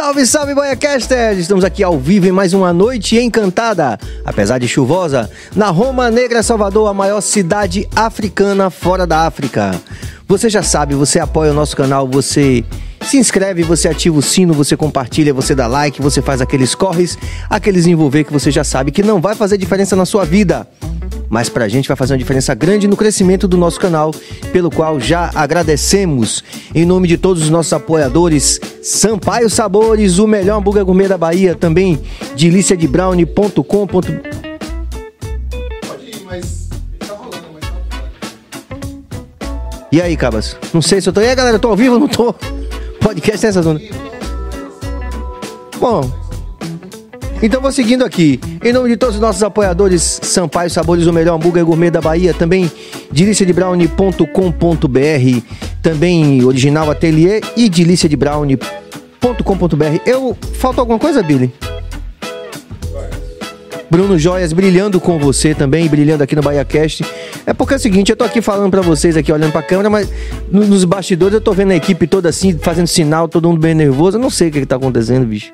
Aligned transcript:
Salve, 0.00 0.24
salve, 0.24 0.54
BoiaCaster! 0.54 1.38
Estamos 1.38 1.62
aqui 1.62 1.84
ao 1.84 1.98
vivo 1.98 2.26
em 2.26 2.32
mais 2.32 2.54
uma 2.54 2.72
noite 2.72 3.18
encantada, 3.18 3.98
apesar 4.24 4.56
de 4.56 4.66
chuvosa, 4.66 5.30
na 5.54 5.68
Roma 5.68 6.10
Negra, 6.10 6.42
Salvador, 6.42 6.88
a 6.88 6.94
maior 6.94 7.20
cidade 7.20 7.86
africana 7.94 8.70
fora 8.70 9.06
da 9.06 9.26
África. 9.26 9.78
Você 10.26 10.48
já 10.48 10.62
sabe, 10.62 10.94
você 10.94 11.20
apoia 11.20 11.50
o 11.50 11.54
nosso 11.54 11.76
canal, 11.76 12.08
você 12.08 12.64
se 13.02 13.16
inscreve, 13.16 13.62
você 13.62 13.88
ativa 13.88 14.18
o 14.18 14.22
sino, 14.22 14.52
você 14.52 14.76
compartilha, 14.76 15.34
você 15.34 15.54
dá 15.54 15.66
like, 15.66 16.00
você 16.00 16.22
faz 16.22 16.40
aqueles 16.40 16.74
corres, 16.74 17.18
aqueles 17.48 17.86
envolver 17.86 18.24
que 18.24 18.32
você 18.32 18.50
já 18.50 18.62
sabe 18.62 18.90
que 18.90 19.02
não 19.02 19.20
vai 19.20 19.34
fazer 19.34 19.56
diferença 19.56 19.96
na 19.96 20.04
sua 20.04 20.24
vida. 20.24 20.68
Mas 21.28 21.48
pra 21.48 21.68
gente 21.68 21.86
vai 21.86 21.96
fazer 21.96 22.12
uma 22.12 22.18
diferença 22.18 22.54
grande 22.54 22.88
no 22.88 22.96
crescimento 22.96 23.46
do 23.46 23.56
nosso 23.56 23.78
canal, 23.78 24.12
pelo 24.52 24.70
qual 24.70 25.00
já 25.00 25.30
agradecemos. 25.34 26.42
Em 26.74 26.84
nome 26.84 27.06
de 27.06 27.16
todos 27.16 27.44
os 27.44 27.50
nossos 27.50 27.72
apoiadores, 27.72 28.60
Sampaio 28.82 29.48
Sabores, 29.48 30.18
o 30.18 30.26
melhor 30.26 30.58
hambúrguer 30.58 30.84
gourmet 30.84 31.08
da 31.08 31.16
Bahia, 31.16 31.54
também 31.54 32.00
mas 36.24 36.68
tá 36.98 37.14
tá. 37.14 37.20
E 39.92 40.00
aí, 40.00 40.16
Cabas? 40.16 40.56
Não 40.72 40.82
sei 40.82 41.00
se 41.00 41.08
eu 41.08 41.12
tô. 41.12 41.20
E 41.20 41.28
aí, 41.28 41.34
galera, 41.34 41.56
eu 41.56 41.60
tô 41.60 41.68
ao 41.68 41.76
vivo 41.76 41.94
ou 41.94 42.00
não 42.00 42.08
tô? 42.08 42.34
Podcast 43.10 43.44
nessa 43.44 43.62
zona. 43.62 43.80
Bom. 45.80 46.08
Então 47.42 47.60
vou 47.60 47.72
seguindo 47.72 48.04
aqui. 48.04 48.38
Em 48.62 48.72
nome 48.72 48.90
de 48.90 48.96
todos 48.96 49.16
os 49.16 49.20
nossos 49.20 49.42
apoiadores, 49.42 50.20
Sampaio 50.22 50.70
Sabores, 50.70 51.08
o 51.08 51.12
melhor 51.12 51.34
hambúrguer 51.34 51.64
gourmet 51.64 51.90
da 51.90 52.00
Bahia, 52.00 52.32
também 52.32 52.70
deliciadebrownie.com.br, 53.10 55.42
também 55.82 56.44
Original 56.44 56.88
Atelier 56.88 57.42
e 57.56 57.68
deliciadebrownie.com.br. 57.68 60.02
Eu 60.06 60.38
falta 60.54 60.80
alguma 60.80 61.00
coisa, 61.00 61.20
Billy? 61.20 61.52
Bruno 63.90 64.16
Joias 64.18 64.52
brilhando 64.52 65.00
com 65.00 65.18
você 65.18 65.54
também, 65.54 65.88
brilhando 65.88 66.22
aqui 66.22 66.36
no 66.36 66.42
BahiaCast. 66.42 67.04
É 67.44 67.52
porque 67.52 67.74
é 67.74 67.76
o 67.76 67.80
seguinte, 67.80 68.10
eu 68.10 68.16
tô 68.16 68.24
aqui 68.24 68.40
falando 68.40 68.70
pra 68.70 68.80
vocês 68.82 69.16
aqui, 69.16 69.32
olhando 69.32 69.50
pra 69.52 69.62
câmera, 69.62 69.90
mas 69.90 70.08
no- 70.50 70.64
nos 70.66 70.84
bastidores 70.84 71.34
eu 71.34 71.40
tô 71.40 71.52
vendo 71.52 71.72
a 71.72 71.76
equipe 71.76 72.06
toda 72.06 72.28
assim, 72.28 72.56
fazendo 72.58 72.86
sinal, 72.86 73.26
todo 73.28 73.48
mundo 73.48 73.60
bem 73.60 73.74
nervoso. 73.74 74.16
Eu 74.16 74.20
não 74.20 74.30
sei 74.30 74.48
o 74.48 74.52
que, 74.52 74.60
que 74.60 74.66
tá 74.66 74.76
acontecendo, 74.76 75.26
bicho. 75.26 75.52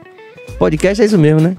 Podcast 0.58 1.02
é 1.02 1.06
isso 1.06 1.18
mesmo, 1.18 1.40
né? 1.40 1.56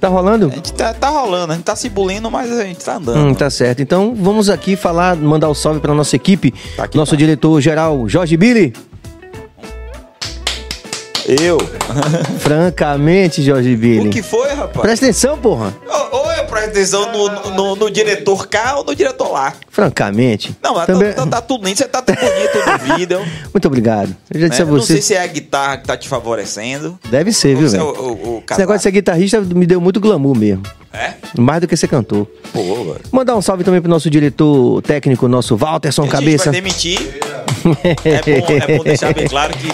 Tá 0.00 0.08
rolando? 0.08 0.48
A 0.48 0.54
gente 0.54 0.72
tá, 0.72 0.92
tá 0.92 1.08
rolando, 1.08 1.52
a 1.52 1.56
gente 1.56 1.64
tá 1.64 1.76
se 1.76 1.88
bulindo, 1.88 2.28
mas 2.30 2.50
a 2.50 2.64
gente 2.64 2.84
tá 2.84 2.96
andando. 2.96 3.18
Hum, 3.28 3.34
tá 3.34 3.48
certo. 3.48 3.80
Então 3.80 4.14
vamos 4.14 4.50
aqui 4.50 4.74
falar, 4.76 5.14
mandar 5.16 5.48
o 5.48 5.54
salve 5.54 5.80
pra 5.80 5.94
nossa 5.94 6.16
equipe. 6.16 6.52
Tá 6.76 6.84
aqui, 6.84 6.96
Nosso 6.96 7.12
tá. 7.12 7.16
diretor 7.16 7.60
geral, 7.60 8.08
Jorge 8.08 8.36
Billy. 8.36 8.72
Eu? 11.26 11.58
Francamente, 12.40 13.42
Jorge 13.42 13.76
Billy. 13.76 14.08
O 14.08 14.10
que 14.10 14.22
foi, 14.22 14.48
rapaz? 14.50 14.80
Presta 14.80 15.06
atenção, 15.06 15.38
porra. 15.38 15.74
Ou 15.88 16.02
ou 16.12 16.32
eu 16.32 16.44
presto 16.44 16.70
atenção 16.70 17.12
no, 17.12 17.50
no, 17.50 17.76
no 17.76 17.90
diretor 17.90 18.46
cá 18.46 18.76
ou 18.76 18.84
no 18.84 18.94
diretor 18.94 19.30
lá. 19.32 19.54
Francamente. 19.70 20.54
Não, 20.62 20.74
mas 20.74 20.86
também... 20.86 21.12
tá, 21.12 21.24
tá, 21.24 21.30
tá 21.30 21.40
tudo 21.40 21.64
lindo, 21.66 21.78
você 21.78 21.88
tá 21.88 22.02
tão 22.02 22.14
bonito 22.14 22.58
no 22.66 22.96
vídeo. 22.96 23.20
Muito 23.52 23.66
obrigado. 23.66 24.14
Eu 24.32 24.40
já 24.40 24.46
né? 24.46 24.50
disse 24.50 24.62
a 24.62 24.64
Não 24.66 24.72
você. 24.72 24.92
sei 24.94 25.02
se 25.02 25.14
é 25.14 25.22
a 25.22 25.26
guitarra 25.26 25.78
que 25.78 25.86
tá 25.86 25.96
te 25.96 26.08
favorecendo. 26.08 26.98
Deve 27.10 27.32
ser, 27.32 27.56
viu, 27.56 27.66
é 27.66 27.70
velho? 27.70 28.42
Esse 28.50 28.58
negócio 28.60 28.78
de 28.78 28.82
ser 28.82 28.90
guitarrista 28.90 29.40
me 29.40 29.66
deu 29.66 29.80
muito 29.80 30.00
glamour 30.00 30.36
mesmo. 30.36 30.62
É? 30.92 31.14
Mais 31.38 31.60
do 31.62 31.66
que 31.66 31.74
ser 31.76 31.88
cantor. 31.88 32.26
Pô, 32.52 32.62
velho. 32.62 33.00
Mandar 33.10 33.34
um 33.34 33.40
salve 33.40 33.64
também 33.64 33.80
pro 33.80 33.90
nosso 33.90 34.10
diretor 34.10 34.82
técnico, 34.82 35.26
nosso 35.26 35.56
Walterson 35.56 36.06
Cabeça. 36.06 36.50
vai 36.50 36.60
demitir. 36.60 36.98
É 38.04 38.40
bom, 38.40 38.46
é 38.48 38.76
bom 38.76 38.82
deixar 38.82 39.14
bem 39.14 39.28
claro 39.28 39.52
que 39.56 39.71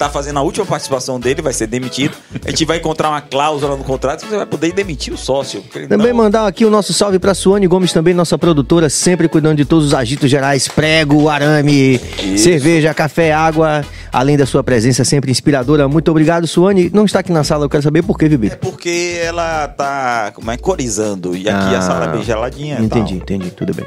tá 0.00 0.08
fazendo 0.08 0.38
a 0.38 0.42
última 0.42 0.64
participação 0.64 1.20
dele, 1.20 1.42
vai 1.42 1.52
ser 1.52 1.66
demitido. 1.66 2.16
A 2.42 2.48
gente 2.48 2.64
vai 2.64 2.78
encontrar 2.78 3.10
uma 3.10 3.20
cláusula 3.20 3.76
no 3.76 3.84
contrato 3.84 4.22
que 4.22 4.30
você 4.30 4.36
vai 4.38 4.46
poder 4.46 4.72
demitir 4.72 5.12
o 5.12 5.16
sócio. 5.18 5.62
Também 5.90 6.08
não- 6.08 6.16
mandar 6.16 6.46
aqui 6.46 6.64
o 6.64 6.70
nosso 6.70 6.94
salve 6.94 7.18
pra 7.18 7.34
Suane 7.34 7.66
Gomes, 7.66 7.92
também 7.92 8.14
nossa 8.14 8.38
produtora, 8.38 8.88
sempre 8.88 9.28
cuidando 9.28 9.58
de 9.58 9.66
todos 9.66 9.84
os 9.88 9.92
agitos 9.94 10.30
gerais, 10.30 10.66
prego, 10.68 11.28
arame, 11.28 12.00
cerveja, 12.38 12.94
café, 12.94 13.30
água, 13.30 13.84
além 14.10 14.38
da 14.38 14.46
sua 14.46 14.64
presença 14.64 15.04
sempre 15.04 15.30
inspiradora. 15.30 15.86
Muito 15.86 16.10
obrigado, 16.10 16.46
Suane. 16.46 16.88
Não 16.94 17.04
está 17.04 17.18
aqui 17.18 17.30
na 17.30 17.44
sala, 17.44 17.66
eu 17.66 17.68
quero 17.68 17.82
saber 17.82 18.02
por 18.02 18.18
quê, 18.18 18.26
Vivi. 18.26 18.46
É 18.46 18.56
porque 18.56 19.20
ela 19.22 19.68
tá, 19.68 20.32
como 20.34 20.50
é, 20.50 20.56
corizando. 20.56 21.36
E 21.36 21.46
aqui 21.46 21.74
a 21.74 21.82
sala 21.82 22.06
é 22.06 22.08
bem 22.08 22.22
geladinha. 22.22 22.78
Entendi, 22.80 23.16
entendi, 23.16 23.50
tudo 23.50 23.74
bem. 23.74 23.84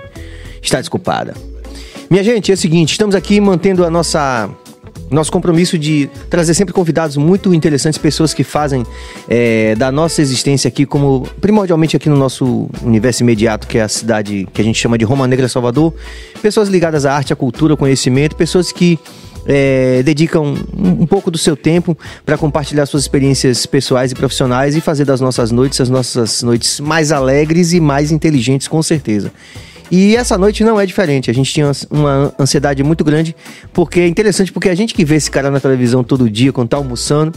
Está 0.62 0.80
desculpada. 0.80 1.34
Minha 2.08 2.24
gente, 2.24 2.52
é 2.52 2.54
o 2.54 2.58
seguinte, 2.58 2.92
estamos 2.92 3.16
aqui 3.16 3.42
mantendo 3.42 3.84
a 3.84 3.90
nossa 3.90 4.48
nosso 5.14 5.32
compromisso 5.32 5.78
de 5.78 6.10
trazer 6.30 6.54
sempre 6.54 6.74
convidados 6.74 7.18
muito 7.18 7.54
interessantes, 7.54 7.98
pessoas 7.98 8.34
que 8.34 8.44
fazem 8.44 8.86
é, 9.30 9.76
da 9.76 9.92
nossa 9.92 10.22
existência 10.22 10.68
aqui 10.68 10.86
como 10.86 11.28
primordialmente 11.40 11.96
aqui 11.96 12.10
no 12.10 12.18
nosso 12.18 12.70
universo 12.82 13.24
imediato, 13.24 13.68
que 13.68 13.78
é 13.78 13.82
a 13.82 13.88
cidade 13.88 14.48
que 14.54 14.62
a 14.62 14.64
gente 14.64 14.80
chama 14.80 14.98
de 14.98 15.06
Roma 15.06 15.28
Negra 15.28 15.48
Salvador, 15.48 15.94
pessoas 16.42 16.70
ligadas 16.70 17.06
à 17.06 17.14
arte, 17.14 17.34
à 17.34 17.36
cultura, 17.36 17.74
ao 17.74 17.78
conhecimento, 17.78 18.36
pessoas 18.36 18.72
que 18.72 19.00
é, 19.46 20.02
dedicam 20.04 20.56
um, 20.76 21.04
um 21.04 21.06
pouco 21.06 21.30
do 21.30 21.38
seu 21.38 21.56
tempo 21.56 21.98
para 22.26 22.38
compartilhar 22.38 22.86
suas 22.86 23.04
experiências 23.04 23.66
pessoais 23.66 24.12
e 24.12 24.16
profissionais 24.16 24.76
e 24.76 24.82
fazer 24.82 25.06
das 25.06 25.20
nossas 25.20 25.52
noites 25.52 25.82
as 25.82 25.90
nossas 25.90 26.44
noites 26.44 26.80
mais 26.80 27.12
alegres 27.12 27.74
e 27.74 27.80
mais 27.80 28.12
inteligentes, 28.12 28.68
com 28.68 28.82
certeza. 28.82 29.32
E 29.96 30.16
essa 30.16 30.40
noite 30.40 30.64
não 30.64 30.82
é 30.82 30.88
diferente. 30.88 31.30
A 31.30 31.34
gente 31.36 31.54
tinha 31.54 31.72
uma 31.92 32.34
ansiedade 32.40 32.82
muito 32.82 33.04
grande, 33.04 33.36
porque 33.72 34.00
é 34.00 34.08
interessante, 34.08 34.52
porque 34.52 34.68
a 34.68 34.74
gente 34.74 34.92
que 34.92 35.06
vê 35.06 35.18
esse 35.18 35.30
cara 35.30 35.52
na 35.52 35.60
televisão 35.60 36.04
todo 36.04 36.28
dia, 36.28 36.52
quando 36.52 36.70
tá 36.70 36.78
almoçando, 36.78 37.32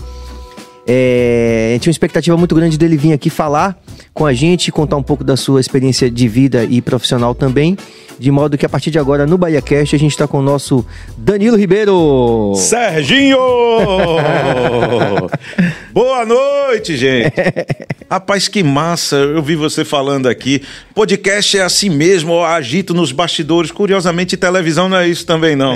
é, 0.87 1.77
tinha 1.79 1.91
uma 1.91 1.93
expectativa 1.93 2.35
muito 2.35 2.55
grande 2.55 2.79
dele 2.79 2.97
vir 2.97 3.13
aqui 3.13 3.29
falar 3.29 3.79
com 4.15 4.25
a 4.25 4.33
gente, 4.33 4.73
contar 4.73 4.97
um 4.97 5.03
pouco 5.03 5.23
da 5.23 5.37
sua 5.37 5.61
experiência 5.61 6.11
de 6.11 6.27
vida 6.29 6.65
e 6.65 6.81
profissional 6.81 7.35
também. 7.35 7.77
De 8.19 8.31
modo 8.31 8.57
que 8.57 8.65
a 8.65 8.71
partir 8.71 8.91
de 8.91 8.99
agora, 8.99 9.27
no 9.27 9.37
BahiaCast, 9.37 9.95
a 9.95 9.99
gente 9.99 10.13
está 10.13 10.27
com 10.27 10.39
o 10.39 10.43
nosso 10.43 10.83
Danilo 11.19 11.59
Ribeiro. 11.59 12.55
Serginho! 12.57 13.37
Boa 15.93 16.25
noite, 16.25 16.97
gente. 16.97 17.35
Rapaz, 18.09 18.47
que 18.47 18.63
massa. 18.63 19.17
Eu 19.17 19.43
vi 19.43 19.57
você 19.57 19.85
falando 19.85 20.29
aqui. 20.29 20.63
Podcast 20.95 21.59
é 21.59 21.63
assim 21.63 21.91
mesmo, 21.91 22.33
eu 22.35 22.45
agito 22.45 22.95
nos 22.95 23.11
bastidores. 23.11 23.71
Curiosamente, 23.73 24.37
televisão 24.37 24.89
não 24.89 24.97
é 24.99 25.09
isso 25.09 25.27
também, 25.27 25.57
não. 25.57 25.75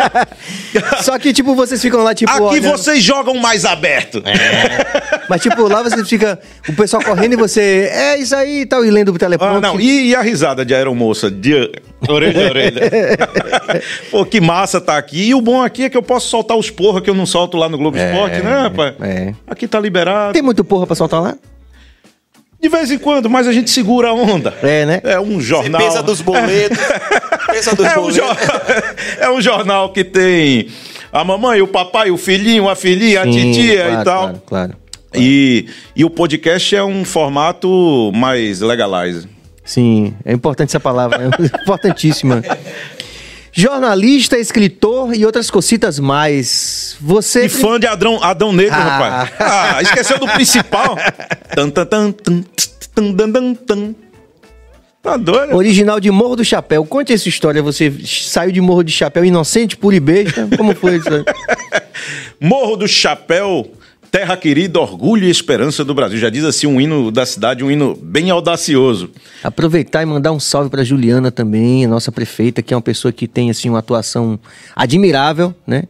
Só 1.02 1.18
que, 1.18 1.32
tipo, 1.32 1.54
vocês 1.54 1.80
ficam 1.80 2.02
lá, 2.02 2.14
tipo. 2.14 2.30
Aqui 2.32 2.40
olhando- 2.42 2.70
vocês 2.70 3.02
jogam 3.02 3.34
mais 3.34 3.64
aberto. 3.64 4.22
Mas, 5.28 5.42
tipo, 5.42 5.68
lá 5.68 5.82
você 5.82 6.04
fica. 6.04 6.38
O 6.68 6.72
pessoal 6.72 7.02
correndo 7.02 7.34
e 7.34 7.36
você. 7.36 7.88
É 7.92 8.18
isso 8.18 8.34
aí 8.34 8.62
e 8.62 8.66
tal, 8.66 8.84
e 8.84 8.90
lendo 8.90 9.12
o 9.12 9.18
teleprompter. 9.18 9.58
Ah, 9.58 9.60
não. 9.60 9.80
E, 9.80 10.08
e 10.08 10.14
a 10.14 10.22
risada 10.22 10.64
de 10.64 10.74
aeromoça? 10.74 11.30
De 11.30 11.70
orelha 12.08 12.46
a 12.46 12.50
orelha. 12.50 12.80
Pô, 14.10 14.24
que 14.24 14.40
massa 14.40 14.80
tá 14.80 14.96
aqui. 14.96 15.28
E 15.28 15.34
o 15.34 15.40
bom 15.40 15.60
aqui 15.62 15.84
é 15.84 15.90
que 15.90 15.96
eu 15.96 16.02
posso 16.02 16.28
soltar 16.28 16.56
os 16.56 16.70
porra 16.70 17.00
que 17.00 17.08
eu 17.10 17.14
não 17.14 17.26
solto 17.26 17.56
lá 17.56 17.68
no 17.68 17.78
Globo 17.78 17.96
Esporte, 17.96 18.40
né, 18.42 18.60
rapaz? 18.62 18.94
é. 19.00 19.34
Aqui 19.46 19.68
tá 19.68 19.78
liberado. 19.78 20.32
Tem 20.32 20.42
muito 20.42 20.64
porra 20.64 20.86
pra 20.86 20.96
soltar 20.96 21.20
lá? 21.22 21.36
De 22.60 22.68
vez 22.68 22.90
em 22.92 22.98
quando, 22.98 23.28
mas 23.28 23.48
a 23.48 23.52
gente 23.52 23.70
segura 23.70 24.08
a 24.08 24.12
onda. 24.14 24.54
É, 24.62 24.86
né? 24.86 25.00
É 25.02 25.18
um 25.18 25.34
Você 25.36 25.42
jornal. 25.42 25.80
pensa 25.80 26.02
dos 26.02 26.20
boletos. 26.20 26.78
pensa 27.48 27.74
dos 27.74 27.84
É 27.90 27.98
um, 27.98 28.02
boletos. 28.02 28.16
jor- 28.16 28.36
é 29.18 29.30
um 29.30 29.40
jornal 29.40 29.92
que 29.92 30.04
tem 30.04 30.68
a 31.12 31.24
mamãe, 31.24 31.60
o 31.60 31.66
papai, 31.66 32.10
o 32.12 32.16
filhinho, 32.16 32.68
a 32.68 32.76
filhinha, 32.76 33.22
a 33.22 33.24
Sim, 33.24 33.52
titia 33.52 33.84
claro, 33.86 34.00
e 34.00 34.04
tal. 34.04 34.22
Claro, 34.22 34.42
claro. 34.46 34.76
E, 35.14 35.66
e 35.96 36.04
o 36.04 36.08
podcast 36.10 36.74
é 36.74 36.82
um 36.84 37.04
formato 37.04 38.10
mais 38.14 38.60
legalize. 38.60 39.28
Sim, 39.64 40.14
é 40.24 40.32
importante 40.32 40.70
essa 40.70 40.80
palavra, 40.80 41.22
é 41.22 41.44
importantíssima. 41.62 42.42
Jornalista, 43.54 44.38
escritor 44.38 45.14
e 45.14 45.26
outras 45.26 45.50
cocitas 45.50 45.98
mais. 45.98 46.96
Você. 47.00 47.44
E 47.46 47.48
fã 47.50 47.78
de 47.78 47.86
Adão, 47.86 48.22
Adão 48.22 48.52
Negro, 48.52 48.74
Ah. 48.74 49.24
rapaz. 49.24 49.30
Ah, 49.38 49.82
esqueceu 49.82 50.18
do 50.18 50.26
principal. 50.26 50.96
Tan, 51.54 51.68
tan, 51.68 51.84
tan, 51.84 52.12
tan, 52.12 52.42
tan, 52.94 53.14
tan, 53.14 53.32
tan, 53.32 53.54
tan. 53.54 53.94
Tá 55.02 55.16
doido? 55.18 55.54
Original 55.56 56.00
de 56.00 56.10
Morro 56.10 56.36
do 56.36 56.44
Chapéu. 56.44 56.86
Conte 56.86 57.12
essa 57.12 57.28
história. 57.28 57.60
Você 57.62 57.92
saiu 58.06 58.52
de 58.52 58.60
Morro 58.60 58.82
de 58.82 58.92
Chapéu 58.92 59.24
inocente, 59.24 59.76
puro 59.76 59.94
e 59.96 60.00
besta. 60.00 60.48
Como 60.56 60.74
foi 60.74 60.96
isso? 60.96 61.08
aí? 61.12 61.24
Morro 62.40 62.76
do 62.76 62.88
Chapéu, 62.88 63.70
terra 64.12 64.36
querida, 64.36 64.78
orgulho 64.78 65.24
e 65.24 65.30
esperança 65.30 65.82
do 65.82 65.94
Brasil. 65.94 66.18
Já 66.18 66.28
diz 66.28 66.44
assim 66.44 66.66
um 66.66 66.78
hino 66.78 67.10
da 67.10 67.24
cidade, 67.24 67.64
um 67.64 67.70
hino 67.70 67.98
bem 68.00 68.28
audacioso. 68.30 69.10
Aproveitar 69.42 70.02
e 70.02 70.06
mandar 70.06 70.32
um 70.32 70.38
salve 70.38 70.68
pra 70.68 70.84
Juliana 70.84 71.30
também, 71.32 71.86
a 71.86 71.88
nossa 71.88 72.12
prefeita, 72.12 72.60
que 72.62 72.74
é 72.74 72.76
uma 72.76 72.82
pessoa 72.82 73.10
que 73.10 73.26
tem 73.26 73.48
assim 73.50 73.70
uma 73.70 73.78
atuação 73.78 74.38
admirável, 74.76 75.54
né? 75.66 75.84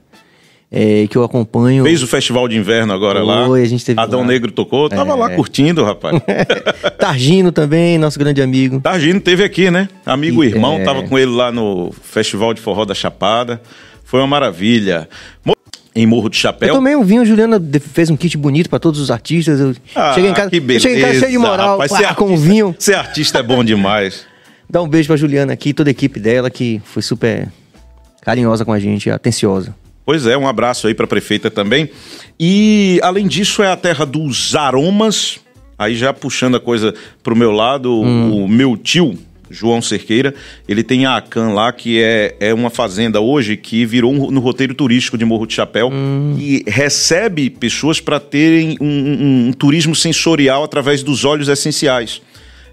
É, 0.75 1.07
que 1.07 1.19
eu 1.19 1.25
acompanho. 1.25 1.85
Fez 1.85 2.03
o 2.03 2.07
festival 2.07 2.49
de 2.49 2.57
inverno 2.57 2.95
agora 2.95 3.23
lá. 3.23 3.45
Foi, 3.47 3.61
a 3.61 3.67
gente 3.67 3.85
teve 3.85 4.01
Adão 4.01 4.21
lá. 4.21 4.27
Negro 4.27 4.51
tocou. 4.53 4.89
Tava 4.89 5.11
É. 5.11 5.15
lá 5.15 5.29
curtindo, 5.31 5.85
rapaz. 5.85 6.19
Targino 6.99 7.53
também, 7.53 7.99
nosso 7.99 8.19
grande 8.19 8.41
amigo. 8.41 8.81
Targino 8.81 9.21
teve 9.21 9.45
aqui, 9.45 9.71
né? 9.71 9.89
Amigo 10.07 10.43
e 10.43 10.47
E- 10.47 10.51
irmão, 10.51 10.77
é. 10.79 10.85
tava 10.85 11.03
com 11.03 11.19
ele 11.19 11.31
lá 11.31 11.53
no 11.53 11.93
Festival 12.03 12.55
de 12.55 12.61
Forró 12.63 12.85
da 12.87 12.95
Chapada. 12.95 13.61
Foi 14.05 14.21
uma 14.21 14.27
maravilha. 14.27 15.09
Em 15.95 16.07
Morro 16.07 16.29
de 16.31 16.37
Eu 16.37 16.41
Chapéu. 16.41 16.75
tomei 16.75 16.97
um 16.97 17.05
vinho, 17.05 17.23
a 17.23 17.25
Juliana 17.25 17.61
fez 17.93 18.09
um 18.09 18.17
kit 18.17 18.37
bonito 18.37 18.71
pra 18.71 18.79
todos 18.79 18.99
os 19.01 19.11
artistas. 19.11 19.61
Eu 19.61 19.75
Ah, 19.95 20.13
cheguei 20.15 20.31
em 20.31 20.35
casa, 20.35 20.49
que 20.51 20.57
eu 20.57 20.61
beleza, 20.63 20.83
cheguei 20.89 20.99
em 21.03 21.07
casa 21.07 21.19
cheio 21.21 21.33
de 21.33 21.39
moral, 21.39 21.79
rapaz, 21.79 21.93
pá, 22.03 22.15
com 22.15 22.33
o 22.33 22.37
vinho. 22.37 22.75
Ser 22.79 22.95
artista 22.95 23.39
é 23.39 23.43
bom 23.43 23.63
demais. 23.63 24.27
Dá 24.71 24.81
um 24.81 24.89
beijo 24.89 25.09
pra 25.09 25.17
Juliana 25.17 25.53
aqui, 25.53 25.75
toda 25.75 25.91
a 25.91 25.93
equipe 25.93 26.19
dela, 26.19 26.49
que 26.49 26.81
foi 26.85 27.03
super 27.03 27.49
carinhosa 28.23 28.65
com 28.65 28.73
a 28.73 28.79
gente, 28.79 29.11
atenciosa. 29.11 29.75
Pois 30.05 30.27
é, 30.27 30.37
um 30.37 30.49
abraço 30.49 30.87
aí 30.87 30.95
para 30.95 31.05
a 31.05 31.09
prefeita 31.09 31.51
também. 31.51 31.91
E 32.41 32.99
além 33.03 33.27
disso 33.29 33.63
é 33.63 33.69
a 33.71 33.77
terra 33.77 34.05
dos 34.07 34.57
aromas. 34.57 35.39
Aí 35.79 35.95
já 35.95 36.13
puxando 36.13 36.57
a 36.57 36.61
coisa 36.61 36.95
pro 37.23 37.37
meu 37.37 37.51
lado, 37.51 37.93
o 37.93 38.49
meu 38.49 38.77
tio 38.77 39.19
João 39.53 39.81
Cerqueira, 39.83 40.35
ele 40.67 40.83
tem 40.83 41.07
a 41.07 41.17
Acan 41.19 41.51
lá, 41.53 41.73
que 41.73 42.01
é, 42.03 42.35
é 42.41 42.55
uma 42.55 42.71
fazenda 42.71 43.21
hoje 43.21 43.57
que 43.57 43.85
virou 43.87 44.13
um- 44.13 44.31
no 44.31 44.41
roteiro 44.41 44.75
turístico 44.75 45.17
de 45.19 45.25
Morro 45.25 45.47
de 45.47 45.55
Chapéu 45.55 45.91
e 46.39 46.65
recebe 46.67 47.51
pessoas 47.51 48.01
para 48.01 48.19
terem 48.19 48.77
um, 48.81 48.87
um- 48.87 49.49
um 49.49 49.53
turismo 49.53 49.95
sensorial 49.95 50.65
através 50.65 51.03
dos 51.03 51.25
óleos 51.25 51.49
essenciais. 51.49 52.21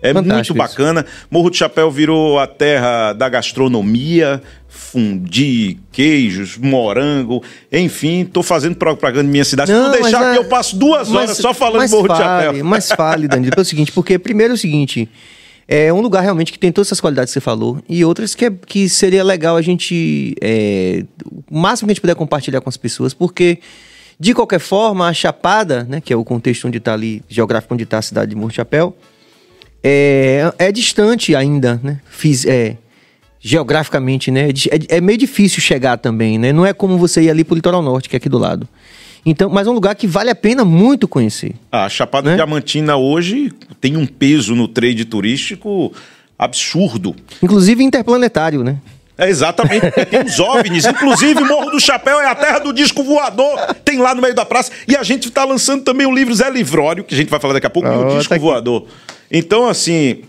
É 0.01 0.13
Fantástico 0.13 0.33
muito 0.57 0.69
isso. 0.69 0.77
bacana. 0.77 1.05
Morro 1.29 1.49
de 1.49 1.57
Chapéu 1.57 1.91
virou 1.91 2.39
a 2.39 2.47
terra 2.47 3.11
da 3.11 3.27
gastronomia, 3.27 4.41
fundi, 4.69 5.77
queijos, 5.91 6.57
morango, 6.57 7.43
enfim, 7.71 8.23
tô 8.23 8.41
fazendo 8.41 8.75
propaganda 8.75 9.27
em 9.27 9.31
minha 9.31 9.43
cidade. 9.43 9.69
Se 9.71 9.77
não 9.77 9.89
mas 9.89 10.01
deixar 10.01 10.29
é- 10.29 10.33
que 10.33 10.39
eu 10.39 10.45
passo 10.45 10.75
duas 10.77 11.11
horas 11.11 11.29
mas- 11.31 11.37
só 11.37 11.53
falando 11.53 11.89
Morro 11.89 12.07
de 12.07 12.15
fale, 12.15 12.45
Chapéu. 12.45 12.63
Mas 12.65 12.87
fale, 12.91 13.27
Danilo, 13.27 13.51
pelo 13.53 13.65
seguinte, 13.65 13.91
porque 13.91 14.17
primeiro 14.17 14.53
é 14.53 14.55
o 14.55 14.57
seguinte, 14.57 15.09
é 15.71 15.93
um 15.93 16.01
lugar 16.01 16.21
realmente 16.21 16.51
que 16.51 16.57
tem 16.57 16.71
todas 16.71 16.87
essas 16.87 16.99
qualidades 16.99 17.31
que 17.31 17.35
você 17.35 17.41
falou, 17.41 17.77
e 17.87 18.03
outras 18.03 18.33
que, 18.33 18.45
é- 18.45 18.51
que 18.65 18.89
seria 18.89 19.23
legal 19.23 19.55
a 19.55 19.61
gente, 19.61 20.35
é, 20.41 21.05
o 21.49 21.59
máximo 21.59 21.85
que 21.85 21.91
a 21.91 21.93
gente 21.93 22.01
puder 22.01 22.15
compartilhar 22.15 22.59
com 22.59 22.69
as 22.69 22.75
pessoas, 22.75 23.13
porque, 23.13 23.59
de 24.19 24.33
qualquer 24.33 24.59
forma, 24.59 25.07
a 25.07 25.13
Chapada, 25.13 25.83
né, 25.87 26.01
que 26.01 26.11
é 26.11 26.15
o 26.15 26.25
contexto 26.25 26.67
onde 26.67 26.79
está 26.79 26.93
ali, 26.93 27.21
geográfico 27.29 27.73
onde 27.75 27.83
está 27.83 27.99
a 27.99 28.01
cidade 28.01 28.31
de 28.31 28.35
Morro 28.35 28.51
Chapéu, 28.51 28.97
é, 29.83 30.51
é 30.57 30.71
distante 30.71 31.35
ainda, 31.35 31.79
né? 31.81 32.01
Fiz, 32.09 32.45
é, 32.45 32.75
geograficamente, 33.39 34.29
né? 34.31 34.49
É 34.49 34.95
É, 34.95 34.97
é 34.97 35.01
meio 35.01 35.17
difícil 35.17 35.61
chegar 35.61 35.97
também, 35.97 36.37
né? 36.37 36.51
Não 36.51 36.65
é 36.65 36.73
como 36.73 36.97
você 36.97 37.21
ir 37.21 37.29
ali 37.29 37.43
pro 37.43 37.55
litoral 37.55 37.81
norte, 37.81 38.09
que 38.09 38.15
é 38.15 38.17
aqui 38.17 38.27
do 38.27 38.37
lado. 38.37 38.67
Então, 39.29 39.47
mas 39.49 39.67
é 39.67 39.69
um 39.69 39.73
lugar 39.73 39.93
que 39.95 40.07
vale 40.07 40.29
a 40.31 40.35
pena 40.35 40.65
muito 40.65 41.07
conhecer. 41.07 41.53
A 41.71 41.87
Chapada 41.87 42.31
Né? 42.31 42.35
Diamantina 42.35 42.97
hoje 42.97 43.51
tem 43.79 43.95
um 43.95 44.05
peso 44.05 44.55
no 44.55 44.67
trade 44.67 45.05
turístico 45.05 45.93
absurdo. 46.37 47.15
Inclusive 47.41 47.83
interplanetário, 47.83 48.63
né? 48.63 48.77
É 49.17 49.29
exatamente, 49.29 49.81
porque 49.81 50.05
tem 50.05 50.23
os 50.23 50.39
OVNIs. 50.39 50.85
Inclusive, 50.85 51.43
Morro 51.43 51.69
do 51.71 51.79
Chapéu 51.79 52.19
é 52.21 52.27
a 52.27 52.33
terra 52.33 52.59
do 52.59 52.71
disco 52.71 53.03
voador. 53.03 53.59
Tem 53.83 53.99
lá 53.99 54.15
no 54.15 54.21
meio 54.21 54.33
da 54.33 54.45
praça. 54.45 54.71
E 54.87 54.95
a 54.95 55.03
gente 55.03 55.27
está 55.27 55.43
lançando 55.43 55.83
também 55.83 56.07
o 56.07 56.15
livro 56.15 56.33
Zé 56.33 56.49
Livrório, 56.49 57.03
que 57.03 57.13
a 57.13 57.17
gente 57.17 57.29
vai 57.29 57.39
falar 57.39 57.53
daqui 57.53 57.67
a 57.67 57.69
pouco, 57.69 57.87
e 57.87 57.91
Oh, 57.91 58.13
o 58.13 58.17
disco 58.17 58.33
tá 58.33 58.39
voador. 58.39 58.87
Então, 59.29 59.67
assim, 59.67 60.21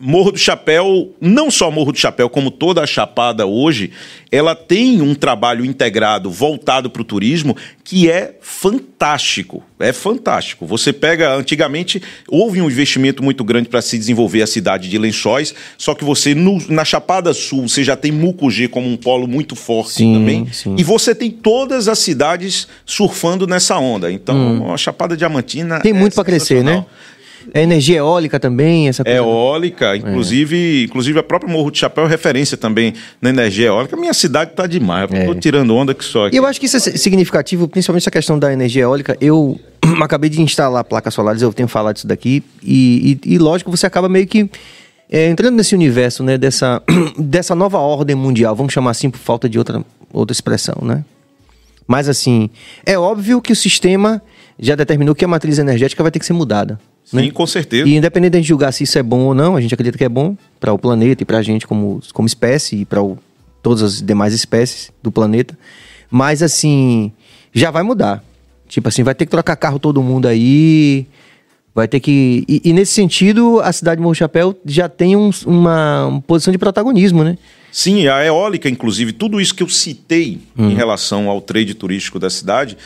Morro 0.00 0.32
do 0.32 0.38
Chapéu, 0.38 1.14
não 1.20 1.50
só 1.50 1.70
Morro 1.70 1.90
do 1.92 1.98
Chapéu, 1.98 2.28
como 2.28 2.50
toda 2.50 2.82
a 2.82 2.86
Chapada 2.86 3.46
hoje, 3.46 3.90
ela 4.30 4.54
tem 4.54 5.00
um 5.00 5.14
trabalho 5.14 5.64
integrado 5.64 6.30
voltado 6.30 6.90
para 6.90 7.00
o 7.00 7.04
turismo 7.04 7.56
que 7.82 8.10
é 8.10 8.34
fantástico. 8.42 9.62
É 9.78 9.92
fantástico. 9.92 10.66
Você 10.66 10.92
pega, 10.92 11.34
antigamente, 11.34 12.02
houve 12.28 12.60
um 12.60 12.66
investimento 12.66 13.22
muito 13.22 13.42
grande 13.42 13.68
para 13.68 13.80
se 13.80 13.96
desenvolver 13.96 14.42
a 14.42 14.46
cidade 14.46 14.88
de 14.90 14.98
Lençóis, 14.98 15.54
só 15.78 15.94
que 15.94 16.04
você, 16.04 16.34
no- 16.34 16.60
na 16.68 16.84
Chapada 16.84 17.32
Sul, 17.32 17.68
você 17.68 17.82
já 17.82 17.96
tem 17.96 18.12
Mucugê 18.12 18.68
como 18.68 18.88
um 18.90 18.96
polo 18.96 19.26
muito 19.26 19.56
forte 19.56 19.92
Sim, 19.94 20.14
também. 20.14 20.46
sim. 20.52 20.74
E 20.78 20.82
você 20.84 21.14
tem 21.14 21.30
todas 21.30 21.88
as 21.88 21.98
cidades 21.98 22.68
surfando 22.84 23.46
nessa 23.46 23.78
onda. 23.78 24.10
Então, 24.12 24.72
a 24.72 24.76
Chapada 24.76 25.16
Diamantina. 25.16 25.76
Hum. 25.78 25.80
Tem 25.80 25.92
é 25.92 25.94
muito 25.94 26.14
pra 26.14 26.24
crescer, 26.24 26.62
né? 26.62 26.84
É 27.54 27.62
energia 27.62 27.98
eólica 27.98 28.38
também, 28.40 28.88
essa 28.88 29.02
coisa. 29.04 29.18
Eólica, 29.18 29.96
inclusive, 29.96 30.84
inclusive 30.84 31.18
a 31.18 31.22
própria 31.22 31.52
Morro 31.52 31.70
de 31.70 31.78
Chapéu 31.78 32.04
é 32.04 32.08
referência 32.08 32.56
também 32.56 32.92
na 33.20 33.30
energia 33.30 33.66
eólica. 33.68 33.96
Minha 33.96 34.14
cidade 34.14 34.52
tá 34.54 34.66
demais, 34.66 35.08
eu 35.10 35.26
tô 35.26 35.34
tirando 35.34 35.74
onda 35.74 35.94
que 35.94 36.04
só 36.04 36.26
aqui. 36.26 36.36
E 36.36 36.38
eu 36.38 36.46
acho 36.46 36.58
que 36.60 36.66
isso 36.66 36.76
é 36.76 36.80
significativo, 36.80 37.68
principalmente 37.68 38.02
essa 38.02 38.10
questão 38.10 38.38
da 38.38 38.52
energia 38.52 38.82
eólica. 38.82 39.16
Eu 39.20 39.58
acabei 40.02 40.28
de 40.30 40.40
instalar 40.42 40.82
placas 40.84 41.14
solares, 41.14 41.42
eu 41.42 41.52
tenho 41.52 41.68
falado 41.68 41.96
isso 41.96 42.06
daqui, 42.06 42.42
e, 42.62 43.18
e- 43.24 43.34
e 43.34 43.38
lógico, 43.38 43.70
você 43.70 43.86
acaba 43.86 44.08
meio 44.08 44.26
que 44.26 44.50
é, 45.08 45.28
entrando 45.28 45.54
nesse 45.54 45.74
universo, 45.74 46.24
né, 46.24 46.36
dessa, 46.36 46.82
dessa 47.16 47.54
nova 47.54 47.78
ordem 47.78 48.16
mundial, 48.16 48.56
vamos 48.56 48.72
chamar 48.72 48.90
assim 48.90 49.08
por 49.08 49.18
falta 49.18 49.48
de 49.48 49.56
outra, 49.58 49.84
outra 50.12 50.32
expressão, 50.32 50.76
né? 50.82 51.04
Mas 51.86 52.08
assim, 52.08 52.50
é 52.84 52.98
óbvio 52.98 53.40
que 53.40 53.52
o 53.52 53.56
sistema 53.56 54.20
já 54.58 54.74
determinou 54.74 55.14
que 55.14 55.24
a 55.24 55.28
matriz 55.28 55.58
energética 55.60 56.02
vai 56.02 56.10
ter 56.10 56.18
que 56.18 56.26
ser 56.26 56.32
mudada. 56.32 56.80
Sim, 57.06 57.16
né? 57.16 57.30
com 57.30 57.46
certeza. 57.46 57.88
E 57.88 57.94
independente 57.96 58.40
de 58.42 58.48
julgar 58.48 58.72
se 58.72 58.82
isso 58.84 58.98
é 58.98 59.02
bom 59.02 59.20
ou 59.20 59.34
não, 59.34 59.54
a 59.56 59.60
gente 59.60 59.72
acredita 59.72 59.96
que 59.96 60.04
é 60.04 60.08
bom 60.08 60.36
para 60.60 60.72
o 60.72 60.78
planeta 60.78 61.22
e 61.22 61.26
para 61.26 61.38
a 61.38 61.42
gente 61.42 61.66
como, 61.66 62.00
como 62.12 62.26
espécie 62.26 62.76
e 62.76 62.84
para 62.84 63.00
todas 63.62 63.80
as 63.82 64.02
demais 64.02 64.34
espécies 64.34 64.90
do 65.02 65.12
planeta. 65.12 65.56
Mas 66.10 66.42
assim, 66.42 67.12
já 67.52 67.70
vai 67.70 67.82
mudar. 67.84 68.22
Tipo 68.68 68.88
assim, 68.88 69.02
vai 69.04 69.14
ter 69.14 69.24
que 69.24 69.30
trocar 69.30 69.54
carro 69.56 69.78
todo 69.78 70.02
mundo 70.02 70.26
aí. 70.26 71.06
Vai 71.74 71.86
ter 71.86 72.00
que. 72.00 72.44
E, 72.48 72.60
e 72.64 72.72
nesse 72.72 72.92
sentido, 72.92 73.60
a 73.60 73.70
cidade 73.72 73.98
de 73.98 74.02
Morro 74.02 74.14
Chapéu 74.14 74.58
já 74.64 74.88
tem 74.88 75.14
um- 75.14 75.30
uma, 75.46 76.06
uma 76.06 76.20
posição 76.22 76.50
de 76.50 76.58
protagonismo, 76.58 77.22
né? 77.22 77.36
Sim, 77.70 78.08
a 78.08 78.24
eólica, 78.24 78.68
inclusive, 78.68 79.12
tudo 79.12 79.40
isso 79.40 79.54
que 79.54 79.62
eu 79.62 79.68
citei 79.68 80.40
Hum. 80.58 80.70
em 80.70 80.74
relação 80.74 81.28
ao 81.28 81.40
trade 81.40 81.74
turístico 81.74 82.18
da 82.18 82.30
cidade 82.30 82.76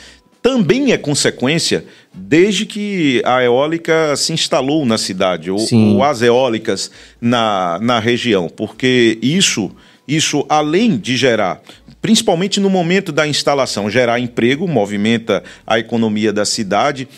também 0.42 0.90
é 0.92 0.98
consequência 0.98 1.84
desde 2.12 2.66
que 2.66 3.22
a 3.24 3.42
eólica 3.42 4.16
se 4.16 4.32
instalou 4.32 4.84
na 4.84 4.98
cidade, 4.98 5.50
ou, 5.50 5.64
ou 5.72 6.02
as 6.02 6.22
eólicas 6.22 6.90
na, 7.20 7.78
na 7.80 7.98
região, 7.98 8.48
porque 8.48 9.18
isso, 9.22 9.70
isso, 10.06 10.44
além 10.48 10.96
de 10.96 11.16
gerar, 11.16 11.62
principalmente 12.02 12.58
no 12.60 12.70
momento 12.70 13.12
da 13.12 13.26
instalação, 13.26 13.90
gerar 13.90 14.18
emprego, 14.18 14.66
movimenta 14.66 15.42
a 15.66 15.78
economia 15.78 16.32
da 16.32 16.44
cidade. 16.44 17.08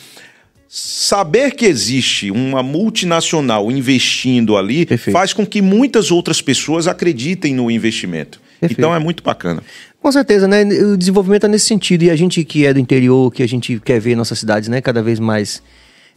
Saber 0.74 1.54
que 1.54 1.66
existe 1.66 2.30
uma 2.30 2.62
multinacional 2.62 3.70
investindo 3.70 4.56
ali 4.56 4.86
Perfeito. 4.86 5.12
faz 5.12 5.34
com 5.34 5.44
que 5.44 5.60
muitas 5.60 6.10
outras 6.10 6.40
pessoas 6.40 6.88
acreditem 6.88 7.54
no 7.54 7.70
investimento. 7.70 8.40
Perfeito. 8.58 8.80
Então 8.80 8.94
é 8.94 8.98
muito 8.98 9.22
bacana. 9.22 9.62
Com 10.02 10.10
certeza, 10.10 10.48
né? 10.48 10.64
O 10.64 10.96
desenvolvimento 10.96 11.44
é 11.44 11.48
nesse 11.48 11.66
sentido. 11.66 12.02
E 12.02 12.10
a 12.10 12.16
gente 12.16 12.42
que 12.44 12.66
é 12.66 12.74
do 12.74 12.80
interior, 12.80 13.32
que 13.32 13.40
a 13.40 13.46
gente 13.46 13.78
quer 13.78 14.00
ver 14.00 14.16
nossas 14.16 14.40
cidades, 14.40 14.68
né? 14.68 14.80
Cada 14.80 15.00
vez 15.00 15.20
mais 15.20 15.62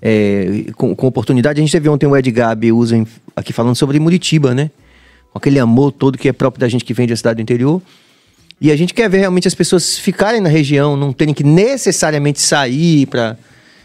é, 0.02 0.66
com, 0.76 0.96
com 0.96 1.06
oportunidade. 1.06 1.60
A 1.60 1.64
gente 1.64 1.72
teve 1.72 1.88
ontem 1.88 2.08
o 2.08 2.18
Ed 2.18 2.32
Gabi 2.32 2.72
Usa 2.72 3.06
aqui 3.36 3.54
falando 3.54 3.76
sobre 3.76 4.00
Muritiba, 4.00 4.56
né? 4.56 4.72
Com 5.32 5.38
aquele 5.38 5.60
amor 5.60 5.92
todo 5.92 6.18
que 6.18 6.28
é 6.28 6.34
próprio 6.34 6.62
da 6.62 6.68
gente 6.68 6.84
que 6.84 6.96
vem 6.96 7.06
da 7.06 7.16
cidade 7.16 7.36
do 7.36 7.42
interior. 7.44 7.80
E 8.60 8.72
a 8.72 8.76
gente 8.76 8.92
quer 8.92 9.08
ver 9.08 9.20
realmente 9.20 9.48
as 9.48 9.54
pessoas 9.54 10.00
ficarem 10.00 10.42
na 10.42 10.50
região, 10.50 10.98
não 10.98 11.14
terem 11.14 11.34
que 11.34 11.44
necessariamente 11.44 12.42
sair 12.42 13.06
para 13.06 13.38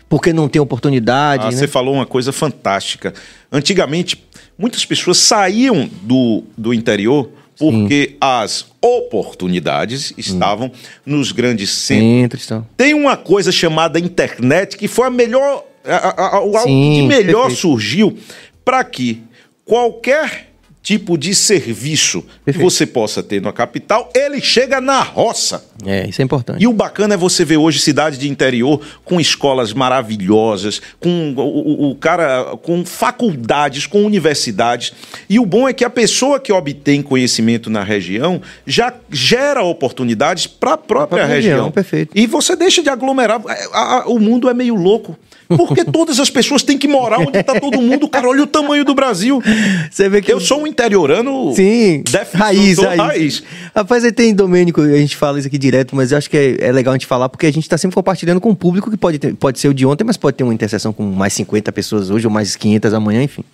porque 0.09 0.33
não 0.33 0.49
tem 0.49 0.61
oportunidade, 0.61 1.45
Ah, 1.45 1.51
né? 1.51 1.57
Você 1.57 1.69
falou 1.69 1.95
uma 1.95 2.07
coisa 2.07 2.33
fantástica. 2.33 3.13
Antigamente, 3.53 4.25
muitas 4.59 4.85
pessoas 4.85 5.19
saíam 5.19 5.89
do, 6.03 6.43
do 6.57 6.73
interior 6.73 7.31
porque 7.61 8.17
as 8.19 8.65
oportunidades 8.81 10.15
estavam 10.17 10.73
nos 11.05 11.31
grandes 11.31 11.69
centros. 11.71 12.47
Então. 12.47 12.67
Tem 12.75 12.95
uma 12.95 13.19
coisa 13.19 13.53
chamada 13.53 14.01
internet 14.01 14.79
que 14.79 14.89
foi 14.89 15.09
a 15.09 15.11
melhor, 15.11 15.67
a, 15.85 15.95
a, 15.95 16.37
a, 16.37 16.41
o 16.41 16.57
algo 16.57 16.63
Sim, 16.63 16.95
que 16.95 17.03
melhor 17.03 17.49
perfeito. 17.49 17.61
surgiu 17.61 18.17
para 18.65 18.83
que 18.83 19.23
qualquer 19.67 20.50
tipo 20.83 21.19
de 21.19 21.35
serviço 21.35 22.23
que 22.23 22.29
Perfeito. 22.47 22.71
você 22.71 22.87
possa 22.87 23.23
ter 23.23 23.41
na 23.43 23.53
capital, 23.53 24.11
ele 24.15 24.41
chega 24.41 24.81
na 24.81 25.03
roça. 25.03 25.65
É, 25.85 26.09
isso 26.09 26.23
é 26.23 26.25
importante. 26.25 26.63
E 26.63 26.67
o 26.67 26.73
bacana 26.73 27.15
é 27.15 27.17
você 27.17 27.45
ver 27.45 27.59
hoje 27.59 27.79
cidades 27.81 28.19
de 28.19 28.29
interior 28.29 28.81
com 29.05 29.21
escolas 29.21 29.73
maravilhosas, 29.75 30.81
com 30.99 31.35
o, 31.37 31.41
o- 31.41 31.91
o 31.91 31.95
cara 31.97 32.57
com 32.63 32.85
faculdades, 32.85 33.87
com 33.87 34.03
universidades. 34.05 34.93
E 35.29 35.39
o 35.39 35.47
bom 35.47 35.69
é 35.69 35.73
que 35.73 35.85
a 35.85 35.91
pessoa 35.91 36.41
que 36.41 36.53
obtém 36.53 37.03
conhecimento 37.03 37.69
na 37.71 37.83
região 37.85 38.41
já 38.67 38.93
gera 39.11 39.63
oportunidades 39.63 40.47
para 40.47 40.73
a 40.75 40.79
própria 40.79 41.25
região. 41.27 41.57
região, 41.57 41.71
perfeito. 41.71 42.13
E 42.15 42.27
você 42.27 42.57
deixa 42.57 42.83
de 42.83 42.89
aglomerar. 42.89 43.41
A- 43.73 44.05
o 44.07 44.19
mundo 44.19 44.49
é 44.49 44.55
meio 44.55 44.75
louco. 44.75 45.17
Porque 45.57 45.85
todas 45.85 46.21
as 46.21 46.31
pessoas 46.31 46.63
têm 46.63 46.79
que 46.79 46.87
morar 46.87 47.19
onde 47.19 47.39
está 47.39 47.59
todo 47.59 47.81
mundo. 47.83 48.09
Cara, 48.09 48.29
olha 48.29 48.43
o 48.43 48.47
tamanho 48.47 48.85
do 48.85 48.95
Brasil. 48.95 49.43
Você 49.91 50.09
vê 50.09 50.23
que 50.23 50.33
Eu 50.33 50.39
sou 50.41 50.63
um 50.63 50.67
interiorano. 50.67 51.53
Sim, 51.55 52.05
raiz, 52.35 52.77
sou 52.77 52.85
raiz. 52.89 53.43
Rapaz, 53.75 54.05
aí 54.05 54.13
tem 54.13 54.35
Domênico, 54.35 54.81
a 54.81 54.97
gente 54.97 55.17
fala 55.17 55.39
isso 55.39 55.49
aqui 55.49 55.59
direto, 55.59 55.95
mas 55.97 56.13
eu 56.13 56.19
acho 56.19 56.31
que 56.31 56.37
é, 56.37 56.57
é 56.69 56.73
legal 56.73 56.93
a 56.93 56.97
gente 56.97 57.07
falar, 57.07 57.29
porque 57.29 57.47
a 57.47 57.53
gente 57.53 57.69
tá 57.69 57.77
sempre 57.77 57.95
compartilhando 57.95 58.41
com 58.41 58.51
o 58.51 58.57
público 58.57 58.91
que 58.91 58.97
pode, 58.97 59.19
ter- 59.19 59.35
pode 59.35 59.59
ser 59.59 59.69
o 59.69 59.75
de 59.75 59.85
ontem, 59.85 60.05
mas 60.05 60.17
pode 60.17 60.37
ter 60.37 60.45
uma 60.45 60.55
interseção 60.55 60.93
com 60.93 61.03
mais 61.05 61.33
50 61.33 61.73
pessoas 61.73 62.11
hoje, 62.11 62.27
ou 62.27 62.33
mais 62.33 62.55
500 62.57 62.95
amanhã, 62.95 63.23
enfim. 63.23 63.45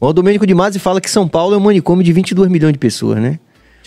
O 0.00 0.12
Domênico 0.12 0.46
de 0.46 0.54
Masi 0.54 0.78
fala 0.78 1.00
que 1.00 1.10
São 1.10 1.28
Paulo 1.28 1.54
é 1.54 1.56
um 1.56 1.60
manicômio 1.60 2.04
de 2.04 2.12
22 2.12 2.50
milhões 2.50 2.72
de 2.72 2.78
pessoas, 2.78 3.20
né? 3.20 3.38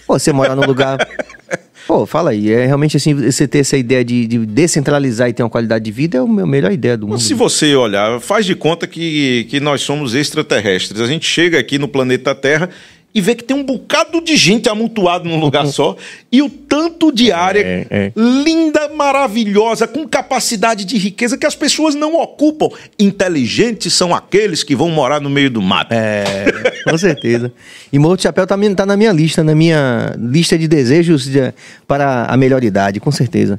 Pô, 0.08 0.18
você 0.18 0.32
mora 0.32 0.56
num 0.56 0.66
lugar... 0.66 0.98
Pô, 1.88 2.06
fala 2.06 2.32
aí, 2.32 2.52
é 2.52 2.66
realmente 2.66 2.98
assim, 2.98 3.14
você 3.14 3.48
ter 3.48 3.60
essa 3.60 3.78
ideia 3.78 4.04
de, 4.04 4.26
de 4.26 4.46
descentralizar 4.46 5.30
e 5.30 5.34
ter 5.34 5.44
uma 5.44 5.50
qualidade 5.50 5.86
de 5.86 5.92
vida 5.92 6.18
é 6.18 6.22
a 6.22 6.46
melhor 6.46 6.72
ideia 6.72 6.98
do 6.98 7.08
mundo. 7.08 7.20
Se 7.20 7.34
você 7.34 7.76
olhar, 7.76 8.20
faz 8.20 8.46
de 8.46 8.56
conta 8.56 8.88
que, 8.88 9.46
que 9.50 9.60
nós 9.60 9.82
somos 9.82 10.16
extraterrestres. 10.16 11.00
A 11.00 11.08
gente 11.08 11.28
chega 11.28 11.60
aqui 11.60 11.78
no 11.78 11.88
planeta 11.88 12.34
Terra 12.34 12.70
e 13.16 13.22
vê 13.22 13.34
que 13.34 13.44
tem 13.46 13.56
um 13.56 13.64
bocado 13.64 14.20
de 14.22 14.36
gente 14.36 14.68
amontoado 14.70 15.28
num 15.30 15.40
lugar 15.40 15.66
só 15.68 15.96
e 16.30 16.42
o 16.42 16.50
tanto 16.50 17.12
de 17.14 17.32
área 17.32 17.62
É, 17.62 17.88
é. 17.90 18.12
linda, 18.16 18.90
maravilhosa, 18.90 19.88
com 19.88 20.06
capacidade 20.06 20.84
de 20.84 20.98
riqueza 20.98 21.38
que 21.38 21.46
as 21.46 21.56
pessoas 21.56 21.96
não 21.96 22.16
ocupam. 22.22 22.68
Inteligentes 23.00 23.94
são 23.94 24.14
aqueles 24.14 24.62
que 24.64 24.76
vão 24.76 24.90
morar 24.90 25.22
no 25.22 25.30
meio 25.30 25.50
do 25.50 25.62
mato. 25.62 25.94
É, 25.94 26.46
com 26.84 26.98
certeza. 26.98 27.52
E 27.94 27.98
Morro 27.98 28.18
do 28.18 28.22
Chapéu 28.22 28.46
tá, 28.46 28.58
mi- 28.58 28.76
tá 28.76 28.86
na 28.86 28.98
minha 28.98 29.14
lista, 29.14 29.44
na 29.44 29.56
minha 29.56 30.14
lista 30.20 30.58
de 30.58 30.68
desejos 30.68 31.24
de- 31.26 31.54
para 31.88 32.26
a 32.26 32.36
melhor 32.36 32.64
idade, 32.64 33.00
com 33.00 33.12
certeza. 33.12 33.58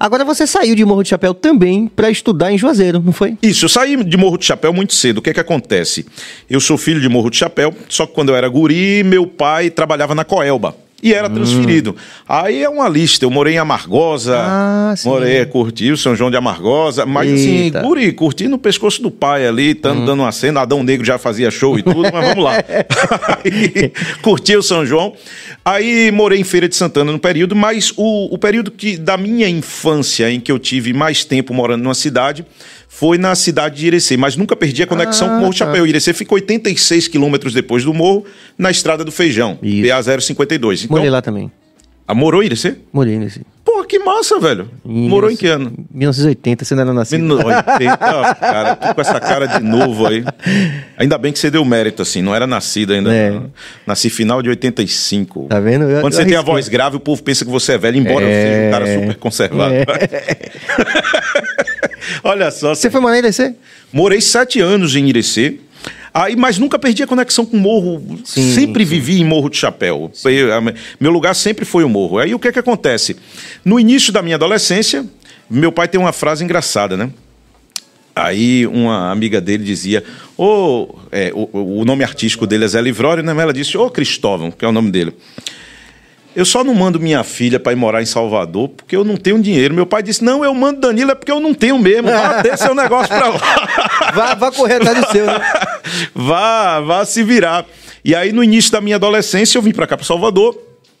Agora 0.00 0.24
você 0.24 0.46
saiu 0.46 0.74
de 0.74 0.84
Morro 0.84 1.02
do 1.02 1.08
Chapéu 1.08 1.34
também 1.34 1.86
para 1.86 2.10
estudar 2.10 2.52
em 2.52 2.58
Juazeiro, 2.58 3.02
não 3.04 3.12
foi? 3.12 3.36
Isso, 3.42 3.64
eu 3.64 3.68
saí 3.68 4.02
de 4.02 4.16
Morro 4.16 4.38
de 4.38 4.44
Chapéu 4.46 4.72
muito 4.72 4.94
cedo. 4.94 5.18
O 5.18 5.22
que 5.22 5.30
é 5.30 5.34
que 5.34 5.40
acontece? 5.40 6.06
Eu 6.48 6.60
sou 6.60 6.78
filho 6.78 7.00
de 7.00 7.08
Morro 7.08 7.30
de 7.30 7.36
Chapéu, 7.36 7.74
só 7.88 8.06
que 8.06 8.12
quando 8.14 8.28
eu 8.30 8.36
era 8.36 8.48
guri, 8.48 8.93
meu 9.02 9.26
pai 9.26 9.70
trabalhava 9.70 10.14
na 10.14 10.24
Coelba. 10.24 10.76
E 11.02 11.12
era 11.12 11.28
transferido. 11.28 11.94
Aí 12.26 12.62
é 12.62 12.68
uma 12.68 12.88
lista. 12.88 13.26
Eu 13.26 13.30
morei 13.30 13.56
em 13.56 13.58
Amargosa, 13.58 14.38
Ah, 14.38 14.94
sim. 14.96 15.06
morei, 15.06 15.44
curti 15.44 15.90
o 15.92 15.98
São 15.98 16.16
João 16.16 16.30
de 16.30 16.36
Amargosa, 16.38 17.04
mas 17.04 17.28
Eita. 17.28 17.78
assim, 17.80 17.86
guri, 17.86 18.10
curti 18.12 18.48
no 18.48 18.56
pescoço 18.58 19.02
do 19.02 19.10
pai 19.10 19.46
ali, 19.46 19.74
tando, 19.74 20.06
dando 20.06 20.20
uma 20.20 20.32
cena. 20.32 20.62
Adão 20.62 20.82
Negro 20.82 21.04
já 21.04 21.18
fazia 21.18 21.50
show 21.50 21.78
e 21.78 21.82
tudo, 21.82 22.00
mas 22.10 22.26
vamos 22.28 22.42
lá. 22.42 22.52
Aí, 23.44 23.92
curti 24.22 24.56
o 24.56 24.62
São 24.62 24.86
João. 24.86 25.12
Aí 25.62 26.10
morei 26.10 26.40
em 26.40 26.44
Feira 26.44 26.66
de 26.68 26.74
Santana 26.76 27.12
no 27.12 27.18
período, 27.18 27.54
mas 27.54 27.92
o, 27.98 28.34
o 28.34 28.38
período 28.38 28.70
que, 28.70 28.96
da 28.96 29.18
minha 29.18 29.46
infância 29.48 30.30
em 30.30 30.40
que 30.40 30.50
eu 30.50 30.58
tive 30.58 30.94
mais 30.94 31.22
tempo 31.22 31.52
morando 31.52 31.82
numa 31.82 31.94
cidade 31.94 32.46
foi 32.96 33.18
na 33.18 33.34
cidade 33.34 33.76
de 33.76 33.86
Irecê, 33.88 34.16
mas 34.16 34.36
nunca 34.36 34.54
perdi 34.54 34.82
a 34.82 34.86
conexão 34.86 35.26
com 35.28 35.34
o 35.34 35.40
Morro 35.40 35.52
de 35.52 35.58
Chapéu. 35.58 35.84
Irecê 35.84 36.12
fica 36.12 36.32
86 36.34 37.08
quilômetros 37.08 37.52
depois 37.52 37.82
do 37.84 37.92
morro, 37.92 38.24
na 38.56 38.70
Estrada 38.70 39.02
do 39.04 39.10
Feijão, 39.10 39.58
Isso. 39.60 39.88
PA 39.88 40.20
052. 40.20 40.84
Então, 40.84 40.96
Morei 40.96 41.10
lá 41.10 41.20
também. 41.20 41.50
Ah, 42.06 42.14
morou 42.14 42.42
em 42.42 42.46
Irecê? 42.46 42.76
Morei 42.92 43.18
nesse. 43.18 43.40
Pô, 43.64 43.82
que 43.82 43.98
massa, 43.98 44.38
velho. 44.38 44.68
Morou 44.84 45.30
em 45.30 45.36
que 45.36 45.46
ano? 45.46 45.72
1980, 45.90 46.62
1980, 46.62 46.64
você 46.64 46.74
não 46.74 46.82
era 46.82 46.92
nascido. 46.92 47.20
1980, 47.24 47.96
cara, 48.36 48.76
tu 48.76 48.94
com 48.94 49.00
essa 49.00 49.18
cara 49.18 49.46
de 49.46 49.60
novo 49.64 50.06
aí. 50.06 50.22
Ainda 50.98 51.16
bem 51.16 51.32
que 51.32 51.38
você 51.38 51.50
deu 51.50 51.64
mérito, 51.64 52.02
assim, 52.02 52.20
não 52.20 52.34
era 52.34 52.46
nascido 52.46 52.92
ainda. 52.92 53.12
É. 53.12 53.40
Nasci 53.86 54.10
final 54.10 54.42
de 54.42 54.50
85. 54.50 55.46
Tá 55.48 55.58
vendo? 55.60 55.84
Eu- 55.84 56.02
Quando 56.02 56.12
eu 56.12 56.18
você 56.18 56.26
tem 56.26 56.36
a 56.36 56.42
voz 56.42 56.68
grave, 56.68 56.96
o 56.96 57.00
povo 57.00 57.22
pensa 57.22 57.42
que 57.44 57.50
você 57.50 57.72
é 57.72 57.78
velho, 57.78 57.96
embora 57.98 58.24
eu 58.26 58.28
É. 58.28 58.42
seja 58.42 58.68
um 58.68 58.70
cara 58.70 58.86
super 59.00 59.14
conservado. 59.16 59.74
Olha 62.22 62.50
só, 62.50 62.74
Você 62.74 62.90
foi 62.90 63.00
morar 63.00 63.16
em 63.16 63.18
Irecê? 63.18 63.54
Morei 63.92 64.20
sete 64.20 64.60
anos 64.60 64.94
em 64.96 65.08
Irecê. 65.08 65.58
Aí, 66.12 66.36
mas 66.36 66.58
nunca 66.58 66.78
perdi 66.78 67.02
a 67.02 67.06
conexão 67.08 67.44
com 67.44 67.56
o 67.56 67.60
morro. 67.60 68.20
Sim, 68.24 68.54
sempre 68.54 68.84
vivi 68.84 69.20
em 69.20 69.24
Morro 69.24 69.50
de 69.50 69.56
Chapéu. 69.56 70.12
Meu 71.00 71.10
lugar 71.10 71.34
sempre 71.34 71.64
foi 71.64 71.82
o 71.82 71.88
morro. 71.88 72.18
Aí 72.18 72.32
o 72.32 72.38
que 72.38 72.46
é 72.46 72.52
que 72.52 72.58
acontece? 72.60 73.16
No 73.64 73.80
início 73.80 74.12
da 74.12 74.22
minha 74.22 74.36
adolescência, 74.36 75.04
meu 75.50 75.72
pai 75.72 75.88
tem 75.88 76.00
uma 76.00 76.12
frase 76.12 76.44
engraçada, 76.44 76.96
né? 76.96 77.10
Aí 78.14 78.64
uma 78.68 79.10
amiga 79.10 79.40
dele 79.40 79.64
dizia, 79.64 80.04
ô, 80.38 80.94
é, 81.10 81.32
o, 81.34 81.80
o 81.80 81.84
nome 81.84 82.04
artístico 82.04 82.46
dele 82.46 82.64
é 82.64 82.68
Zé 82.68 82.80
Livrório, 82.80 83.24
né? 83.24 83.32
Mas 83.32 83.42
Ela 83.42 83.52
disse, 83.52 83.76
ô 83.76 83.90
Cristóvão, 83.90 84.52
que 84.52 84.64
é 84.64 84.68
o 84.68 84.72
nome 84.72 84.92
dele. 84.92 85.12
Eu 86.36 86.44
só 86.44 86.64
não 86.64 86.74
mando 86.74 86.98
minha 86.98 87.22
filha 87.22 87.60
para 87.60 87.72
ir 87.72 87.76
morar 87.76 88.02
em 88.02 88.06
Salvador 88.06 88.68
porque 88.70 88.96
eu 88.96 89.04
não 89.04 89.16
tenho 89.16 89.40
dinheiro. 89.40 89.72
Meu 89.74 89.86
pai 89.86 90.02
disse: 90.02 90.24
Não, 90.24 90.44
eu 90.44 90.52
mando 90.54 90.80
Danilo 90.80 91.12
é 91.12 91.14
porque 91.14 91.30
eu 91.30 91.38
não 91.40 91.54
tenho 91.54 91.78
mesmo. 91.78 92.08
Vá 92.10 92.42
ter 92.42 92.56
seu 92.58 92.74
negócio 92.74 93.08
para 93.08 93.28
lá. 93.28 93.40
Vá, 94.14 94.34
vá 94.34 94.50
correr 94.52 94.74
atrás 94.76 95.00
do 95.00 95.12
seu, 95.12 95.26
né? 95.26 95.40
vá, 96.14 96.80
vá 96.80 97.04
se 97.04 97.22
virar. 97.22 97.64
E 98.04 98.14
aí, 98.14 98.32
no 98.32 98.42
início 98.42 98.70
da 98.72 98.80
minha 98.80 98.96
adolescência, 98.96 99.56
eu 99.56 99.62
vim 99.62 99.72
para 99.72 99.86
cá, 99.86 99.96
para 99.96 100.04
Salvador. 100.04 100.58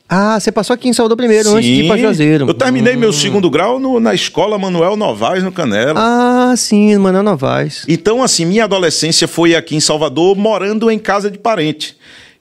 Ah, 0.08 0.38
você 0.38 0.52
passou 0.52 0.74
aqui 0.74 0.86
em 0.88 0.92
Salvador 0.92 1.16
primeiro, 1.16 1.48
antes 1.50 1.64
de 1.64 1.82
ir 1.82 1.90
Sim. 1.90 1.98
Juazeiro. 1.98 2.46
Eu 2.48 2.54
terminei 2.54 2.94
meu 2.94 3.12
segundo 3.12 3.48
grau 3.50 3.78
no- 3.80 3.98
na 3.98 4.14
escola 4.14 4.58
Manuel 4.58 4.96
Novaes, 4.96 5.42
no 5.42 5.50
Canela. 5.50 5.94
Ah, 5.96 6.54
sim, 6.56 6.96
Manuel 6.98 7.22
Novaes. 7.22 7.84
Então, 7.88 8.22
assim, 8.22 8.44
minha 8.44 8.64
adolescência 8.64 9.26
foi 9.26 9.54
aqui 9.56 9.74
em 9.74 9.80
Salvador, 9.80 10.36
morando 10.36 10.90
em 10.90 10.98
casa 10.98 11.30
de 11.30 11.38
parente. 11.38 11.96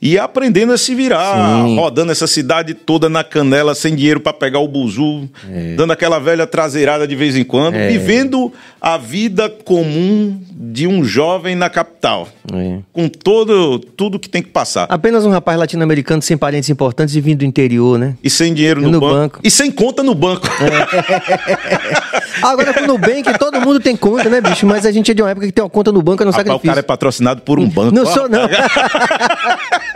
E 0.05 0.19
aprendendo 0.19 0.73
a 0.73 0.77
se 0.77 0.93
virar, 0.93 1.63
Sim. 1.63 1.77
rodando 1.77 2.11
essa 2.11 2.27
cidade 2.27 2.73
toda 2.73 3.07
na 3.07 3.23
canela, 3.23 3.73
sem 3.73 3.95
dinheiro 3.95 4.19
para 4.19 4.33
pegar 4.33 4.59
o 4.59 4.67
buzu, 4.67 5.29
dando 5.77 5.93
aquela 5.93 6.19
velha 6.19 6.45
traseirada 6.45 7.07
de 7.07 7.15
vez 7.15 7.37
em 7.37 7.43
quando, 7.45 7.75
É. 7.75 7.87
vivendo 7.87 8.51
a 8.81 8.97
vida 8.97 9.49
comum 9.49 10.37
de 10.51 10.85
um 10.87 11.05
jovem 11.05 11.55
na 11.55 11.69
capital. 11.69 12.27
É. 12.53 12.79
Com 12.91 13.07
todo, 13.07 13.79
tudo 13.79 14.19
que 14.19 14.27
tem 14.27 14.43
que 14.43 14.49
passar. 14.49 14.87
Apenas 14.89 15.25
um 15.25 15.29
rapaz 15.29 15.57
latino-americano 15.57 16.21
sem 16.21 16.35
parentes 16.37 16.69
importantes 16.69 17.15
e 17.15 17.21
vindo 17.21 17.39
do 17.39 17.45
interior, 17.45 17.97
né? 17.97 18.15
E 18.21 18.29
sem 18.29 18.53
dinheiro 18.53 18.81
E 18.81 18.83
no, 18.83 18.91
no 18.91 18.99
banco. 18.99 19.13
banco. 19.15 19.39
E 19.41 19.49
sem 19.49 19.71
conta 19.71 20.03
no 20.03 20.13
banco. 20.13 20.45
Agora 22.43 22.73
com 22.73 22.81
o 22.83 22.87
Nubank, 22.87 23.37
todo 23.39 23.61
mundo 23.61 23.79
tem 23.79 23.95
conta, 23.95 24.29
né, 24.29 24.41
bicho? 24.41 24.65
Mas 24.65 24.85
a 24.85 24.91
gente 24.91 25.11
é 25.11 25.13
de 25.13 25.21
uma 25.21 25.29
época 25.31 25.45
que 25.45 25.53
tem 25.53 25.63
uma 25.63 25.69
conta 25.69 25.93
no 25.93 26.01
banco, 26.01 26.23
é 26.23 26.25
um 26.25 26.29
Rapaz, 26.29 26.45
o 26.45 26.49
sacrifício. 26.49 26.67
cara 26.71 26.79
é 26.79 26.83
patrocinado 26.83 27.41
por 27.41 27.57
um 27.57 27.69
banco. 27.69 27.95
Não 27.95 28.05
sou, 28.05 28.27
não. 28.27 28.41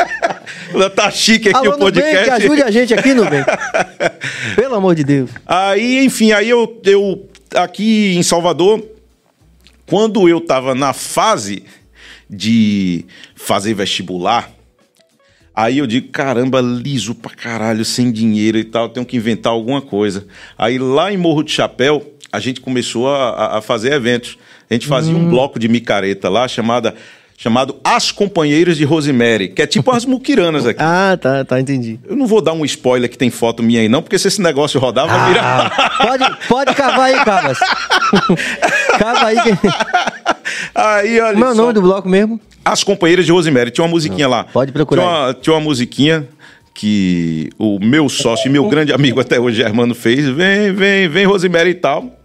Tá 0.95 1.11
chique 1.11 1.49
aqui 1.49 1.57
Alô, 1.57 1.75
o 1.75 1.77
podcast. 1.79 2.15
Nubank, 2.15 2.29
ajude 2.43 2.63
a 2.63 2.71
gente 2.71 2.93
aqui, 2.93 3.13
Nubank. 3.13 3.45
Pelo 4.55 4.75
amor 4.75 4.95
de 4.95 5.03
Deus. 5.03 5.29
Aí, 5.45 6.03
enfim, 6.05 6.31
aí 6.31 6.49
eu, 6.49 6.79
eu 6.85 7.27
aqui 7.55 8.15
em 8.15 8.23
Salvador, 8.23 8.83
quando 9.85 10.27
eu 10.27 10.39
tava 10.41 10.73
na 10.75 10.93
fase 10.93 11.63
de 12.29 13.05
fazer 13.35 13.73
vestibular, 13.73 14.51
aí 15.55 15.77
eu 15.77 15.87
digo, 15.87 16.09
caramba, 16.09 16.59
liso 16.61 17.15
pra 17.15 17.31
caralho, 17.31 17.83
sem 17.85 18.11
dinheiro 18.11 18.57
e 18.57 18.63
tal, 18.63 18.89
tenho 18.89 19.05
que 19.05 19.15
inventar 19.17 19.53
alguma 19.53 19.81
coisa. 19.81 20.27
Aí 20.57 20.77
lá 20.77 21.11
em 21.11 21.17
Morro 21.17 21.43
de 21.43 21.51
Chapéu, 21.51 22.13
a 22.31 22.39
gente 22.39 22.59
começou 22.61 23.07
a, 23.09 23.29
a- 23.29 23.57
a 23.57 23.61
fazer 23.61 23.93
eventos. 23.93 24.37
A 24.69 24.73
gente 24.73 24.85
fazia 24.85 25.15
um 25.15 25.29
bloco 25.29 25.57
de 25.57 25.69
micareta 25.69 26.27
lá, 26.27 26.45
chamada, 26.45 26.93
chamado 27.39 27.75
As 27.83 28.11
Companheiras 28.11 28.75
de 28.77 28.83
Rosemary, 28.83 29.49
que 29.49 29.61
é 29.61 29.67
tipo 29.67 29.91
as 29.91 30.03
muquiranas 30.03 30.65
aqui. 30.65 30.81
Ah, 30.89 31.17
tá, 31.17 31.45
tá, 31.45 31.59
entendi. 31.59 31.99
Eu 32.07 32.15
não 32.15 32.25
vou 32.25 32.41
dar 32.41 32.53
um 32.53 32.65
spoiler 32.65 33.09
que 33.09 33.17
tem 33.17 33.29
foto 33.29 33.61
minha 33.61 33.81
aí 33.81 33.89
não, 33.89 34.01
porque 34.01 34.17
se 34.17 34.27
esse 34.27 34.41
negócio 34.41 34.79
rodar, 34.79 35.05
vai 35.05 35.31
virar... 35.31 35.71
Ah, 35.77 35.89
pode, 36.03 36.37
pode 36.47 36.73
cavar 36.73 37.01
aí, 37.01 37.25
Cabas. 37.25 37.59
Cava 38.97 39.25
aí. 39.27 39.37
Aí, 40.73 41.19
olha 41.19 41.33
Como 41.33 41.45
é 41.45 41.51
o 41.51 41.55
nome 41.55 41.73
do 41.73 41.81
bloco 41.81 42.09
mesmo? 42.09 42.39
As 42.65 42.83
Companheiras 42.83 43.25
de 43.25 43.31
Rosemary. 43.31 43.69
Tinha 43.69 43.85
uma 43.85 43.91
musiquinha 43.91 44.27
lá. 44.27 44.45
pode 44.45 44.71
procurar 44.71 45.01
Tinha 45.03 45.11
uma, 45.11 45.33
tinha 45.33 45.53
uma 45.53 45.61
musiquinha 45.61 46.27
que 46.73 47.49
o 47.57 47.79
meu 47.79 48.07
sócio 48.07 48.47
e 48.47 48.51
meu 48.51 48.67
grande 48.67 48.93
amigo 48.93 49.19
até 49.19 49.39
hoje, 49.39 49.57
Germano, 49.57 49.93
fez. 49.93 50.27
Vem, 50.29 50.71
vem, 50.73 51.07
vem, 51.07 51.25
Rosemary 51.25 51.71
e 51.71 51.75
tal. 51.75 52.16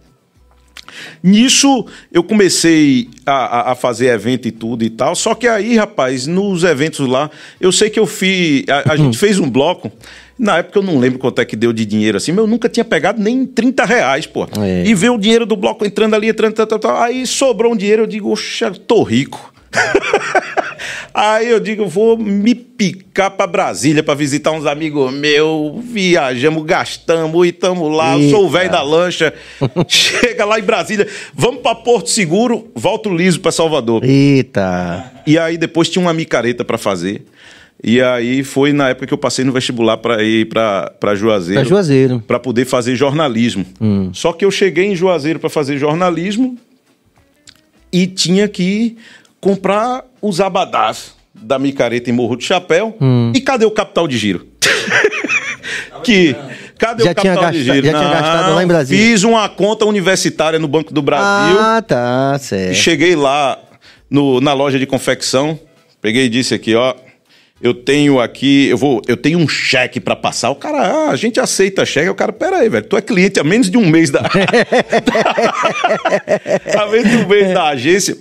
Nisso, 1.21 1.85
eu 2.11 2.23
comecei 2.23 3.09
a, 3.25 3.71
a- 3.71 3.75
fazer 3.75 4.07
evento 4.07 4.47
e 4.47 4.51
tudo 4.51 4.83
e 4.83 4.89
tal. 4.89 5.15
Só 5.15 5.33
que 5.35 5.47
aí, 5.47 5.75
rapaz, 5.77 6.27
nos 6.27 6.63
eventos 6.63 7.07
lá, 7.07 7.29
eu 7.59 7.71
sei 7.71 7.89
que 7.89 7.99
eu 7.99 8.05
fiz. 8.05 8.63
A, 8.69 8.93
a 8.93 8.95
gente 8.97 9.17
fez 9.17 9.39
um 9.39 9.49
bloco. 9.49 9.91
Na 10.37 10.57
época 10.57 10.79
eu 10.79 10.83
não 10.83 10.97
lembro 10.97 11.19
quanto 11.19 11.39
é 11.39 11.45
que 11.45 11.55
deu 11.55 11.71
de 11.71 11.85
dinheiro 11.85 12.17
assim, 12.17 12.31
mas 12.31 12.39
eu 12.39 12.47
nunca 12.47 12.67
tinha 12.67 12.83
pegado 12.83 13.21
nem 13.21 13.45
30 13.45 13.85
reais, 13.85 14.25
pô. 14.25 14.47
É. 14.59 14.83
E 14.85 14.93
ver 14.95 15.11
o 15.11 15.17
dinheiro 15.17 15.45
do 15.45 15.55
bloco 15.55 15.85
entrando 15.85 16.15
ali, 16.15 16.27
entrando, 16.27 16.53
tal, 16.55 16.79
tal. 16.79 17.01
Aí 17.01 17.25
sobrou 17.27 17.71
um 17.71 17.75
dinheiro, 17.75 18.01
eu 18.03 18.07
digo, 18.07 18.31
oxa, 18.31 18.65
eu 18.65 18.75
tô 18.75 19.03
rico. 19.03 19.52
Aí 21.13 21.49
eu 21.49 21.59
digo, 21.59 21.85
vou 21.87 22.17
me 22.17 22.55
picar 22.55 23.31
pra 23.31 23.45
Brasília 23.45 24.01
pra 24.01 24.15
visitar 24.15 24.51
uns 24.51 24.65
amigos 24.65 25.13
meus. 25.13 25.83
Viajamos, 25.85 26.63
gastamos 26.65 27.47
e 27.47 27.51
tamo 27.51 27.87
lá. 27.87 28.17
Eu 28.17 28.29
sou 28.29 28.45
o 28.45 28.49
velho 28.49 28.71
da 28.71 28.81
lancha. 28.81 29.33
Chega 29.87 30.43
lá 30.43 30.59
em 30.59 30.63
Brasília, 30.63 31.07
vamos 31.33 31.61
pra 31.61 31.75
Porto 31.75 32.09
Seguro, 32.09 32.71
volto 32.75 33.13
liso 33.13 33.39
pra 33.39 33.51
Salvador. 33.51 34.03
Eita. 34.03 35.11
E 35.27 35.37
aí 35.37 35.57
depois 35.57 35.89
tinha 35.89 36.01
uma 36.01 36.13
micareta 36.13 36.65
pra 36.65 36.77
fazer. 36.77 37.23
E 37.83 38.01
aí 38.01 38.43
foi 38.43 38.71
na 38.71 38.89
época 38.89 39.07
que 39.07 39.13
eu 39.13 39.17
passei 39.17 39.43
no 39.43 39.51
vestibular 39.51 39.97
pra 39.97 40.23
ir 40.23 40.47
pra 40.47 41.15
Juazeiro. 41.15 41.61
Pra 41.61 41.69
Juazeiro. 41.69 42.23
Pra 42.25 42.39
poder 42.39 42.65
fazer 42.65 42.95
jornalismo. 42.95 43.65
Só 44.13 44.31
que 44.31 44.45
eu 44.45 44.51
cheguei 44.51 44.85
em 44.85 44.95
Juazeiro 44.95 45.37
pra 45.37 45.49
fazer 45.49 45.77
jornalismo 45.77 46.57
e 47.91 48.07
tinha 48.07 48.47
que 48.47 48.97
comprar 49.43 50.05
os 50.21 50.39
abadás 50.39 51.13
da 51.35 51.59
micareta 51.59 52.09
em 52.09 52.13
Morro 52.13 52.37
do 52.37 52.43
Chapéu. 52.43 52.95
E 53.35 53.41
cadê 53.41 53.65
o 53.65 53.71
capital 53.71 54.07
de 54.07 54.17
giro? 54.17 54.47
que 56.03 56.35
cadê 56.77 57.03
Já 57.03 57.11
o 57.11 57.15
tinha 57.15 57.33
capital 57.33 57.51
de 57.51 57.63
giro? 57.63 57.75
já 57.85 57.93
tinha 57.99 58.09
gastado 58.09 58.55
lá 58.55 58.63
em 58.63 58.67
Brasília. 58.67 59.03
Fiz 59.05 59.23
uma 59.23 59.47
conta 59.49 59.85
universitária 59.85 60.57
no 60.59 60.67
Banco 60.67 60.93
do 60.93 61.01
Brasil. 61.01 61.57
Ah, 61.59 61.81
tá, 61.85 62.33
E 62.35 62.39
certo. 62.39 62.73
cheguei 62.75 63.15
lá 63.15 63.57
no- 64.09 64.39
na 64.41 64.53
loja 64.53 64.77
de 64.79 64.85
confecção, 64.85 65.59
peguei 66.01 66.25
e 66.25 66.29
disse 66.29 66.53
aqui, 66.53 66.75
ó. 66.75 66.93
eu 67.61 67.73
tenho 67.73 68.19
aqui, 68.19 68.67
eu 68.67 68.77
vou, 68.77 69.01
eu 69.07 69.15
tenho 69.15 69.39
um 69.39 69.47
cheque 69.47 69.97
pra 69.99 70.15
passar. 70.17 70.49
O 70.49 70.55
cara, 70.55 70.79
ah, 70.79 71.09
a 71.11 71.15
gente 71.15 71.39
aceita 71.39 71.85
cheque. 71.85 72.09
O 72.09 72.15
cara, 72.15 72.33
pera 72.33 72.57
aí, 72.57 72.67
velho, 72.67 72.85
tu 72.85 72.97
é 72.97 73.01
cliente 73.01 73.39
há 73.39 73.43
menos 73.43 73.69
de 73.71 73.77
um 73.77 73.85
mês 73.87 74.09
da. 74.09 74.19
há 76.77 76.85
menos 76.87 77.09
de 77.09 77.17
um 77.17 77.27
mês 77.27 77.53
da 77.53 77.67
agência. 77.69 78.17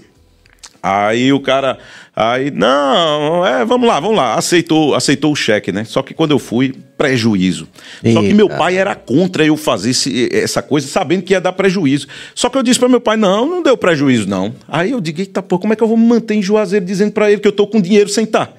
Aí 0.82 1.32
o 1.32 1.38
cara, 1.38 1.78
aí, 2.14 2.50
não, 2.50 3.46
é, 3.46 3.64
vamos 3.64 3.86
lá, 3.86 4.00
vamos 4.00 4.16
lá. 4.16 4.34
Aceitou, 4.34 4.94
aceitou 4.96 5.30
o 5.32 5.36
cheque, 5.36 5.70
né? 5.70 5.84
Só 5.84 6.02
que 6.02 6.12
quando 6.12 6.32
eu 6.32 6.38
fui, 6.40 6.74
prejuízo. 6.98 7.68
Só 8.12 8.18
que 8.20 8.26
Eita. 8.26 8.34
meu 8.34 8.48
pai 8.48 8.76
era 8.76 8.94
contra 8.96 9.44
eu 9.44 9.56
fazer 9.56 9.90
esse- 9.90 10.28
essa 10.32 10.60
coisa, 10.60 10.88
sabendo 10.88 11.22
que 11.22 11.34
ia 11.34 11.40
dar 11.40 11.52
prejuízo. 11.52 12.08
Só 12.34 12.48
que 12.48 12.58
eu 12.58 12.62
disse 12.64 12.80
para 12.80 12.88
meu 12.88 13.00
pai, 13.00 13.16
não, 13.16 13.46
não 13.46 13.62
deu 13.62 13.76
prejuízo, 13.76 14.28
não. 14.28 14.52
Aí 14.66 14.90
eu 14.90 15.00
digo, 15.00 15.20
eita, 15.20 15.40
pô, 15.40 15.58
como 15.58 15.72
é 15.72 15.76
que 15.76 15.82
eu 15.84 15.88
vou 15.88 15.96
me 15.96 16.04
manter 16.06 16.34
em 16.34 16.42
Juazeiro 16.42 16.84
dizendo 16.84 17.12
para 17.12 17.30
ele 17.30 17.40
que 17.40 17.46
eu 17.48 17.52
tô 17.52 17.66
com 17.66 17.80
dinheiro 17.80 18.08
sem 18.08 18.24
estar? 18.24 18.52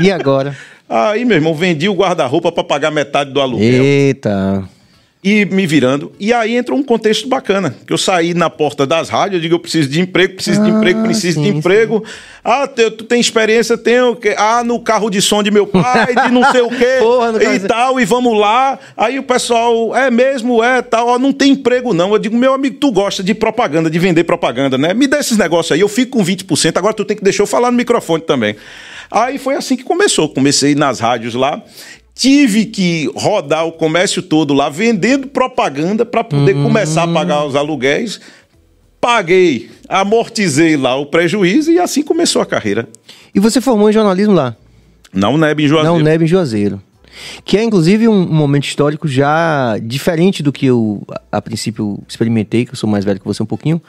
E 0.00 0.10
agora? 0.10 0.56
Aí, 0.88 1.24
meu 1.24 1.36
irmão, 1.36 1.54
vendi 1.54 1.88
o 1.88 1.94
guarda-roupa 1.94 2.50
para 2.50 2.64
pagar 2.64 2.90
metade 2.90 3.30
do 3.32 3.40
aluguel 3.40 3.82
Eita. 3.84 4.64
E 5.22 5.44
me 5.44 5.66
virando. 5.66 6.12
E 6.18 6.32
aí 6.32 6.56
entra 6.56 6.74
um 6.74 6.82
contexto 6.82 7.28
bacana, 7.28 7.76
que 7.86 7.92
eu 7.92 7.98
saí 7.98 8.32
na 8.32 8.48
porta 8.48 8.86
das 8.86 9.10
rádios, 9.10 9.34
eu 9.34 9.40
digo, 9.40 9.54
eu 9.56 9.58
preciso 9.58 9.86
de 9.88 10.00
emprego, 10.00 10.34
preciso 10.34 10.62
de 10.64 10.70
Ah, 10.70 10.74
emprego, 10.74 11.02
preciso 11.02 11.40
de 11.42 11.50
sim, 11.50 11.58
emprego. 11.58 12.02
Ah, 12.42 12.66
te- 12.66 12.90
tu 12.90 13.04
tem 13.04 13.20
experiência? 13.20 13.76
Tenho. 13.76 14.16
que- 14.16 14.34
Ah, 14.38 14.64
no 14.64 14.80
carro 14.80 15.10
de 15.10 15.20
som 15.20 15.42
de 15.42 15.50
meu 15.50 15.66
pai, 15.66 16.14
de 16.14 16.32
não 16.32 16.50
sei 16.50 16.62
o 16.62 16.70
quê, 16.70 16.96
Porra, 17.00 17.32
e 17.54 17.58
de- 17.58 17.68
tal, 17.68 18.00
e 18.00 18.04
vamos 18.06 18.38
lá. 18.38 18.78
Aí 18.96 19.18
o 19.18 19.22
pessoal, 19.22 19.94
é 19.94 20.10
mesmo, 20.10 20.64
é, 20.64 20.80
tal, 20.80 21.08
ó, 21.08 21.18
não 21.18 21.32
tem 21.34 21.52
emprego 21.52 21.92
não. 21.92 22.12
Eu 22.14 22.18
digo, 22.18 22.34
meu 22.36 22.54
amigo, 22.54 22.76
tu 22.80 22.90
gosta 22.90 23.22
de 23.22 23.34
propaganda, 23.34 23.90
de 23.90 23.98
vender 23.98 24.24
propaganda, 24.24 24.78
né? 24.78 24.94
Me 24.94 25.06
dá 25.06 25.20
esses 25.20 25.36
negócios 25.36 25.72
aí, 25.72 25.80
eu 25.80 25.88
fico 25.88 26.16
com 26.16 26.24
20%, 26.24 26.78
agora 26.78 26.94
tu 26.94 27.04
tem 27.04 27.14
que 27.16 27.22
deixar 27.22 27.42
eu 27.42 27.46
falar 27.46 27.70
no 27.70 27.76
microfone 27.76 28.22
também. 28.22 28.56
Aí 29.10 29.38
foi 29.38 29.56
assim 29.56 29.76
que 29.76 29.82
começou, 29.82 30.28
comecei 30.28 30.74
nas 30.76 31.00
rádios 31.00 31.34
lá, 31.34 31.60
tive 32.20 32.66
que 32.66 33.10
rodar 33.16 33.66
o 33.66 33.72
comércio 33.72 34.20
todo 34.20 34.52
lá, 34.52 34.68
vendendo 34.68 35.26
propaganda 35.26 36.04
para 36.04 36.22
poder 36.22 36.52
começar 36.52 37.04
a 37.04 37.08
pagar 37.08 37.46
os 37.46 37.56
aluguéis. 37.56 38.20
Paguei, 39.00 39.70
amortizei 39.88 40.76
lá 40.76 40.94
o 40.96 41.06
prejuízo 41.06 41.72
e 41.72 41.78
assim 41.78 42.02
começou 42.02 42.42
a 42.42 42.46
carreira. 42.46 42.86
E 43.34 43.40
você 43.40 43.58
formou 43.58 43.88
em 43.88 43.94
jornalismo 43.94 44.34
lá? 44.34 44.54
Na 45.14 45.30
UNEB 45.30 45.64
em 45.64 45.68
Juazeiro. 45.68 45.94
Na 45.94 45.98
UNEB 45.98 46.24
em 46.24 46.26
Juazeiro. 46.26 46.82
Que 47.42 47.56
é, 47.56 47.64
inclusive, 47.64 48.06
um 48.06 48.26
momento 48.26 48.64
histórico 48.64 49.08
já 49.08 49.78
diferente 49.82 50.42
do 50.42 50.52
que 50.52 50.66
eu, 50.66 51.02
a 51.32 51.40
princípio, 51.40 51.98
experimentei, 52.06 52.66
que 52.66 52.72
eu 52.72 52.76
sou 52.76 52.88
mais 52.88 53.02
velho 53.02 53.18
que 53.18 53.26
você 53.26 53.42
um 53.42 53.46
pouquinho. 53.46 53.80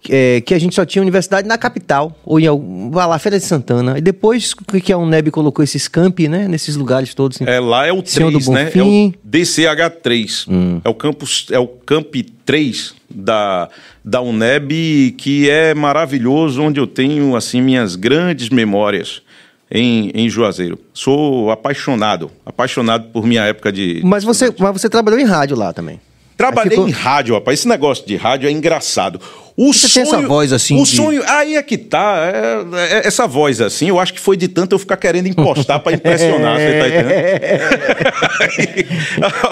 Que 0.00 0.14
É, 0.14 0.40
que 0.40 0.54
a 0.54 0.58
gente 0.58 0.74
só 0.74 0.84
tinha 0.84 1.02
universidade 1.02 1.46
na 1.48 1.58
capital, 1.58 2.16
ou 2.24 2.38
em 2.38 2.46
algum, 2.46 2.90
lá, 2.94 3.18
Feira 3.18 3.38
de 3.38 3.44
Santana. 3.44 3.98
E 3.98 4.00
depois 4.00 4.54
que 4.54 4.80
que 4.80 4.92
a 4.92 4.98
UNEB 4.98 5.30
colocou 5.30 5.62
esses 5.62 5.88
campi, 5.88 6.28
né? 6.28 6.46
Nesses 6.46 6.76
lugares 6.76 7.14
todos. 7.14 7.36
assim. 7.40 7.50
É, 7.50 7.58
lá 7.58 7.86
é 7.86 7.92
o 7.92 8.04
Senhor 8.04 8.30
do 8.30 8.38
3, 8.38 8.48
né? 8.48 8.70
É 8.74 8.82
o 8.82 9.14
DCH3. 9.28 10.80
É 10.84 10.88
o 10.88 10.94
campus, 10.94 11.46
é 11.50 11.58
o 11.58 11.66
Camp 11.66 12.14
3 12.44 12.94
da, 13.10 13.68
da 14.04 14.20
UNEB, 14.20 15.14
que 15.18 15.50
é 15.50 15.74
maravilhoso, 15.74 16.62
onde 16.62 16.78
eu 16.78 16.86
tenho, 16.86 17.34
assim, 17.34 17.60
minhas 17.60 17.96
grandes 17.96 18.48
memórias 18.48 19.22
em, 19.70 20.10
em 20.14 20.28
Juazeiro. 20.28 20.78
Sou 20.92 21.50
apaixonado, 21.50 22.30
apaixonado 22.44 23.08
por 23.12 23.26
minha 23.26 23.42
época 23.42 23.72
de... 23.72 24.00
Mas, 24.04 24.24
você, 24.24 24.54
mas 24.58 24.72
você 24.72 24.88
trabalhou 24.88 25.18
em 25.18 25.24
rádio 25.24 25.56
lá 25.56 25.72
também. 25.72 26.00
Trabalhei 26.36 26.78
em 26.78 26.90
rádio, 26.90 27.34
rapaz. 27.34 27.60
Esse 27.60 27.68
negócio 27.68 28.06
de 28.06 28.14
rádio 28.16 28.48
é 28.48 28.52
engraçado. 28.52 29.20
O 29.56 29.72
Você 29.72 29.88
tem 29.88 30.02
essa 30.02 30.20
voz 30.20 30.52
assim 30.52 30.78
O 30.78 30.84
de- 30.84 30.90
sonho. 30.90 31.22
Aí 31.26 31.56
é 31.56 31.62
que 31.62 31.78
tá. 31.78 32.30
é- 32.30 32.98
é- 32.98 33.06
essa 33.06 33.26
voz 33.26 33.60
assim, 33.60 33.88
eu 33.88 33.98
acho 33.98 34.12
que 34.12 34.20
foi 34.20 34.36
de 34.36 34.48
tanto 34.48 34.74
eu 34.74 34.78
ficar 34.78 34.98
querendo 34.98 35.28
impostar 35.28 35.80
pra 35.80 35.92
impressionar. 35.94 36.58
Você 36.58 36.78
tá 36.78 36.88
entendendo? 36.88 37.10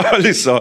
Olha 0.15 0.35
só. 0.35 0.61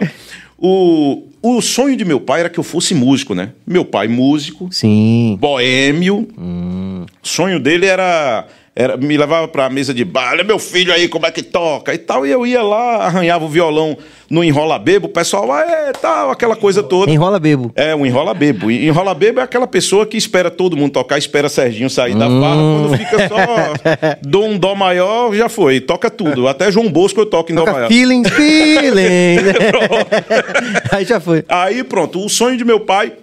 O, 0.58 1.24
o 1.42 1.62
sonho 1.62 1.98
de 1.98 2.06
meu 2.06 2.20
pai 2.22 2.40
era 2.42 2.50
que 2.50 2.58
eu 2.60 2.64
fosse 2.64 2.94
músico, 2.96 3.36
né? 3.36 3.50
Meu 3.68 3.84
pai, 3.84 4.08
músico, 4.08 4.70
Sim. 4.72 5.38
boêmio. 5.40 6.28
Hum. 6.38 7.06
O 7.22 7.28
sonho 7.28 7.60
dele 7.60 7.86
era, 7.86 8.46
era 8.76 8.98
me 8.98 9.16
levava 9.16 9.48
pra 9.48 9.70
mesa 9.70 9.94
de 9.94 10.04
bar, 10.04 10.32
olha 10.32 10.44
meu 10.44 10.58
filho 10.58 10.92
aí 10.92 11.08
como 11.08 11.26
é 11.28 11.32
que 11.32 11.44
toca 11.44 11.94
e 11.94 11.98
tal. 11.98 12.26
E 12.26 12.32
eu 12.32 12.46
ia 12.46 12.62
lá, 12.64 13.06
arranhava 13.06 13.46
o 13.46 13.48
violão 13.48 13.96
no 14.30 14.44
enrola 14.44 14.80
bebo, 14.80 15.06
o 15.06 15.10
pessoal, 15.10 15.52
ah, 15.52 15.62
é, 15.62 15.92
tal, 15.92 16.32
aquela 16.32 16.56
coisa 16.56 16.82
toda. 16.82 17.12
Enrola 17.12 17.40
bebo. 17.40 17.72
É, 17.76 17.96
um 17.96 18.04
enrola 18.04 18.34
bebo. 18.34 18.72
E 18.72 18.88
Enrola 18.88 19.14
bebo 19.14 19.40
é 19.40 19.44
aquela 19.44 19.68
pessoa 19.68 20.08
que 20.08 20.18
espera 20.18 20.50
todo 20.50 20.76
mundo 20.76 20.92
tocar, 20.94 21.20
espera 21.20 21.48
Serginho 21.50 21.88
sair 21.90 22.16
da 22.16 22.26
farra, 22.28 22.56
Hum. 22.56 22.88
quando 22.88 22.98
fica 22.98 23.28
só 23.28 23.36
dou 24.24 24.46
um 24.48 24.58
dó 24.58 24.74
maior, 24.74 25.34
já 25.36 25.48
foi, 25.48 25.80
toca 25.80 26.10
tudo. 26.10 26.48
Até 26.48 26.72
João 26.72 26.90
Bosco 26.90 27.20
eu 27.20 27.26
toco 27.28 27.52
em 27.52 27.56
dó 27.56 27.62
Toca 27.62 27.74
maior. 27.74 27.88
feeling, 27.90 28.24
feeling. 28.24 29.38
Aí 30.92 31.06
já 31.06 31.20
foi. 31.20 31.44
Aí 31.48 31.84
pronto, 31.84 32.24
o 32.26 32.30
sonho 32.30 32.58
de 32.58 32.66
meu 32.66 32.80
pai 32.80 33.14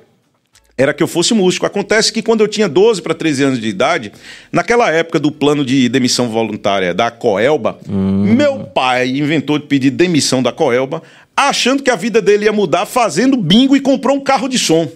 era 0.80 0.94
que 0.94 1.02
eu 1.02 1.06
fosse 1.06 1.34
músico. 1.34 1.66
Acontece 1.66 2.10
que 2.10 2.22
quando 2.22 2.40
eu 2.40 2.48
tinha 2.48 2.66
12 2.66 3.02
para 3.02 3.12
13 3.12 3.44
anos 3.44 3.60
de 3.60 3.68
idade, 3.68 4.12
naquela 4.50 4.90
época 4.90 5.18
do 5.18 5.30
plano 5.30 5.62
de 5.62 5.90
demissão 5.90 6.30
voluntária 6.30 6.94
da 6.94 7.10
Coelba, 7.10 7.78
meu 7.86 8.60
pai 8.60 9.08
inventou 9.08 9.58
de 9.58 9.66
pedir 9.66 9.90
demissão 9.90 10.42
da 10.42 10.50
Coelba, 10.50 11.02
achando 11.36 11.82
que 11.82 11.90
a 11.90 11.96
vida 11.96 12.22
dele 12.22 12.46
ia 12.46 12.52
mudar 12.52 12.86
fazendo 12.86 13.36
bingo 13.36 13.76
e 13.76 13.80
comprou 13.80 14.16
um 14.16 14.20
carro 14.20 14.48
de 14.48 14.58
som. 14.58 14.90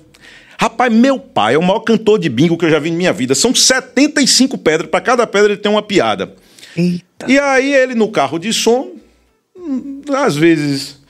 Rapaz, 0.59 0.91
meu 0.91 1.19
pai 1.19 1.55
é 1.55 1.59
o 1.59 1.63
maior 1.63 1.81
cantor 1.81 2.19
de 2.19 2.31
bingo 2.31 2.57
que 2.57 2.65
eu 2.65 2.71
já 2.71 2.79
vi 2.79 2.89
em 2.89 2.97
minha 2.97 3.13
vida. 3.13 3.35
São 3.35 3.55
75 3.55 4.57
pedras, 4.57 4.89
para 4.89 5.03
cada 5.03 5.27
pedra 5.27 5.53
ele 5.53 5.61
tem 5.61 5.71
uma 5.71 5.83
piada. 5.83 6.35
Eita. 6.75 7.27
E 7.29 7.39
aí 7.39 7.75
ele 7.75 7.95
no 7.95 8.09
carro 8.09 8.39
de 8.39 8.55
som, 8.55 8.93
hum, 9.55 10.01
às 10.15 10.35
vezes 10.35 11.04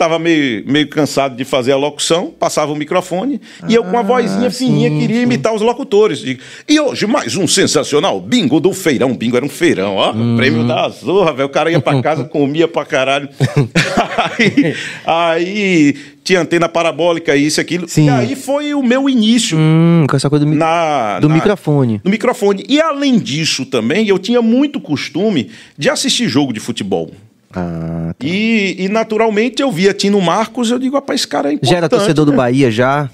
estava 0.00 0.18
meio, 0.18 0.64
meio 0.66 0.88
cansado 0.88 1.36
de 1.36 1.44
fazer 1.44 1.72
a 1.72 1.76
locução, 1.76 2.28
passava 2.38 2.72
o 2.72 2.76
microfone 2.76 3.38
e 3.68 3.74
eu 3.74 3.84
com 3.84 3.98
a 3.98 4.02
vozinha 4.02 4.50
fininha 4.50 4.88
queria 4.90 5.20
imitar 5.20 5.52
os 5.54 5.60
locutores. 5.60 6.24
E 6.66 6.80
hoje 6.80 7.06
mais 7.06 7.36
um 7.36 7.46
sensacional 7.46 8.18
bingo 8.18 8.58
do 8.60 8.72
feirão. 8.72 9.14
Bingo 9.14 9.36
era 9.36 9.44
um 9.44 9.48
feirão, 9.48 9.96
ó. 9.96 10.14
Prêmio 10.36 10.66
da 10.66 10.88
Zorra, 10.88 11.34
velho. 11.34 11.48
O 11.48 11.52
cara 11.52 11.70
ia 11.70 11.80
pra 11.82 12.00
casa, 12.00 12.24
comia 12.30 12.66
pra 12.66 12.86
caralho. 12.86 13.28
aí, 14.16 14.74
aí 15.04 15.94
tinha 16.24 16.40
antena 16.40 16.68
parabólica, 16.68 17.36
isso, 17.36 17.60
aquilo. 17.60 17.86
Sim. 17.88 18.06
E 18.06 18.10
aí 18.10 18.36
foi 18.36 18.72
o 18.72 18.82
meu 18.82 19.08
início 19.08 19.58
Hum, 19.58 20.06
com 20.08 20.16
essa 20.16 20.30
coisa 20.30 20.44
do, 20.46 20.50
mi- 20.50 20.56
na, 20.56 21.18
do 21.20 21.28
na- 21.28 21.34
microfone. 21.34 22.00
No 22.02 22.10
microfone. 22.10 22.64
E 22.68 22.80
além 22.80 23.18
disso 23.18 23.66
também, 23.66 24.08
eu 24.08 24.18
tinha 24.18 24.40
muito 24.40 24.80
costume 24.80 25.50
de 25.76 25.90
assistir 25.90 26.26
jogo 26.28 26.52
de 26.54 26.60
futebol. 26.60 27.10
Ah, 27.54 28.14
tá. 28.16 28.26
E, 28.26 28.76
e, 28.78 28.88
naturalmente 28.88 29.60
eu 29.60 29.72
via 29.72 29.92
Tino 29.92 30.20
Marcos, 30.20 30.70
eu 30.70 30.78
digo, 30.78 30.94
rapaz, 30.94 31.20
esse 31.20 31.28
cara 31.28 31.50
é 31.50 31.54
importante. 31.54 31.70
Já 31.70 31.76
era 31.78 31.88
torcedor 31.88 32.24
do 32.24 32.30
né? 32.30 32.36
Bahia, 32.36 32.70
já? 32.70 33.10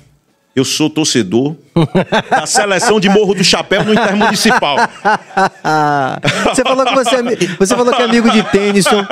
Eu 0.55 0.65
sou 0.65 0.89
torcedor 0.89 1.55
da 2.31 2.45
seleção 2.49 2.99
de 2.99 3.09
Morro 3.11 3.35
do 3.35 3.45
Chapéu 3.45 3.85
no 3.85 3.93
Intermunicipal. 3.93 4.77
você, 6.49 6.63
falou 6.63 6.87
que 6.87 6.95
você, 6.95 7.17
é, 7.17 7.57
você 7.59 7.77
falou 7.77 7.95
que 7.95 8.01
é 8.01 8.05
amigo 8.05 8.31
de 8.31 8.43
Tennyson. 8.45 9.07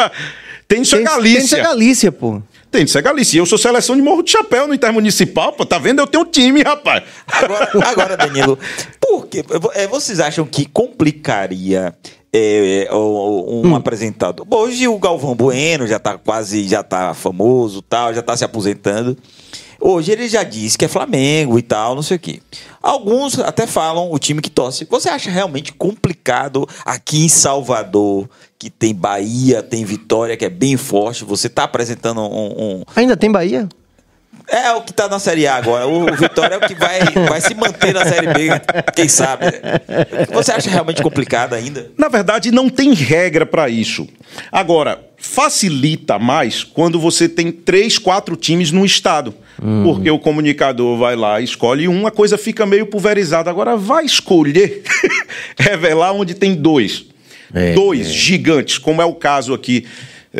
Tem 0.66 0.80
isso 0.80 0.96
é 0.96 1.02
Galícia. 1.02 1.58
é 1.58 1.62
Galícia, 1.62 2.10
pô. 2.10 2.42
Tem 2.70 2.84
isso 2.84 2.96
é 2.98 3.02
Galícia. 3.02 3.38
Eu 3.38 3.44
sou 3.44 3.58
seleção 3.58 3.94
de 3.94 4.00
Morro 4.00 4.22
do 4.22 4.30
Chapéu 4.30 4.66
no 4.66 4.72
Intermunicipal, 4.72 5.52
pô. 5.52 5.66
Tá 5.66 5.78
vendo? 5.78 6.00
Eu 6.00 6.06
tenho 6.06 6.24
time, 6.24 6.62
rapaz. 6.62 7.02
Agora, 7.26 7.70
agora, 7.84 8.16
Danilo, 8.16 8.58
por 8.98 9.26
quê? 9.26 9.44
É, 9.74 9.86
Vocês 9.86 10.20
acham 10.20 10.46
que 10.46 10.64
complicaria 10.64 11.94
é, 12.36 12.88
o- 12.92 13.60
um 13.62 13.68
Hum. 13.72 13.76
apresentador? 13.76 14.44
Bom, 14.44 14.56
hoje 14.58 14.88
o 14.88 14.98
Galvão 14.98 15.34
Bueno 15.36 15.86
já 15.86 15.98
tá 15.98 16.18
quase, 16.18 16.66
já 16.66 16.82
tá 16.82 17.14
famoso 17.14 17.80
tal, 17.80 18.12
já 18.12 18.22
tá 18.22 18.36
se 18.36 18.44
aposentando. 18.44 19.16
Hoje 19.80 20.12
ele 20.12 20.28
já 20.28 20.42
disse 20.42 20.78
que 20.78 20.84
é 20.86 20.88
Flamengo 20.88 21.58
e 21.58 21.62
tal, 21.62 21.94
não 21.94 22.02
sei 22.02 22.16
o 22.16 22.20
quê. 22.20 22.40
Alguns 22.82 23.38
até 23.38 23.66
falam 23.66 24.10
o 24.10 24.18
time 24.18 24.40
que 24.40 24.48
torce. 24.50 24.86
Você 24.90 25.08
acha 25.10 25.30
realmente 25.30 25.72
complicado 25.72 26.66
aqui 26.86 27.24
em 27.24 27.28
Salvador, 27.28 28.28
que 28.58 28.70
tem 28.70 28.94
Bahia, 28.94 29.62
tem 29.62 29.84
Vitória, 29.84 30.36
que 30.38 30.44
é 30.44 30.48
bem 30.50 30.76
forte, 30.78 31.22
você 31.24 31.48
tá 31.50 31.64
apresentando 31.64 32.20
um- 32.22 32.78
um, 32.78 32.82
Ainda 32.96 33.16
tem 33.16 33.30
Bahia? 33.30 33.68
É 34.48 34.72
o 34.72 34.82
que 34.82 34.92
tá 34.92 35.08
na 35.08 35.18
Série 35.18 35.46
A 35.46 35.56
agora. 35.56 35.86
O 35.86 36.14
Vitória 36.14 36.54
é 36.54 36.58
o 36.58 36.60
que 36.60 36.74
vai, 36.74 37.00
vai 37.28 37.40
se 37.40 37.54
manter 37.54 37.94
na 37.94 38.04
Série 38.04 38.26
B, 38.26 38.48
quem 38.94 39.08
sabe. 39.08 39.46
Você 40.32 40.52
acha 40.52 40.70
realmente 40.70 41.02
complicado 41.02 41.54
ainda? 41.54 41.90
Na 41.96 42.08
verdade, 42.08 42.50
não 42.50 42.68
tem 42.68 42.92
regra 42.92 43.46
para 43.46 43.68
isso. 43.68 44.06
Agora, 44.52 45.02
facilita 45.16 46.18
mais 46.18 46.62
quando 46.62 47.00
você 47.00 47.28
tem 47.28 47.50
três, 47.50 47.98
quatro 47.98 48.36
times 48.36 48.70
no 48.70 48.84
estado. 48.84 49.34
Porque 49.84 50.10
o 50.10 50.18
comunicador 50.18 50.98
vai 50.98 51.16
lá, 51.16 51.40
escolhe 51.40 51.88
um, 51.88 52.06
a 52.06 52.10
coisa 52.10 52.36
fica 52.36 52.66
meio 52.66 52.86
pulverizada. 52.86 53.48
Agora, 53.48 53.76
vai 53.76 54.04
escolher 54.04 54.82
revelar 55.56 56.12
onde 56.12 56.34
tem 56.34 56.54
dois. 56.54 57.06
É, 57.54 57.72
dois 57.72 58.12
gigantes, 58.12 58.78
como 58.78 59.00
é 59.00 59.04
o 59.04 59.14
caso 59.14 59.54
aqui 59.54 59.86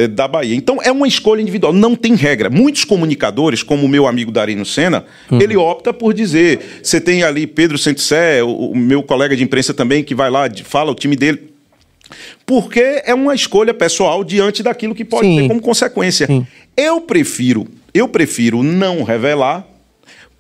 da 0.09 0.27
Bahia. 0.27 0.57
Então, 0.57 0.79
é 0.83 0.91
uma 0.91 1.07
escolha 1.07 1.41
individual, 1.41 1.73
não 1.73 1.95
tem 1.95 2.15
regra. 2.15 2.51
Muitos 2.51 2.85
comunicadores, 2.85 3.63
como 3.63 3.87
o 3.87 3.89
meu 3.89 4.07
amigo 4.07 4.33
Darino 4.33 4.65
Senna, 4.65 5.05
ele 5.31 5.57
opta 5.57 5.93
por 5.93 6.13
dizer: 6.13 6.81
você 6.83 7.01
tem 7.01 7.23
ali 7.23 7.47
Pedro 7.47 7.79
Santissé, 7.79 8.43
o, 8.43 8.71
o 8.71 8.77
meu 8.77 9.03
colega 9.03 9.37
de 9.37 9.45
imprensa 9.45 9.73
também, 9.73 10.03
que 10.03 10.15
vai 10.15 10.31
lá, 10.31 10.49
fala 10.65 10.91
o 10.91 10.95
time 10.95 11.15
dele. 11.17 11.55
Porque 12.45 13.03
é 13.05 13.15
uma 13.15 13.35
escolha 13.35 13.73
pessoal 13.73 14.23
diante 14.23 14.63
daquilo 14.63 14.95
que 14.95 15.05
pode 15.05 15.27
Sim. 15.27 15.43
ter 15.43 15.49
como 15.49 15.61
consequência. 15.61 16.27
Sim. 16.27 16.47
Eu 16.77 17.01
prefiro, 17.01 17.67
eu 17.93 18.09
prefiro 18.09 18.63
não 18.63 19.03
revelar 19.03 19.67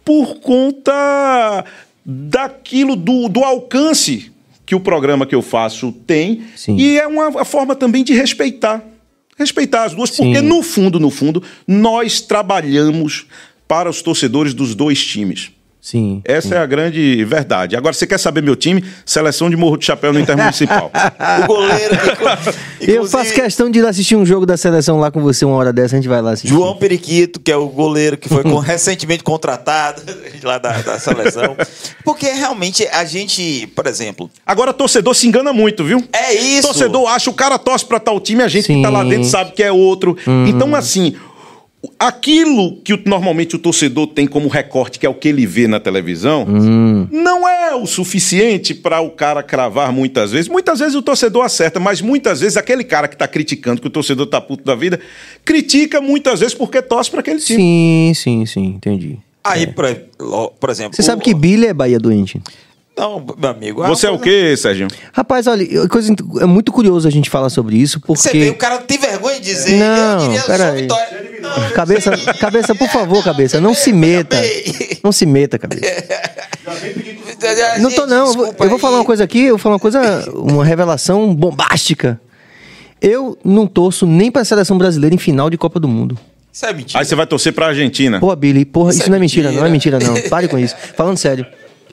por 0.04 0.40
conta 0.40 1.64
daquilo 2.04 2.94
do, 2.94 3.28
do 3.28 3.42
alcance 3.42 4.30
que 4.66 4.74
o 4.74 4.80
programa 4.80 5.26
que 5.26 5.34
eu 5.34 5.42
faço 5.42 5.92
tem 6.06 6.42
Sim. 6.56 6.76
e 6.76 6.98
é 6.98 7.06
uma 7.06 7.44
forma 7.44 7.74
também 7.74 8.04
de 8.04 8.12
respeitar. 8.12 8.82
Respeitar 9.36 9.84
as 9.84 9.94
duas, 9.94 10.10
porque 10.10 10.38
Sim. 10.38 10.46
no 10.46 10.62
fundo, 10.62 11.00
no 11.00 11.10
fundo, 11.10 11.42
nós 11.66 12.20
trabalhamos 12.20 13.26
para 13.66 13.90
os 13.90 14.02
torcedores 14.02 14.54
dos 14.54 14.74
dois 14.74 15.04
times. 15.04 15.50
Sim. 15.84 16.22
Essa 16.24 16.54
é 16.54 16.58
a 16.58 16.64
grande 16.64 17.22
verdade. 17.26 17.76
Agora, 17.76 17.92
você 17.92 18.06
quer 18.06 18.16
saber 18.18 18.42
meu 18.42 18.56
time? 18.56 18.82
Seleção 19.04 19.50
de 19.50 19.56
Morro 19.56 19.76
do 19.76 19.84
Chapéu 19.84 20.14
no 20.14 20.18
Intermunicipal. 20.18 20.90
O 21.44 21.46
goleiro 21.46 21.94
que. 22.78 22.88
Eu 22.90 23.06
faço 23.06 23.34
questão 23.34 23.70
de 23.70 23.80
ir 23.80 23.86
assistir 23.86 24.16
um 24.16 24.24
jogo 24.24 24.46
da 24.46 24.56
seleção 24.56 24.98
lá 24.98 25.10
com 25.10 25.20
você 25.20 25.44
uma 25.44 25.56
hora 25.56 25.74
dessa, 25.74 25.94
a 25.94 25.98
gente 25.98 26.08
vai 26.08 26.22
lá 26.22 26.30
assistir. 26.30 26.48
João 26.48 26.76
Periquito, 26.76 27.38
que 27.38 27.52
é 27.52 27.56
o 27.56 27.68
goleiro 27.68 28.16
que 28.16 28.30
foi 28.30 28.42
com- 28.42 28.58
recentemente 28.60 29.22
contratado 29.22 30.00
lá 30.42 30.56
da, 30.56 30.72
da 30.80 30.98
seleção. 30.98 31.54
Porque 32.02 32.30
realmente 32.30 32.86
a 32.88 33.04
gente, 33.04 33.66
por 33.76 33.86
exemplo, 33.86 34.30
Agora, 34.46 34.72
torcedor 34.72 35.14
se 35.14 35.26
engana 35.28 35.52
muito, 35.52 35.84
viu? 35.84 36.02
é 36.14 36.32
isso. 36.32 36.62
Torcedor 36.68 37.06
acha, 37.10 37.28
o 37.28 37.34
cara 37.34 37.58
torce 37.58 37.84
pra 37.84 38.00
tal 38.00 38.18
time, 38.20 38.42
a 38.42 38.48
gente 38.48 38.66
que 38.66 38.80
tá 38.82 38.88
lá 38.88 39.02
Sim. 39.02 39.08
dentro 39.10 39.28
sabe 39.28 39.52
que 39.52 39.62
é 39.62 39.70
outro. 39.70 40.16
Então, 40.48 40.74
assim, 40.74 41.14
aquilo 41.98 42.76
que 42.82 42.96
normalmente 43.08 43.56
o 43.56 43.58
torcedor 43.58 44.06
tem 44.08 44.26
como 44.26 44.48
recorte, 44.48 44.98
que 44.98 45.06
é 45.06 45.08
o 45.08 45.14
que 45.14 45.28
ele 45.28 45.46
vê 45.46 45.66
na 45.66 45.78
televisão, 45.80 46.46
não 47.10 47.48
é 47.48 47.74
o 47.74 47.86
suficiente 47.86 48.74
para 48.74 49.00
o 49.00 49.10
cara 49.10 49.42
cravar 49.42 49.92
muitas 49.92 50.30
vezes. 50.32 50.48
Muitas 50.48 50.78
vezes 50.78 50.94
o 50.94 51.02
torcedor 51.02 51.44
acerta, 51.44 51.80
mas 51.80 52.00
muitas 52.00 52.40
vezes 52.40 52.56
aquele 52.56 52.84
cara 52.84 53.08
que 53.08 53.16
tá 53.16 53.26
criticando, 53.26 53.80
que 53.80 53.86
o 53.86 53.90
torcedor 53.90 54.26
tá 54.26 54.40
puto 54.40 54.64
da 54.64 54.74
vida, 54.74 55.00
critica 55.44 56.00
muitas 56.00 56.40
vezes 56.40 56.54
porque 56.54 56.80
torce 56.82 57.10
para 57.10 57.20
aquele 57.20 57.40
time. 57.40 57.58
Sim, 57.58 58.12
sim, 58.14 58.46
sim, 58.46 58.64
entendi. 58.76 59.18
Aí, 59.42 59.66
por, 59.66 59.84
por 60.58 60.70
exemplo. 60.70 60.96
Você 60.96 61.02
sabe 61.02 61.20
o- 61.20 61.24
que 61.24 61.34
Billy 61.34 61.66
é 61.66 61.74
Bahia 61.74 61.98
doente. 61.98 62.40
Não, 62.96 63.24
meu 63.36 63.50
amigo. 63.50 63.84
Você 63.88 64.06
é 64.06 64.10
o 64.10 64.18
quê, 64.18 64.56
Sérgio? 64.56 64.86
Rapaz, 65.12 65.46
olha, 65.48 65.88
coisa, 65.88 66.14
é 66.40 66.44
muito 66.46 66.70
curioso 66.70 67.08
a 67.08 67.10
gente 67.10 67.28
falar 67.28 67.50
sobre 67.50 67.76
isso, 67.76 68.00
Você 68.06 68.30
vê, 68.30 68.38
o 68.38 68.52
porque. 68.52 68.58
cara 68.58 68.78
tem 68.78 68.98
vergonha 68.98 69.34
de 69.40 69.44
dizer. 69.46 69.76
Não, 69.78 70.12
eu 70.20 70.26
queria 70.28 70.42
pera 70.42 70.64
só 70.68 70.70
aí. 70.72 70.82
vitória. 70.82 71.24
Não, 71.42 71.70
Cabeça, 71.72 72.16
cabeça, 72.38 72.74
por 72.74 72.88
favor, 72.88 73.22
cabeça, 73.24 73.60
não 73.60 73.74
se 73.74 73.92
meta. 73.92 74.36
Não 75.02 75.10
se 75.12 75.26
meta, 75.26 75.58
cabeça. 75.58 75.82
Não 77.78 77.90
tô, 77.90 78.06
não. 78.06 78.26
Eu 78.28 78.32
vou, 78.32 78.54
eu 78.58 78.70
vou 78.70 78.78
falar 78.78 78.96
uma 78.98 79.04
coisa 79.04 79.22
aqui, 79.22 79.42
eu 79.42 79.50
vou 79.50 79.58
falar 79.58 79.74
uma 79.74 79.80
coisa, 79.80 80.30
uma 80.32 80.64
revelação 80.64 81.34
bombástica. 81.34 82.18
Eu 83.02 83.36
não 83.44 83.66
torço 83.66 84.06
nem 84.06 84.30
pra 84.30 84.44
seleção 84.46 84.78
brasileira 84.78 85.14
em 85.14 85.18
final 85.18 85.50
de 85.50 85.58
Copa 85.58 85.78
do 85.78 85.86
Mundo. 85.86 86.16
Isso 86.50 86.64
é 86.64 86.72
mentira. 86.72 86.98
Aí 87.00 87.04
você 87.04 87.14
vai 87.14 87.26
torcer 87.26 87.52
pra 87.52 87.66
Argentina. 87.66 88.18
Porra, 88.18 88.34
Billy, 88.36 88.64
porra, 88.64 88.90
isso, 88.90 89.00
Isso 89.00 89.08
é 89.08 89.10
não 89.10 89.16
é 89.16 89.20
mentira, 89.20 89.52
não 89.52 89.66
é 89.66 89.68
mentira, 89.68 89.98
mentira. 89.98 90.22
não. 90.22 90.30
Pare 90.30 90.48
com 90.48 90.58
isso. 90.58 90.74
Falando 90.96 91.18
sério. 91.18 91.44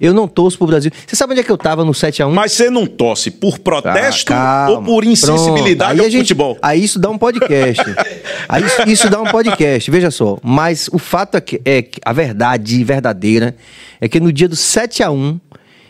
Eu 0.02 0.14
não 0.16 0.28
torço 0.28 0.58
pro 0.58 0.66
Brasil. 0.66 0.90
Você 1.06 1.16
sabe 1.16 1.34
onde 1.34 1.42
é 1.42 1.44
que 1.44 1.52
eu 1.52 1.58
tava 1.58 1.86
no 1.86 1.92
7x1? 1.92 2.32
Mas 2.34 2.54
você 2.54 2.72
não 2.72 2.88
torce 2.88 3.30
por 3.30 3.60
protesto 3.60 4.26
calma. 4.26 4.80
ou 4.80 4.84
por 4.84 5.04
insensibilidade 5.04 6.00
ao 6.00 6.08
a 6.08 6.10
gente- 6.10 6.22
futebol? 6.22 6.58
Aí 6.62 6.84
isso 6.84 6.98
dá 6.98 7.10
um 7.10 7.18
podcast. 7.20 7.84
aí 8.50 8.64
isso, 8.66 8.82
isso 8.88 9.10
dá 9.12 9.22
um 9.22 9.26
podcast, 9.28 9.92
veja 9.92 10.10
só. 10.10 10.40
Mas 10.42 10.90
o 10.92 10.98
fato 10.98 11.38
é 11.38 11.42
que, 11.42 11.62
é 11.64 11.82
que 11.84 12.02
a 12.04 12.12
verdade 12.12 12.84
verdadeira 12.84 13.56
é 14.02 14.10
que 14.10 14.20
no 14.20 14.34
dia 14.34 14.50
do 14.50 14.56
7 14.56 15.04
a 15.04 15.12
1 15.12 15.40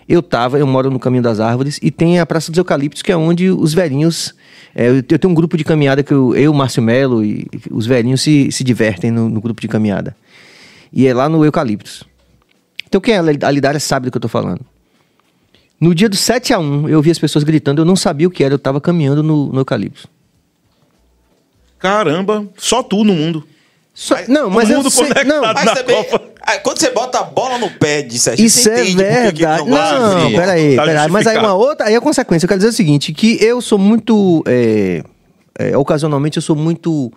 eu 0.09 0.21
tava, 0.21 0.59
eu 0.59 0.67
moro 0.67 0.91
no 0.91 0.99
Caminho 0.99 1.23
das 1.23 1.39
Árvores 1.39 1.79
e 1.81 1.89
tem 1.89 2.19
a 2.19 2.25
Praça 2.25 2.51
dos 2.51 2.57
Eucaliptos, 2.57 3.01
que 3.01 3.13
é 3.13 3.15
onde 3.15 3.49
os 3.49 3.73
velhinhos. 3.73 4.35
é, 4.75 4.89
eu, 4.89 4.95
eu 4.97 5.01
tenho 5.03 5.31
um 5.31 5.33
grupo 5.33 5.55
de 5.55 5.63
caminhada 5.63 6.03
que 6.03 6.11
eu, 6.11 6.35
eu 6.35 6.53
Márcio 6.53 6.83
Melo 6.83 7.23
e 7.23 7.47
os 7.71 7.85
velhinhos 7.85 8.21
se, 8.21 8.51
se 8.51 8.61
divertem 8.61 9.09
no, 9.09 9.29
no 9.29 9.39
grupo 9.39 9.61
de 9.61 9.69
caminhada. 9.69 10.13
E 10.91 11.07
é 11.07 11.13
lá 11.13 11.29
no 11.29 11.45
Eucaliptos. 11.45 12.03
Então 12.91 12.99
quem 12.99 13.13
é 13.13 13.19
a 13.19 13.51
Lidária 13.51 13.79
sabe 13.79 14.07
do 14.07 14.11
que 14.11 14.17
eu 14.17 14.21
tô 14.21 14.27
falando. 14.27 14.59
No 15.79 15.95
dia 15.95 16.09
do 16.09 16.17
7 16.17 16.53
a 16.53 16.59
1 16.59 16.89
eu 16.89 17.01
vi 17.01 17.09
as 17.09 17.17
pessoas 17.17 17.41
gritando, 17.45 17.79
eu 17.81 17.85
não 17.85 17.95
sabia 17.95 18.27
o 18.27 18.29
que 18.29 18.43
era, 18.43 18.53
eu 18.53 18.59
tava 18.59 18.81
caminhando 18.81 19.23
no, 19.23 19.45
no 19.49 19.61
Eucalipto. 19.61 20.09
Caramba, 21.79 22.45
só 22.57 22.83
tu 22.83 23.05
no 23.05 23.13
mundo. 23.13 23.47
Só- 23.93 24.17
não, 24.27 24.49
mas 24.49 24.67
todo 24.67 24.71
eu 24.73 24.77
mundo 24.83 24.91
sei, 24.91 25.23
não, 25.23 25.41
na 25.41 25.53
Mas 25.53 25.73
também, 25.73 26.03
Copa. 26.03 26.21
quando 26.61 26.79
você 26.79 26.91
bota 26.91 27.19
a 27.19 27.23
bola 27.23 27.57
no 27.57 27.69
pé 27.71 28.01
de 28.01 28.19
Sérgio, 28.19 28.45
isso 28.45 28.59
você 28.63 28.71
é 28.71 28.83
verdade. 29.31 29.69
Não, 29.69 30.21
frio. 30.25 30.37
peraí, 30.37 30.75
Tá 30.75 30.83
peraí. 30.83 31.09
Mas 31.09 31.27
aí 31.27 31.37
uma 31.37 31.53
outra, 31.53 31.85
aí 31.87 31.95
a 31.95 32.01
consequência, 32.01 32.45
eu 32.45 32.49
quero 32.49 32.59
dizer 32.59 32.71
o 32.71 32.73
seguinte, 32.73 33.13
que 33.13 33.41
eu 33.41 33.61
sou 33.61 33.79
muito, 33.79 34.43
é, 34.45 35.01
é, 35.57 35.77
ocasionalmente 35.77 36.37
eu 36.37 36.41
sou 36.41 36.57
muito 36.57 37.09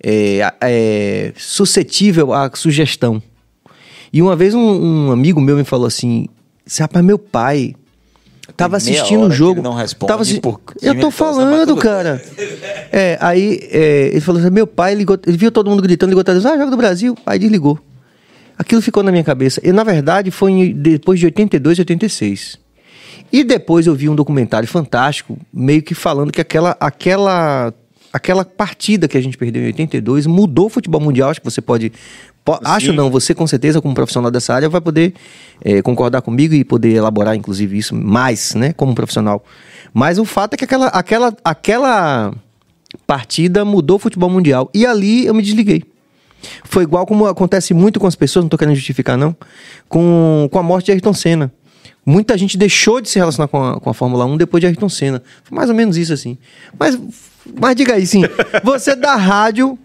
é, 0.00 0.40
é, 0.60 1.32
suscetível 1.36 2.32
à 2.32 2.48
sugestão. 2.54 3.20
E 4.12 4.22
uma 4.22 4.34
vez 4.36 4.54
um, 4.54 4.60
um 4.60 5.10
amigo 5.12 5.40
meu 5.40 5.56
me 5.56 5.64
falou 5.64 5.86
assim, 5.86 6.28
"Esse 6.66 6.80
rapaz, 6.80 7.04
meu 7.04 7.18
pai 7.18 7.74
tava 8.56 8.76
assistindo 8.78 9.26
o 9.26 9.30
jogo. 9.30 9.60
ele 9.60 9.68
não 9.68 9.74
responde 9.74 10.08
tava 10.08 10.22
assi- 10.22 10.40
por 10.40 10.60
Eu 10.82 10.98
tô 10.98 11.10
falando, 11.10 11.76
cara. 11.76 12.22
É, 12.90 13.18
aí 13.20 13.68
é, 13.70 14.08
ele 14.12 14.20
falou 14.20 14.40
assim: 14.40 14.50
meu 14.50 14.66
pai 14.66 14.94
ligou, 14.94 15.18
ele 15.26 15.36
viu 15.36 15.52
todo 15.52 15.68
mundo 15.70 15.82
gritando, 15.82 16.08
ligou 16.10 16.24
televisão, 16.24 16.52
ah, 16.54 16.58
jogo 16.58 16.70
do 16.70 16.76
Brasil. 16.76 17.14
Aí 17.26 17.38
desligou. 17.38 17.78
Aquilo 18.58 18.82
ficou 18.82 19.02
na 19.02 19.12
minha 19.12 19.22
cabeça. 19.22 19.60
E 19.62 19.70
na 19.70 19.84
verdade 19.84 20.30
foi 20.30 20.72
depois 20.74 21.20
de 21.20 21.26
82, 21.26 21.78
86. 21.78 22.58
E 23.30 23.44
depois 23.44 23.86
eu 23.86 23.94
vi 23.94 24.08
um 24.08 24.14
documentário 24.14 24.66
fantástico, 24.66 25.36
meio 25.52 25.82
que 25.82 25.94
falando 25.94 26.32
que 26.32 26.40
aquela, 26.40 26.74
aquela, 26.80 27.72
aquela 28.12 28.44
partida 28.44 29.06
que 29.08 29.16
a 29.16 29.20
gente 29.20 29.36
perdeu 29.36 29.62
em 29.62 29.66
82 29.66 30.26
mudou 30.26 30.66
o 30.66 30.68
futebol 30.68 31.00
mundial. 31.00 31.30
Acho 31.30 31.40
que 31.40 31.50
você 31.50 31.60
pode. 31.60 31.92
po- 32.44 32.58
acho 32.64 32.92
não, 32.92 33.10
você 33.10 33.34
com 33.34 33.46
certeza, 33.46 33.80
como 33.80 33.94
profissional 33.94 34.30
dessa 34.30 34.54
área, 34.54 34.68
vai 34.68 34.80
poder 34.80 35.14
eh, 35.64 35.82
concordar 35.82 36.22
comigo 36.22 36.54
e 36.54 36.64
poder 36.64 36.92
elaborar, 36.94 37.34
inclusive, 37.34 37.76
isso 37.76 37.94
mais, 37.94 38.54
né, 38.54 38.72
como 38.72 38.94
profissional. 38.94 39.44
Mas 39.92 40.18
o 40.18 40.24
fato 40.24 40.54
é 40.54 40.56
que 40.56 40.64
aquela, 40.64 40.86
aquela, 40.88 41.34
aquela 41.44 42.32
partida 43.06 43.64
mudou 43.64 43.96
o 43.96 43.98
futebol 44.00 44.30
mundial. 44.30 44.70
E 44.74 44.86
ali 44.86 45.26
eu 45.26 45.34
me 45.34 45.42
desliguei. 45.42 45.82
Foi 46.64 46.84
igual 46.84 47.04
como 47.04 47.26
acontece 47.26 47.74
muito 47.74 47.98
com 47.98 48.06
as 48.06 48.14
pessoas, 48.14 48.44
não 48.44 48.48
tô 48.48 48.56
querendo 48.56 48.76
justificar, 48.76 49.18
não, 49.18 49.34
com, 49.88 50.48
com 50.52 50.58
a 50.58 50.62
morte 50.62 50.86
de 50.86 50.92
Ayrton 50.92 51.12
Senna. 51.12 51.52
Muita 52.08 52.38
gente 52.38 52.56
deixou 52.56 53.00
de 53.02 53.08
se 53.10 53.18
relacionar 53.18 53.48
com 53.48 53.62
a, 53.62 53.78
com 53.80 53.90
a 53.90 53.94
Fórmula 53.94 54.24
1 54.24 54.38
depois 54.38 54.60
de 54.62 54.66
Ayrton 54.66 54.88
Senna. 54.88 55.22
Foi 55.44 55.54
mais 55.56 55.68
ou 55.68 55.76
menos 55.76 55.96
isso, 55.98 56.12
assim. 56.12 56.38
Mas, 56.78 56.98
mas 57.60 57.76
diga 57.76 57.94
aí, 57.94 58.06
sim, 58.06 58.22
você 58.64 58.96
da 58.96 59.14
rádio. 59.14 59.78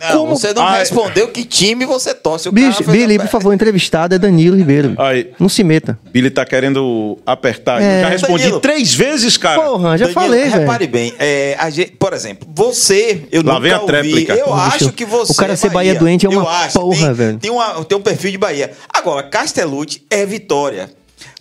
Não, 0.00 0.18
Como- 0.18 0.36
você 0.36 0.52
não 0.54 0.64
Ai. 0.64 0.78
respondeu 0.78 1.26
que 1.28 1.44
time 1.44 1.84
você 1.84 2.14
torce. 2.14 2.48
O 2.48 2.52
Bicho, 2.52 2.84
Billy, 2.84 3.16
a- 3.16 3.20
por 3.20 3.28
favor, 3.28 3.52
entrevistado 3.52 4.14
é 4.14 4.18
Danilo 4.18 4.56
Ribeiro. 4.56 4.94
Aí. 4.96 5.32
Não 5.40 5.48
se 5.48 5.64
meta. 5.64 5.98
Billy 6.12 6.30
tá 6.30 6.44
querendo 6.44 7.18
apertar. 7.26 7.82
É. 7.82 7.98
Eu 7.98 8.02
já 8.02 8.08
respondi 8.10 8.42
Danilo. 8.44 8.60
três 8.60 8.94
vezes, 8.94 9.36
cara. 9.36 9.60
Porra, 9.60 9.98
já 9.98 10.04
Danilo, 10.06 10.20
falei, 10.20 10.44
velho. 10.44 10.60
Repare 10.60 10.86
bem, 10.86 11.12
é, 11.18 11.56
a 11.58 11.68
gente- 11.70 11.92
por 11.92 12.12
exemplo, 12.12 12.48
você, 12.54 13.26
eu 13.32 13.42
Lá 13.42 13.54
nunca 13.54 13.60
vem 13.62 13.72
a 13.72 13.80
ouvi, 13.80 13.86
tréplica. 13.86 14.34
eu 14.34 14.44
Porra, 14.44 14.62
acho 14.68 14.92
que 14.92 15.04
você 15.04 15.32
o 15.32 15.34
cara 15.36 15.52
é 15.54 15.56
ser 15.56 15.70
Bahia 15.70 15.96
doente 15.96 16.26
é 16.26 16.28
uma 16.28 16.42
Eu 16.42 16.48
acho, 16.48 16.78
porra, 16.78 16.96
tem, 17.06 17.12
velho. 17.14 17.38
Tem, 17.38 17.50
uma, 17.50 17.84
tem 17.84 17.98
um 17.98 18.02
perfil 18.02 18.30
de 18.30 18.38
Bahia. 18.38 18.70
Agora, 18.92 19.24
Castellucci 19.24 20.04
é 20.10 20.24
Vitória. 20.24 20.90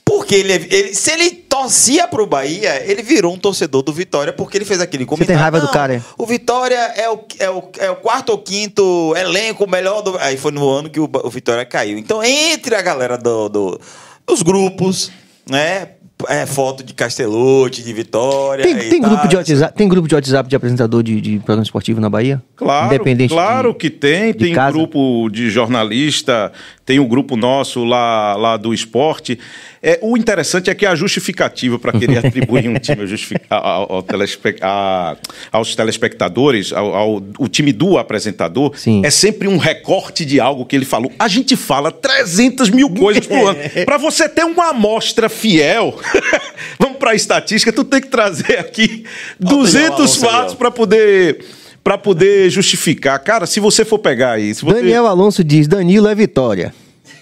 Porque 0.07 0.35
ele, 0.35 0.53
ele- 0.53 0.95
se 0.95 1.11
ele 1.11 1.29
torcia 1.31 2.07
pro 2.07 2.25
Bahia, 2.25 2.81
ele 2.89 3.01
virou 3.03 3.33
um 3.33 3.37
torcedor 3.37 3.81
do 3.83 3.91
Vitória 3.91 4.31
porque 4.31 4.57
ele 4.57 4.63
fez 4.65 4.79
aquele 4.79 5.05
comentário. 5.05 5.39
raiva 5.41 5.59
do 5.59 5.65
"Não, 5.65 5.73
cara, 5.73 5.95
é?" 5.95 6.01
O 6.17 6.25
Vitória 6.25 6.75
é 6.95 7.09
o, 7.09 7.19
é, 7.39 7.49
o, 7.49 7.63
é 7.79 7.91
o 7.91 7.95
quarto 7.97 8.29
ou 8.29 8.37
quinto 8.37 9.13
elenco 9.17 9.69
melhor 9.69 10.01
do. 10.01 10.17
Aí 10.19 10.37
foi 10.37 10.51
no 10.51 10.67
ano 10.69 10.89
que 10.89 10.99
o, 10.99 11.09
o 11.23 11.29
Vitória 11.29 11.65
caiu. 11.65 11.97
Então, 11.97 12.23
entre 12.23 12.73
a 12.75 12.81
galera 12.81 13.17
do, 13.17 13.49
do- 13.49 13.81
dos 14.25 14.41
grupos, 14.41 15.11
né? 15.49 15.89
É 16.29 16.47
foto 16.47 16.83
de 16.83 16.95
Castellucci, 16.95 17.83
de 17.83 17.93
Vitória. 17.93 18.63
Tem, 18.63 18.75
e 18.75 18.89
tem 18.89 18.99
tal. 19.01 19.11
grupo 19.11 19.27
de 19.27 19.35
WhatsApp, 19.35 19.77
tem 19.77 19.87
grupo 19.87 20.07
de 20.07 20.15
WhatsApp 20.15 20.49
de 20.49 20.55
apresentador 20.55 21.03
de, 21.03 21.21
de 21.21 21.37
programa 21.37 21.61
esportivo 21.61 22.01
na 22.01 22.09
Bahia? 22.09 22.41
Claro, 22.55 22.87
Independente 22.87 23.29
claro 23.35 23.71
de- 23.71 23.77
que 23.77 23.89
tem. 23.91 24.31
de 24.33 24.39
Tem 24.45 24.53
casa? 24.55 24.75
grupo 24.75 25.29
de 25.29 25.47
jornalista, 25.51 26.51
tem 26.87 26.99
o 26.99 27.05
grupo 27.05 27.35
nosso 27.35 27.83
lá, 27.83 28.33
lá 28.37 28.55
do 28.55 28.73
esporte. 28.73 29.37
É, 29.83 29.99
o 30.01 30.17
interessante 30.17 30.69
é 30.69 30.73
que 30.73 30.85
a 30.85 30.95
justificativa 30.95 31.77
para 31.77 31.91
querer 31.91 32.25
atribuir 32.25 32.67
um 32.69 32.79
time 32.79 33.03
ao 33.49 33.91
ao- 33.91 34.01
telespe- 34.03 34.55
a- 34.61 35.15
aos 35.51 35.75
telespectadores, 35.75 36.71
ao, 36.71 36.95
ao- 36.95 37.23
o 37.37 37.47
time 37.49 37.73
do 37.73 37.97
apresentador, 37.97 38.71
Sim. 38.75 39.01
é 39.05 39.09
sempre 39.11 39.47
um 39.49 39.57
recorte 39.57 40.23
de 40.25 40.39
algo 40.39 40.65
que 40.65 40.75
ele 40.77 40.85
falou. 40.85 41.11
A 41.19 41.27
gente 41.27 41.55
fala 41.57 41.91
300 41.91 42.69
mil 42.69 42.89
coisas 42.89 43.27
por 43.27 43.35
ano. 43.49 43.59
Para 43.85 43.97
você 43.97 44.29
ter 44.29 44.45
uma 44.45 44.69
amostra 44.69 45.27
fiel, 45.29 45.93
vamos 46.79 46.97
para 46.97 47.11
a 47.11 47.15
estatística, 47.15 47.71
tu 47.73 47.83
tem 47.83 47.99
que 48.01 48.07
trazer 48.07 48.57
aqui 48.57 49.03
Ó, 49.43 49.45
o 49.45 49.63
Daniel 49.63 49.91
200 49.91 49.99
Alonso 49.99 50.25
aí, 50.25 50.27
ó. 50.27 50.31
fatos 50.37 50.55
para 50.55 50.71
poder 50.71 51.45
para 51.83 51.97
poder 51.97 52.49
justificar. 52.49 53.19
Cara, 53.19 53.45
se 53.45 53.59
você 53.59 53.85
for 53.85 53.99
pegar 53.99 54.33
aí, 54.33 54.53
se 54.53 54.63
você 54.63 54.75
Daniel 54.75 55.07
Alonso 55.07 55.43
diz: 55.43 55.67
Danilo 55.67 56.07
é 56.07 56.15
vitória. 56.15 56.73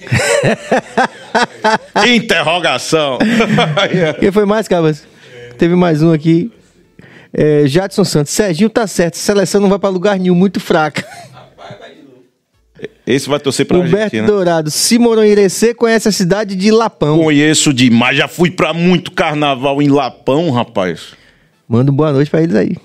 interrogação. 2.07 3.17
Quem 4.19 4.31
foi 4.31 4.45
mais, 4.45 4.67
Cabas? 4.67 5.03
Teve 5.57 5.75
mais 5.75 6.03
um 6.03 6.11
aqui. 6.11 6.51
É, 7.33 7.67
Jadson 7.67 8.05
Santos, 8.05 8.31
Serginho 8.31 8.69
tá 8.69 8.87
certo, 8.87 9.17
seleção 9.17 9.59
não 9.59 9.69
vai 9.69 9.77
pra 9.77 9.89
lugar 9.89 10.17
nenhum, 10.17 10.35
muito 10.35 10.59
fraca. 10.59 11.05
Esse 13.05 13.29
vai 13.29 13.39
torcer 13.39 13.65
pra 13.65 13.77
Humberto 13.77 13.97
Argentina. 13.97 14.25
Dourado, 14.25 14.71
Simorão 14.71 15.23
Irecê 15.23 15.73
conhece 15.73 16.07
a 16.07 16.11
cidade 16.11 16.55
de 16.55 16.71
Lapão. 16.71 17.19
Conheço 17.19 17.73
demais, 17.73 18.17
já 18.17 18.27
fui 18.27 18.49
pra 18.49 18.73
muito 18.73 19.11
carnaval 19.11 19.81
em 19.81 19.89
Lapão, 19.89 20.49
rapaz. 20.49 21.13
Manda 21.67 21.91
boa 21.91 22.11
noite 22.11 22.31
pra 22.31 22.41
eles 22.41 22.55
aí. 22.55 22.75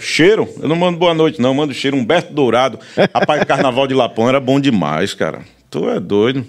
Cheiro? 0.00 0.48
Eu 0.60 0.68
não 0.68 0.76
mando 0.76 0.98
boa 0.98 1.14
noite, 1.14 1.40
não. 1.40 1.50
Eu 1.50 1.54
mando 1.54 1.74
cheiro 1.74 1.96
Humberto 1.96 2.32
Dourado. 2.32 2.78
Rapaz, 3.14 3.42
o 3.42 3.46
carnaval 3.46 3.86
de 3.86 3.94
Lapão 3.94 4.28
era 4.28 4.40
bom 4.40 4.60
demais, 4.60 5.14
cara. 5.14 5.40
Tu 5.70 5.88
é 5.88 6.00
doido. 6.00 6.46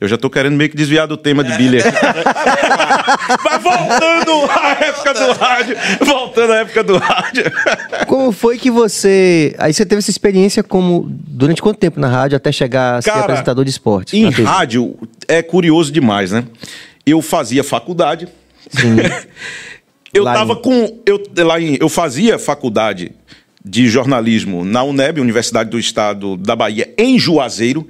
Eu 0.00 0.08
já 0.08 0.16
tô 0.16 0.30
querendo 0.30 0.56
meio 0.56 0.70
que 0.70 0.76
desviar 0.76 1.06
do 1.06 1.14
tema 1.14 1.44
de 1.44 1.52
Billy. 1.58 1.76
Mas 3.44 3.62
voltando 3.62 4.50
à 4.50 4.70
época 4.80 5.12
do 5.12 5.32
rádio. 5.32 5.76
Voltando 6.00 6.52
à 6.54 6.56
época 6.56 6.82
do 6.82 6.96
rádio. 6.96 7.44
Como 8.06 8.32
foi 8.32 8.56
que 8.56 8.70
você. 8.70 9.54
Aí 9.58 9.74
você 9.74 9.84
teve 9.84 9.98
essa 9.98 10.10
experiência 10.10 10.62
como. 10.62 11.06
Durante 11.06 11.60
quanto 11.60 11.76
tempo 11.76 12.00
na 12.00 12.08
rádio 12.08 12.34
até 12.34 12.50
chegar 12.50 12.96
a 12.96 13.02
ser 13.02 13.10
Cara, 13.10 13.24
apresentador 13.24 13.62
de 13.62 13.70
esporte? 13.70 14.16
Em 14.16 14.30
rádio 14.30 14.96
é 15.28 15.42
curioso 15.42 15.92
demais, 15.92 16.32
né? 16.32 16.44
Eu 17.04 17.20
fazia 17.20 17.62
faculdade. 17.62 18.26
Sim. 18.70 18.96
Eu 20.12 20.24
Lá 20.24 20.34
tava 20.34 20.52
em- 20.54 20.56
com. 20.56 20.98
Eu, 21.06 21.22
lá 21.38 21.60
em, 21.60 21.76
eu 21.80 21.88
fazia 21.88 22.38
faculdade 22.38 23.12
de 23.64 23.88
jornalismo 23.88 24.64
na 24.64 24.82
UNEB, 24.82 25.20
Universidade 25.20 25.70
do 25.70 25.78
Estado 25.78 26.36
da 26.36 26.56
Bahia, 26.56 26.92
em 26.98 27.18
Juazeiro. 27.18 27.86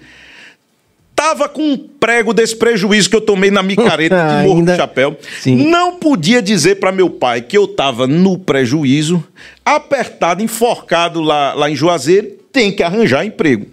Tava 1.14 1.48
com 1.50 1.62
um 1.62 1.76
prego 1.76 2.32
desse 2.32 2.56
prejuízo 2.56 3.10
que 3.10 3.16
eu 3.16 3.20
tomei 3.20 3.50
na 3.50 3.62
micareta 3.62 4.16
de 4.40 4.42
Morro 4.48 4.64
do 4.64 4.74
Chapéu. 4.74 5.18
Sim. 5.40 5.68
Não 5.68 5.96
podia 5.96 6.40
dizer 6.40 6.76
para 6.76 6.90
meu 6.90 7.10
pai 7.10 7.42
que 7.42 7.56
eu 7.58 7.68
tava 7.68 8.06
no 8.06 8.38
prejuízo, 8.38 9.22
apertado, 9.64 10.42
enforcado 10.42 11.20
lá, 11.20 11.52
lá 11.52 11.70
em 11.70 11.76
Juazeiro, 11.76 12.28
tem 12.50 12.72
que 12.72 12.82
arranjar 12.82 13.24
emprego. 13.26 13.66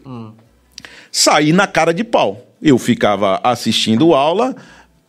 Saí 1.11 1.53
na 1.53 1.65
cara 1.67 1.93
de 1.93 2.03
pau. 2.03 2.45
Eu 2.61 2.77
ficava 2.77 3.39
assistindo 3.43 4.13
aula 4.13 4.55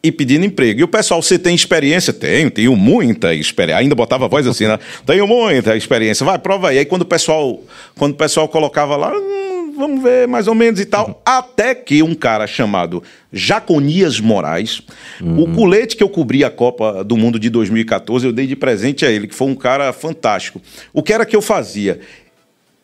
e 0.03 0.13
pedindo 0.13 0.45
emprego. 0.45 0.81
E 0.81 0.85
o 0.85 0.89
pessoal, 0.89 1.21
você 1.21 1.39
tem 1.39 1.55
experiência? 1.55 2.13
Tenho, 2.13 2.51
tenho 2.51 2.77
muita 2.77 3.35
experiência. 3.35 3.81
Ainda 3.81 3.95
botava 3.95 4.27
a 4.27 4.29
voz 4.29 4.47
assim, 4.47 4.67
né? 4.67 4.79
Tenho 5.05 5.27
muita 5.27 5.77
experiência. 5.77 6.25
Vai, 6.25 6.39
prova 6.39 6.69
aí. 6.69 6.79
Aí 6.79 6.85
quando 6.85 7.03
o 7.03 7.07
pessoal, 7.07 7.61
quando 7.97 8.13
o 8.13 8.17
pessoal 8.17 8.49
colocava 8.49 8.97
lá, 8.97 9.13
"Hum, 9.13 9.73
vamos 9.79 10.03
ver 10.03 10.27
mais 10.27 10.49
ou 10.49 10.55
menos 10.55 10.81
e 10.81 10.85
tal. 10.85 11.23
Até 11.25 11.75
que 11.75 12.03
um 12.03 12.15
cara 12.15 12.47
chamado 12.47 13.03
Jaconias 13.33 14.19
Moraes, 14.21 14.83
o 15.21 15.55
colete 15.55 15.97
que 15.97 16.03
eu 16.03 16.09
cobri 16.09 16.45
a 16.45 16.51
Copa 16.51 17.05
do 17.05 17.17
Mundo 17.17 17.39
de 17.39 17.49
2014, 17.49 18.27
eu 18.27 18.33
dei 18.33 18.47
de 18.47 18.57
presente 18.57 19.07
a 19.07 19.11
ele, 19.11 19.29
que 19.29 19.35
foi 19.35 19.47
um 19.49 19.55
cara 19.55 19.93
fantástico. 19.93 20.61
O 20.93 21.03
que 21.03 21.13
era 21.13 21.25
que 21.25 21.37
eu 21.37 21.43
fazia? 21.43 22.01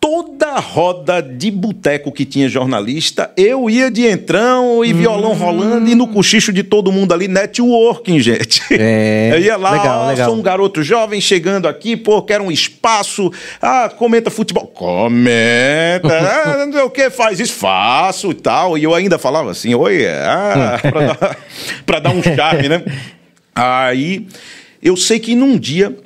Toda 0.05 0.61
roda 0.61 1.23
de 1.23 1.51
boteco 1.51 2.13
que 2.13 2.27
tinha 2.27 2.47
jornalista, 2.47 3.33
eu 3.39 3.71
ia 3.71 3.91
de 3.91 4.07
entrão 4.07 4.85
e 4.85 4.93
violão 4.93 5.33
rolando 5.33 5.89
e 5.89 5.95
no 5.95 6.07
cochicho 6.07 6.53
de 6.53 6.63
todo 6.63 6.93
mundo 6.93 7.15
ali, 7.15 7.27
networking, 7.27 8.21
gente. 8.21 8.61
É, 8.71 9.31
eu 9.33 9.41
ia 9.41 9.57
lá, 9.57 9.71
legal, 9.71 10.01
ó, 10.01 10.09
legal. 10.09 10.29
sou 10.29 10.39
um 10.39 10.43
garoto 10.43 10.83
jovem 10.83 11.23
chegando 11.23 11.67
aqui, 11.67 11.97
pô, 11.97 12.21
quero 12.21 12.45
um 12.45 12.53
espaço. 12.53 13.33
Ah, 13.63 13.91
comenta 13.97 14.31
futebol. 14.31 14.67
Comenta. 14.67 16.03
ah, 16.13 16.67
não 16.67 16.73
sei 16.75 16.83
o 16.83 16.91
que, 16.91 17.09
faz 17.09 17.41
isso, 17.41 17.55
faço 17.55 18.31
e 18.31 18.35
tal. 18.35 18.77
E 18.77 18.85
eu 18.85 18.95
ainda 18.95 19.17
falava 19.17 19.53
assim, 19.53 19.75
oi, 19.75 20.07
ah, 20.07 20.79
pra, 20.85 21.01
dar, 21.01 21.39
pra 21.87 21.99
dar 21.99 22.11
um 22.11 22.23
charme, 22.23 22.69
né? 22.69 22.85
Aí, 23.55 24.27
eu 24.83 24.99
sei 24.99 25.19
que 25.19 25.35
num 25.35 25.57
dia 25.57 25.97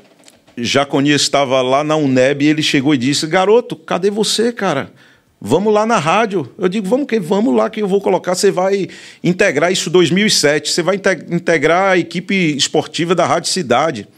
Jaconias 0.62 1.22
estava 1.22 1.60
lá 1.62 1.82
na 1.84 1.96
UNEB 1.96 2.44
e 2.44 2.48
ele 2.48 2.62
chegou 2.62 2.94
e 2.94 2.98
disse: 2.98 3.26
Garoto, 3.26 3.76
cadê 3.76 4.10
você, 4.10 4.52
cara? 4.52 4.92
Vamos 5.40 5.72
lá 5.72 5.86
na 5.86 5.98
rádio. 5.98 6.52
Eu 6.58 6.68
digo: 6.68 6.88
Vamos 6.88 7.06
que 7.06 7.20
vamos 7.20 7.54
lá 7.54 7.70
que 7.70 7.80
eu 7.80 7.88
vou 7.88 8.00
colocar. 8.00 8.34
Você 8.34 8.50
vai 8.50 8.88
integrar 9.22 9.70
isso 9.72 9.88
2007. 9.90 10.70
Você 10.70 10.82
vai 10.82 10.96
inte- 10.96 11.26
integrar 11.30 11.92
a 11.92 11.98
equipe 11.98 12.34
esportiva 12.56 13.14
da 13.14 13.24
Rádio 13.26 13.50
Cidade. 13.50 14.08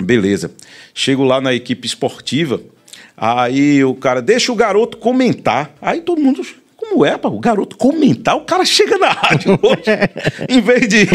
Beleza. 0.00 0.50
Chego 0.94 1.24
lá 1.24 1.40
na 1.40 1.52
equipe 1.54 1.86
esportiva. 1.86 2.60
Aí 3.16 3.82
o 3.84 3.94
cara 3.94 4.22
deixa 4.22 4.52
o 4.52 4.54
garoto 4.54 4.96
comentar. 4.96 5.74
Aí 5.82 6.00
todo 6.00 6.20
mundo. 6.20 6.42
Como 6.88 7.04
é, 7.04 7.16
pá? 7.18 7.28
O 7.28 7.38
garoto 7.38 7.76
comentar, 7.76 8.36
o 8.36 8.40
cara 8.40 8.64
chega 8.64 8.96
na 8.96 9.10
rádio 9.10 9.58
hoje. 9.62 9.84
em 10.48 10.60
vez 10.60 10.88
de 10.88 11.06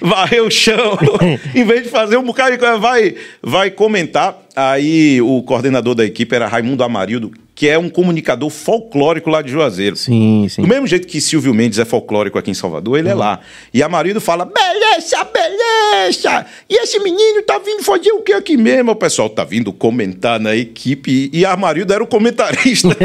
varrer 0.00 0.42
o 0.42 0.50
chão, 0.50 0.98
em 1.54 1.64
vez 1.64 1.84
de 1.84 1.88
fazer 1.88 2.16
um 2.16 2.22
bocado 2.24 2.52
de 2.52 2.58
coisa, 2.58 2.78
vai, 2.78 3.14
vai 3.40 3.70
comentar. 3.70 4.36
Aí 4.54 5.20
o 5.22 5.42
coordenador 5.42 5.94
da 5.94 6.04
equipe 6.04 6.34
era 6.34 6.46
Raimundo 6.46 6.82
Amarildo, 6.82 7.30
que 7.54 7.68
é 7.68 7.78
um 7.78 7.88
comunicador 7.88 8.50
folclórico 8.50 9.30
lá 9.30 9.42
de 9.42 9.52
Juazeiro. 9.52 9.96
Sim, 9.96 10.46
sim. 10.48 10.62
Do 10.62 10.68
mesmo 10.68 10.86
jeito 10.86 11.06
que 11.06 11.20
Silvio 11.20 11.54
Mendes 11.54 11.78
é 11.78 11.84
folclórico 11.84 12.38
aqui 12.38 12.50
em 12.50 12.54
Salvador, 12.54 12.98
ele 12.98 13.08
é 13.08 13.14
lá. 13.14 13.40
E 13.72 13.82
Amarildo 13.82 14.20
fala: 14.20 14.44
beleza, 14.44 15.24
beleza! 15.24 16.46
E 16.68 16.82
esse 16.82 16.98
menino 17.00 17.42
tá 17.42 17.58
vindo 17.58 17.82
fazer 17.82 18.12
o 18.12 18.22
que 18.22 18.32
aqui 18.32 18.56
mesmo? 18.56 18.92
O 18.92 18.96
pessoal 18.96 19.28
tá 19.28 19.44
vindo 19.44 19.72
comentar 19.72 20.40
na 20.40 20.56
equipe. 20.56 21.30
E 21.32 21.44
Amarildo 21.44 21.92
era 21.92 22.02
o 22.02 22.06
comentarista. 22.06 22.88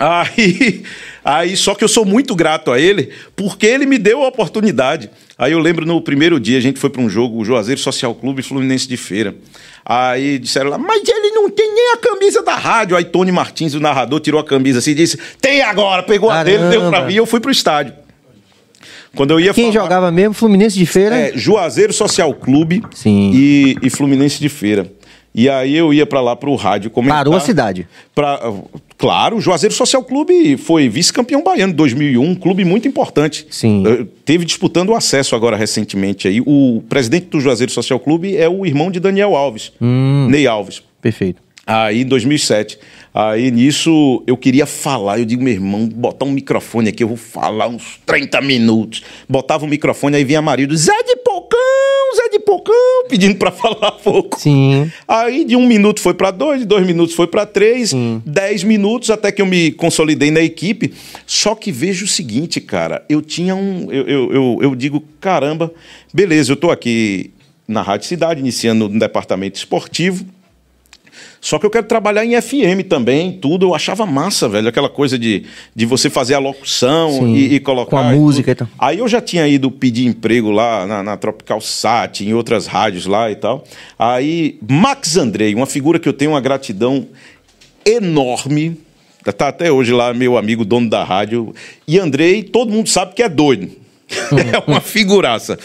Aí, 0.00 0.82
aí, 1.22 1.54
só 1.58 1.74
que 1.74 1.84
eu 1.84 1.88
sou 1.88 2.06
muito 2.06 2.34
grato 2.34 2.72
a 2.72 2.80
ele, 2.80 3.10
porque 3.36 3.66
ele 3.66 3.84
me 3.84 3.98
deu 3.98 4.24
a 4.24 4.28
oportunidade. 4.28 5.10
Aí 5.40 5.52
eu 5.52 5.58
lembro 5.58 5.86
no 5.86 5.98
primeiro 6.02 6.38
dia, 6.38 6.58
a 6.58 6.60
gente 6.60 6.78
foi 6.78 6.90
para 6.90 7.00
um 7.00 7.08
jogo, 7.08 7.38
o 7.40 7.44
Juazeiro 7.46 7.80
Social 7.80 8.14
Clube 8.14 8.40
e 8.40 8.42
Fluminense 8.42 8.86
de 8.86 8.98
Feira. 8.98 9.34
Aí 9.82 10.38
disseram 10.38 10.68
lá, 10.68 10.76
mas 10.76 11.02
ele 11.08 11.30
não 11.30 11.48
tem 11.48 11.74
nem 11.74 11.92
a 11.94 11.96
camisa 11.96 12.42
da 12.42 12.54
rádio. 12.56 12.94
Aí 12.94 13.04
Tony 13.04 13.32
Martins, 13.32 13.72
o 13.72 13.80
narrador, 13.80 14.20
tirou 14.20 14.38
a 14.38 14.44
camisa 14.44 14.80
assim 14.80 14.90
e 14.90 14.94
disse: 14.94 15.18
tem 15.40 15.62
agora, 15.62 16.02
pegou 16.02 16.28
a 16.28 16.44
dele, 16.44 16.64
deu 16.68 16.82
Caramba. 16.90 17.06
mim 17.06 17.14
e 17.14 17.16
eu 17.16 17.24
fui 17.24 17.40
pro 17.40 17.50
estádio. 17.50 17.94
Quando 19.16 19.30
eu 19.32 19.40
ia 19.40 19.54
Quem 19.54 19.72
falar- 19.72 19.82
jogava 19.84 20.10
mesmo? 20.12 20.34
Fluminense 20.34 20.78
de 20.78 20.84
Feira? 20.86 21.16
é, 21.16 21.32
Juazeiro 21.34 21.92
Social 21.92 22.32
Clube 22.34 22.82
Sim. 22.94 23.32
E, 23.34 23.76
e 23.82 23.88
Fluminense 23.90 24.38
de 24.38 24.48
Feira. 24.50 24.92
E 25.34 25.48
aí 25.48 25.76
eu 25.76 25.94
ia 25.94 26.04
pra 26.04 26.20
lá 26.20 26.34
pro 26.34 26.54
rádio 26.56 26.90
comentar. 26.90 27.18
Parou 27.18 27.34
a 27.36 27.40
cidade. 27.40 27.86
Pra, 28.14 28.40
claro, 28.98 29.36
o 29.36 29.40
Juazeiro 29.40 29.72
Social 29.74 30.02
Clube 30.02 30.56
foi 30.56 30.88
vice-campeão 30.88 31.42
baiano 31.44 31.72
em 31.72 31.76
2001, 31.76 32.20
um 32.22 32.34
clube 32.34 32.64
muito 32.64 32.88
importante. 32.88 33.46
Sim. 33.48 33.84
Eh, 33.86 34.06
Teve 34.24 34.44
disputando 34.44 34.88
o 34.90 34.94
acesso 34.96 35.36
agora 35.36 35.56
recentemente 35.56 36.26
aí. 36.26 36.40
O 36.44 36.82
presidente 36.88 37.26
do 37.26 37.40
Juazeiro 37.40 37.70
Social 37.72 38.00
Clube 38.00 38.36
é 38.36 38.48
o 38.48 38.66
irmão 38.66 38.90
de 38.90 38.98
Daniel 38.98 39.36
Alves, 39.36 39.72
Hum. 39.80 40.26
Ney 40.28 40.46
Alves. 40.48 40.82
Perfeito. 41.00 41.40
Aí, 41.66 42.00
em 42.02 42.04
2007. 42.06 42.78
Aí, 43.14 43.50
nisso, 43.52 44.22
eu 44.26 44.36
queria 44.36 44.66
falar. 44.66 45.18
Eu 45.20 45.24
digo, 45.24 45.42
meu 45.42 45.52
irmão, 45.52 45.86
botar 45.86 46.24
um 46.24 46.30
microfone 46.32 46.88
aqui, 46.88 47.02
eu 47.04 47.08
vou 47.08 47.16
falar 47.16 47.68
uns 47.68 48.00
30 48.06 48.40
minutos. 48.40 49.02
Botava 49.28 49.64
o 49.64 49.68
microfone, 49.68 50.16
aí 50.16 50.24
vinha 50.24 50.42
marido, 50.42 50.76
Zé 50.76 50.92
de 51.04 51.16
Pocão, 51.16 51.58
de 52.30 52.38
Pocão, 52.38 52.74
pedindo 53.08 53.36
pra 53.36 53.50
falar 53.52 53.92
pouco. 53.92 54.38
Sim. 54.38 54.90
Aí, 55.06 55.44
de 55.44 55.56
um 55.56 55.66
minuto 55.66 56.00
foi 56.00 56.14
pra 56.14 56.30
dois, 56.30 56.60
de 56.60 56.66
dois 56.66 56.86
minutos 56.86 57.14
foi 57.14 57.26
pra 57.26 57.44
três, 57.44 57.92
dez 58.24 58.64
minutos, 58.64 59.10
até 59.10 59.30
que 59.32 59.42
eu 59.42 59.46
me 59.46 59.72
consolidei 59.72 60.30
na 60.30 60.40
equipe. 60.40 60.92
Só 61.26 61.54
que 61.54 61.70
vejo 61.72 62.04
o 62.04 62.08
seguinte, 62.08 62.60
cara, 62.60 63.04
eu 63.08 63.20
tinha 63.20 63.54
um... 63.54 63.90
Eu, 63.90 64.06
eu, 64.06 64.32
eu, 64.32 64.58
eu 64.62 64.74
digo, 64.74 65.02
caramba, 65.20 65.72
beleza, 66.12 66.52
eu 66.52 66.56
tô 66.56 66.70
aqui 66.70 67.30
na 67.66 67.82
Rádio 67.82 68.08
Cidade, 68.08 68.40
iniciando 68.40 68.88
no 68.88 68.98
departamento 68.98 69.56
esportivo, 69.56 70.26
só 71.40 71.58
que 71.58 71.64
eu 71.64 71.70
quero 71.70 71.86
trabalhar 71.86 72.24
em 72.24 72.40
FM 72.40 72.86
também, 72.86 73.32
tudo. 73.32 73.66
Eu 73.66 73.74
achava 73.74 74.04
massa, 74.04 74.46
velho, 74.46 74.68
aquela 74.68 74.90
coisa 74.90 75.18
de, 75.18 75.44
de 75.74 75.86
você 75.86 76.10
fazer 76.10 76.34
a 76.34 76.38
locução 76.38 77.34
e, 77.34 77.54
e 77.54 77.60
colocar. 77.60 77.90
com 77.90 77.96
a 77.96 78.12
música 78.12 78.50
e 78.50 78.54
tal. 78.54 78.68
Aí 78.78 78.98
eu 78.98 79.08
já 79.08 79.22
tinha 79.22 79.48
ido 79.48 79.70
pedir 79.70 80.06
emprego 80.06 80.50
lá 80.50 80.86
na, 80.86 81.02
na 81.02 81.16
Tropical 81.16 81.60
Sat, 81.60 82.20
em 82.20 82.34
outras 82.34 82.66
rádios 82.66 83.06
lá 83.06 83.30
e 83.30 83.36
tal. 83.36 83.64
Aí, 83.98 84.58
Max 84.68 85.16
Andrei, 85.16 85.54
uma 85.54 85.66
figura 85.66 85.98
que 85.98 86.08
eu 86.08 86.12
tenho 86.12 86.32
uma 86.32 86.40
gratidão 86.40 87.06
enorme. 87.86 88.76
Tá 89.36 89.48
até 89.48 89.70
hoje 89.72 89.92
lá, 89.92 90.12
meu 90.12 90.36
amigo 90.36 90.64
dono 90.64 90.90
da 90.90 91.04
rádio. 91.04 91.54
E 91.88 91.98
Andrei, 91.98 92.42
todo 92.42 92.70
mundo 92.70 92.88
sabe 92.88 93.14
que 93.14 93.22
é 93.22 93.28
doido. 93.28 93.70
é 94.10 94.70
uma 94.70 94.80
figuraça. 94.80 95.58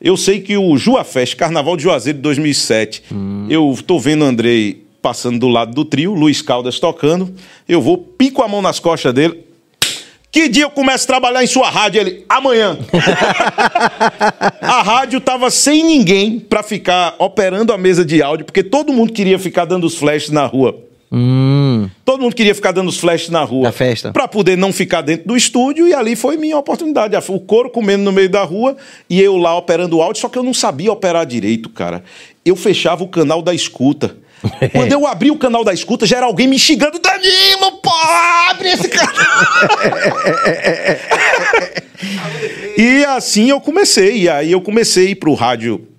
Eu 0.00 0.16
sei 0.16 0.40
que 0.40 0.56
o 0.56 0.76
Juafest, 0.76 1.34
Carnaval 1.36 1.76
de 1.76 1.82
Juazeiro 1.82 2.18
de 2.18 2.22
2007, 2.22 3.04
eu 3.48 3.76
tô 3.86 3.98
vendo 3.98 4.24
Andrei 4.24 4.83
passando 5.04 5.38
do 5.38 5.48
lado 5.48 5.74
do 5.74 5.84
trio, 5.84 6.14
Luiz 6.14 6.40
Caldas 6.40 6.80
tocando, 6.80 7.34
eu 7.68 7.82
vou, 7.82 7.98
pico 7.98 8.42
a 8.42 8.48
mão 8.48 8.62
nas 8.62 8.80
costas 8.80 9.12
dele. 9.12 9.44
Que 10.32 10.48
dia 10.48 10.64
eu 10.64 10.70
começo 10.70 11.04
a 11.04 11.06
trabalhar 11.06 11.44
em 11.44 11.46
sua 11.46 11.68
rádio? 11.68 12.00
Ele, 12.00 12.24
amanhã. 12.26 12.78
a 14.62 14.82
rádio 14.82 15.20
tava 15.20 15.50
sem 15.50 15.84
ninguém 15.84 16.40
para 16.40 16.62
ficar 16.62 17.16
operando 17.18 17.70
a 17.70 17.76
mesa 17.76 18.02
de 18.02 18.22
áudio, 18.22 18.46
porque 18.46 18.62
todo 18.62 18.94
mundo 18.94 19.12
queria 19.12 19.38
ficar 19.38 19.66
dando 19.66 19.86
os 19.86 19.94
flashes 19.94 20.30
na 20.30 20.46
rua. 20.46 20.74
Hum, 21.12 21.88
Todo 22.02 22.22
mundo 22.22 22.34
queria 22.34 22.54
ficar 22.54 22.72
dando 22.72 22.88
os 22.88 22.98
flashes 22.98 23.28
na 23.28 23.44
rua. 23.44 23.64
Na 23.64 23.72
festa. 23.72 24.10
Pra 24.10 24.26
poder 24.26 24.56
não 24.56 24.72
ficar 24.72 25.02
dentro 25.02 25.28
do 25.28 25.36
estúdio, 25.36 25.86
e 25.86 25.92
ali 25.92 26.16
foi 26.16 26.38
minha 26.38 26.56
oportunidade. 26.56 27.14
O 27.28 27.38
couro 27.38 27.68
comendo 27.68 28.02
no 28.02 28.10
meio 28.10 28.30
da 28.30 28.42
rua 28.42 28.74
e 29.08 29.20
eu 29.20 29.36
lá 29.36 29.54
operando 29.56 29.98
o 29.98 30.02
áudio, 30.02 30.22
só 30.22 30.30
que 30.30 30.38
eu 30.38 30.42
não 30.42 30.54
sabia 30.54 30.90
operar 30.90 31.26
direito, 31.26 31.68
cara. 31.68 32.02
Eu 32.42 32.56
fechava 32.56 33.04
o 33.04 33.08
canal 33.08 33.42
da 33.42 33.54
escuta. 33.54 34.23
Quando 34.72 34.92
eu 34.92 35.06
abri 35.06 35.30
o 35.30 35.38
canal 35.38 35.64
da 35.64 35.72
escuta, 35.72 36.06
já 36.06 36.18
era 36.18 36.26
alguém 36.26 36.46
me 36.46 36.58
xingando. 36.58 36.98
Danilo, 36.98 37.72
pô, 37.82 37.90
abre 38.50 38.70
esse 38.70 38.88
canal. 38.88 39.14
e 42.76 43.04
assim 43.04 43.50
eu 43.50 43.60
comecei. 43.60 44.22
E 44.22 44.28
aí 44.28 44.52
eu 44.52 44.60
comecei 44.60 45.14
pro 45.14 45.34
rádio 45.34 45.93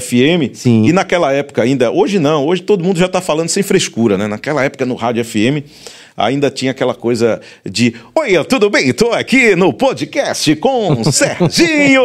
FM. 0.00 0.54
Sim. 0.54 0.84
E 0.86 0.92
naquela 0.92 1.32
época 1.32 1.62
ainda, 1.62 1.90
hoje 1.90 2.18
não, 2.18 2.46
hoje 2.46 2.62
todo 2.62 2.84
mundo 2.84 2.98
já 2.98 3.08
tá 3.08 3.20
falando 3.20 3.48
sem 3.48 3.62
frescura, 3.62 4.16
né? 4.16 4.26
Naquela 4.26 4.64
época 4.64 4.86
no 4.86 4.94
rádio 4.94 5.24
FM 5.24 5.64
ainda 6.16 6.50
tinha 6.50 6.70
aquela 6.70 6.94
coisa 6.94 7.40
de 7.64 7.94
Oi, 8.14 8.44
tudo 8.44 8.68
bem? 8.70 8.92
Tô 8.92 9.12
aqui 9.12 9.56
no 9.56 9.72
podcast 9.72 10.54
com 10.56 11.02
Serginho 11.10 12.02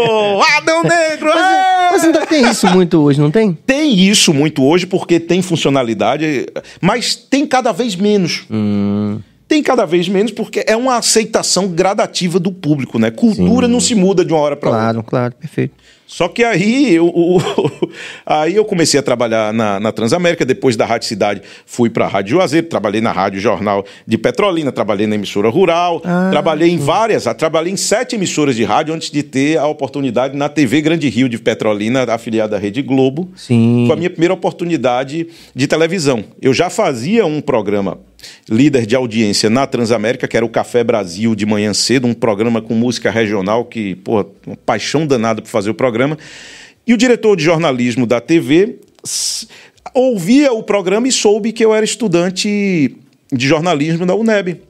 Adão 0.56 0.84
Negro. 0.84 1.30
é!" 1.30 1.92
mas 1.92 2.04
ainda 2.04 2.26
tem 2.26 2.50
isso 2.50 2.68
muito 2.68 3.02
hoje, 3.02 3.20
não 3.20 3.32
tem? 3.32 3.58
Tem 3.66 3.94
isso 4.00 4.34
muito 4.34 4.64
hoje 4.64 4.86
porque 4.86 5.20
tem 5.20 5.42
funcionalidade, 5.42 6.46
mas 6.82 7.16
tem 7.16 7.46
cada 7.46 7.72
vez 7.72 7.96
menos. 7.96 8.44
Hum. 8.50 9.20
Tem 9.48 9.64
cada 9.64 9.86
vez 9.86 10.10
menos 10.10 10.32
porque 10.32 10.64
é 10.68 10.76
uma 10.76 10.98
aceitação 10.98 11.68
gradativa 11.70 12.38
do 12.40 12.52
público, 12.52 13.00
né? 13.00 13.10
Cultura 13.12 13.68
não 13.68 13.80
se 13.80 13.96
muda 13.96 14.26
de 14.26 14.34
uma 14.34 14.42
hora 14.42 14.56
para 14.58 14.70
outra. 14.70 14.84
Claro, 14.84 15.04
claro, 15.04 15.36
perfeito. 15.36 15.74
Só 16.06 16.30
que 16.30 16.42
aí 16.42 16.96
eu, 16.96 17.08
o- 17.08 17.38
aí 18.26 18.56
eu 18.56 18.64
comecei 18.64 18.98
a 18.98 19.04
trabalhar 19.04 19.54
na, 19.54 19.78
na 19.78 19.92
Transamérica, 19.92 20.46
depois 20.46 20.78
da 20.78 20.86
Rádio 20.86 21.06
Cidade 21.08 21.42
fui 21.66 21.90
para 21.90 22.06
a 22.06 22.08
Rádio 22.08 22.32
Juazeiro, 22.32 22.68
trabalhei 22.68 23.02
na 23.02 23.12
Rádio 23.12 23.42
Jornal 23.42 23.84
de 24.06 24.18
Petrolina, 24.18 24.72
trabalhei 24.72 25.06
na 25.06 25.16
emissora 25.16 25.50
rural, 25.50 26.02
Ah, 26.06 26.30
trabalhei 26.32 26.70
em 26.70 26.78
várias, 26.78 27.26
trabalhei 27.38 27.74
em 27.74 27.78
sete 27.78 28.16
emissoras 28.16 28.56
de 28.56 28.64
rádio 28.64 28.94
antes 28.94 29.12
de 29.12 29.22
ter 29.22 29.58
a 29.58 29.68
oportunidade 29.68 30.36
na 30.38 30.48
TV 30.48 30.80
Grande 30.82 31.10
Rio 31.10 31.28
de 31.28 31.38
Petrolina, 31.38 32.04
afiliada 32.04 32.56
à 32.56 32.60
Rede 32.60 32.82
Globo. 32.82 33.30
Sim. 33.36 33.84
Foi 33.88 33.94
a 33.94 33.98
minha 33.98 34.10
primeira 34.10 34.34
oportunidade 34.34 35.28
de 35.54 35.68
televisão. 35.68 36.24
Eu 36.42 36.54
já 36.54 36.70
fazia 36.70 37.26
um 37.26 37.42
programa 37.42 38.00
líder 38.50 38.86
de 38.86 38.96
audiência 38.96 39.50
na 39.50 39.68
Transamérica, 39.68 40.28
que 40.28 40.38
era 40.38 40.46
o 40.46 40.50
Café 40.50 40.84
Brasil 40.84 41.36
de 41.36 41.46
manhã 41.46 41.74
cedo, 41.74 42.08
um 42.08 42.14
programa 42.14 42.62
com 42.62 42.74
música 42.74 43.12
regional 43.12 43.66
que, 43.66 43.96
pô, 43.96 44.26
uma 44.46 44.56
paixão 44.56 45.06
danada 45.06 45.42
por 45.42 45.50
fazer 45.50 45.70
o 45.70 45.74
programa. 45.74 46.18
E 46.86 46.94
o 46.94 46.98
diretor 46.98 47.36
de 47.36 47.44
jornalismo 47.44 48.06
da 48.06 48.22
TV 48.22 48.80
ouvia 49.94 50.54
o 50.54 50.64
programa 50.64 51.08
e 51.08 51.12
soube 51.12 51.52
que 51.52 51.64
eu 51.64 51.74
era 51.74 51.84
estudante 51.84 52.96
de 53.32 53.48
jornalismo 53.48 54.06
na 54.06 54.16
UNEB. 54.16 54.62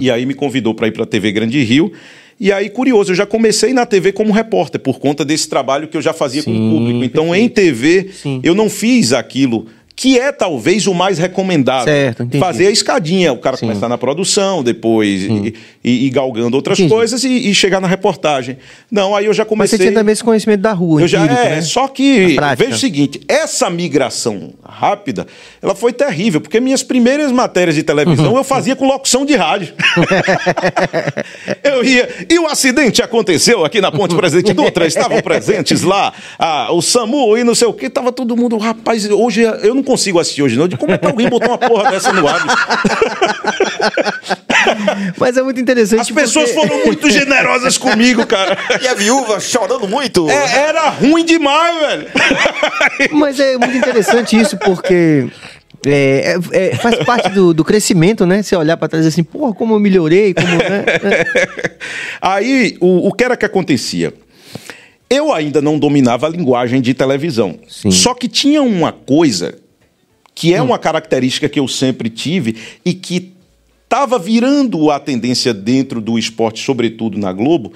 E 0.00 0.10
aí 0.10 0.24
me 0.26 0.34
convidou 0.34 0.74
para 0.74 0.88
ir 0.88 0.92
para 0.92 1.04
a 1.04 1.06
TV 1.06 1.32
Grande 1.32 1.62
Rio. 1.62 1.92
E 2.40 2.50
aí, 2.50 2.68
curioso, 2.70 3.12
eu 3.12 3.14
já 3.14 3.24
comecei 3.24 3.72
na 3.72 3.86
TV 3.86 4.10
como 4.10 4.32
repórter, 4.32 4.80
por 4.80 4.98
conta 4.98 5.24
desse 5.24 5.48
trabalho 5.48 5.86
que 5.86 5.96
eu 5.96 6.02
já 6.02 6.12
fazia 6.12 6.42
com 6.42 6.50
Sim, 6.52 6.68
o 6.68 6.70
público. 6.70 7.04
Então, 7.04 7.34
em 7.34 7.48
TV, 7.48 8.10
Sim. 8.12 8.40
eu 8.42 8.54
não 8.54 8.68
fiz 8.68 9.12
aquilo 9.12 9.66
que 10.02 10.18
é 10.18 10.32
talvez 10.32 10.88
o 10.88 10.94
mais 10.94 11.16
recomendado. 11.16 11.84
Certo, 11.84 12.24
entendi. 12.24 12.40
Fazer 12.40 12.66
a 12.66 12.70
escadinha, 12.72 13.32
o 13.32 13.38
cara 13.38 13.56
Sim. 13.56 13.68
começar 13.68 13.88
na 13.88 13.96
produção, 13.96 14.60
depois 14.60 15.22
e, 15.22 15.54
e- 15.84 16.06
e 16.06 16.10
galgando 16.10 16.56
outras 16.56 16.76
Entendi. 16.76 16.92
coisas 16.92 17.22
e, 17.22 17.28
e 17.50 17.54
chegar 17.54 17.80
na 17.80 17.86
reportagem. 17.86 18.58
Não, 18.90 19.14
aí 19.14 19.26
eu 19.26 19.32
já 19.32 19.44
Mas 19.44 19.48
comecei. 19.48 19.78
você 19.78 19.84
tinha 19.84 19.94
também 19.94 20.12
esse 20.12 20.24
conhecimento 20.24 20.60
da 20.60 20.72
rua, 20.72 21.02
Eu 21.02 21.06
já, 21.06 21.20
empírico, 21.24 21.40
é, 21.40 21.50
né? 21.50 21.62
só 21.62 21.86
que 21.86 22.36
A 22.36 22.54
veja 22.56 22.74
o 22.74 22.78
seguinte, 22.78 23.20
essa 23.28 23.70
migração 23.70 24.54
rápida, 24.68 25.24
ela 25.62 25.76
foi 25.76 25.92
terrível, 25.92 26.40
porque 26.40 26.58
minhas 26.58 26.82
primeiras 26.82 27.30
matérias 27.30 27.76
de 27.76 27.84
televisão 27.84 28.36
eu 28.36 28.42
fazia 28.42 28.74
com 28.74 28.84
locução 28.88 29.24
de 29.24 29.36
rádio. 29.36 29.72
eu 31.62 31.84
ia, 31.84 32.08
e 32.28 32.38
o 32.40 32.46
acidente 32.48 33.00
aconteceu 33.02 33.64
aqui 33.64 33.80
na 33.80 33.92
Ponte 33.92 34.16
Presidente 34.16 34.52
Dutra, 34.52 34.84
estavam 34.84 35.20
presentes 35.22 35.82
lá, 35.82 36.12
ah, 36.38 36.72
o 36.72 36.82
SAMU 36.82 37.38
e 37.38 37.44
não 37.44 37.54
sei 37.54 37.68
o 37.68 37.72
que, 37.72 37.88
tava 37.88 38.10
todo 38.10 38.36
mundo, 38.36 38.56
rapaz, 38.58 39.08
hoje 39.08 39.42
eu 39.42 39.74
não 39.74 39.82
consigo 39.92 40.18
assistir 40.18 40.42
hoje 40.42 40.56
não, 40.56 40.66
de 40.66 40.76
como 40.76 40.92
é 40.92 40.98
que 40.98 41.06
alguém 41.06 41.28
botou 41.28 41.48
uma 41.48 41.58
porra 41.58 41.90
dessa 41.90 42.12
no 42.14 42.26
ar? 42.26 42.40
Mas 45.18 45.36
é 45.36 45.42
muito 45.42 45.60
interessante 45.60 46.00
As 46.00 46.10
pessoas 46.10 46.50
porque- 46.52 46.68
foram 46.68 46.86
muito 46.86 47.10
generosas 47.10 47.76
comigo, 47.76 48.26
cara. 48.26 48.56
E 48.80 48.88
a 48.88 48.94
viúva 48.94 49.38
chorando 49.38 49.86
muito. 49.86 50.28
É, 50.30 50.68
era 50.68 50.88
ruim 50.88 51.24
demais, 51.24 51.78
velho. 51.80 52.06
Mas 53.12 53.38
é 53.38 53.56
muito 53.58 53.76
interessante 53.76 54.38
isso, 54.40 54.56
porque 54.56 55.26
é, 55.86 56.36
é- 56.52 56.68
é- 56.70 56.74
faz 56.76 56.96
parte 57.04 57.28
do, 57.30 57.52
do 57.52 57.62
crescimento, 57.64 58.24
né? 58.24 58.42
Você 58.42 58.56
olhar 58.56 58.76
pra 58.78 58.88
trás 58.88 59.04
e 59.04 59.08
dizer 59.08 59.20
assim, 59.20 59.24
porra, 59.24 59.52
como 59.52 59.74
eu 59.74 59.78
melhorei, 59.80 60.32
como. 60.32 60.46
Né? 60.48 60.84
Aí, 62.20 62.76
o, 62.80 63.08
o 63.08 63.12
que 63.12 63.24
era 63.24 63.36
que 63.36 63.44
acontecia? 63.44 64.14
Eu 65.10 65.30
ainda 65.30 65.60
não 65.60 65.78
dominava 65.78 66.26
a 66.26 66.30
linguagem 66.30 66.80
de 66.80 66.94
televisão. 66.94 67.58
Sim. 67.68 67.90
Só 67.90 68.14
que 68.14 68.26
tinha 68.28 68.62
uma 68.62 68.92
coisa 68.92 69.56
que 70.34 70.54
é 70.54 70.62
uma 70.62 70.78
característica 70.78 71.48
que 71.48 71.60
eu 71.60 71.68
sempre 71.68 72.08
tive 72.08 72.56
e 72.84 72.94
que 72.94 73.32
estava 73.84 74.18
virando 74.18 74.90
a 74.90 74.98
tendência 74.98 75.52
dentro 75.52 76.00
do 76.00 76.18
esporte, 76.18 76.64
sobretudo 76.64 77.18
na 77.18 77.30
Globo, 77.32 77.72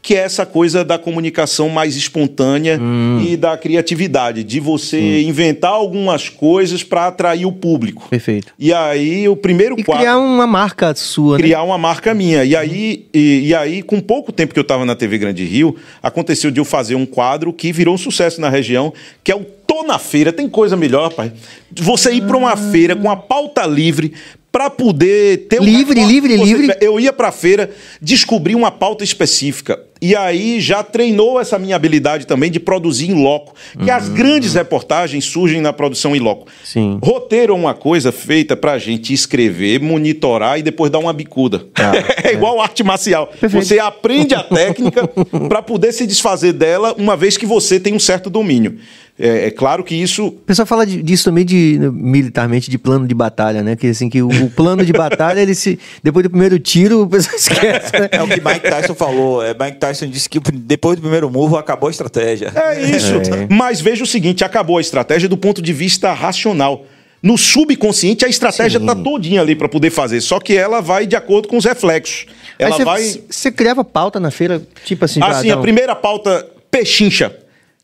que 0.00 0.14
é 0.14 0.20
essa 0.20 0.46
coisa 0.46 0.82
da 0.82 0.98
comunicação 0.98 1.68
mais 1.68 1.94
espontânea 1.94 2.80
e 3.22 3.36
da 3.36 3.58
criatividade, 3.58 4.42
de 4.42 4.60
você 4.60 5.20
inventar 5.22 5.72
algumas 5.72 6.30
coisas 6.30 6.82
para 6.82 7.08
atrair 7.08 7.44
o 7.44 7.52
público. 7.52 8.06
Perfeito. 8.08 8.54
E 8.58 8.72
aí, 8.72 9.28
o 9.28 9.36
primeiro 9.36 9.78
E 9.78 9.84
quadro 9.84 10.00
criar 10.00 10.18
uma 10.18 10.46
marca 10.46 10.94
sua, 10.94 11.36
né? 11.36 11.42
criar 11.42 11.62
uma 11.62 11.76
marca 11.76 12.14
minha. 12.14 12.44
E 12.44 12.56
aí, 12.56 13.06
e, 13.12 13.48
e 13.48 13.54
aí, 13.54 13.82
com 13.82 14.00
pouco 14.00 14.32
tempo 14.32 14.54
que 14.54 14.58
eu 14.58 14.62
estava 14.62 14.86
na 14.86 14.94
TV 14.94 15.18
Grande 15.18 15.44
Rio, 15.44 15.76
aconteceu 16.02 16.50
de 16.50 16.58
eu 16.58 16.64
fazer 16.64 16.94
um 16.94 17.04
quadro 17.04 17.52
que 17.52 17.70
virou 17.72 17.94
um 17.94 17.98
sucesso 17.98 18.40
na 18.40 18.48
região, 18.48 18.94
que 19.22 19.30
é 19.30 19.36
o 19.36 19.44
Tô 19.78 19.84
na 19.84 19.96
Feira. 19.96 20.32
Tem 20.32 20.48
coisa 20.48 20.76
melhor, 20.76 21.12
pai? 21.12 21.32
Você 21.70 22.10
ir 22.12 22.22
para 22.22 22.36
uma 22.36 22.56
feira 22.56 22.96
com 22.96 23.08
a 23.08 23.16
pauta 23.16 23.64
livre 23.64 24.12
para 24.50 24.68
poder 24.68 25.46
ter 25.46 25.62
Livre, 25.62 26.00
recorte 26.00 26.12
livre, 26.12 26.36
livre. 26.36 26.76
Eu 26.80 26.98
ia 26.98 27.12
para 27.12 27.28
a 27.28 27.32
feira 27.32 27.70
descobrir 28.02 28.56
uma 28.56 28.72
pauta 28.72 29.04
específica. 29.04 29.78
E 30.00 30.16
aí 30.16 30.60
já 30.60 30.82
treinou 30.82 31.40
essa 31.40 31.58
minha 31.58 31.76
habilidade 31.76 32.26
também 32.26 32.50
de 32.50 32.58
produzir 32.58 33.08
em 33.08 33.22
loco. 33.22 33.54
Que 33.84 33.90
as 33.90 34.08
grandes 34.08 34.54
reportagens 34.54 35.24
surgem 35.24 35.60
na 35.60 35.72
produção 35.72 36.16
em 36.16 36.18
loco. 36.18 36.48
Sim. 36.64 36.98
Roteiro 37.00 37.52
é 37.52 37.56
uma 37.56 37.74
coisa 37.74 38.10
feita 38.10 38.56
pra 38.56 38.78
gente 38.78 39.12
escrever, 39.12 39.80
monitorar 39.80 40.58
e 40.58 40.62
depois 40.62 40.90
dar 40.90 40.98
uma 40.98 41.12
bicuda. 41.12 41.66
é 42.24 42.32
igual 42.32 42.60
arte 42.60 42.82
marcial. 42.82 43.28
Perfeito. 43.28 43.64
Você 43.64 43.78
aprende 43.78 44.34
a 44.34 44.42
técnica 44.44 45.06
pra 45.48 45.62
poder 45.62 45.92
se 45.92 46.04
desfazer 46.04 46.52
dela 46.52 46.94
uma 46.98 47.16
vez 47.16 47.36
que 47.36 47.46
você 47.46 47.78
tem 47.78 47.94
um 47.94 48.00
certo 48.00 48.28
domínio. 48.28 48.78
É, 49.18 49.46
é 49.46 49.50
claro 49.50 49.82
que 49.82 49.96
isso 49.96 50.28
O 50.28 50.32
pessoal 50.32 50.64
fala 50.64 50.86
de- 50.86 51.02
disso 51.02 51.24
também 51.24 51.44
de 51.44 51.78
militarmente 51.92 52.70
de 52.70 52.78
plano 52.78 53.06
de 53.06 53.14
batalha, 53.14 53.62
né? 53.64 53.74
Que 53.74 53.88
assim 53.88 54.08
que 54.08 54.22
o, 54.22 54.28
o 54.28 54.48
plano 54.50 54.84
de 54.84 54.92
batalha 54.92 55.40
ele 55.40 55.54
se 55.56 55.76
depois 56.02 56.22
do 56.22 56.30
primeiro 56.30 56.56
tiro 56.58 57.02
o 57.02 57.08
pessoal 57.08 57.34
esquece, 57.36 57.98
né? 57.98 58.08
É 58.12 58.22
o 58.22 58.28
que 58.28 58.40
Mike 58.40 58.60
Tyson 58.70 58.94
falou. 58.94 59.42
É, 59.42 59.52
Mike 59.58 59.78
Tyson 59.78 60.06
disse 60.06 60.28
que 60.28 60.38
depois 60.38 60.96
do 60.96 61.02
primeiro 61.02 61.28
murro 61.28 61.56
acabou 61.56 61.88
a 61.88 61.90
estratégia. 61.90 62.52
É 62.54 62.80
isso. 62.96 63.14
Mas 63.50 63.80
veja 63.80 64.04
o 64.04 64.06
seguinte: 64.06 64.44
acabou 64.44 64.78
a 64.78 64.80
estratégia 64.80 65.28
do 65.28 65.36
ponto 65.36 65.60
de 65.60 65.72
vista 65.72 66.12
racional. 66.12 66.86
No 67.20 67.36
subconsciente, 67.36 68.24
a 68.24 68.28
estratégia 68.28 68.78
Sim. 68.78 68.86
tá 68.86 68.94
todinha 68.94 69.40
ali 69.40 69.56
para 69.56 69.68
poder 69.68 69.90
fazer, 69.90 70.20
só 70.20 70.38
que 70.38 70.56
ela 70.56 70.80
vai 70.80 71.04
de 71.04 71.16
acordo 71.16 71.48
com 71.48 71.56
os 71.56 71.64
reflexos. 71.64 72.26
Ela 72.56 72.76
você, 72.76 72.84
vai. 72.84 73.02
você 73.28 73.50
criava 73.50 73.84
pauta 73.84 74.20
na 74.20 74.30
feira, 74.30 74.62
tipo 74.84 75.04
assim, 75.04 75.18
Assim, 75.20 75.48
já, 75.48 75.54
a 75.54 75.56
primeira 75.60 75.96
pauta, 75.96 76.46
pechincha. 76.70 77.34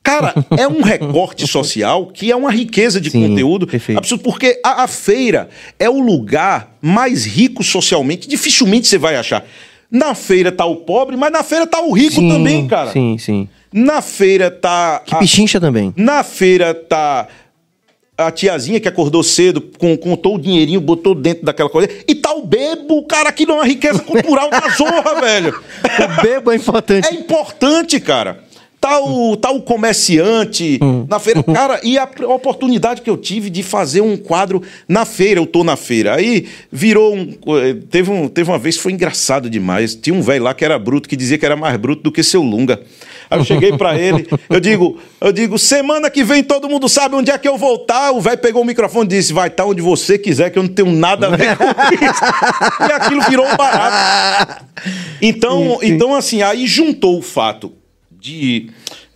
Cara, 0.04 0.34
é 0.56 0.68
um 0.68 0.82
recorte 0.82 1.46
social 1.46 2.06
que 2.06 2.30
é 2.30 2.36
uma 2.36 2.50
riqueza 2.52 3.00
de 3.00 3.10
Sim, 3.10 3.26
conteúdo 3.28 3.66
perfeito. 3.66 3.98
absurdo, 3.98 4.22
porque 4.22 4.60
a, 4.62 4.84
a 4.84 4.86
feira 4.86 5.48
é 5.78 5.88
o 5.90 5.98
lugar 5.98 6.76
mais 6.80 7.24
rico 7.24 7.64
socialmente, 7.64 8.28
dificilmente 8.28 8.86
você 8.86 8.98
vai 8.98 9.16
achar. 9.16 9.44
Na 9.90 10.14
feira 10.14 10.52
tá 10.52 10.64
o 10.66 10.76
pobre, 10.76 11.16
mas 11.16 11.32
na 11.32 11.42
feira 11.42 11.66
tá 11.66 11.80
o 11.80 11.92
rico 11.92 12.16
Sim, 12.16 12.28
também, 12.28 12.66
cara. 12.68 12.90
Sim, 12.92 13.16
sim. 13.18 13.48
Na 13.72 14.00
feira 14.02 14.50
tá. 14.50 15.00
Que 15.04 15.14
a- 15.14 15.18
pichincha 15.18 15.58
também. 15.60 15.92
na 15.96 16.22
feira 16.22 16.74
tá 16.74 17.26
a 18.16 18.30
tiazinha 18.30 18.78
que 18.78 18.86
acordou 18.86 19.24
cedo, 19.24 19.60
com, 19.76 19.96
contou 19.96 20.36
o 20.36 20.38
dinheirinho, 20.38 20.80
botou 20.80 21.14
dentro 21.16 21.44
daquela 21.44 21.68
coisa. 21.68 21.88
E 22.06 22.14
tá 22.14 22.32
o 22.32 22.46
bebo, 22.46 23.02
cara, 23.04 23.28
aquilo 23.28 23.52
é 23.52 23.54
uma 23.56 23.64
riqueza 23.66 23.98
cultural 24.00 24.48
da 24.50 24.68
zorra, 24.76 25.20
velho. 25.20 25.52
O 25.82 26.22
bebo 26.22 26.52
é 26.52 26.56
importante. 26.56 27.08
É 27.08 27.12
importante, 27.14 27.98
cara. 27.98 28.43
Tal, 28.84 29.34
tal 29.38 29.62
comerciante 29.62 30.78
na 31.08 31.18
feira. 31.18 31.42
Cara, 31.54 31.80
e 31.82 31.96
a 31.96 32.06
oportunidade 32.28 33.00
que 33.00 33.08
eu 33.08 33.16
tive 33.16 33.48
de 33.48 33.62
fazer 33.62 34.02
um 34.02 34.14
quadro 34.14 34.60
na 34.86 35.06
feira, 35.06 35.40
eu 35.40 35.46
tô 35.46 35.64
na 35.64 35.74
feira. 35.74 36.14
Aí 36.14 36.46
virou 36.70 37.14
um. 37.14 37.34
eh, 37.62 37.76
Teve, 37.90 38.10
um, 38.10 38.28
teve 38.28 38.50
uma 38.50 38.58
vez, 38.58 38.76
foi 38.76 38.92
engraçado 38.92 39.48
demais. 39.48 39.94
Tinha 39.94 40.14
um 40.14 40.20
velho 40.20 40.44
lá 40.44 40.52
que 40.52 40.64
era 40.64 40.78
bruto, 40.78 41.08
que 41.08 41.16
dizia 41.16 41.38
que 41.38 41.46
era 41.46 41.56
mais 41.56 41.76
bruto 41.78 42.02
do 42.02 42.12
que 42.12 42.22
seu 42.22 42.42
Lunga. 42.42 42.82
Aí 43.30 43.38
eu 43.38 43.44
cheguei 43.44 43.72
pra 43.76 43.98
ele, 43.98 44.26
eu 44.50 44.60
digo, 44.60 44.98
eu 45.18 45.32
digo, 45.32 45.58
semana 45.58 46.10
que 46.10 46.22
vem 46.22 46.42
todo 46.44 46.68
mundo 46.68 46.86
sabe 46.90 47.14
onde 47.14 47.30
é 47.30 47.38
que 47.38 47.48
eu 47.48 47.56
vou 47.56 47.76
estar. 47.76 48.10
O 48.12 48.20
velho 48.20 48.36
pegou 48.36 48.60
o 48.60 48.66
microfone 48.66 49.06
e 49.06 49.08
disse: 49.08 49.32
vai 49.32 49.48
estar 49.48 49.64
onde 49.64 49.80
você 49.80 50.18
quiser, 50.18 50.50
que 50.50 50.58
eu 50.58 50.62
não 50.62 50.68
tenho 50.70 50.92
nada 50.92 51.28
a 51.28 51.30
ver 51.30 51.56
com 51.56 51.64
isso. 52.04 52.86
e 52.86 52.92
aquilo 52.92 53.22
virou 53.22 53.46
um 53.46 53.56
barato. 53.56 54.62
Então, 55.22 55.78
então, 55.82 56.14
assim, 56.14 56.42
aí 56.42 56.66
juntou 56.66 57.18
o 57.18 57.22
fato 57.22 57.72
de, 58.24 58.70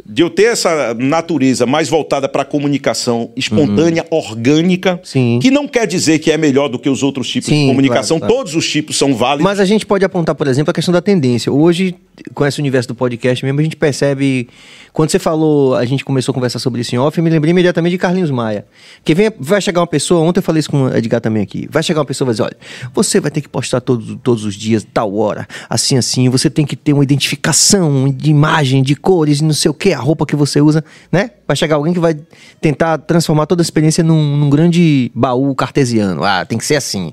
de 0.09 0.23
eu 0.23 0.31
ter 0.31 0.45
essa 0.45 0.95
natureza 0.95 1.67
mais 1.67 1.89
voltada 1.89 2.29
para 2.29 2.41
a 2.43 2.45
comunicação 2.45 3.31
espontânea, 3.37 4.07
orgânica, 4.11 4.93
Uhum. 4.95 4.99
Sim. 5.03 5.39
que 5.43 5.51
não 5.51 5.69
quer 5.69 5.87
dizer 5.87 6.19
que 6.19 6.31
é 6.31 6.37
melhor 6.39 6.69
do 6.69 6.79
que 6.79 6.89
os 6.89 7.03
outros 7.03 7.29
tipos 7.29 7.49
Sim, 7.49 7.63
de 7.63 7.67
comunicação. 7.69 8.19
claro, 8.19 8.33
claro. 8.33 8.45
Todos 8.47 8.55
os 8.57 8.69
tipos 8.71 8.97
são 8.97 9.15
válidos. 9.15 9.45
Mas 9.45 9.61
a 9.61 9.65
gente 9.67 9.85
pode 9.85 10.05
apontar, 10.05 10.35
por 10.35 10.47
exemplo, 10.47 10.71
a 10.71 10.75
questão 10.75 10.93
da 10.93 11.03
tendência. 11.03 11.53
Hoje, 11.53 11.95
com 12.35 12.47
esse 12.47 12.59
universo 12.59 12.89
do 12.89 12.95
podcast 12.95 13.45
mesmo, 13.45 13.61
a 13.61 13.63
gente 13.63 13.77
percebe. 13.77 14.49
Quando 14.93 15.11
você 15.11 15.19
falou, 15.19 15.75
a 15.77 15.85
gente 15.85 16.05
começou 16.05 16.33
a 16.33 16.35
conversar 16.35 16.59
sobre 16.59 16.81
isso 16.81 16.95
em 16.95 16.99
off, 16.99 17.17
eu 17.17 17.23
me 17.23 17.31
lembrei 17.31 17.51
imediatamente 17.51 17.93
de 17.93 17.99
Carlinhos 17.99 18.31
Maia. 18.31 18.65
Porque 18.97 19.15
vem, 19.15 19.31
vai 19.39 19.61
chegar 19.61 19.81
uma 19.81 19.87
pessoa, 19.87 20.21
ontem 20.23 20.39
eu 20.41 20.43
falei 20.43 20.59
isso 20.61 20.71
com 20.71 20.85
o 20.85 20.97
Edgar 20.97 21.21
também 21.21 21.43
aqui. 21.43 21.69
Vai 21.71 21.83
chegar 21.83 22.01
uma 22.01 22.07
pessoa 22.07 22.25
e 22.25 22.29
vai 22.29 22.33
dizer: 22.35 22.43
olha, 22.45 22.57
você 22.95 23.21
vai 23.21 23.31
ter 23.31 23.41
que 23.43 23.49
postar 23.49 23.81
todos, 23.81 24.17
todos 24.23 24.45
os 24.45 24.55
dias, 24.57 24.85
tal 24.93 25.15
hora, 25.17 25.47
assim, 25.69 25.97
assim. 25.99 26.29
Você 26.31 26.49
tem 26.51 26.65
que 26.65 26.75
ter 26.75 26.93
uma 26.95 27.03
identificação 27.05 28.09
de 28.09 28.31
imagem, 28.31 28.83
de 28.83 28.97
cores, 28.97 29.41
e 29.41 29.45
não 29.45 29.53
sei 29.53 29.71
o 29.71 29.75
que, 29.75 29.93
a 29.99 30.03
roupa 30.03 30.25
que 30.25 30.37
você 30.37 30.61
usa, 30.61 30.85
né? 31.11 31.31
Vai 31.47 31.57
chegar 31.57 31.77
alguém 31.77 31.93
que 31.93 32.01
vai 32.01 32.17
tentar 32.61 32.99
transformar 32.99 33.47
toda 33.47 33.61
a 33.61 33.65
experiência 33.65 34.03
num, 34.05 34.37
num 34.37 34.49
grande 34.51 35.11
baú 35.15 35.55
cartesiano. 35.55 36.23
Ah, 36.25 36.45
tem 36.45 36.57
que 36.59 36.65
ser 36.65 36.77
assim. 36.77 37.13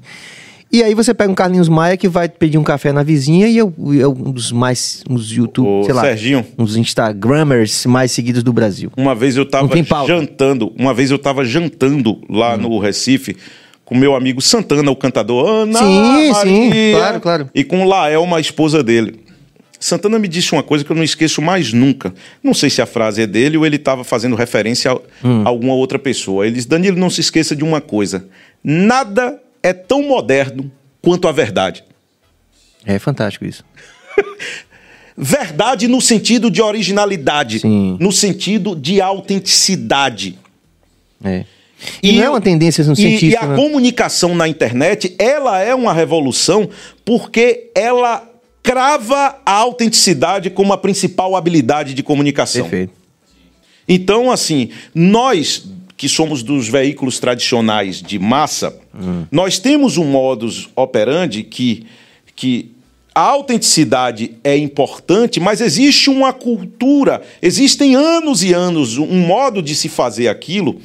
E 0.71 0.83
aí 0.83 0.93
você 0.93 1.13
pega 1.13 1.31
um 1.31 1.35
Carlinhos 1.35 1.69
Maia 1.69 1.95
que 1.95 2.09
vai 2.09 2.27
pedir 2.27 2.57
um 2.57 2.63
café 2.63 2.91
na 2.91 3.01
vizinha 3.03 3.47
e 3.47 3.57
é, 3.59 3.63
o- 3.63 3.73
é 4.01 4.07
um 4.07 4.31
dos 4.31 4.51
mais, 4.51 5.03
uns 5.09 5.31
YouTube, 5.31 5.67
Ô, 5.67 5.83
sei 5.85 5.93
lá, 5.93 6.01
Serginho. 6.01 6.45
uns 6.57 6.75
Instagrammers 6.75 7.85
mais 7.85 8.11
seguidos 8.11 8.43
do 8.43 8.51
Brasil. 8.51 8.91
Uma 8.97 9.15
vez 9.15 9.37
eu 9.37 9.45
tava 9.45 9.69
jantando, 10.05 10.73
uma 10.77 10.93
vez 10.93 11.11
eu 11.11 11.19
tava 11.19 11.45
jantando 11.45 12.19
lá 12.29 12.57
no 12.57 12.77
Recife 12.79 13.37
com 13.85 13.95
meu 13.95 14.15
amigo 14.15 14.41
Santana, 14.41 14.89
o 14.91 14.95
cantador. 14.95 15.47
Ana 15.47 15.79
Sim, 15.79 15.85
sim, 16.25 16.31
Maria, 16.31 16.97
claro, 16.97 17.21
claro. 17.21 17.49
E 17.53 17.63
com 17.63 17.85
Laelma, 17.85 18.37
a 18.37 18.41
esposa 18.41 18.83
dele. 18.83 19.19
Santana 19.85 20.17
me 20.17 20.27
disse 20.27 20.51
uma 20.51 20.63
coisa 20.63 20.83
que 20.83 20.91
eu 20.91 20.95
não 20.95 21.03
esqueço 21.03 21.43
mais 21.43 21.71
nunca. 21.71 22.11
Não 22.41 22.55
sei 22.55 22.71
se 22.71 22.81
a 22.81 22.87
frase 22.87 23.21
é 23.21 23.27
dele 23.27 23.55
ou 23.55 23.65
ele 23.67 23.75
estava 23.75 24.03
fazendo 24.03 24.35
referência 24.35 24.91
a, 24.91 24.95
Hum. 25.23 25.43
a 25.45 25.49
alguma 25.49 25.75
outra 25.75 25.99
pessoa. 25.99 26.47
Ele 26.47 26.55
disse: 26.55 26.67
Danilo, 26.67 26.97
não 26.97 27.07
se 27.07 27.21
esqueça 27.21 27.55
de 27.55 27.63
uma 27.63 27.79
coisa. 27.79 28.27
Nada 28.63 29.39
é 29.61 29.73
tão 29.73 30.01
moderno 30.01 30.71
quanto 31.03 31.27
a 31.27 31.31
verdade. 31.31 31.83
É 32.83 32.97
fantástico 32.97 33.45
isso. 33.45 33.63
Verdade 35.17 35.87
no 35.87 36.01
sentido 36.01 36.51
de 36.51 36.61
originalidade, 36.61 37.59
Sim. 37.59 37.95
no 38.01 38.11
sentido 38.11 38.75
de 38.75 38.99
autenticidade. 38.99 40.37
É. 41.23 41.45
E, 42.03 42.13
não 42.13 42.23
é 42.23 42.29
uma 42.31 42.41
tendência 42.41 42.83
no 42.83 42.91
e, 42.93 42.95
científico, 42.97 43.31
e 43.31 43.37
a 43.37 43.47
né? 43.47 43.55
comunicação 43.55 44.35
na 44.35 44.45
internet, 44.47 45.15
ela 45.17 45.61
é 45.61 45.73
uma 45.73 45.93
revolução 45.93 46.67
porque 47.05 47.69
ela 47.73 48.27
crava 48.65 49.39
a 49.45 49.51
autenticidade 49.51 50.49
como 50.49 50.73
a 50.73 50.77
principal 50.77 51.35
habilidade 51.35 51.93
de 51.93 52.01
comunicação. 52.01 52.63
Perfeito. 52.63 52.93
Então, 53.87 54.31
assim, 54.31 54.69
nós 54.93 55.69
que 55.95 56.09
somos 56.09 56.43
dos 56.43 56.67
veículos 56.67 57.19
tradicionais 57.19 58.01
de 58.01 58.19
massa, 58.19 58.77
nós 59.31 59.59
temos 59.59 59.97
um 59.97 60.03
modus 60.03 60.67
operandi 60.75 61.43
que, 61.43 61.85
que 62.35 62.71
a 63.13 63.21
autenticidade 63.21 64.31
é 64.43 64.57
importante, 64.57 65.39
mas 65.39 65.61
existe 65.61 66.09
uma 66.09 66.33
cultura, 66.33 67.21
existem 67.41 67.95
anos 67.95 68.43
e 68.43 68.51
anos 68.51 68.97
um 68.97 69.19
modo 69.25 69.61
de 69.61 69.73
se 69.73 69.87
fazer 69.87 70.27
aquilo 70.27 70.81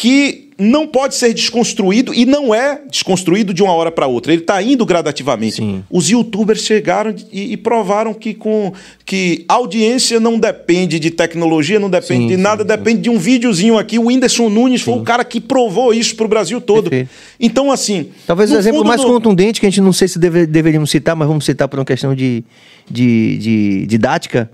que 0.00 0.50
não 0.56 0.86
pode 0.86 1.16
ser 1.16 1.34
desconstruído 1.34 2.14
e 2.14 2.24
não 2.24 2.54
é 2.54 2.80
desconstruído 2.88 3.52
de 3.52 3.64
uma 3.64 3.72
hora 3.72 3.90
para 3.90 4.06
outra. 4.06 4.32
Ele 4.32 4.42
está 4.42 4.62
indo 4.62 4.86
gradativamente. 4.86 5.56
Sim. 5.56 5.82
Os 5.90 6.08
youtubers 6.08 6.60
chegaram 6.62 7.12
e, 7.32 7.52
e 7.52 7.56
provaram 7.56 8.14
que, 8.14 8.32
com, 8.32 8.72
que 9.04 9.44
audiência 9.48 10.20
não 10.20 10.38
depende 10.38 11.00
de 11.00 11.10
tecnologia, 11.10 11.80
não 11.80 11.90
depende 11.90 12.22
Sim, 12.22 12.28
de 12.28 12.36
nada, 12.36 12.62
sim. 12.62 12.68
depende 12.68 13.00
de 13.02 13.10
um 13.10 13.18
videozinho 13.18 13.76
aqui. 13.76 13.98
O 13.98 14.06
Whindersson 14.06 14.48
Nunes 14.48 14.82
foi 14.82 14.94
o 14.94 15.02
cara 15.02 15.24
que 15.24 15.40
provou 15.40 15.92
isso 15.92 16.14
para 16.14 16.26
o 16.26 16.28
Brasil 16.28 16.60
todo. 16.60 16.90
Perfeito. 16.90 17.10
Então, 17.40 17.72
assim. 17.72 18.10
Talvez 18.24 18.52
o 18.52 18.56
exemplo 18.56 18.84
mais 18.84 19.00
no- 19.02 19.08
contundente, 19.08 19.58
que 19.58 19.66
a 19.66 19.70
gente 19.70 19.80
não 19.80 19.92
sei 19.92 20.06
se 20.06 20.16
deve- 20.18 20.46
deveríamos 20.46 20.90
citar, 20.90 21.16
mas 21.16 21.26
vamos 21.26 21.44
citar 21.44 21.66
por 21.66 21.76
uma 21.80 21.84
questão 21.84 22.14
de, 22.14 22.44
de, 22.88 23.38
de 23.38 23.86
didática, 23.86 24.48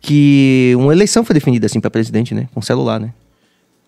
que 0.00 0.72
uma 0.78 0.92
eleição 0.92 1.24
foi 1.24 1.34
definida 1.34 1.66
assim 1.66 1.80
para 1.80 1.90
presidente, 1.90 2.32
né? 2.32 2.46
Com 2.54 2.62
celular, 2.62 3.00
né? 3.00 3.10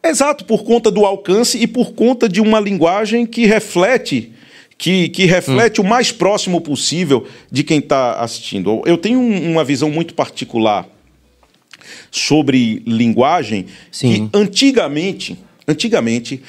Exato, 0.09 0.45
por 0.45 0.63
conta 0.65 0.91
do 0.91 1.05
alcance 1.05 1.59
e 1.59 1.67
por 1.67 1.93
conta 1.93 2.29
de 2.29 2.41
uma 2.41 2.61
linguagem 2.61 3.27
que 3.27 3.47
reflete 3.47 4.33
que, 4.79 5.09
que 5.09 5.25
reflete 5.25 5.81
o 5.81 5.85
mais 5.85 6.13
próximo 6.13 6.61
possível 6.61 7.27
de 7.51 7.65
quem 7.65 7.79
está 7.79 8.13
assistindo. 8.21 8.83
Eu 8.85 8.99
tenho 8.99 9.19
um- 9.19 9.53
uma 9.53 9.65
visão 9.65 9.91
muito 9.91 10.13
particular 10.15 10.87
sobre 12.11 12.83
linguagem 12.87 13.67
Sim. 13.91 14.29
que 14.29 14.37
antigamente, 14.39 15.39
antigamente 15.67 16.43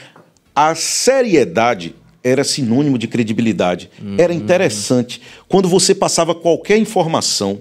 a 0.56 0.76
seriedade 0.76 1.96
era 2.24 2.44
sinônimo 2.44 2.98
de 2.98 3.08
credibilidade. 3.08 3.90
Era 4.18 4.34
interessante 4.34 5.22
quando 5.48 5.70
você 5.70 5.96
passava 5.96 6.36
qualquer 6.36 6.78
informação 6.78 7.60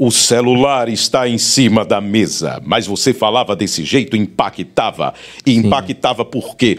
o 0.00 0.10
celular 0.10 0.88
está 0.88 1.28
em 1.28 1.36
cima 1.36 1.84
da 1.84 2.00
mesa, 2.00 2.58
mas 2.64 2.86
você 2.86 3.12
falava 3.12 3.54
desse 3.54 3.84
jeito, 3.84 4.16
impactava. 4.16 5.12
E 5.44 5.54
impactava 5.54 6.24
por 6.24 6.56
quê? 6.56 6.78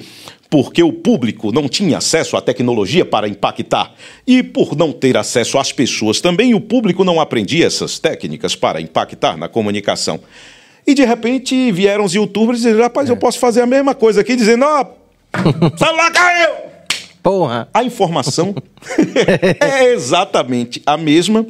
Porque 0.50 0.82
o 0.82 0.92
público 0.92 1.52
não 1.52 1.70
tinha 1.70 2.00
acesso 2.00 2.36
à 2.36 2.42
tecnologia 2.42 3.06
para 3.06 3.28
impactar. 3.28 3.94
E 4.26 4.42
por 4.42 4.76
não 4.76 4.92
ter 4.92 5.16
acesso 5.18 5.60
às 5.60 5.72
pessoas 5.72 6.20
também, 6.20 6.56
o 6.56 6.60
público 6.60 7.04
não 7.04 7.22
aprendia 7.22 7.68
essas 7.68 8.00
técnicas 8.00 8.56
para 8.56 8.82
impactar 8.82 9.38
na 9.38 9.48
comunicação. 9.48 10.20
E 10.88 10.96
de 10.96 11.06
repente 11.06 11.72
vieram 11.72 12.04
os 12.04 12.16
youtubers 12.16 12.62
e 12.62 12.64
disseram: 12.64 12.82
rapaz, 12.82 13.08
eu 13.08 13.18
posso 13.18 13.38
fazer 13.38 13.62
a 13.62 13.68
mesma 13.68 13.94
coisa 13.94 14.22
aqui, 14.22 14.36
dizendo: 14.36 14.66
ó, 14.66 14.84
celular 15.78 16.12
caiu! 16.12 16.72
Porra! 17.22 17.70
A 17.72 17.84
informação 17.84 18.56
é 19.62 19.94
exatamente 19.94 20.82
a 20.88 20.98
mesma. 20.98 21.46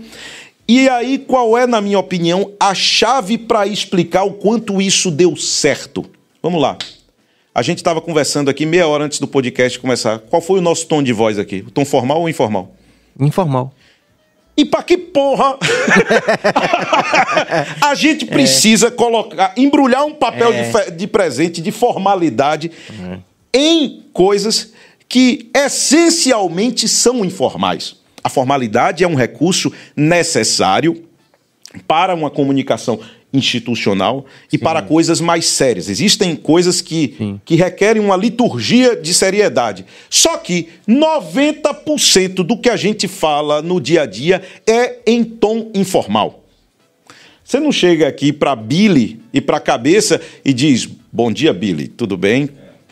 E 0.74 0.88
aí, 0.88 1.17
qual 1.17 1.57
é, 1.57 1.67
na 1.67 1.82
minha 1.82 1.99
opinião, 1.99 2.53
a 2.57 2.74
chave 2.74 3.38
para 3.38 3.67
explicar 3.67 4.24
o 4.24 4.32
quanto 4.32 4.82
isso 4.82 5.11
deu 5.11 5.36
certo? 5.36 6.05
Vamos 6.41 6.61
lá. 6.61 6.78
A 7.53 7.61
gente 7.61 7.80
estava 7.80 7.99
conversando 7.99 8.49
aqui 8.49 8.65
meia 8.65 8.88
hora 8.88 9.03
antes 9.03 9.19
do 9.19 9.28
podcast 9.28 9.78
começar. 9.78 10.19
Qual 10.19 10.41
foi 10.41 10.59
o 10.59 10.61
nosso 10.61 10.88
tom 10.88 11.03
de 11.03 11.11
voz 11.11 11.38
aqui? 11.38 11.65
O 11.67 11.72
tom 11.72 11.84
formal 11.84 12.22
ou 12.22 12.30
informal? 12.30 12.74
Informal. 13.19 13.74
E 14.55 14.63
pra 14.63 14.82
que 14.82 14.97
porra? 14.97 15.57
a 17.84 17.93
gente 17.93 18.26
precisa 18.26 18.89
colocar, 18.89 19.51
embrulhar 19.57 20.05
um 20.05 20.13
papel 20.13 20.53
de, 20.53 20.72
fe- 20.72 20.91
de 20.91 21.05
presente, 21.05 21.61
de 21.61 21.72
formalidade, 21.74 22.72
em 23.53 24.05
coisas 24.13 24.72
que 25.09 25.49
essencialmente 25.53 26.88
são 26.88 27.26
informais. 27.26 27.99
A 28.24 28.30
formalidade 28.30 29.03
é 29.03 29.07
um 29.07 29.15
recurso 29.15 29.72
necessário 29.95 31.03
para 31.88 32.13
uma 32.13 32.30
comunicação 32.30 32.99
institucional 33.34 34.26
e 34.51 34.57
para 34.57 34.82
coisas 34.82 35.22
mais 35.22 35.45
sérias. 35.45 35.89
Existem 35.89 36.36
coisas 36.36 36.82
que, 36.82 37.39
que 37.45 37.55
requerem 37.55 38.03
uma 38.03 38.17
liturgia 38.17 38.95
de 38.95 39.13
seriedade. 39.13 39.86
Só 40.09 40.38
que 40.38 40.67
90% 40.88 42.43
do 42.43 42.57
que 42.57 42.69
a 42.69 42.76
gente 42.76 43.07
fala 43.07 43.61
no 43.61 43.80
dia 43.80 44.01
a 44.01 44.05
dia 44.05 44.41
é 44.67 44.99
em 45.05 45.24
tom 45.24 45.72
informal. 45.74 46.43
Você 47.43 47.59
não 47.59 47.72
chega 47.72 48.07
aqui 48.07 48.32
para 48.32 48.55
Billy 48.55 49.19
e 49.34 49.41
para 49.41 49.57
a 49.57 49.61
cabeça 49.61 50.22
e 50.43 50.53
diz: 50.53 50.88
Bom 51.11 51.32
dia, 51.32 51.53
Billy, 51.53 51.88
tudo 51.88 52.15
bem? 52.15 52.49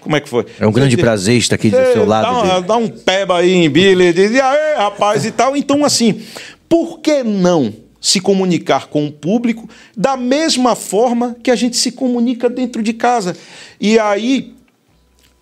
Como 0.09 0.17
é 0.17 0.21
que 0.21 0.27
foi? 0.27 0.43
É 0.59 0.65
um 0.65 0.71
grande 0.71 0.95
Você- 0.95 1.01
prazer 1.03 1.37
estar 1.37 1.53
aqui 1.53 1.69
do 1.69 1.77
seu 1.93 2.03
lado. 2.03 2.23
Dá, 2.23 2.31
uma- 2.41 2.61
dá 2.63 2.77
um 2.77 2.87
peba 2.87 3.37
aí 3.37 3.53
em 3.53 3.69
Billy, 3.69 4.11
diz, 4.11 4.31
e 4.31 4.41
aí, 4.41 4.75
rapaz, 4.75 5.23
e 5.23 5.29
tal. 5.29 5.55
Então, 5.55 5.85
assim, 5.85 6.19
por 6.67 6.99
que 6.99 7.21
não 7.21 7.71
se 8.01 8.19
comunicar 8.19 8.87
com 8.87 9.05
o 9.05 9.11
público 9.11 9.69
da 9.95 10.17
mesma 10.17 10.75
forma 10.75 11.35
que 11.43 11.51
a 11.51 11.55
gente 11.55 11.77
se 11.77 11.91
comunica 11.91 12.49
dentro 12.49 12.81
de 12.81 12.91
casa? 12.91 13.37
E 13.79 13.99
aí, 13.99 14.55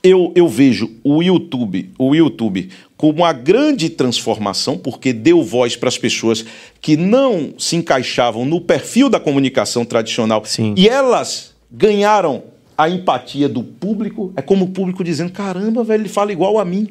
eu, 0.03 0.34
eu 0.36 0.49
vejo 0.49 0.91
o 1.01 1.24
YouTube, 1.24 1.89
o 1.97 2.13
YouTube 2.13 2.70
como 2.97 3.24
a 3.24 3.32
grande 3.32 3.89
transformação, 3.89 4.78
porque 4.78 5.13
deu 5.13 5.41
voz 5.43 5.78
para 5.78 5.88
as 5.88 5.97
pessoas 5.97 6.43
que 6.82 6.97
não 6.97 7.53
se 7.57 7.78
encaixavam 7.78 8.43
no 8.43 8.59
perfil 8.59 9.07
da 9.07 9.20
comunicação 9.20 9.86
tradicional 9.86 10.43
Sim. 10.43 10.74
e 10.76 10.89
elas 10.89 11.53
ganharam 11.72 12.43
a 12.78 12.90
empatia 12.90 13.50
do 13.50 13.64
público. 13.64 14.32
É 14.36 14.42
como 14.42 14.66
o 14.66 14.70
público 14.70 15.04
dizendo: 15.04 15.32
caramba, 15.32 15.84
velho, 15.84 16.02
ele 16.02 16.10
fala 16.10 16.32
igual 16.32 16.60
a 16.60 16.66
mim. 16.66 16.88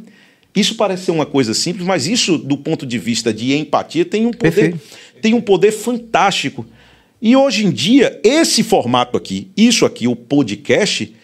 Isso 0.54 0.74
parece 0.74 1.04
ser 1.04 1.10
uma 1.10 1.26
coisa 1.26 1.52
simples, 1.52 1.86
mas 1.86 2.06
isso, 2.06 2.38
do 2.38 2.56
ponto 2.56 2.86
de 2.86 2.98
vista 2.98 3.32
de 3.32 3.54
empatia, 3.54 4.06
tem 4.06 4.26
um 4.26 4.30
poder, 4.30 4.52
Perfeito. 4.52 4.80
tem 5.20 5.34
um 5.34 5.40
poder 5.40 5.70
fantástico. 5.70 6.64
E 7.20 7.36
hoje 7.36 7.66
em 7.66 7.70
dia, 7.70 8.18
esse 8.24 8.62
formato 8.62 9.18
aqui, 9.18 9.50
isso 9.54 9.84
aqui, 9.84 10.08
o 10.08 10.16
podcast, 10.16 11.14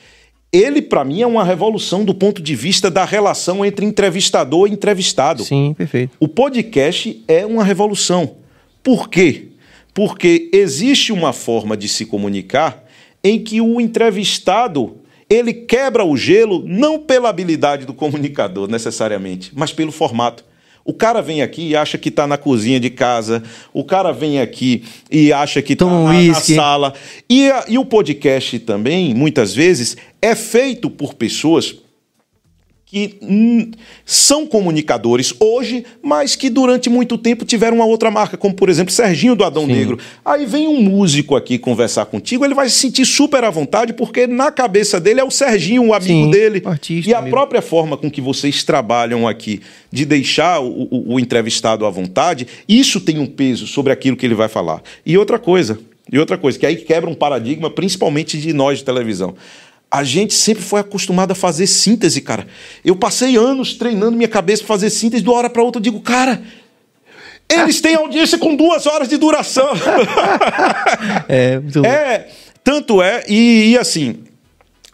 ele 0.53 0.83
para 0.83 1.03
mim 1.03 1.23
é 1.23 1.27
uma 1.27 1.43
revolução 1.43 2.05
do 2.05 2.15
ponto 2.15 2.43
de 2.43 2.55
vista 2.55 2.91
da 2.91 3.07
relação 3.07 3.65
entre 3.65 3.87
entrevistador 3.87 4.69
e 4.69 4.73
entrevistado. 4.73 5.45
Sim, 5.45 5.75
perfeito. 5.77 6.15
O 6.21 6.29
podcast 6.29 7.23
é 7.27 7.47
uma 7.47 7.65
revolução. 7.65 8.37
Por 8.83 9.09
quê? 9.09 9.49
Porque 9.95 10.51
existe 10.53 11.11
uma 11.11 11.33
forma 11.33 11.75
de 11.75 11.89
se 11.89 12.05
comunicar 12.05 12.82
em 13.25 13.39
que 13.43 13.61
o 13.61 13.81
entrevistado 13.81 14.97
ele 15.29 15.53
quebra 15.53 16.05
o 16.05 16.17
gelo 16.17 16.63
não 16.67 16.99
pela 16.99 17.29
habilidade 17.31 17.87
do 17.87 17.95
comunicador 17.95 18.69
necessariamente, 18.69 19.51
mas 19.55 19.73
pelo 19.73 19.91
formato. 19.93 20.45
O 20.85 20.93
cara 20.93 21.23
vem 21.23 21.43
aqui 21.43 21.69
e 21.69 21.77
acha 21.77 21.97
que 21.97 22.09
está 22.09 22.27
na 22.27 22.37
cozinha 22.37 22.81
de 22.81 22.91
casa, 22.91 23.43
o 23.73 23.85
cara 23.85 24.11
vem 24.13 24.41
aqui 24.41 24.83
e 25.11 25.33
acha 25.33 25.63
que 25.63 25.75
está 25.75 25.87
na, 25.87 26.13
na 26.29 26.35
sala. 26.57 26.95
E, 27.31 27.49
a- 27.51 27.65
e 27.69 27.79
o 27.79 27.85
podcast 27.85 28.59
também, 28.59 29.15
muitas 29.15 29.55
vezes, 29.55 29.97
é 30.21 30.35
feito 30.35 30.91
por 30.91 31.15
pessoas 31.15 31.77
que 32.93 33.19
são 34.05 34.47
comunicadores 34.47 35.33
hoje, 35.41 35.83
mas 36.03 36.37
que 36.37 36.51
durante 36.51 36.91
muito 36.91 37.17
tempo 37.17 37.43
tiveram 37.43 37.77
uma 37.79 37.87
outra 37.87 38.11
marca, 38.11 38.37
como 38.37 38.53
por 38.55 38.69
exemplo 38.69 38.93
Serginho 38.93 39.35
do 39.35 39.43
Adão 39.45 39.65
Sim. 39.65 39.73
Negro. 39.73 39.99
Aí 40.23 40.45
vem 40.45 40.69
um 40.69 40.83
músico 40.83 41.35
aqui 41.35 41.57
conversar 41.57 42.05
contigo, 42.05 42.45
ele 42.45 42.53
vai 42.53 42.69
se 42.69 42.75
sentir 42.79 43.07
super 43.07 43.45
à 43.45 43.51
vontade, 43.51 43.95
porque 43.95 44.27
na 44.27 44.53
cabeça 44.53 45.01
dele 45.01 45.21
é 45.21 45.25
o 45.25 45.31
Serginho, 45.31 45.81
um 45.83 45.95
amigo 45.95 46.25
Sim, 46.27 46.31
dele. 46.31 46.61
artista, 46.67 47.11
e 47.11 47.15
a 47.15 47.19
amigo. 47.21 47.35
própria 47.35 47.63
forma 47.63 47.97
com 47.97 48.11
que 48.11 48.21
vocês 48.21 48.63
trabalham 48.63 49.27
aqui, 49.27 49.63
de 49.91 50.05
deixar 50.05 50.61
o, 50.61 50.83
o- 50.91 51.15
o 51.15 51.19
entrevistado 51.21 51.87
à 51.87 51.91
vontade, 51.91 52.47
isso 52.69 53.01
tem 53.01 53.19
um 53.19 53.27
peso 53.27 53.67
sobre 53.67 53.91
aquilo 53.91 54.19
que 54.19 54.27
ele 54.27 54.35
vai 54.35 54.49
falar. 54.49 54.83
E 55.07 55.17
outra 55.17 55.39
coisa, 55.39 55.79
e 56.13 56.19
outra 56.19 56.37
coisa, 56.37 56.59
que 56.59 56.67
aí 56.67 56.77
quebra 56.77 57.09
um 57.09 57.15
paradigma, 57.15 57.71
principalmente 57.71 58.39
de 58.39 58.53
nós 58.53 58.81
de 58.81 58.85
televisão. 58.85 59.35
A 59.93 60.05
gente 60.05 60.33
sempre 60.33 60.63
foi 60.63 60.81
acostumado 60.81 61.33
a 61.33 61.35
fazer 61.35 61.67
síntese, 61.67 62.23
cara. 62.23 62.47
Eu 62.83 62.97
passei 62.97 63.37
anos 63.37 63.75
treinando 63.75 64.17
minha 64.17 64.29
cabeça 64.29 64.63
para 64.63 64.69
fazer 64.69 64.89
síntese, 64.89 65.23
de 65.23 65.29
uma 65.29 65.37
hora 65.37 65.51
para 65.51 65.63
outra 65.63 65.79
eu 65.79 65.83
digo, 65.83 66.01
cara, 66.01 66.43
eles 67.47 67.81
têm 67.81 67.95
audiência 67.95 68.39
com 68.39 68.57
duas 68.57 68.87
horas 68.87 69.09
de 69.09 69.17
duração. 69.17 69.69
É, 71.29 71.59
muito 71.59 71.85
é, 71.85 72.29
tanto 72.63 73.03
é, 73.03 73.25
e, 73.29 73.71
e 73.71 73.79
assim, 73.79 74.25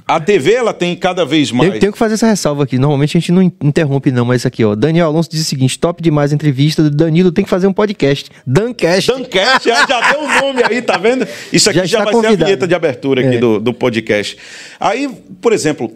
a 0.08 0.18
TV 0.18 0.54
ela 0.54 0.72
tem 0.72 0.96
cada 0.96 1.24
vez 1.24 1.52
mais. 1.52 1.68
Tenho, 1.70 1.80
tenho 1.80 1.92
que 1.92 1.98
fazer 1.98 2.14
essa 2.14 2.26
ressalva 2.26 2.64
aqui. 2.64 2.78
Normalmente 2.78 3.16
a 3.16 3.20
gente 3.20 3.30
não 3.30 3.42
in- 3.42 3.52
interrompe, 3.62 4.10
não, 4.10 4.24
mas 4.24 4.40
isso 4.40 4.48
aqui, 4.48 4.64
ó. 4.64 4.74
Daniel 4.74 5.06
Alonso 5.08 5.30
diz 5.30 5.42
o 5.42 5.44
seguinte: 5.44 5.78
top 5.78 6.02
demais 6.02 6.32
a 6.32 6.34
entrevista 6.34 6.82
do 6.82 6.90
Danilo, 6.90 7.30
tem 7.30 7.44
que 7.44 7.50
fazer 7.50 7.66
um 7.66 7.72
podcast. 7.72 8.30
Dancast. 8.46 9.12
Dancast, 9.12 9.68
já, 9.68 9.86
já 9.86 10.12
deu 10.12 10.20
o 10.22 10.40
nome 10.40 10.62
aí, 10.68 10.80
tá 10.82 10.96
vendo? 10.96 11.26
Isso 11.52 11.68
aqui 11.68 11.80
Já 11.80 11.84
já, 11.84 11.98
vai 11.98 12.06
ser 12.06 12.10
a 12.10 12.22
convidado. 12.22 12.44
vinheta 12.46 12.66
de 12.66 12.74
abertura 12.74 13.20
aqui 13.20 13.36
É. 13.36 13.38
do, 13.38 13.60
do 13.60 13.72
podcast. 13.74 14.36
Aí, 14.80 15.08
por 15.40 15.52
exemplo, 15.52 15.92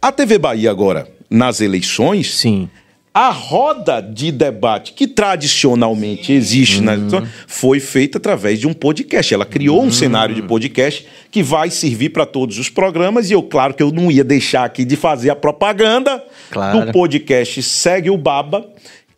a 0.00 0.12
TV 0.12 0.38
Bahia 0.38 0.70
agora, 0.70 1.08
nas 1.28 1.60
eleições, 1.60 2.34
Sim. 2.36 2.70
A 3.18 3.30
roda 3.30 4.02
de 4.02 4.30
debate 4.30 4.92
que 4.92 5.06
tradicionalmente 5.06 6.34
existe 6.34 6.82
na 6.82 6.92
eleição 6.92 7.26
foi 7.46 7.80
feita 7.80 8.18
através 8.18 8.60
de 8.60 8.66
um 8.68 8.74
podcast. 8.74 9.32
Ela 9.32 9.46
criou 9.46 9.82
um 9.82 9.90
cenário 9.90 10.34
de 10.34 10.42
podcast 10.42 11.06
que 11.30 11.42
vai 11.42 11.70
servir 11.70 12.10
para 12.10 12.26
todos 12.26 12.58
os 12.58 12.68
programas 12.68 13.30
e 13.30 13.32
eu, 13.32 13.42
claro 13.42 13.72
que 13.72 13.82
eu 13.82 13.90
não 13.90 14.10
ia 14.10 14.22
deixar 14.22 14.64
aqui 14.66 14.84
de 14.84 14.96
fazer 14.96 15.30
a 15.30 15.34
propaganda 15.36 16.22
Claro. 16.50 16.84
do 16.86 16.92
podcast 16.92 17.62
Segue 17.62 18.10
o 18.10 18.18
Baba, 18.18 18.68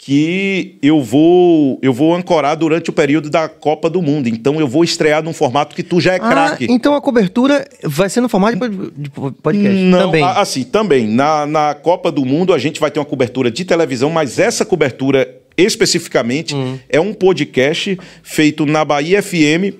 que 0.09 0.77
eu 0.83 1.03
vou 1.03 1.79
eu 1.83 1.93
vou 1.93 2.15
ancorar 2.15 2.57
durante 2.57 2.89
o 2.89 2.95
período 2.95 3.29
da 3.29 3.47
Copa 3.47 3.91
do 3.91 4.01
Mundo. 4.01 4.27
Então 4.27 4.59
eu 4.59 4.67
vou 4.67 4.83
estrear 4.83 5.23
num 5.23 5.35
formato 5.35 5.77
que 5.77 5.83
tu 5.83 6.01
já 6.01 6.15
é 6.15 6.17
Ah, 6.17 6.31
craque. 6.31 6.67
então 6.71 6.95
a 6.95 7.01
cobertura 7.03 7.69
vai 7.85 8.09
ser 8.09 8.23
no 8.23 8.29
formato 8.31 8.55
de 8.55 8.59
pod- 8.59 8.93
de 8.97 9.11
podcast. 9.43 9.77
Não, 9.83 10.07
Também. 10.07 10.25
assim, 10.25 10.65
também. 10.65 11.07
Na, 11.07 11.45
na 11.45 11.75
Copa 11.75 12.11
do 12.11 12.25
Mundo 12.25 12.55
a 12.55 12.59
gente 12.59 12.81
vai 12.81 12.91
ter 12.91 12.99
uma 12.99 13.05
cobertura 13.05 13.51
de 13.51 13.67
televisão, 13.67 14.09
mas 14.09 14.39
essa 14.39 14.65
cobertura 14.65 15.29
especificamente 15.59 16.55
Hum. 16.55 16.79
é 16.89 16.99
um 16.99 17.13
podcast 17.13 17.99
feito 18.23 18.65
na 18.65 18.87
Bahia 18.87 19.23
FM 19.23 19.75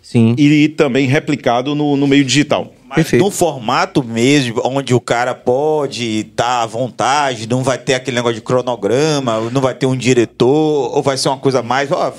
Sim. 0.00 0.34
e 0.38 0.68
também 0.68 1.06
replicado 1.06 1.74
no, 1.74 1.98
no 1.98 2.06
meio 2.06 2.24
digital. 2.24 2.72
Mas 2.88 2.96
Perfeito. 2.96 3.24
num 3.24 3.30
formato 3.32 4.02
mesmo, 4.04 4.62
onde 4.64 4.94
o 4.94 5.00
cara 5.00 5.34
pode 5.34 6.20
estar 6.20 6.62
à 6.62 6.66
vontade, 6.66 7.48
não 7.48 7.64
vai 7.64 7.78
ter 7.78 7.94
aquele 7.94 8.16
negócio 8.16 8.36
de 8.36 8.42
cronograma, 8.42 9.40
não 9.50 9.60
vai 9.60 9.74
ter 9.74 9.86
um 9.86 9.96
diretor, 9.96 10.96
ou 10.96 11.02
vai 11.02 11.16
ser 11.16 11.28
uma 11.28 11.38
coisa 11.38 11.62
mais. 11.62 11.90
ó, 11.90 12.12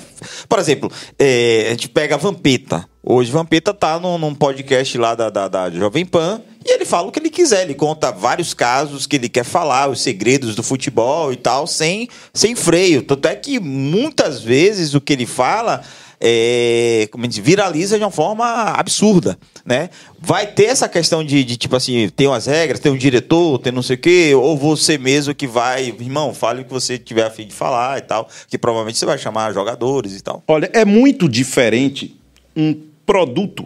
por 0.46 0.58
exemplo, 0.58 0.92
é, 1.18 1.66
a 1.68 1.70
gente 1.70 1.88
pega 1.88 2.16
a 2.16 2.18
Vampeta. 2.18 2.84
Hoje, 3.02 3.30
Vampeta 3.30 3.72
tá 3.72 3.98
num, 3.98 4.18
num 4.18 4.34
podcast 4.34 4.98
lá 4.98 5.14
da, 5.14 5.30
da, 5.30 5.48
da 5.48 5.70
Jovem 5.70 6.04
Pan 6.04 6.42
e 6.62 6.74
ele 6.74 6.84
fala 6.84 7.08
o 7.08 7.10
que 7.10 7.18
ele 7.18 7.30
quiser. 7.30 7.62
Ele 7.62 7.72
conta 7.72 8.12
vários 8.12 8.52
casos 8.52 9.06
que 9.06 9.16
ele 9.16 9.30
quer 9.30 9.44
falar, 9.44 9.88
os 9.88 10.02
segredos 10.02 10.54
do 10.54 10.62
futebol 10.62 11.32
e 11.32 11.36
tal, 11.36 11.66
sem, 11.66 12.10
sem 12.34 12.54
freio. 12.54 13.02
Tanto 13.02 13.26
é 13.26 13.34
que 13.34 13.58
muitas 13.58 14.42
vezes 14.42 14.92
o 14.92 15.00
que 15.00 15.14
ele 15.14 15.24
fala 15.24 15.82
é, 16.20 17.08
viraliza 17.42 17.96
de 17.98 18.04
uma 18.04 18.10
forma 18.10 18.44
absurda, 18.44 19.38
né? 19.64 19.90
Vai 20.20 20.46
ter 20.46 20.64
essa 20.64 20.88
questão 20.88 21.22
de, 21.24 21.44
de, 21.44 21.56
tipo 21.56 21.76
assim, 21.76 22.08
tem 22.08 22.26
umas 22.26 22.46
regras, 22.46 22.80
tem 22.80 22.90
um 22.90 22.96
diretor, 22.96 23.58
tem 23.58 23.72
não 23.72 23.82
sei 23.82 23.96
o 23.96 23.98
quê, 23.98 24.32
ou 24.34 24.56
você 24.56 24.98
mesmo 24.98 25.34
que 25.34 25.46
vai, 25.46 25.86
irmão, 26.00 26.34
fale 26.34 26.62
o 26.62 26.64
que 26.64 26.72
você 26.72 26.98
tiver 26.98 27.24
a 27.24 27.30
fim 27.30 27.46
de 27.46 27.54
falar 27.54 27.98
e 27.98 28.02
tal, 28.02 28.28
que 28.48 28.58
provavelmente 28.58 28.98
você 28.98 29.06
vai 29.06 29.18
chamar 29.18 29.52
jogadores 29.52 30.16
e 30.16 30.22
tal. 30.22 30.42
Olha, 30.48 30.68
é 30.72 30.84
muito 30.84 31.28
diferente 31.28 32.16
um 32.56 32.74
produto. 33.06 33.64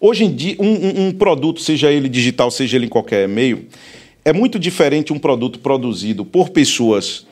Hoje 0.00 0.24
em 0.24 0.34
dia, 0.34 0.56
um, 0.58 0.66
um- 0.68 1.06
um 1.08 1.12
produto, 1.12 1.60
seja 1.60 1.90
ele 1.90 2.08
digital, 2.08 2.50
seja 2.50 2.76
ele 2.76 2.86
em 2.86 2.88
qualquer 2.88 3.28
meio, 3.28 3.66
é 4.24 4.32
muito 4.32 4.58
diferente 4.58 5.12
um 5.12 5.18
produto 5.18 5.58
produzido 5.58 6.24
por 6.24 6.48
pessoas 6.50 7.26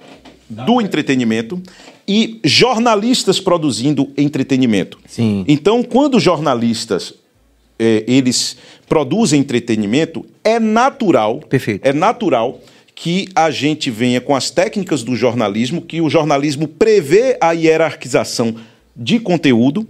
do 0.50 0.80
entretenimento 0.82 1.62
e 2.06 2.40
jornalistas 2.44 3.38
produzindo 3.40 4.10
entretenimento. 4.16 4.98
Sim. 5.06 5.44
Então, 5.46 5.82
quando 5.82 6.18
jornalistas 6.18 7.14
eh, 7.78 8.04
eles 8.06 8.56
produzem 8.88 9.40
entretenimento, 9.40 10.24
é 10.44 10.58
natural, 10.58 11.40
Perfeito. 11.48 11.86
é 11.86 11.92
natural 11.92 12.60
que 12.94 13.28
a 13.34 13.50
gente 13.50 13.90
venha 13.90 14.20
com 14.20 14.36
as 14.36 14.50
técnicas 14.50 15.02
do 15.02 15.16
jornalismo, 15.16 15.82
que 15.82 16.00
o 16.00 16.10
jornalismo 16.10 16.68
prevê 16.68 17.36
a 17.40 17.52
hierarquização 17.52 18.54
de 18.94 19.18
conteúdo 19.18 19.86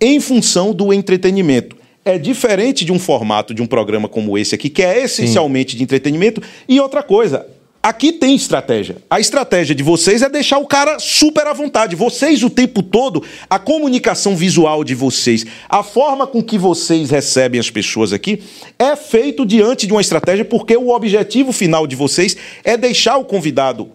em 0.00 0.20
função 0.20 0.74
do 0.74 0.92
entretenimento. 0.92 1.76
É 2.04 2.18
diferente 2.18 2.84
de 2.84 2.92
um 2.92 2.98
formato 2.98 3.54
de 3.54 3.62
um 3.62 3.66
programa 3.66 4.08
como 4.08 4.36
esse 4.36 4.54
aqui, 4.54 4.68
que 4.68 4.82
é 4.82 5.04
essencialmente 5.04 5.74
de 5.74 5.82
entretenimento. 5.82 6.42
E 6.68 6.78
outra 6.78 7.02
coisa, 7.02 7.46
aqui 7.84 8.12
tem 8.12 8.34
estratégia. 8.34 8.96
A 9.10 9.20
estratégia 9.20 9.74
de 9.74 9.82
vocês 9.82 10.22
é 10.22 10.28
deixar 10.30 10.56
o 10.56 10.66
cara 10.66 10.98
super 10.98 11.46
à 11.46 11.52
vontade. 11.52 11.94
Vocês 11.94 12.42
o 12.42 12.48
tempo 12.48 12.82
todo, 12.82 13.22
a 13.48 13.58
comunicação 13.58 14.34
visual 14.34 14.82
de 14.82 14.94
vocês, 14.94 15.44
a 15.68 15.82
forma 15.82 16.26
com 16.26 16.42
que 16.42 16.56
vocês 16.56 17.10
recebem 17.10 17.60
as 17.60 17.70
pessoas 17.70 18.14
aqui, 18.14 18.42
é 18.78 18.96
feito 18.96 19.44
diante 19.44 19.86
de 19.86 19.92
uma 19.92 20.00
estratégia, 20.00 20.46
porque 20.46 20.74
o 20.74 20.88
objetivo 20.88 21.52
final 21.52 21.86
de 21.86 21.94
vocês 21.94 22.34
é 22.64 22.74
deixar 22.74 23.18
o 23.18 23.24
convidado 23.24 23.90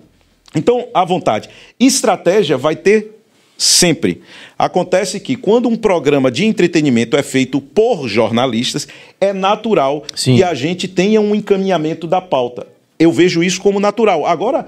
então, 0.55 0.87
à 0.93 1.03
vontade. 1.03 1.49
Estratégia 1.79 2.57
vai 2.57 2.75
ter 2.75 3.19
sempre. 3.57 4.21
Acontece 4.57 5.19
que 5.19 5.35
quando 5.35 5.67
um 5.67 5.75
programa 5.75 6.31
de 6.31 6.45
entretenimento 6.45 7.17
é 7.17 7.23
feito 7.23 7.59
por 7.59 8.07
jornalistas, 8.07 8.87
é 9.19 9.33
natural 9.33 10.03
Sim. 10.15 10.37
que 10.37 10.43
a 10.43 10.53
gente 10.53 10.87
tenha 10.87 11.19
um 11.19 11.35
encaminhamento 11.35 12.07
da 12.07 12.21
pauta. 12.21 12.78
Eu 12.99 13.11
vejo 13.11 13.41
isso 13.41 13.61
como 13.61 13.79
natural. 13.79 14.25
Agora, 14.25 14.67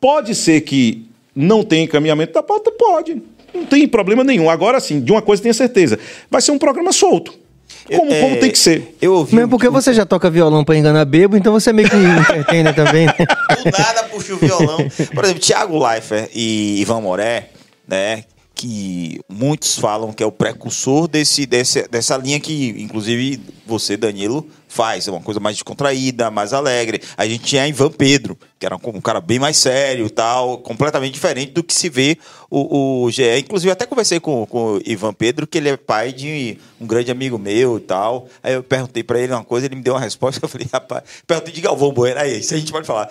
pode 0.00 0.34
ser 0.34 0.62
que 0.62 1.06
não 1.34 1.62
tenha 1.62 1.84
encaminhamento 1.84 2.32
da 2.32 2.42
pauta? 2.42 2.70
Pode. 2.72 3.22
Não 3.54 3.64
tem 3.64 3.86
problema 3.86 4.24
nenhum. 4.24 4.50
Agora 4.50 4.80
sim, 4.80 5.00
de 5.00 5.12
uma 5.12 5.22
coisa 5.22 5.42
tenha 5.42 5.54
certeza. 5.54 5.98
Vai 6.30 6.42
ser 6.42 6.50
um 6.50 6.58
programa 6.58 6.92
solto. 6.92 7.40
Como, 7.86 8.12
É, 8.12 8.20
como 8.20 8.36
tem 8.38 8.50
que 8.50 8.58
ser. 8.58 8.96
Eu 9.00 9.14
ouvi. 9.14 9.34
Mesmo 9.34 9.50
porque 9.50 9.68
você 9.68 9.92
já 9.92 10.06
toca 10.06 10.30
violão 10.30 10.64
pra 10.64 10.76
enganar 10.76 11.04
bebo, 11.04 11.36
então 11.36 11.52
você 11.52 11.72
meio 11.72 11.88
que 11.88 11.96
entertainer 11.96 12.74
também, 12.74 13.06
né? 13.06 13.14
Do 13.18 13.70
nada 13.78 14.04
puxa 14.04 14.34
o 14.34 14.36
violão. 14.36 14.78
Por 15.14 15.24
exemplo, 15.24 15.40
Thiago 15.40 15.78
Leifert 15.86 16.30
e 16.34 16.80
Ivan 16.80 17.00
Moré, 17.00 17.48
né? 17.86 18.24
Que 18.54 19.20
muitos 19.28 19.76
falam 19.78 20.12
que 20.12 20.22
é 20.22 20.26
o 20.26 20.30
precursor 20.30 21.08
desse, 21.08 21.46
desse, 21.46 21.88
dessa 21.88 22.16
linha 22.16 22.38
que, 22.38 22.76
inclusive, 22.78 23.40
você, 23.66 23.96
Danilo, 23.96 24.46
faz. 24.72 25.06
É 25.06 25.10
uma 25.10 25.20
coisa 25.20 25.38
mais 25.38 25.56
descontraída, 25.56 26.30
mais 26.30 26.52
alegre. 26.52 27.00
A 27.16 27.26
gente 27.26 27.44
tinha 27.44 27.68
Ivan 27.68 27.90
Pedro, 27.90 28.38
que 28.58 28.64
era 28.64 28.76
um 28.76 29.00
cara 29.00 29.20
bem 29.20 29.38
mais 29.38 29.56
sério 29.56 30.08
tal, 30.08 30.58
completamente 30.58 31.12
diferente 31.12 31.52
do 31.52 31.62
que 31.62 31.74
se 31.74 31.88
vê 31.88 32.16
o, 32.50 33.04
o 33.04 33.10
GE. 33.10 33.38
Inclusive, 33.38 33.70
até 33.70 33.86
conversei 33.86 34.18
com, 34.18 34.46
com 34.46 34.76
o 34.76 34.80
Ivan 34.84 35.12
Pedro, 35.12 35.46
que 35.46 35.58
ele 35.58 35.68
é 35.68 35.76
pai 35.76 36.12
de 36.12 36.58
um 36.80 36.86
grande 36.86 37.10
amigo 37.10 37.38
meu 37.38 37.76
e 37.76 37.80
tal. 37.80 38.28
Aí 38.42 38.54
eu 38.54 38.62
perguntei 38.62 39.02
pra 39.02 39.18
ele 39.20 39.32
uma 39.32 39.44
coisa, 39.44 39.66
ele 39.66 39.76
me 39.76 39.82
deu 39.82 39.94
uma 39.94 40.00
resposta. 40.00 40.40
Eu 40.42 40.48
falei, 40.48 40.66
rapaz, 40.72 41.02
perguntei 41.26 41.52
de 41.52 41.60
Galvão 41.60 41.92
Bueno, 41.92 42.18
aí, 42.18 42.40
isso 42.40 42.54
a 42.54 42.56
gente 42.58 42.72
pode 42.72 42.86
falar. 42.86 43.08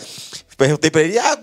Perguntei 0.61 0.91
pra 0.91 1.01
ele, 1.01 1.17
ah, 1.17 1.39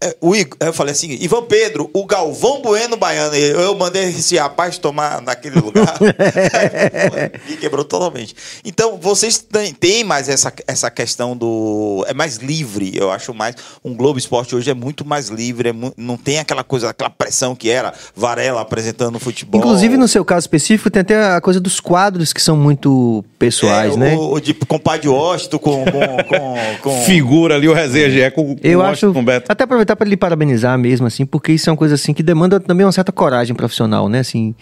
é, 0.00 0.16
o 0.18 0.34
Igor, 0.34 0.56
eu 0.58 0.72
falei 0.72 0.92
assim, 0.92 1.10
Ivan 1.20 1.42
Pedro, 1.42 1.90
o 1.92 2.06
Galvão 2.06 2.62
Bueno 2.62 2.96
Baiano, 2.96 3.34
eu 3.36 3.74
mandei 3.76 4.04
esse 4.04 4.38
rapaz 4.38 4.78
tomar 4.78 5.20
naquele 5.20 5.60
lugar. 5.60 5.94
Me 7.48 7.56
quebrou 7.58 7.84
totalmente. 7.84 8.34
Então, 8.64 8.96
vocês 8.98 9.38
têm, 9.38 9.74
têm 9.74 10.04
mais 10.04 10.28
essa, 10.28 10.50
essa 10.66 10.90
questão 10.90 11.36
do. 11.36 12.02
É 12.08 12.14
mais 12.14 12.36
livre, 12.36 12.92
eu 12.96 13.10
acho 13.10 13.34
mais. 13.34 13.56
Um 13.84 13.94
Globo 13.94 14.18
Esporte 14.18 14.54
hoje 14.56 14.70
é 14.70 14.74
muito 14.74 15.04
mais 15.04 15.28
livre, 15.28 15.68
é 15.68 15.72
mu- 15.72 15.92
não 15.96 16.16
tem 16.16 16.38
aquela 16.38 16.64
coisa, 16.64 16.88
aquela 16.90 17.10
pressão 17.10 17.54
que 17.54 17.68
era 17.68 17.92
Varela 18.16 18.62
apresentando 18.62 19.18
futebol. 19.18 19.60
Inclusive, 19.60 19.96
no 19.98 20.08
seu 20.08 20.24
caso 20.24 20.44
específico, 20.44 20.90
tem 20.90 21.02
até 21.02 21.22
a 21.34 21.40
coisa 21.42 21.60
dos 21.60 21.78
quadros 21.78 22.32
que 22.32 22.40
são 22.40 22.56
muito 22.56 23.22
pessoais, 23.38 23.94
É, 23.94 23.96
né? 23.98 24.14
O, 24.16 24.32
o 24.34 24.40
de 24.40 24.54
compadre 24.54 25.08
com. 25.08 25.58
com, 25.58 25.84
com, 25.84 26.54
com- 26.82 27.02
Figura 27.02 27.56
ali 27.56 27.68
o 27.68 27.74
resenha 27.74 28.30
com, 28.30 28.54
com 28.56 28.61
Eu 28.62 28.82
acho. 28.82 29.12
Até 29.48 29.64
aproveitar 29.64 29.96
para 29.96 30.08
lhe 30.08 30.16
parabenizar 30.16 30.78
mesmo, 30.78 31.06
assim, 31.06 31.26
porque 31.26 31.52
isso 31.52 31.68
é 31.68 31.72
uma 31.72 31.76
coisa 31.76 31.94
assim 31.94 32.14
que 32.14 32.22
demanda 32.22 32.60
também 32.60 32.86
uma 32.86 32.92
certa 32.92 33.10
coragem 33.10 33.54
profissional, 33.54 34.08
né? 34.08 34.20
Assim, 34.20 34.54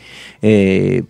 é, 0.43 1.03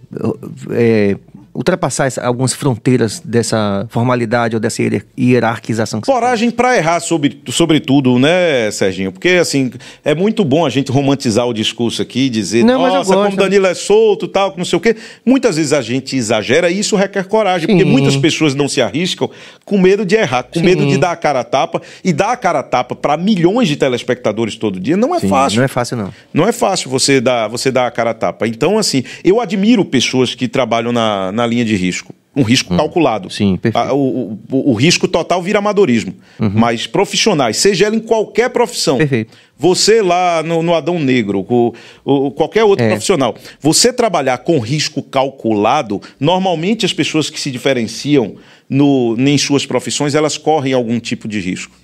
é, 0.72 1.16
ultrapassar 1.60 2.06
essa- 2.06 2.22
algumas 2.22 2.54
fronteiras 2.54 3.20
dessa 3.22 3.86
formalidade 3.90 4.56
ou 4.56 4.60
dessa 4.60 4.82
hier- 4.82 5.04
hierarquização. 5.18 6.00
Coragem 6.00 6.50
pra 6.50 6.76
errar 6.76 7.00
sobre, 7.00 7.40
sobre 7.50 7.80
tudo, 7.80 8.18
né, 8.18 8.70
Serginho? 8.70 9.12
Porque, 9.12 9.28
assim, 9.30 9.70
é 10.04 10.14
muito 10.14 10.42
bom 10.44 10.64
a 10.64 10.70
gente 10.70 10.90
romantizar 10.90 11.46
o 11.46 11.52
discurso 11.52 12.00
aqui, 12.00 12.28
dizer, 12.30 12.64
Não, 12.64 12.78
nossa, 12.80 13.12
como 13.12 13.24
gosto. 13.26 13.36
Danilo 13.36 13.66
é 13.66 13.74
solto, 13.74 14.26
tal, 14.26 14.54
não 14.56 14.64
sei 14.64 14.76
o 14.78 14.80
quê. 14.80 14.96
Muitas 15.24 15.56
vezes 15.56 15.72
a 15.74 15.82
gente 15.82 16.16
exagera 16.16 16.70
e 16.70 16.78
isso 16.78 16.96
requer 16.96 17.24
coragem, 17.26 17.66
porque 17.68 17.84
Sim. 17.84 17.90
muitas 17.90 18.16
pessoas 18.16 18.54
não 18.54 18.66
se 18.68 18.80
arriscam 18.80 19.28
com 19.64 19.78
medo 19.78 20.04
de 20.06 20.14
errar, 20.16 20.44
com 20.44 20.58
Sim. 20.60 20.64
medo 20.64 20.86
de 20.86 20.96
dar 20.96 21.12
a 21.12 21.16
cara 21.16 21.40
a 21.40 21.44
tapa. 21.44 21.82
E 22.02 22.12
dar 22.12 22.32
a 22.32 22.36
cara 22.36 22.60
a 22.60 22.62
tapa 22.62 22.94
para 22.94 23.16
milhões 23.16 23.68
de 23.68 23.76
telespectadores 23.76 24.56
todo 24.56 24.80
dia 24.80 24.96
não 24.96 25.14
é 25.14 25.20
Sim, 25.20 25.28
fácil. 25.28 25.58
Não 25.58 25.64
é 25.64 25.68
fácil, 25.68 25.96
não. 25.98 26.12
Não 26.32 26.48
é 26.48 26.52
fácil 26.52 26.88
você 26.90 27.20
dar, 27.20 27.48
você 27.48 27.70
dar 27.70 27.86
a 27.86 27.90
cara 27.90 28.10
a 28.10 28.14
tapa. 28.14 28.48
Então, 28.48 28.78
assim, 28.78 29.04
eu 29.22 29.40
admiro 29.40 29.84
pessoas 29.84 30.34
que 30.34 30.48
trabalham 30.48 30.92
na, 30.92 31.30
na 31.32 31.46
linha 31.50 31.64
de 31.64 31.76
risco. 31.76 32.14
Um 32.34 32.42
risco 32.42 32.76
calculado. 32.76 33.26
Hum. 33.26 33.30
Sim, 33.30 33.56
perfeito. 33.56 33.92
Uhum. 33.92 34.38
O, 34.50 34.56
o- 34.56 34.70
o 34.70 34.74
risco 34.74 35.08
total 35.08 35.42
vira 35.42 35.58
amadorismo. 35.58 36.14
Mas 36.38 36.86
profissionais, 36.86 37.56
seja 37.56 37.86
ela 37.86 37.96
em 37.96 38.00
qualquer 38.00 38.48
profissão. 38.50 38.98
Perfeito. 38.98 39.36
Você 39.58 40.00
lá 40.00 40.40
no, 40.42 40.62
no 40.62 40.72
Adão 40.74 40.98
Negro, 41.00 41.44
o, 41.48 41.74
o- 42.04 42.30
qualquer 42.30 42.62
outro 42.62 42.84
É. 42.84 42.88
profissional, 42.88 43.34
você 43.60 43.92
trabalhar 43.92 44.38
com 44.38 44.58
risco 44.60 45.02
calculado, 45.02 46.00
normalmente 46.20 46.86
as 46.86 46.92
pessoas 46.92 47.28
que 47.28 47.40
se 47.40 47.50
diferenciam 47.50 48.36
no, 48.68 49.16
em 49.18 49.36
suas 49.36 49.66
profissões, 49.66 50.14
elas 50.14 50.38
correm 50.38 50.72
algum 50.72 51.00
tipo 51.00 51.26
de 51.26 51.40
risco. 51.40 51.74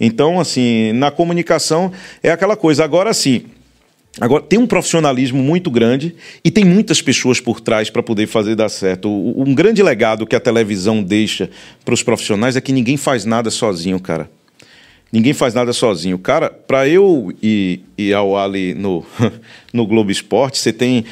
Então, 0.00 0.40
assim, 0.40 0.92
na 0.94 1.10
comunicação 1.12 1.92
é 2.22 2.30
aquela 2.32 2.56
coisa. 2.56 2.82
Agora, 2.84 3.14
sim. 3.14 3.44
Agora, 4.20 4.42
tem 4.42 4.58
um 4.58 4.66
profissionalismo 4.66 5.42
muito 5.42 5.70
grande 5.70 6.14
e 6.44 6.50
tem 6.50 6.64
muitas 6.64 7.00
pessoas 7.00 7.40
por 7.40 7.60
trás 7.60 7.88
para 7.88 8.02
poder 8.02 8.26
fazer 8.26 8.54
dar 8.54 8.68
certo. 8.68 9.08
Um 9.08 9.54
grande 9.54 9.82
legado 9.82 10.26
que 10.26 10.36
a 10.36 10.40
televisão 10.40 11.02
deixa 11.02 11.48
para 11.84 11.94
os 11.94 12.02
profissionais 12.02 12.54
é 12.54 12.60
que 12.60 12.72
ninguém 12.72 12.98
faz 12.98 13.24
nada 13.24 13.50
sozinho, 13.50 13.98
cara. 13.98 14.28
Ninguém 15.10 15.32
faz 15.32 15.54
nada 15.54 15.72
sozinho. 15.72 16.18
Cara, 16.18 16.50
para 16.50 16.88
eu 16.88 17.32
ir, 17.42 17.80
ir 17.96 18.14
ao 18.14 18.36
Ali 18.36 18.74
no, 18.74 19.04
no 19.72 19.86
Globo 19.86 20.10
Esporte, 20.10 20.58
você 20.58 20.72
tem, 20.72 21.04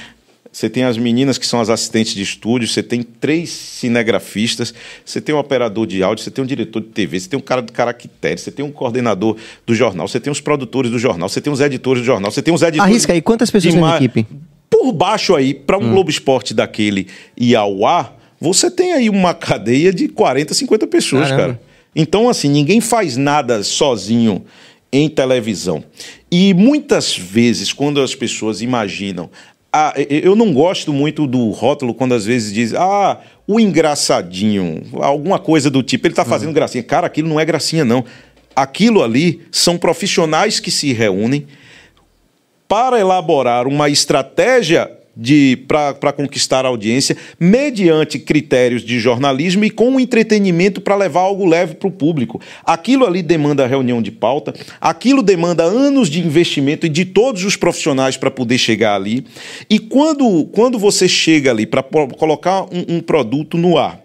você 0.52 0.68
tem 0.68 0.82
as 0.82 0.98
meninas 0.98 1.38
que 1.38 1.46
são 1.46 1.60
as 1.60 1.70
assistentes 1.70 2.14
de 2.14 2.22
estúdio, 2.22 2.66
você 2.66 2.82
tem 2.82 3.02
três 3.02 3.50
cinegrafistas, 3.50 4.74
você 5.04 5.20
tem 5.20 5.32
um 5.34 5.38
operador 5.38 5.86
de 5.86 6.02
áudio, 6.02 6.24
você 6.24 6.30
tem 6.30 6.42
um 6.42 6.46
diretor 6.46 6.80
de 6.80 6.88
TV, 6.88 7.20
você 7.20 7.28
tem 7.28 7.38
um 7.38 7.42
cara 7.42 7.62
do 7.62 7.72
caractere, 7.72 8.40
você 8.40 8.50
tem 8.50 8.64
um 8.64 8.72
coordenador 8.72 9.36
do 9.64 9.74
jornal, 9.74 10.08
você 10.08 10.18
tem 10.18 10.30
os 10.30 10.40
produtores 10.40 10.90
do 10.90 10.98
jornal, 10.98 11.28
você 11.28 11.40
tem 11.40 11.52
os 11.52 11.60
editores 11.60 12.02
do 12.02 12.06
jornal, 12.06 12.30
você 12.32 12.42
tem 12.42 12.52
os 12.52 12.62
editores. 12.62 12.90
Arrisca 12.90 13.12
aí, 13.12 13.22
ququantas 13.22 13.50
pessoas 13.50 13.74
de 13.74 13.80
tem 13.80 13.88
na 13.88 13.96
equipe? 13.96 14.26
Por 14.68 14.92
baixo 14.92 15.36
aí, 15.36 15.54
para 15.54 15.78
um 15.78 15.90
Globo 15.90 16.10
Esporte 16.10 16.52
daquele 16.52 17.06
ir 17.36 17.54
ao 17.54 17.86
ar, 17.86 18.16
você 18.40 18.70
tem 18.70 18.92
aí 18.92 19.08
uma 19.08 19.34
cadeia 19.34 19.92
de 19.92 20.08
40, 20.08 20.54
50 20.54 20.86
pessoas, 20.86 21.28
Caramba. 21.28 21.42
cara. 21.42 21.60
Então, 21.94 22.28
assim, 22.28 22.48
ninguém 22.48 22.80
faz 22.80 23.16
nada 23.16 23.62
sozinho 23.62 24.44
em 24.92 25.08
televisão. 25.08 25.84
E 26.30 26.54
muitas 26.54 27.16
vezes, 27.16 27.72
quando 27.72 28.00
as 28.00 28.14
pessoas 28.14 28.62
imaginam. 28.62 29.30
Ah, 29.72 29.94
eu 29.96 30.34
não 30.34 30.52
gosto 30.52 30.92
muito 30.92 31.28
do 31.28 31.50
rótulo 31.50 31.94
quando 31.94 32.12
às 32.12 32.26
vezes 32.26 32.52
diz, 32.52 32.74
ah, 32.74 33.20
o 33.46 33.60
engraçadinho, 33.60 34.82
alguma 34.94 35.38
coisa 35.38 35.70
do 35.70 35.82
tipo, 35.82 36.06
ele 36.06 36.14
tá 36.14 36.24
fazendo 36.24 36.52
gracinha. 36.52 36.82
Cara, 36.82 37.06
aquilo 37.06 37.28
não 37.28 37.38
é 37.38 37.44
gracinha, 37.44 37.84
não. 37.84 38.04
Aquilo 38.54 39.02
ali 39.02 39.42
são 39.52 39.78
profissionais 39.78 40.58
que 40.58 40.72
se 40.72 40.92
reúnem 40.92 41.46
para 42.66 42.98
elaborar 42.98 43.68
uma 43.68 43.88
estratégia 43.88 44.90
para 45.66 46.12
conquistar 46.12 46.64
a 46.64 46.68
audiência 46.68 47.16
mediante 47.38 48.18
critérios 48.18 48.82
de 48.82 48.98
jornalismo 48.98 49.64
e 49.64 49.70
com 49.70 49.98
entretenimento 50.00 50.80
para 50.80 50.96
levar 50.96 51.20
algo 51.20 51.44
leve 51.46 51.74
para 51.74 51.88
o 51.88 51.92
público. 51.92 52.40
Aquilo 52.64 53.04
ali 53.06 53.22
demanda 53.22 53.66
reunião 53.66 54.00
de 54.00 54.10
pauta, 54.10 54.54
aquilo 54.80 55.22
demanda 55.22 55.64
anos 55.64 56.08
de 56.08 56.20
investimento 56.20 56.86
e 56.86 56.88
de 56.88 57.04
todos 57.04 57.44
os 57.44 57.56
profissionais 57.56 58.16
para 58.16 58.30
poder 58.30 58.58
chegar 58.58 58.94
ali. 58.94 59.26
E 59.68 59.78
quando, 59.78 60.44
quando 60.52 60.78
você 60.78 61.08
chega 61.08 61.50
ali 61.50 61.66
para 61.66 61.82
colocar 61.82 62.62
um- 62.64 62.96
um 62.96 63.00
produto 63.00 63.58
no 63.58 63.76
ar, 63.76 64.00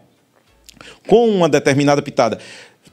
com 1.08 1.30
uma 1.30 1.48
determinada 1.48 2.02
pitada, 2.02 2.40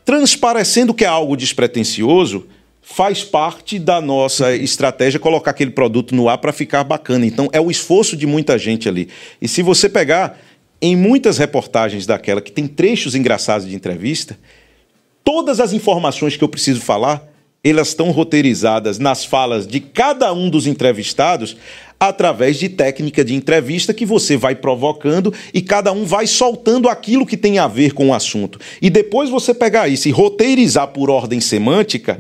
transparecendo 0.05 0.93
que 0.95 1.05
é 1.05 1.09
algo 1.09 1.37
despretensioso, 1.37 2.47
faz 2.83 3.23
parte 3.23 3.79
da 3.79 4.01
nossa 4.01 4.55
estratégia 4.55 5.21
colocar 5.21 5.53
aquele 5.53 5.71
produto 5.71 6.15
no 6.15 6.29
ar 6.29 6.39
para 6.39 6.53
ficar 6.53 6.83
bacana. 6.83 7.25
Então, 7.25 7.49
é 7.53 7.61
o 7.61 7.71
esforço 7.71 8.17
de 8.17 8.27
muita 8.27 8.59
gente 8.59 8.89
ali. 8.89 9.09
E 9.41 9.47
se 9.47 9.63
você 9.63 9.89
pegar 9.89 10.39
em 10.81 10.97
muitas 10.97 11.39
reportagens 11.39 12.05
daquela 12.05 12.43
que 12.43 12.51
tem 12.51 12.67
trechos 12.67 13.15
engraçados 13.15 13.69
de 13.69 13.75
entrevista, 13.75 14.37
todas 15.23 15.61
as 15.61 15.73
informações 15.73 16.37
que 16.37 16.43
eu 16.43 16.49
preciso 16.49 16.81
falar, 16.81 17.32
elas 17.65 17.89
estão 17.89 18.11
roteirizadas 18.11 18.99
nas 18.99 19.25
falas 19.25 19.67
de 19.67 19.79
cada 19.79 20.33
um 20.33 20.51
dos 20.51 20.67
entrevistados 20.67 21.57
através 21.99 22.59
de 22.59 22.69
técnica 22.69 23.25
de 23.25 23.33
entrevista 23.33 23.95
que 23.95 24.05
você 24.05 24.37
vai 24.37 24.57
provocando 24.57 25.33
e 25.55 25.63
cada 25.63 25.93
um 25.93 26.05
vai 26.05 26.27
soltando 26.27 26.89
aquilo 26.89 27.25
que 27.25 27.37
tem 27.37 27.61
a 27.61 27.69
ver 27.69 27.93
com 27.93 28.09
o 28.09 28.15
assunto. 28.15 28.59
E 28.81 28.91
depois 28.91 29.31
você 29.31 29.55
pegar 29.55 29.87
isso 29.87 30.09
e 30.09 30.11
roteirizar 30.11 30.89
por 30.89 31.09
ordem 31.09 31.41
semântica 31.41 32.19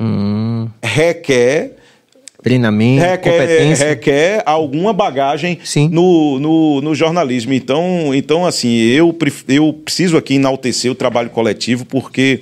requer 0.83 1.77
Treinamento, 2.43 3.05
requer, 3.05 3.31
competência. 3.31 3.89
requer 3.89 4.43
alguma 4.45 4.93
bagagem 4.93 5.61
Sim. 5.63 5.89
no, 5.89 6.41
no, 6.41 6.81
no 6.81 6.93
jornalismo. 6.93 7.53
Então, 7.53 8.13
então 8.13 8.45
assim, 8.45 8.69
eu, 8.69 9.17
eu 9.49 9.73
preciso 9.73 10.17
aqui 10.17 10.35
enaltecer 10.35 10.91
o 10.91 10.95
trabalho 10.95 11.31
coletivo, 11.31 11.85
porque 11.85 12.41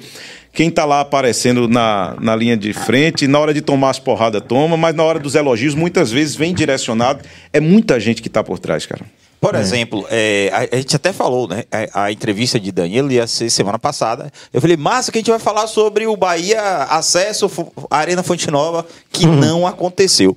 quem 0.53 0.69
está 0.69 0.85
lá 0.85 1.01
aparecendo 1.01 1.69
na, 1.69 2.17
na 2.21 2.35
linha 2.35 2.57
de 2.57 2.73
frente, 2.73 3.27
na 3.27 3.39
hora 3.39 3.55
de 3.55 3.61
tomar 3.61 3.91
as 3.91 3.99
porradas, 3.99 4.43
toma, 4.47 4.77
mas 4.77 4.95
na 4.95 5.05
hora 5.05 5.19
dos 5.19 5.35
elogios, 5.35 5.75
muitas 5.75 6.11
vezes 6.11 6.35
vem 6.35 6.55
direcionado. 6.55 7.25
É 7.53 7.61
muita 7.61 8.01
gente 8.01 8.21
que 8.21 8.29
está 8.29 8.43
por 8.43 8.59
trás, 8.59 8.87
cara. 8.87 9.05
Por 9.41 9.55
exemplo, 9.55 10.07
é, 10.11 10.51
a, 10.53 10.77
a 10.77 10.77
gente 10.77 10.95
até 10.95 11.15
falou, 11.15 11.49
né? 11.49 11.65
A, 11.73 12.05
a 12.05 12.13
entrevista 12.13 12.61
de 12.61 12.71
Danilo 12.71 13.11
ia 13.11 13.27
ser 13.27 13.49
semana 13.49 13.79
passada. 13.79 14.31
Eu 14.53 14.61
falei, 14.61 14.77
massa, 14.77 15.11
que 15.11 15.17
a 15.17 15.21
gente 15.21 15.31
vai 15.31 15.39
falar 15.39 15.67
sobre 15.67 16.07
o 16.07 16.15
Bahia 16.15 16.61
acesso 16.91 17.51
à 17.91 17.99
Arena 17.99 18.23
Fonte 18.23 18.51
Nova, 18.51 18.87
que 19.11 19.25
não 19.27 19.67
aconteceu. 19.67 20.37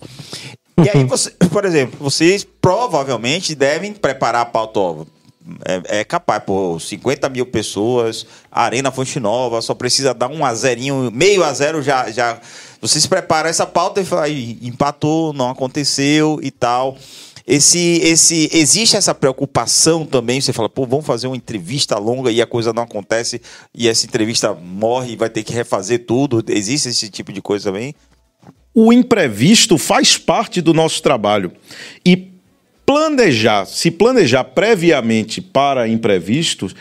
E 0.77 0.89
aí, 0.89 1.03
você, 1.03 1.31
por 1.51 1.65
exemplo, 1.65 1.97
vocês 1.99 2.47
provavelmente 2.61 3.53
devem 3.55 3.91
preparar 3.91 4.43
a 4.43 4.45
pauta. 4.45 5.05
É, 5.65 5.99
é 5.99 6.03
capaz, 6.03 6.43
pô, 6.43 6.79
50 6.79 7.27
mil 7.29 7.45
pessoas, 7.45 8.25
Arena 8.51 8.91
Fonte 8.91 9.19
Nova, 9.19 9.61
só 9.61 9.73
precisa 9.73 10.13
dar 10.13 10.29
um 10.29 10.45
a 10.45 10.53
zerinho, 10.53 11.11
meio 11.13 11.43
a 11.43 11.53
zero 11.53 11.81
já. 11.81 12.09
já 12.11 12.39
você 12.81 12.99
se 12.99 13.07
prepara 13.07 13.49
essa 13.49 13.65
pauta 13.65 14.01
e 14.01 14.05
fala, 14.05 14.27
"Ih, 14.27 14.59
empatou, 14.61 15.33
não 15.33 15.49
aconteceu 15.49 16.39
e 16.41 16.51
tal. 16.51 16.97
Esse, 17.45 17.99
esse, 18.01 18.49
existe 18.53 18.95
essa 18.95 19.13
preocupação 19.13 20.05
também. 20.05 20.39
Você 20.39 20.53
fala, 20.53 20.69
pô, 20.69 20.85
vamos 20.85 21.05
fazer 21.05 21.27
uma 21.27 21.35
entrevista 21.35 21.97
longa 21.97 22.31
e 22.31 22.41
a 22.41 22.47
coisa 22.47 22.71
não 22.71 22.83
acontece 22.83 23.41
e 23.75 23.89
essa 23.89 24.05
entrevista 24.05 24.53
morre 24.53 25.11
e 25.11 25.15
vai 25.17 25.29
ter 25.29 25.43
que 25.43 25.51
refazer 25.51 26.05
tudo. 26.05 26.43
Existe 26.47 26.87
esse 26.87 27.09
tipo 27.09 27.33
de 27.33 27.41
coisa 27.41 27.65
também? 27.65 27.93
o 28.73 28.91
imprevisto 28.91 29.77
faz 29.77 30.17
parte 30.17 30.61
do 30.61 30.73
nosso 30.73 31.01
trabalho. 31.01 31.51
E 32.05 32.32
planejar, 32.85 33.65
se 33.65 33.89
planejar 33.91 34.43
previamente 34.43 35.41
para 35.41 35.87
imprevistos, 35.87 36.75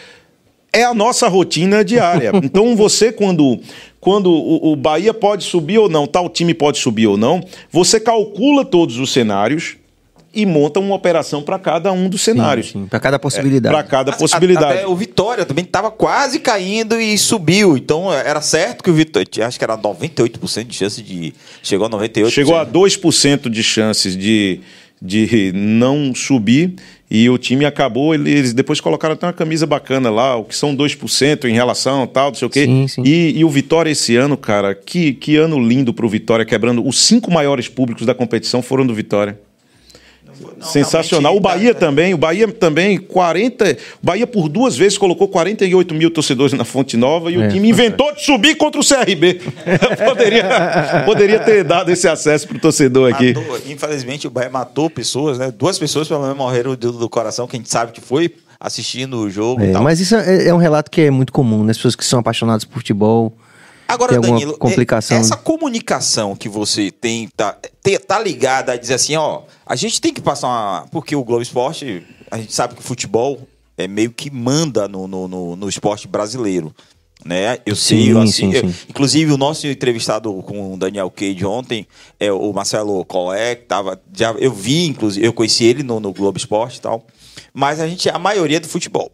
é 0.72 0.84
a 0.84 0.94
nossa 0.94 1.28
rotina 1.28 1.84
diária. 1.84 2.32
Então 2.42 2.74
você, 2.76 3.12
quando, 3.12 3.60
quando 4.00 4.30
o, 4.30 4.72
o 4.72 4.76
Bahia 4.76 5.12
pode 5.14 5.44
subir 5.44 5.78
ou 5.78 5.88
não, 5.88 6.06
tal 6.06 6.28
time 6.28 6.54
pode 6.54 6.78
subir 6.78 7.06
ou 7.06 7.16
não, 7.16 7.42
você 7.70 8.00
calcula 8.00 8.64
todos 8.64 8.98
os 8.98 9.12
cenários 9.12 9.76
e 10.34 10.46
monta 10.46 10.80
uma 10.80 10.94
operação 10.94 11.42
para 11.42 11.58
cada 11.58 11.92
um 11.92 12.08
dos 12.08 12.22
cenários. 12.22 12.72
Para 12.88 12.98
cada 12.98 13.18
possibilidade. 13.18 13.74
Para 13.74 13.84
cada 13.84 14.12
A- 14.12 14.16
possibilidade. 14.16 14.78
Até 14.78 14.86
o 14.86 14.96
Vitória 14.96 15.44
também 15.44 15.64
estava 15.64 15.90
quase 15.90 16.40
caindo 16.40 16.98
e 16.98 17.18
subiu. 17.18 17.76
Então 17.76 18.10
era 18.10 18.40
certo 18.40 18.82
que 18.82 18.90
o 18.90 18.94
Vitória. 18.94 19.28
Acho 19.46 19.58
que 19.58 19.64
era 19.64 19.76
98% 19.76 20.64
de 20.64 20.74
chance 20.74 21.02
de. 21.02 21.34
Chegou 21.62 21.86
a 21.86 21.90
98%. 21.90 22.30
Chegou 22.30 22.56
a 22.56 22.64
2% 22.64 23.50
de 23.50 23.62
chances 23.62 24.16
de, 24.16 24.60
de 25.02 25.50
não 25.52 26.14
subir 26.14 26.76
e 27.10 27.28
o 27.28 27.36
time 27.36 27.64
acabou. 27.64 28.14
Eles 28.14 28.54
depois 28.54 28.80
colocaram 28.80 29.14
até 29.14 29.26
uma 29.26 29.32
camisa 29.32 29.66
bacana 29.66 30.08
lá, 30.08 30.36
o 30.36 30.44
que 30.44 30.54
são 30.54 30.74
2% 30.76 31.44
em 31.46 31.52
relação 31.52 32.06
tal, 32.06 32.28
não 32.28 32.34
sei 32.34 32.46
o 32.46 32.50
quê. 32.50 32.64
Sim, 32.64 32.86
sim. 32.86 33.02
E, 33.04 33.38
e 33.38 33.44
o 33.44 33.50
Vitória 33.50 33.90
esse 33.90 34.14
ano, 34.14 34.36
cara, 34.36 34.74
que, 34.74 35.12
que 35.14 35.36
ano 35.36 35.58
lindo 35.58 35.92
pro 35.92 36.08
Vitória, 36.08 36.44
quebrando. 36.44 36.86
Os 36.86 37.00
cinco 37.00 37.30
maiores 37.30 37.68
públicos 37.68 38.06
da 38.06 38.14
competição 38.14 38.62
foram 38.62 38.86
do 38.86 38.94
Vitória. 38.94 39.38
Sensacional. 40.60 41.36
O 41.36 41.40
Bahia 41.40 41.74
tá- 41.74 41.80
também, 41.80 42.14
o 42.14 42.16
Bahia 42.18 42.48
também, 42.48 42.98
40. 42.98 43.76
O 44.02 44.06
Bahia 44.06 44.26
por 44.26 44.48
duas 44.48 44.76
vezes 44.76 44.96
colocou 44.96 45.28
48 45.28 45.94
mil 45.94 46.10
torcedores 46.10 46.52
na 46.52 46.64
Fonte 46.64 46.96
Nova 46.96 47.30
e 47.30 47.36
o 47.38 47.42
É, 47.42 47.48
time 47.48 47.68
inventou 47.68 48.12
de 48.14 48.22
subir 48.24 48.54
contra 48.56 48.80
o 48.80 48.84
CRB. 48.84 49.40
poderia, 50.06 51.02
poderia 51.04 51.38
ter 51.40 51.64
dado 51.64 51.90
esse 51.90 52.06
acesso 52.08 52.46
pro 52.48 52.58
torcedor 52.58 53.12
aqui. 53.12 53.34
Matou, 53.34 53.58
infelizmente 53.68 54.26
o 54.26 54.30
Bahia 54.30 54.50
matou 54.50 54.88
pessoas, 54.88 55.38
né? 55.38 55.52
Duas 55.56 55.78
pessoas 55.78 56.08
pelo 56.08 56.20
menos 56.22 56.36
morreram 56.36 56.74
do, 56.74 56.92
do 56.92 57.08
coração, 57.08 57.46
que 57.46 57.56
a 57.56 57.58
gente 57.58 57.70
sabe 57.70 57.92
que 57.92 58.00
foi 58.00 58.32
assistindo 58.60 59.18
o 59.18 59.28
jogo 59.30 59.60
e 59.62 59.70
É, 59.70 59.72
tal. 59.72 59.82
mas 59.82 59.98
isso 59.98 60.14
é, 60.14 60.46
é 60.48 60.54
um 60.54 60.58
relato 60.58 60.90
que 60.90 61.00
é 61.00 61.10
muito 61.10 61.32
comum, 61.32 61.64
né? 61.64 61.72
As 61.72 61.76
pessoas 61.76 61.96
que 61.96 62.04
são 62.04 62.20
apaixonadas 62.20 62.64
por 62.64 62.74
futebol. 62.74 63.32
Agora, 63.92 64.12
tem 64.20 64.30
Danilo, 64.30 64.56
complicação? 64.58 65.16
é- 65.16 65.20
essa 65.20 65.36
comunicação 65.36 66.34
que 66.36 66.48
você 66.48 66.90
tem, 66.90 67.28
tá, 67.28 67.56
tá 68.06 68.18
ligada 68.18 68.72
a 68.72 68.76
dizer 68.76 68.94
assim, 68.94 69.16
ó, 69.16 69.42
a 69.66 69.76
gente 69.76 70.00
tem 70.00 70.12
que 70.12 70.20
passar 70.20 70.48
uma. 70.48 70.86
Porque 70.90 71.14
o 71.16 71.22
Globo 71.24 71.42
Esporte, 71.42 72.02
a 72.30 72.38
gente 72.38 72.52
sabe 72.52 72.74
que 72.74 72.80
o 72.80 72.84
futebol 72.84 73.46
é 73.76 73.86
meio 73.88 74.10
que 74.10 74.30
manda 74.30 74.86
no, 74.88 75.06
no, 75.08 75.26
no, 75.28 75.56
no 75.56 75.68
esporte 75.68 76.06
brasileiro. 76.08 76.74
Né? 77.24 77.58
Eu 77.64 77.76
sei, 77.76 78.06
Sim, 78.06 78.10
eu, 78.10 78.20
assim, 78.20 78.32
sim, 78.32 78.52
eu- 78.52 78.68
sim. 78.68 78.74
inclusive 78.88 79.30
o 79.32 79.36
nosso 79.36 79.64
entrevistado 79.68 80.32
com 80.42 80.74
o 80.74 80.76
Daniel 80.76 81.08
Cage 81.08 81.44
ontem, 81.46 81.86
é 82.18 82.32
o 82.32 82.52
Marcelo 82.52 83.04
Colé, 83.04 83.54
que 83.54 83.66
tava, 83.66 84.00
já, 84.12 84.32
eu 84.32 84.52
vi, 84.52 84.86
inclusive, 84.86 85.24
eu 85.24 85.32
conheci 85.32 85.64
ele 85.64 85.84
no, 85.84 86.00
no 86.00 86.12
Globo 86.12 86.36
Esporte 86.36 86.78
e 86.78 86.80
tal, 86.80 87.06
mas 87.54 87.78
a 87.78 87.86
gente 87.86 88.08
é 88.08 88.12
a 88.12 88.18
maioria 88.18 88.58
do 88.58 88.66
futebol. 88.66 89.12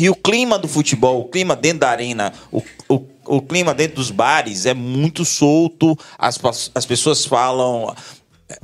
E 0.00 0.08
o 0.08 0.14
clima 0.14 0.58
do 0.58 0.68
futebol, 0.68 1.20
o 1.20 1.24
clima 1.28 1.56
dentro 1.56 1.80
da 1.80 1.90
arena, 1.90 2.32
o, 2.52 2.62
o, 2.88 3.02
o 3.26 3.42
clima 3.42 3.74
dentro 3.74 3.96
dos 3.96 4.10
bares 4.10 4.64
é 4.66 4.74
muito 4.74 5.24
solto. 5.24 5.98
As, 6.18 6.38
as 6.74 6.86
pessoas 6.86 7.24
falam, 7.24 7.94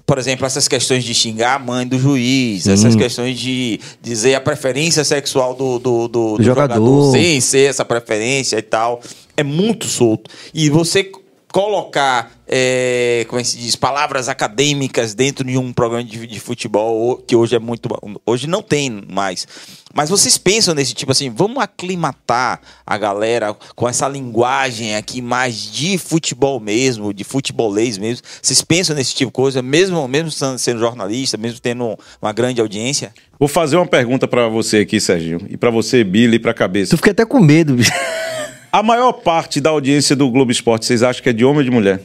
por 0.07 0.19
exemplo, 0.19 0.47
essas 0.47 0.69
questões 0.69 1.03
de 1.05 1.13
xingar 1.15 1.57
a 1.57 1.59
mãe 1.59 1.87
do 1.87 1.99
juiz, 1.99 2.67
essas 2.67 2.95
questões 2.97 3.39
de 3.39 3.81
dizer 4.01 4.35
a 4.35 4.41
preferência 4.41 5.05
sexual 5.05 5.55
do, 5.55 5.79
do, 5.79 6.09
do- 6.09 6.37
do 6.37 6.43
jogador. 6.43 6.75
jogador 6.75 7.13
sem 7.13 7.41
ser 7.41 7.69
essa 7.71 7.85
preferência 7.85 8.57
e 8.59 8.63
tal. 8.63 9.01
É 9.37 9.43
muito 9.43 9.87
solto. 9.87 10.31
E 10.55 10.71
você 10.71 11.11
colocar, 11.55 12.33
é, 12.49 13.25
como 13.29 13.39
é 13.39 13.45
que 13.45 13.49
se 13.51 13.57
diz, 13.57 13.77
palavras 13.77 14.29
acadêmicas 14.29 15.15
dentro 15.15 15.45
de 15.47 15.57
um 15.57 15.73
programa 15.73 16.03
de, 16.03 16.27
de 16.27 16.41
futebol, 16.41 17.17
que 17.19 17.37
hoje 17.37 17.55
é 17.55 17.61
muito. 17.61 17.89
Hoje 18.27 18.49
não 18.49 18.61
tem 18.61 19.05
mais. 19.09 19.47
Mas 19.95 20.11
vocês 20.11 20.37
pensam 20.37 20.75
nesse 20.75 20.95
tipo 20.95 21.13
assim, 21.13 21.31
vamos 21.31 21.63
aclimatar 21.63 22.61
a 22.85 22.99
galera 22.99 23.55
com 23.77 23.89
essa 23.89 24.09
linguagem 24.09 24.97
aqui 24.97 25.23
mais 25.23 25.71
de 25.71 25.97
futebol 25.97 26.59
mesmo, 26.59 27.15
de 27.15 27.23
futebolês 27.23 27.99
mesmo. 27.99 28.27
Vocês 28.43 28.61
pensam 28.61 28.97
nesse 28.97 29.15
tipo 29.15 29.31
de 29.31 29.35
coisa, 29.35 29.63
mesmo, 29.63 30.09
mesmo 30.09 30.33
sendo 30.33 30.59
sendo 30.59 30.81
jornalista, 30.81 31.37
mesmo 31.37 31.61
tendo 31.61 31.97
uma 32.21 32.33
grande 32.33 32.61
audiência? 32.61 33.15
Vou 33.39 33.47
fazer 33.47 33.77
uma 33.77 33.87
pergunta 33.87 34.27
pra 34.27 34.49
você 34.49 34.79
aqui, 34.79 35.01
Serginho, 35.01 35.47
e 35.49 35.57
pra 35.57 35.71
você, 35.71 36.03
Billy, 36.03 36.35
e 36.35 36.39
pra 36.41 36.53
cabeça. 36.53 36.91
Tu 36.91 36.97
fica 36.97 37.13
até 37.13 37.25
com 37.25 37.39
medo, 37.39 37.75
bicho. 37.75 37.93
A 38.75 38.83
maior 38.83 39.13
parte 39.13 39.61
da 39.61 39.71
audiência 39.71 40.17
do 40.17 40.29
Globo 40.29 40.51
Esporte, 40.51 40.85
vocês 40.85 41.05
acham 41.05 41.23
que 41.23 41.29
é 41.29 41.33
de 41.33 41.45
homem 41.45 41.59
ou 41.59 41.63
de 41.63 41.71
mulher? 41.71 42.01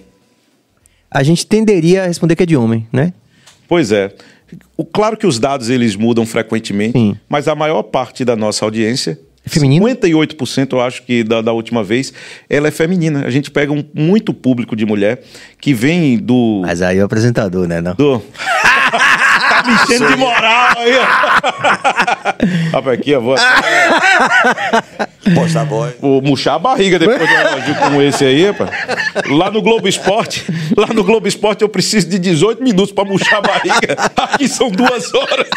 A 1.10 1.24
gente 1.24 1.44
tenderia 1.44 2.04
a 2.04 2.06
responder 2.06 2.36
que 2.36 2.44
é 2.44 2.46
de 2.46 2.56
homem, 2.56 2.88
né? 2.94 3.12
Pois 3.68 3.92
é. 3.92 4.14
O, 4.78 4.86
claro 4.86 5.18
que 5.18 5.26
os 5.26 5.40
dados 5.40 5.72
eles 5.72 5.96
mudam 5.96 6.28
frequentemente, 6.28 6.92
Sim. 6.92 7.18
mas 7.28 7.48
a 7.48 7.56
maior 7.56 7.82
parte 7.82 8.24
da 8.24 8.36
nossa 8.36 8.64
audiência, 8.66 9.20
feminino? 9.48 9.84
58% 9.84 10.74
eu 10.74 10.80
acho 10.80 11.02
que 11.02 11.24
da, 11.24 11.42
da 11.42 11.52
última 11.54 11.84
vez, 11.84 12.14
ela 12.48 12.68
é 12.68 12.72
feminina. 12.72 13.26
A 13.26 13.32
gente 13.32 13.50
pega 13.50 13.74
um, 13.74 13.84
muito 13.92 14.32
público 14.32 14.76
de 14.76 14.86
mulher 14.86 15.24
que 15.60 15.74
vem 15.74 16.20
do. 16.20 16.62
Mas 16.64 16.84
aí 16.84 17.00
é 17.00 17.02
o 17.02 17.06
apresentador, 17.06 17.68
né? 17.68 17.82
Não? 17.82 17.96
do... 17.96 18.22
tá 19.50 19.64
me 19.66 19.74
enchendo 19.74 20.08
de 20.08 20.16
moral 20.16 20.70
aí. 20.78 20.94
ó. 20.98 21.06
Rapaz, 22.78 23.00
aqui 23.00 23.12
eu 23.12 23.22
vou, 23.22 23.36
Posta 25.36 25.62
a 25.62 25.64
voz. 25.64 25.96
vou 26.00 26.22
murchar 26.22 26.56
a 26.56 26.60
barriga 26.60 26.98
depois 26.98 27.20
de 27.28 27.34
um 27.34 27.40
elogio 27.40 27.76
como 27.76 28.02
esse 28.02 28.26
aí, 28.26 28.46
rapaz. 28.52 28.70
Lá 29.30 29.52
no 29.52 29.62
Globo 29.62 29.88
Esporte, 29.88 30.46
lá 30.78 30.88
no 30.94 31.04
Globo 31.04 31.28
Esporte 31.28 31.62
eu 31.62 31.70
preciso 31.70 32.08
de 32.10 32.18
18 32.20 32.64
minutos 32.64 32.92
pra 32.92 33.04
murchar 33.06 33.40
a 33.40 33.42
barriga. 33.42 33.96
Aqui 34.16 34.48
são 34.48 34.70
duas 34.70 35.14
horas. 35.14 35.48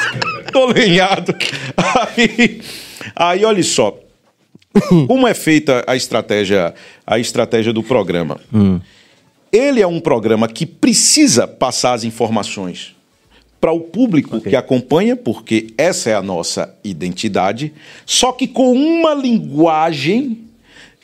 Tô 0.52 0.66
lenhado. 0.66 1.34
Aí, 2.16 2.60
aí 3.14 3.44
olha 3.44 3.62
só. 3.62 3.96
Como 5.06 5.28
é 5.28 5.34
feita 5.34 5.84
a 5.86 5.94
estratégia, 5.94 6.74
a 7.06 7.18
estratégia 7.18 7.72
do 7.72 7.82
programa? 7.82 8.40
Ele 9.52 9.82
é 9.82 9.86
um 9.86 10.00
programa 10.00 10.48
que 10.48 10.64
precisa 10.64 11.46
passar 11.46 11.92
as 11.92 12.04
informações 12.04 12.94
para 13.62 13.70
o 13.72 13.78
público 13.78 14.40
que 14.40 14.56
acompanha, 14.56 15.14
porque 15.14 15.68
essa 15.78 16.10
é 16.10 16.14
a 16.16 16.20
nossa 16.20 16.74
identidade, 16.82 17.72
só 18.04 18.32
que 18.32 18.48
com 18.48 18.72
uma 18.72 19.14
linguagem 19.14 20.38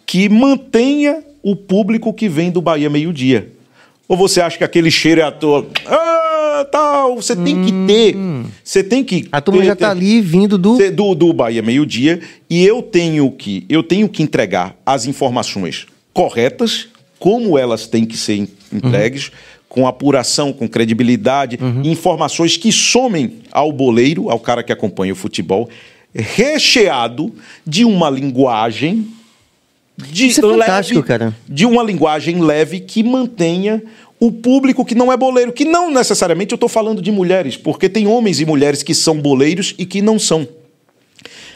que 0.05 0.29
mantenha 0.29 1.23
o 1.41 1.55
público 1.55 2.13
que 2.13 2.29
vem 2.29 2.51
do 2.51 2.61
Bahia 2.61 2.91
meio-dia. 2.91 3.53
Ou 4.09 4.17
você 4.17 4.41
acha 4.41 4.59
que 4.59 4.65
aquele 4.65 4.91
cheiro 4.91 5.21
é 5.21 5.25
à 5.25 5.31
toa? 5.31 5.69
Ah, 5.87 6.67
tal, 6.73 7.15
você 7.15 7.37
tem 7.37 7.65
que 7.65 7.73
ter. 7.87 8.17
Você 8.65 8.83
tem 8.83 9.05
que 9.05 9.19
Hum. 9.27 9.29
A 9.31 9.41
turma 9.41 9.61
ter- 9.61 9.67
já 9.69 9.77
tá 9.77 9.87
ter- 9.87 9.93
ali 9.93 10.21
vindo 10.21 10.59
do. 10.59 10.77
Do, 10.91 11.15
do 11.15 11.33
Bahia 11.33 11.63
Meio 11.63 11.87
Dia 11.87 12.19
e 12.51 12.65
eu 12.67 12.83
tenho 12.83 13.31
que 13.31 13.65
eu 13.69 13.85
tenho 13.85 14.09
que 14.09 14.21
entregar 14.21 14.75
as 14.85 15.07
informações 15.07 15.87
corretas, 16.13 16.89
como 17.21 17.57
elas 17.57 17.87
têm 17.87 18.05
que 18.05 18.17
ser 18.17 18.35
en- 18.37 18.49
entregues, 18.73 19.31
com 19.69 19.87
apuração, 19.87 20.53
com 20.53 20.69
credibilidade, 20.69 21.59
informações 21.85 22.57
que 22.57 22.73
somem 22.73 23.39
ao 23.53 23.71
boleiro, 23.71 24.31
ao 24.31 24.41
cara 24.41 24.63
que 24.63 24.73
acompanha 24.73 25.13
o 25.13 25.17
futebol, 25.17 25.69
recheado 26.15 27.35
de 27.67 27.85
uma 27.85 28.09
linguagem 28.09 29.07
de 29.97 30.29
Isso 30.29 30.45
é 30.47 30.59
fantástico, 30.59 31.03
cara. 31.03 31.35
de 31.49 31.67
uma 31.67 31.83
linguagem 31.83 32.41
leve 32.41 32.79
que 32.81 33.03
mantenha 33.03 33.83
o 34.21 34.31
público 34.31 34.85
que 34.85 34.95
não 34.95 35.13
é 35.13 35.17
boleiro, 35.17 35.53
que 35.53 35.65
não 35.65 35.91
necessariamente 35.91 36.53
eu 36.53 36.57
estou 36.57 36.69
falando 36.69 37.03
de 37.03 37.11
mulheres, 37.11 37.57
porque 37.57 37.89
tem 37.89 38.07
homens 38.07 38.41
e 38.41 38.47
mulheres 38.47 38.83
que 38.83 38.95
são 38.95 39.21
boleiros 39.21 39.75
e 39.77 39.85
que 39.85 40.01
não 40.01 40.19
são. 40.19 40.47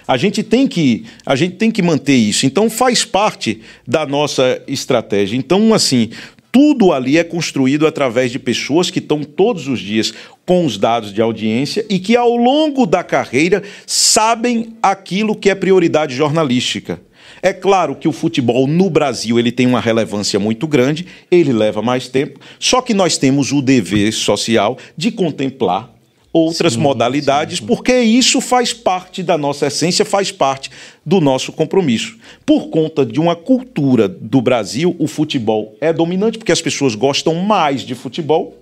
A 0.06 0.16
gente 0.16 0.42
tem 0.42 0.66
que 0.66 1.04
a 1.24 1.36
gente 1.36 1.54
tem 1.54 1.70
que 1.70 1.82
manter 1.82 2.16
isso. 2.16 2.44
Então 2.44 2.68
faz 2.68 3.04
parte 3.04 3.60
da 3.86 4.04
nossa 4.04 4.60
estratégia. 4.66 5.36
Então 5.36 5.72
assim, 5.72 6.10
tudo 6.52 6.92
ali 6.92 7.16
é 7.16 7.24
construído 7.24 7.86
através 7.86 8.30
de 8.30 8.38
pessoas 8.38 8.90
que 8.90 8.98
estão 8.98 9.24
todos 9.24 9.66
os 9.66 9.80
dias 9.80 10.12
com 10.46 10.66
os 10.66 10.76
dados 10.76 11.12
de 11.12 11.22
audiência 11.22 11.84
e 11.88 11.98
que 11.98 12.14
ao 12.14 12.36
longo 12.36 12.84
da 12.84 13.02
carreira 13.02 13.62
sabem 13.86 14.74
aquilo 14.82 15.34
que 15.34 15.48
é 15.48 15.54
prioridade 15.54 16.14
jornalística. 16.14 17.00
É 17.40 17.52
claro 17.52 17.96
que 17.96 18.06
o 18.06 18.12
futebol 18.12 18.66
no 18.66 18.90
Brasil 18.90 19.38
ele 19.38 19.50
tem 19.50 19.66
uma 19.66 19.80
relevância 19.80 20.38
muito 20.38 20.68
grande, 20.68 21.06
ele 21.30 21.52
leva 21.52 21.80
mais 21.80 22.06
tempo, 22.06 22.38
só 22.58 22.82
que 22.82 22.92
nós 22.92 23.16
temos 23.16 23.50
o 23.50 23.62
dever 23.62 24.12
social 24.12 24.76
de 24.96 25.10
contemplar 25.10 25.91
outras 26.32 26.76
modalidades, 26.76 27.60
porque 27.60 28.00
isso 28.00 28.40
faz 28.40 28.72
parte 28.72 29.22
da 29.22 29.36
nossa 29.36 29.66
essência, 29.66 30.04
faz 30.04 30.32
parte 30.32 30.70
do 31.04 31.20
nosso 31.20 31.52
compromisso. 31.52 32.16
Por 32.46 32.68
conta 32.68 33.04
de 33.04 33.20
uma 33.20 33.36
cultura 33.36 34.08
do 34.08 34.40
Brasil, 34.40 34.96
o 34.98 35.06
futebol 35.06 35.76
é 35.80 35.92
dominante, 35.92 36.38
porque 36.38 36.52
as 36.52 36.62
pessoas 36.62 36.94
gostam 36.94 37.34
mais 37.34 37.82
de 37.82 37.94
futebol. 37.94 38.56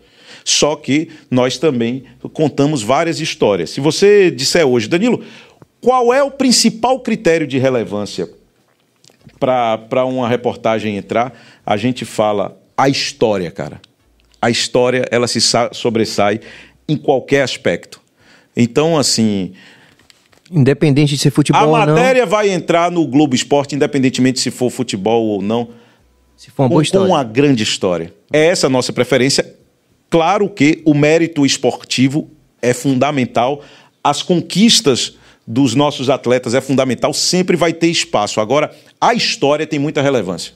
Só 0.45 0.75
que 0.75 1.09
nós 1.31 1.59
também 1.59 2.05
contamos 2.33 2.83
várias 2.83 3.21
histórias. 3.21 3.71
Se 3.71 3.81
você 3.81 4.31
disser 4.31 4.67
hoje, 4.67 4.89
Danilo, 4.89 5.23
qual 5.81 6.13
é 6.13 6.23
o 6.23 6.31
principal 6.31 6.99
critério 7.01 7.47
de 7.47 7.59
relevância 7.59 8.29
para 9.39 10.05
uma 10.05 10.29
reportagem 10.29 10.97
entrar? 10.97 11.39
A 11.65 11.77
gente 11.77 12.05
fala 12.05 12.59
a 12.77 12.89
história, 12.89 13.51
cara. 13.51 13.81
A 14.41 14.49
história, 14.51 15.07
ela 15.11 15.29
se 15.29 15.41
sa- 15.41 15.71
sobressai 15.73 16.41
em 16.91 16.97
qualquer 16.97 17.43
aspecto. 17.43 18.01
Então, 18.57 18.99
assim, 18.99 19.53
Independente 20.51 21.15
de 21.15 21.19
ser 21.19 21.31
futebol 21.31 21.63
A 21.63 21.65
ou 21.65 21.87
não, 21.87 21.95
matéria 21.95 22.27
vai 22.27 22.51
entrar 22.51 22.91
no 22.91 23.07
Globo 23.07 23.37
Esporte, 23.37 23.77
independentemente 23.77 24.41
se 24.41 24.51
for 24.51 24.69
futebol 24.69 25.25
ou 25.27 25.41
não. 25.41 25.69
se 26.37 26.51
for 26.51 26.65
uma 26.65 26.69
boa 26.69 26.79
com, 26.79 26.83
história. 26.83 27.07
com 27.07 27.15
uma 27.15 27.23
grande 27.23 27.63
história. 27.63 28.13
É 28.33 28.47
essa 28.47 28.67
a 28.67 28.71
nossa 28.71 28.93
preferência. 28.93 29.55
Claro 30.09 30.49
que 30.49 30.83
o 30.85 30.93
mérito 30.93 31.47
esportivo 31.47 32.29
é 32.61 32.75
fundamental, 32.75 33.63
as 34.03 34.25
conquistas 34.25 35.17
dos 35.47 35.77
nossos 35.77 36.11
atletas 36.11 36.53
é 36.53 36.61
fundamental, 36.61 37.13
sempre 37.15 37.57
vai 37.57 37.73
ter 37.73 37.87
espaço. 37.87 38.41
Agora, 38.41 38.73
a 39.01 39.15
história 39.15 39.67
tem 39.67 39.79
muita 39.79 40.03
relevância. 40.03 40.53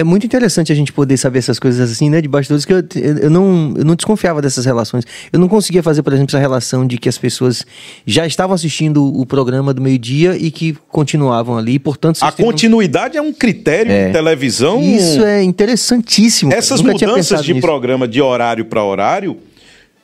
É 0.00 0.04
muito 0.04 0.24
interessante 0.24 0.70
a 0.70 0.74
gente 0.76 0.92
poder 0.92 1.16
saber 1.16 1.40
essas 1.40 1.58
coisas 1.58 1.90
assim, 1.90 2.08
né, 2.08 2.20
de 2.20 2.28
bastidores, 2.28 2.64
que 2.64 2.72
eu, 2.72 2.84
eu, 3.20 3.28
não, 3.28 3.74
eu 3.76 3.84
não 3.84 3.96
desconfiava 3.96 4.40
dessas 4.40 4.64
relações. 4.64 5.04
Eu 5.32 5.40
não 5.40 5.48
conseguia 5.48 5.82
fazer, 5.82 6.02
por 6.04 6.12
exemplo, 6.12 6.30
essa 6.30 6.38
relação 6.38 6.86
de 6.86 6.98
que 6.98 7.08
as 7.08 7.18
pessoas 7.18 7.66
já 8.06 8.24
estavam 8.24 8.54
assistindo 8.54 9.04
o 9.04 9.26
programa 9.26 9.74
do 9.74 9.82
meio-dia 9.82 10.36
e 10.36 10.52
que 10.52 10.72
continuavam 10.88 11.58
ali, 11.58 11.80
portanto... 11.80 12.18
A 12.22 12.28
um- 12.28 12.30
continuidade 12.30 13.16
é 13.16 13.20
um 13.20 13.32
critério 13.32 13.90
É. 13.90 14.06
de 14.06 14.12
televisão. 14.12 14.80
Isso 14.80 15.24
é 15.24 15.42
interessantíssimo. 15.42 16.52
Essas 16.52 16.80
mudanças 16.80 17.42
de 17.44 17.54
nisso. 17.54 17.66
programa 17.66 18.06
de 18.06 18.22
horário 18.22 18.66
para 18.66 18.84
horário, 18.84 19.36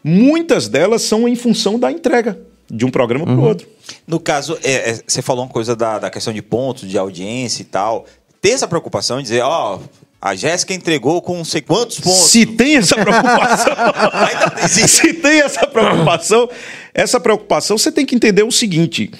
muitas 0.02 0.68
delas 0.68 1.02
são 1.02 1.28
em 1.28 1.36
função 1.36 1.78
da 1.78 1.92
entrega 1.92 2.36
de 2.70 2.84
um 2.84 2.90
programa 2.90 3.26
Uhum. 3.28 3.36
para 3.36 3.44
o 3.44 3.48
outro. 3.48 3.68
No 4.08 4.18
caso, 4.18 4.58
é, 4.64 4.90
é, 4.90 4.98
você 5.06 5.22
falou 5.22 5.44
uma 5.44 5.50
coisa 5.52 5.76
da, 5.76 5.98
da 5.98 6.10
questão 6.10 6.32
de 6.32 6.42
pontos, 6.42 6.88
de 6.88 6.98
audiência 6.98 7.62
e 7.62 7.66
tal. 7.66 8.06
Ter 8.44 8.50
essa 8.50 8.68
preocupação 8.68 9.16
de 9.16 9.22
dizer, 9.22 9.40
ó, 9.40 9.78
a 10.20 10.34
Jéssica 10.34 10.74
entregou 10.74 11.22
com 11.22 11.34
não 11.38 11.46
sei 11.46 11.62
quantos 11.62 11.98
pontos. 11.98 12.30
Se 12.30 12.44
tem 12.44 12.76
essa 12.76 12.94
preocupação, 13.00 13.72
Ainda 14.12 14.54
existe. 14.62 14.88
se 14.98 15.14
tem 15.14 15.40
essa 15.40 15.66
preocupação, 15.66 16.50
essa 16.92 17.18
preocupação 17.18 17.78
você 17.78 17.90
tem 17.90 18.04
que 18.04 18.14
entender 18.14 18.42
o 18.42 18.52
seguinte: 18.52 19.10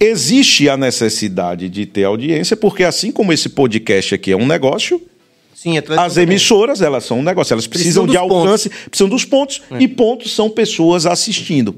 existe 0.00 0.68
a 0.68 0.76
necessidade 0.76 1.68
de 1.68 1.86
ter 1.86 2.02
audiência, 2.02 2.56
porque 2.56 2.82
assim 2.82 3.12
como 3.12 3.32
esse 3.32 3.50
podcast 3.50 4.16
aqui 4.16 4.32
é 4.32 4.36
um 4.36 4.48
negócio, 4.48 5.00
Sim, 5.54 5.78
é 5.78 5.78
as 5.78 6.14
também. 6.14 6.22
emissoras 6.24 6.82
elas 6.82 7.04
são 7.04 7.20
um 7.20 7.22
negócio, 7.22 7.54
elas 7.54 7.68
precisam, 7.68 8.04
Precisam 8.04 8.28
de 8.28 8.34
alcance, 8.34 8.68
precisam 8.68 9.08
dos 9.08 9.24
pontos 9.24 9.62
e 9.78 9.86
pontos 9.86 10.34
são 10.34 10.50
pessoas 10.50 11.06
assistindo. 11.06 11.76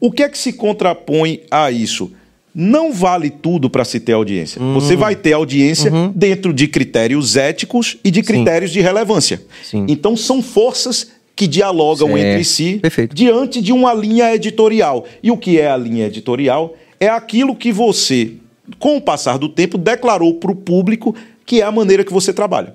O 0.00 0.10
que 0.10 0.24
é 0.24 0.28
que 0.28 0.36
se 0.38 0.52
contrapõe 0.52 1.42
a 1.48 1.70
isso? 1.70 2.10
Não 2.54 2.92
vale 2.92 3.30
tudo 3.30 3.68
para 3.70 3.84
se 3.84 4.00
ter 4.00 4.12
audiência. 4.12 4.60
Você 4.74 4.96
vai 4.96 5.14
ter 5.14 5.32
audiência 5.32 5.90
dentro 6.14 6.52
de 6.52 6.66
critérios 6.66 7.36
éticos 7.36 7.96
e 8.02 8.10
de 8.10 8.22
critérios 8.22 8.70
de 8.70 8.80
relevância. 8.80 9.42
Sim. 9.62 9.86
Então 9.88 10.16
são 10.16 10.42
forças 10.42 11.12
que 11.36 11.46
dialogam 11.46 12.08
Certo. 12.08 12.18
entre 12.26 12.44
si 12.44 12.78
Perfeito. 12.82 13.14
diante 13.14 13.60
de 13.62 13.72
uma 13.72 13.94
linha 13.94 14.34
editorial. 14.34 15.04
E 15.22 15.30
o 15.30 15.36
que 15.36 15.60
é 15.60 15.70
a 15.70 15.76
linha 15.76 16.06
editorial? 16.06 16.74
É 16.98 17.08
aquilo 17.08 17.54
que 17.54 17.70
você, 17.70 18.32
com 18.80 18.96
o 18.96 19.00
passar 19.00 19.38
do 19.38 19.48
tempo, 19.48 19.78
declarou 19.78 20.34
para 20.34 20.50
o 20.50 20.56
público 20.56 21.14
que 21.46 21.60
é 21.60 21.64
a 21.64 21.70
maneira 21.70 22.02
que 22.02 22.12
você 22.12 22.32
trabalha. 22.32 22.74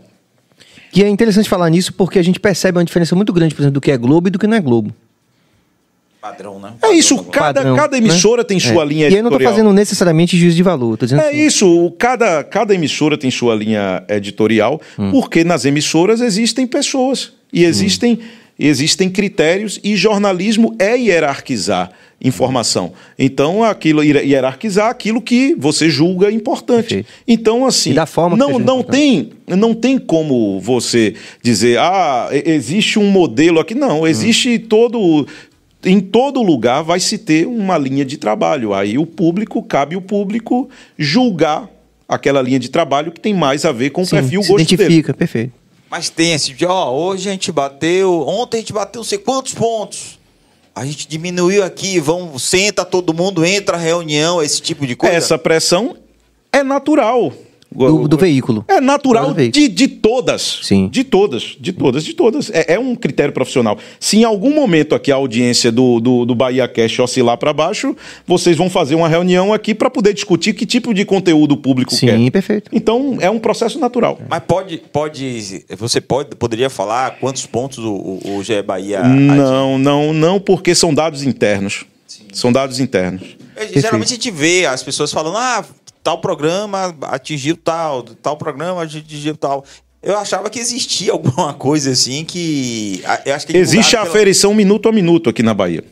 Que 0.94 1.04
é 1.04 1.10
interessante 1.10 1.50
falar 1.50 1.70
nisso 1.70 1.92
porque 1.94 2.18
a 2.20 2.24
gente 2.24 2.40
percebe 2.40 2.78
uma 2.78 2.86
diferença 2.86 3.16
muito 3.16 3.34
grande, 3.34 3.54
por 3.54 3.64
exemplo, 3.64 3.74
do 3.74 3.82
que 3.82 3.92
é 3.92 3.98
Globo 3.98 4.30
e 4.30 4.32
do 4.32 4.40
que 4.40 4.48
não 4.48 4.56
é 4.56 4.62
Globo. 4.62 4.94
Padrão, 6.24 6.58
né? 6.58 6.72
É 6.82 6.94
isso, 6.94 7.22
cada, 7.26 7.60
Padrão, 7.60 7.76
cada 7.76 8.00
né? 8.00 8.06
emissora 8.08 8.46
tem 8.46 8.58
sua 8.58 8.84
É. 8.84 8.86
linha 8.86 9.10
E 9.10 9.14
eu 9.14 9.22
não 9.22 9.30
editorial. 9.30 9.52
fazendo 9.52 9.74
necessariamente 9.74 10.38
juízo 10.38 10.56
de 10.56 10.64
valor, 10.64 10.96
tô 10.98 11.06
dizendo 11.06 11.22
É 11.22 11.28
assim, 11.28 11.46
isso, 11.46 11.68
o- 11.86 11.92
cada, 11.92 12.42
cada 12.46 12.74
emissora 12.74 13.18
tem 13.18 13.30
sua 13.30 13.54
linha 13.54 14.02
editorial, 14.08 14.80
Hum. 14.98 15.12
porque 15.12 15.44
nas 15.44 15.66
emissoras 15.66 16.22
existem 16.22 16.66
pessoas 16.66 17.34
e 17.52 17.66
existem, 17.66 18.20
existem 18.58 19.10
critérios 19.10 19.82
e 19.84 19.98
jornalismo 19.98 20.74
é 20.80 20.96
hierarquizar 20.98 21.92
informação. 22.24 22.94
Então, 23.20 23.62
aquilo 23.62 24.02
hier- 24.02 24.24
hierarquizar 24.26 24.90
aquilo 24.90 25.22
que 25.22 25.54
você 25.60 25.90
julga 25.90 26.32
importante. 26.32 26.88
Perfeito. 27.04 27.10
Então, 27.28 27.66
assim, 27.66 27.92
E 27.92 27.96
da 27.96 28.06
forma 28.06 28.38
que 28.38 28.40
não, 28.42 28.58
não 28.60 28.82
tem 28.82 29.32
não 29.46 29.74
tem 29.74 29.98
como 29.98 30.58
você 30.62 31.16
dizer, 31.42 31.78
ah, 31.80 32.30
existe 32.32 32.98
um 32.98 33.08
modelo 33.12 33.60
aqui. 33.60 33.76
Não, 33.76 34.08
existe 34.08 34.58
todo. 34.58 35.28
Em 35.86 36.00
todo 36.00 36.42
lugar 36.42 36.82
vai 36.84 37.00
se 37.00 37.18
ter 37.18 37.46
uma 37.46 37.78
linha 37.78 38.06
de 38.06 38.18
trabalho. 38.18 38.74
Aí 38.74 38.98
o 38.98 39.06
público, 39.06 39.62
cabe 39.62 39.96
o 39.96 40.02
público 40.02 40.70
julgar 40.98 41.70
aquela 42.08 42.42
linha 42.42 42.60
de 42.60 42.70
trabalho 42.70 43.12
que 43.12 43.20
tem 43.20 43.34
mais 43.34 43.66
a 43.66 43.72
ver 43.72 43.90
com 43.90 44.02
o 44.02 44.06
Sim, 44.06 44.18
perfil, 44.18 44.40
o 44.40 44.44
se 44.44 44.50
gosto 44.52 44.68
dele. 44.70 44.74
identifica, 44.84 45.14
perfeito. 45.14 45.54
Mas 45.90 46.10
tem 46.10 46.34
esse 46.34 46.54
de, 46.54 46.66
ó, 46.66 46.92
hoje 46.92 47.30
a 47.30 47.32
gente 47.32 47.52
bateu, 47.52 48.28
ontem 48.28 48.58
a 48.58 48.60
gente 48.62 48.74
bateu 48.74 49.00
não 49.00 49.04
sei 49.04 49.18
quantos 49.18 49.54
pontos. 49.54 50.18
A 50.76 50.86
gente 50.86 51.08
diminuiu 51.08 51.64
aqui, 51.64 52.00
vão, 52.00 52.38
senta 52.40 52.84
todo 52.84 53.14
mundo, 53.14 53.46
entra 53.46 53.78
a 53.78 53.80
reunião, 53.80 54.42
esse 54.42 54.60
tipo 54.60 54.88
de 54.88 54.96
coisa. 54.96 55.16
Essa 55.16 55.38
pressão 55.38 55.96
é 56.52 56.64
natural. 56.64 57.32
Do, 57.76 58.08
do 58.08 58.18
veículo. 58.18 58.64
É 58.68 58.80
natural 58.80 59.34
de, 59.34 59.68
de 59.68 59.88
todas. 59.88 60.60
Sim. 60.62 60.88
De 60.88 61.04
todas, 61.04 61.56
de 61.60 61.74
todas, 61.74 62.04
de 62.04 62.14
todas. 62.14 62.50
É, 62.52 62.74
é 62.74 62.80
um 62.80 62.96
critério 62.96 63.34
profissional. 63.34 63.78
Se 64.00 64.18
em 64.18 64.24
algum 64.24 64.54
momento 64.54 64.96
aqui 64.96 65.12
a 65.12 65.16
audiência 65.16 65.72
do, 65.72 66.00
do, 66.00 66.26
do 66.26 66.36
Bahia 66.36 66.68
Cash 66.68 67.00
oscilar 67.00 67.38
para 67.38 67.54
baixo, 67.54 67.96
vocês 68.26 68.56
vão 68.56 68.70
fazer 68.70 68.96
uma 68.96 69.08
reunião 69.08 69.54
aqui 69.54 69.74
para 69.74 69.90
poder 69.90 70.14
discutir 70.14 70.54
que 70.54 70.66
tipo 70.66 70.94
de 70.94 71.06
conteúdo 71.06 71.54
o 71.54 71.58
público 71.58 71.94
Sim, 71.94 72.08
quer. 72.08 72.32
perfeito. 72.32 72.70
Então, 72.74 73.18
é 73.20 73.30
um 73.30 73.40
processo 73.40 73.80
natural. 73.80 74.20
Mas 74.30 74.44
pode, 74.46 74.78
pode, 74.92 75.66
você 75.78 76.00
pode, 76.00 76.36
poderia 76.36 76.70
falar 76.70 77.18
quantos 77.20 77.46
pontos 77.46 77.80
o, 77.80 77.92
o, 77.92 78.38
o 78.38 78.44
GE 78.44 78.62
Bahia... 78.62 79.04
Não, 79.04 79.78
não, 79.78 80.14
não, 80.14 80.40
porque 80.40 80.76
são 80.76 80.94
dados 80.94 81.24
internos. 81.24 81.86
São 82.32 82.52
dados 82.52 82.80
internos. 82.80 83.38
É, 83.56 83.80
Geralmente 83.80 84.08
a 84.08 84.16
gente 84.16 84.32
vê 84.32 84.66
as 84.66 84.82
pessoas 84.82 85.12
falando, 85.12 85.38
ah, 85.38 85.64
tal 86.04 86.20
programa 86.20 86.94
atingiu 87.04 87.56
tal, 87.56 88.04
tal 88.04 88.36
programa 88.38 88.84
atingiu 88.84 89.36
tal. 89.38 89.64
Eu 90.02 90.18
achava 90.18 90.50
que 90.50 90.60
existia 90.60 91.14
alguma 91.14 91.54
coisa 91.56 91.92
assim 91.92 92.26
que. 92.26 93.02
Eu 93.26 93.34
acho 93.36 93.48
que 93.48 93.56
é 93.56 93.60
Existe 93.60 93.96
a 93.96 94.00
pela- 94.02 94.12
aferição 94.12 94.54
minuto 94.54 94.90
a 94.90 94.92
minuto 94.92 95.30
aqui 95.30 95.42
na 95.42 95.54
Bahia. 95.54 95.84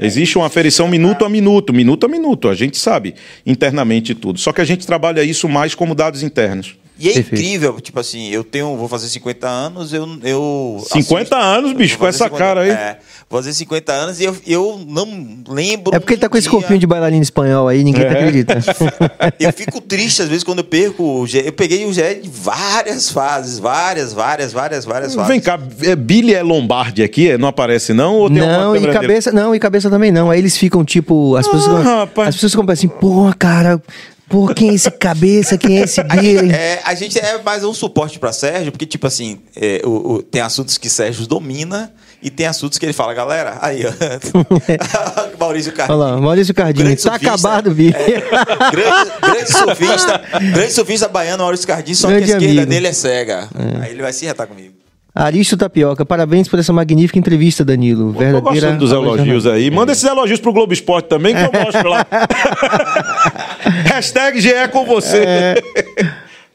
Existe 0.00 0.38
uma 0.38 0.46
aferição 0.46 0.86
minuto 0.86 1.24
a 1.24 1.28
minuto, 1.28 1.72
minuto 1.72 2.06
a 2.06 2.08
minuto. 2.08 2.48
A 2.48 2.54
gente 2.54 2.78
sabe 2.78 3.14
internamente 3.44 4.14
tudo. 4.14 4.38
Só 4.38 4.52
que 4.52 4.60
a 4.60 4.64
gente 4.64 4.86
trabalha 4.86 5.22
isso 5.24 5.48
mais 5.48 5.74
como 5.74 5.94
dados 5.94 6.22
internos. 6.22 6.76
E 6.98 7.08
é 7.08 7.12
Perfeito. 7.12 7.34
incrível, 7.34 7.80
tipo 7.80 8.00
assim, 8.00 8.28
eu 8.30 8.42
tenho, 8.42 8.76
vou 8.76 8.88
fazer 8.88 9.06
50 9.08 9.46
anos, 9.48 9.92
eu. 9.92 10.18
eu 10.24 10.82
50 10.90 11.36
anos, 11.36 11.72
bicho, 11.72 11.96
com 11.96 12.06
essa 12.06 12.28
cara 12.28 12.62
aí. 12.62 12.70
É, 12.70 12.98
vou 13.30 13.40
fazer 13.40 13.52
50 13.52 13.92
anos 13.92 14.18
e 14.20 14.24
eu, 14.24 14.36
eu 14.46 14.80
não 14.86 15.06
lembro. 15.48 15.94
É 15.94 16.00
porque 16.00 16.14
ele 16.14 16.20
tá 16.20 16.28
com 16.28 16.36
esse 16.36 16.48
dia- 16.48 16.58
corpinho 16.58 16.78
de 16.80 16.86
bailarino 16.88 17.22
espanhol 17.22 17.68
aí, 17.68 17.84
ninguém 17.84 18.02
tá 18.04 18.08
É. 18.14 18.18
acredita. 18.18 18.58
Eu 19.38 19.52
fico 19.52 19.80
triste 19.80 20.22
às 20.22 20.28
vezes 20.28 20.42
quando 20.42 20.58
eu 20.58 20.64
perco 20.64 21.02
o 21.20 21.26
GE. 21.26 21.38
Eu 21.46 21.52
peguei 21.52 21.84
o 21.86 21.92
GE 21.92 22.16
de 22.22 22.28
várias 22.28 23.10
fases, 23.10 23.58
várias, 23.58 24.12
várias, 24.12 24.52
várias, 24.52 24.84
várias 24.84 25.14
fases. 25.14 25.28
Vem 25.28 25.40
cá, 25.40 25.58
é, 25.82 25.94
Billy 25.94 26.34
é 26.34 26.42
Lombardi 26.42 27.02
aqui? 27.02 27.36
Não 27.38 27.48
aparece 27.48 27.92
não? 27.92 28.16
Ou 28.16 28.28
tem 28.28 28.38
Não, 28.38 28.74
e 28.74 28.80
câmera 28.80 28.80
dele? 28.80 28.92
cabeça, 28.92 29.32
não, 29.32 29.54
e 29.54 29.58
cabeça 29.60 29.88
também 29.90 30.10
não. 30.10 30.30
Aí 30.30 30.38
eles 30.38 30.56
ficam 30.56 30.84
tipo, 30.84 31.36
as 31.36 31.46
pessoas, 31.46 31.76
Ah, 31.76 31.78
ficam- 31.78 31.98
rapaz. 31.98 32.28
as 32.30 32.34
pessoas 32.34 32.52
ficam 32.52 32.66
assim, 32.72 32.88
pô, 32.88 33.32
cara, 33.38 33.80
pô, 34.28 34.46
quem 34.54 34.70
é 34.70 34.74
esse 34.74 34.90
cabeça, 34.90 35.56
quem 35.58 35.78
é 35.78 35.82
esse 35.82 36.02
Billy? 36.02 36.52
É, 36.52 36.80
a 36.84 36.94
gente 36.94 37.18
é 37.18 37.40
mais 37.42 37.64
um 37.64 37.72
suporte 37.74 38.18
para 38.18 38.32
Sérgio, 38.32 38.70
porque, 38.72 38.86
tipo 38.86 39.06
assim, 39.06 39.40
é, 39.56 39.80
o- 39.84 40.14
o- 40.14 40.22
tem 40.22 40.40
assuntos 40.40 40.76
que 40.78 40.88
Sérgio 40.90 41.26
domina 41.26 41.92
e 42.22 42.30
tem 42.30 42.46
assuntos 42.46 42.78
que 42.78 42.84
ele 42.86 42.92
fala, 42.92 43.14
galera, 43.14 43.58
aí, 43.60 43.82
ó. 43.86 43.92
Maurício 45.38 45.72
Olha 45.72 45.76
Carlos. 45.86 45.98
lá, 45.98 46.20
Maurício 46.20 46.54
Cardini, 46.54 46.84
Grande 46.84 47.02
tá 47.02 47.10
surfista. 47.12 47.32
acabado, 47.34 47.70
Billy. 47.74 47.92
grande, 47.92 49.10
grande 49.22 49.52
surfista, 49.52 50.22
grande 50.52 50.72
surfista 50.72 51.08
baiano, 51.08 51.42
Maurício 51.44 51.66
Cardim, 51.66 51.94
só 51.94 52.08
Grande 52.08 52.26
que 52.26 52.32
a 52.32 52.36
esquerda 52.36 52.52
amigo. 52.60 52.70
dele 52.70 52.86
é 52.88 52.92
cega. 52.92 53.48
Aí 53.82 53.90
ele 53.90 54.02
vai 54.02 54.12
se 54.12 54.26
retar 54.26 54.46
comigo. 54.46 54.74
Aristo 55.20 55.56
Tapioca, 55.56 56.06
parabéns 56.06 56.46
por 56.46 56.60
essa 56.60 56.72
magnífica 56.72 57.18
entrevista, 57.18 57.64
Danilo. 57.64 58.12
Tô 58.12 58.18
Verdadeira. 58.20 58.40
gostando 58.52 58.78
dos 58.78 58.92
elogios 58.92 59.46
aí. 59.48 59.68
Manda 59.68 59.90
esses 59.90 60.04
elogios 60.04 60.38
pro 60.38 60.52
Globo 60.52 60.72
Esporte 60.72 61.08
também, 61.08 61.34
que 61.34 61.40
eu 61.42 61.50
mostro 61.60 61.88
lá. 61.90 62.06
Hashtag 63.86 64.40
GE 64.40 64.50
com 64.72 64.84
você. 64.84 65.18
É. 65.18 65.54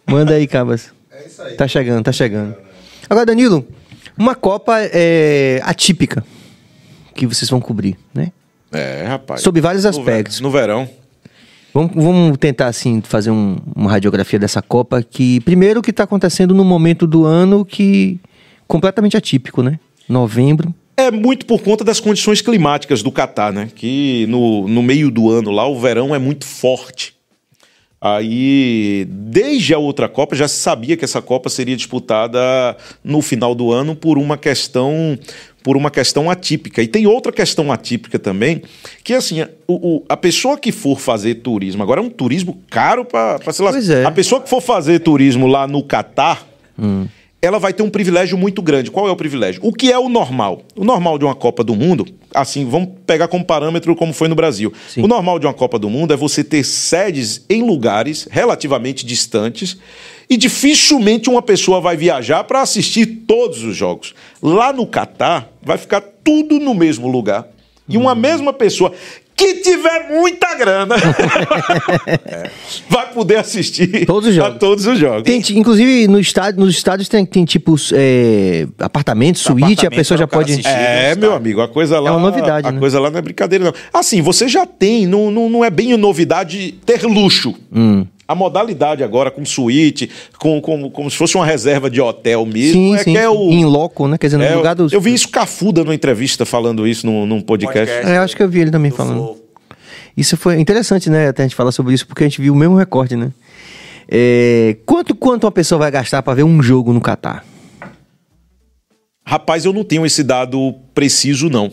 Manda 0.07 0.34
aí, 0.36 0.47
Cabas. 0.47 0.91
É 1.11 1.28
isso 1.28 1.41
aí. 1.41 1.55
Tá 1.55 1.68
chegando, 1.68 2.03
tá 2.03 2.11
chegando. 2.11 2.55
Agora, 3.09 3.26
Danilo, 3.26 3.66
uma 4.18 4.34
Copa 4.36 4.76
é, 4.80 5.59
atípica 5.64 6.24
que 7.14 7.28
vocês 7.28 7.49
vão 7.49 7.59
cobrir, 7.59 7.97
né? 8.14 8.32
É, 8.72 9.03
rapaz. 9.07 9.41
Sob 9.41 9.59
vários 9.61 9.86
aspectos. 9.86 10.39
No 10.41 10.49
verão. 10.49 10.89
Vamos, 11.74 11.91
vamos 11.95 12.38
tentar, 12.38 12.68
assim, 12.68 13.01
fazer 13.01 13.32
um- 13.32 13.57
uma 13.76 13.89
radiografia 13.91 14.39
dessa 14.39 14.61
Copa 14.61 15.01
que, 15.03 15.39
primeiro, 15.41 15.82
que 15.82 15.89
está 15.89 16.03
acontecendo 16.03 16.53
no 16.53 16.64
momento 16.64 17.05
do 17.05 17.26
ano 17.26 17.66
que 17.66 18.20
completamente 18.68 19.16
atípico, 19.18 19.61
né? 19.64 19.80
Novembro. 20.07 20.74
É 20.95 21.09
muito 21.09 21.45
por 21.45 21.61
conta 21.61 21.84
das 21.84 21.99
condições 21.99 22.41
climáticas 22.41 23.01
do 23.01 23.11
Catar, 23.11 23.51
né? 23.51 23.70
Que 23.76 24.26
no, 24.30 24.68
no 24.68 24.84
meio 24.84 25.09
do 25.09 25.30
ano 25.32 25.49
lá 25.51 25.68
o 25.68 25.80
verão 25.80 26.14
é 26.14 26.20
muito 26.20 26.45
forte. 26.45 27.14
Aí, 28.05 29.07
desde 29.09 29.74
a 29.74 29.78
outra 29.78 30.09
Copa, 30.09 30.36
já 30.36 30.45
se 30.45 30.57
sabia 30.57 30.97
que 30.97 31.05
essa 31.05 31.22
Copa 31.22 31.49
seria 31.49 31.74
disputada 31.76 32.38
no 33.01 33.22
final 33.22 33.55
do 33.55 33.72
ano 33.72 33.95
por 33.95 34.18
uma 34.18 34.38
questão 34.38 35.18
por 35.64 35.78
uma 35.78 35.89
questão 35.89 36.30
atípica. 36.30 36.84
E 36.84 36.88
tem 36.89 37.07
outra 37.07 37.32
questão 37.32 37.72
atípica 37.72 38.20
também, 38.20 38.61
que 39.01 39.14
assim, 39.14 39.41
o, 39.66 39.95
o- 39.99 40.03
a 40.09 40.18
pessoa 40.18 40.57
que 40.57 40.74
for 40.74 40.99
fazer 40.99 41.36
turismo, 41.36 41.82
agora 41.82 42.01
é 42.01 42.03
um 42.03 42.09
turismo 42.09 42.61
caro 42.70 43.05
para, 43.05 43.39
sei 43.53 43.64
lá, 43.64 43.72
Pois 43.72 43.89
é. 43.89 44.03
a 44.03 44.11
pessoa 44.11 44.41
que 44.41 44.49
for 44.49 44.59
fazer 44.61 44.99
turismo 44.99 45.47
lá 45.47 45.66
no 45.66 45.82
Catar, 45.82 46.45
ela 47.44 47.60
vai 47.60 47.74
ter 47.74 47.84
um 47.84 47.89
privilégio 47.89 48.38
muito 48.38 48.62
grande. 48.62 48.89
Qual 48.89 49.06
é 49.06 49.12
o 49.12 49.18
privilégio? 49.18 49.60
O 49.66 49.74
que 49.74 49.91
é 49.91 50.00
o 50.00 50.08
normal? 50.08 50.62
O 50.78 50.86
normal 50.86 51.20
de 51.20 51.26
uma 51.26 51.36
Copa 51.36 51.62
do 51.62 51.76
Mundo, 51.76 52.08
assim, 52.34 52.64
vamos 52.64 52.91
pegar 53.06 53.28
como 53.28 53.44
parâmetro 53.44 53.94
como 53.98 54.14
foi 54.14 54.30
no 54.30 54.36
Brasil. 54.36 54.72
Sim. 54.88 55.02
O 55.04 55.08
normal 55.08 55.38
de 55.39 55.46
uma 55.46 55.54
Copa 55.54 55.78
do 55.78 55.89
Mundo 55.89 56.14
é 56.14 56.16
você 56.16 56.41
ter 56.41 56.64
sedes 56.64 57.44
em 57.50 57.62
lugares 57.62 58.30
relativamente 58.32 59.06
distantes 59.06 59.78
e 60.30 60.38
dificilmente 60.38 61.30
uma 61.30 61.41
pessoa 61.41 61.82
vai 61.82 61.98
viajar 61.98 62.46
para 62.46 62.62
assistir 62.62 63.06
todos 63.28 63.62
os 63.62 63.76
jogos. 63.76 64.16
Lá 64.41 64.72
no 64.72 64.88
Catar, 64.88 65.52
vai 65.62 65.78
ficar 65.78 66.00
tudo 66.00 66.60
no 66.62 66.74
mesmo 66.74 67.10
lugar. 67.10 67.50
E 67.89 67.98
Hum. 67.98 68.02
uma 68.04 68.16
mesma 68.16 68.54
pessoa 68.54 68.94
que 69.36 69.56
tiver 69.56 70.10
muita 70.12 70.54
grana 70.56 70.96
vai 72.90 73.12
poder 73.12 73.38
assistir 73.38 74.06
Todos 74.06 74.30
os 74.30 74.36
a 74.36 74.44
jogos. 74.44 74.60
todos 74.60 74.86
os 74.88 74.98
jogos. 75.00 75.24
Tem, 75.24 75.42
inclusive, 75.58 76.08
no 76.08 76.20
estádio, 76.20 76.60
nos 76.60 76.76
estádios 76.76 77.10
tem, 77.10 77.26
tem 77.26 77.44
tipos 77.46 77.92
é, 77.96 78.68
apartamentos, 78.80 79.42
suíte, 79.42 79.64
a 79.64 79.64
Apartamento 79.66 79.96
pessoa 79.96 80.18
já 80.18 80.28
pode. 80.28 80.52
assistir. 80.54 80.70
É, 80.70 81.16
meu 81.16 81.34
amigo, 81.34 81.62
a 81.62 81.68
coisa 81.68 82.00
lá. 82.00 82.10
É 82.10 82.14
uma 82.14 82.20
novidade, 82.30 82.68
A 82.68 82.72
né? 82.72 82.80
coisa 82.80 83.00
lá 83.00 83.10
não 83.10 83.20
é 83.20 83.22
brincadeira, 83.22 83.66
não. 83.66 83.74
Assim, 83.94 84.22
você 84.22 84.48
já 84.48 84.66
tem, 84.66 85.06
não, 85.06 85.32
não, 85.32 85.50
não 85.50 85.64
é 85.66 85.70
bem 85.70 85.96
novidade 85.98 86.76
ter 86.86 87.04
luxo. 87.04 87.54
Hum. 87.74 88.06
A 88.28 88.34
modalidade 88.34 89.04
agora 89.04 89.30
com 89.30 89.46
suíte, 89.46 90.10
com, 90.40 90.62
com, 90.62 90.90
como 90.90 91.12
se 91.12 91.18
fosse 91.18 91.36
uma 91.36 91.46
reserva 91.46 91.90
de 91.90 92.00
hotel 92.00 92.46
mesmo, 92.46 92.74
Sim, 92.74 92.96
é 92.96 92.98
sim. 93.00 93.12
que 93.12 93.18
é 93.18 93.30
o. 93.30 93.52
Em 93.52 93.66
loco, 93.66 94.08
né? 94.08 94.18
Quer 94.18 94.28
dizer, 94.28 94.38
no 94.38 94.44
é, 94.44 94.56
lugar 94.56 94.76
dos. 94.76 94.94
Eu 94.94 95.02
vi 95.02 95.14
isso 95.14 95.28
Cafu 95.30 95.72
dando 95.72 95.88
uma 95.88 95.96
entrevista 95.96 96.46
falando 96.46 96.88
isso 96.88 97.06
num, 97.06 97.26
num 97.26 97.42
podcast. 97.42 97.92
Podcast. 97.92 98.12
É, 98.12 98.18
acho 98.18 98.36
que 98.36 98.44
eu 98.44 98.50
vi 98.50 98.62
ele 98.62 98.72
também 98.72 98.92
Do 98.92 98.98
falando. 98.98 99.18
Flow. 99.18 99.44
Isso 100.16 100.38
foi 100.38 100.60
interessante, 100.60 101.10
né? 101.10 101.28
Até 101.28 101.44
a 101.44 101.46
gente 101.46 101.56
falar 101.56 101.72
sobre 101.72 101.94
isso, 101.94 102.08
porque 102.08 102.24
a 102.24 102.28
gente 102.28 102.40
viu 102.42 102.54
o 102.54 102.56
mesmo 102.56 102.76
recorde, 102.76 103.16
né? 103.16 103.32
É, 104.08 104.78
quanto, 104.86 105.16
quanto 105.16 105.46
uma 105.46 105.52
pessoa 105.52 105.80
vai 105.80 105.92
gastar 105.92 106.22
pra 106.22 106.34
ver 106.34 106.44
um 106.44 106.62
jogo 106.62 106.94
no 106.94 107.02
Catar? 107.02 107.44
Rapaz, 109.26 109.66
eu 109.66 109.74
não 109.74 109.84
tenho 109.84 110.06
esse 110.06 110.24
dado 110.24 110.76
preciso, 110.94 111.50
não. 111.50 111.72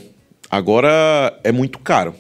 Agora 0.50 1.38
é 1.44 1.52
muito 1.52 1.78
caro. 1.78 2.14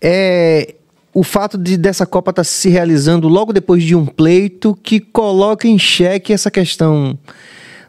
é 0.00 0.74
o 1.12 1.22
fato 1.22 1.58
de 1.58 1.76
dessa 1.76 2.06
Copa 2.06 2.30
estar 2.30 2.44
se 2.44 2.68
realizando 2.68 3.28
logo 3.28 3.52
depois 3.52 3.82
de 3.82 3.94
um 3.94 4.06
pleito 4.06 4.78
que 4.82 5.00
coloca 5.00 5.66
em 5.66 5.78
xeque 5.78 6.32
essa 6.32 6.50
questão 6.50 7.18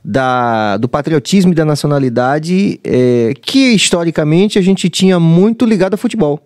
da, 0.03 0.77
do 0.77 0.87
patriotismo 0.87 1.51
e 1.51 1.55
da 1.55 1.65
nacionalidade 1.65 2.79
é, 2.83 3.33
que 3.41 3.73
historicamente 3.73 4.57
a 4.57 4.61
gente 4.61 4.89
tinha 4.89 5.19
muito 5.19 5.65
ligado 5.65 5.93
ao 5.93 5.97
futebol. 5.97 6.39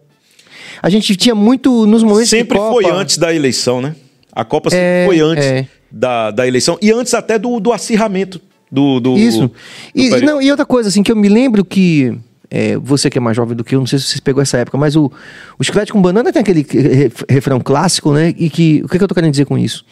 A 0.81 0.89
gente 0.89 1.15
tinha 1.15 1.35
muito 1.35 1.85
nos 1.85 2.03
momentos 2.03 2.25
de 2.25 2.37
Sempre 2.37 2.57
Copa, 2.57 2.73
foi 2.73 2.91
antes 2.91 3.17
da 3.17 3.33
eleição, 3.33 3.81
né? 3.81 3.95
A 4.31 4.43
Copa 4.43 4.69
sempre 4.69 4.85
É, 4.85 5.05
foi 5.05 5.19
antes 5.19 5.45
é. 5.45 5.67
Da, 5.93 6.31
da 6.31 6.47
eleição 6.47 6.77
e 6.81 6.91
antes 6.91 7.13
até 7.13 7.37
do, 7.37 7.59
do 7.59 7.71
acirramento 7.71 8.41
do, 8.71 8.99
do 8.99 9.15
Isso. 9.15 9.47
do 9.47 9.51
E, 9.93 10.09
não, 10.21 10.41
e 10.41 10.49
outra 10.49 10.65
coisa, 10.65 10.89
assim, 10.89 11.03
que 11.03 11.11
eu 11.11 11.15
me 11.15 11.29
lembro 11.29 11.63
que. 11.63 12.17
é, 12.49 12.75
você 12.77 13.07
que 13.07 13.19
é 13.19 13.21
mais 13.21 13.37
jovem 13.37 13.55
do 13.55 13.63
que 13.63 13.75
eu, 13.75 13.79
não 13.79 13.85
sei 13.85 13.99
se 13.99 14.05
você 14.05 14.19
pegou 14.21 14.41
essa 14.41 14.57
época, 14.57 14.75
mas 14.79 14.95
o, 14.95 15.11
o 15.59 15.63
Chiclete 15.63 15.93
com 15.93 16.01
Banana 16.01 16.33
tem 16.33 16.41
aquele 16.41 16.65
re- 16.67 17.11
refrão 17.29 17.59
clássico, 17.59 18.11
né? 18.11 18.33
E 18.35 18.49
que. 18.49 18.81
O 18.83 18.89
que, 18.89 18.97
que 18.97 19.03
eu 19.03 19.07
tô 19.07 19.13
querendo 19.13 19.29
dizer 19.29 19.45
com 19.45 19.59
isso? 19.59 19.85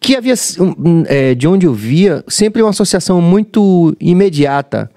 Que 0.00 0.14
havia, 0.14 0.34
é, 1.08 1.34
de 1.34 1.48
onde 1.48 1.66
eu 1.66 1.74
via, 1.74 2.22
sempre 2.28 2.62
uma 2.62 2.70
associação 2.70 3.20
muito 3.20 3.96
imediata 3.98 4.88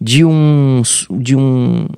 de 0.00 0.24
um, 0.24 0.80
de 1.10 1.34
um, 1.34 1.88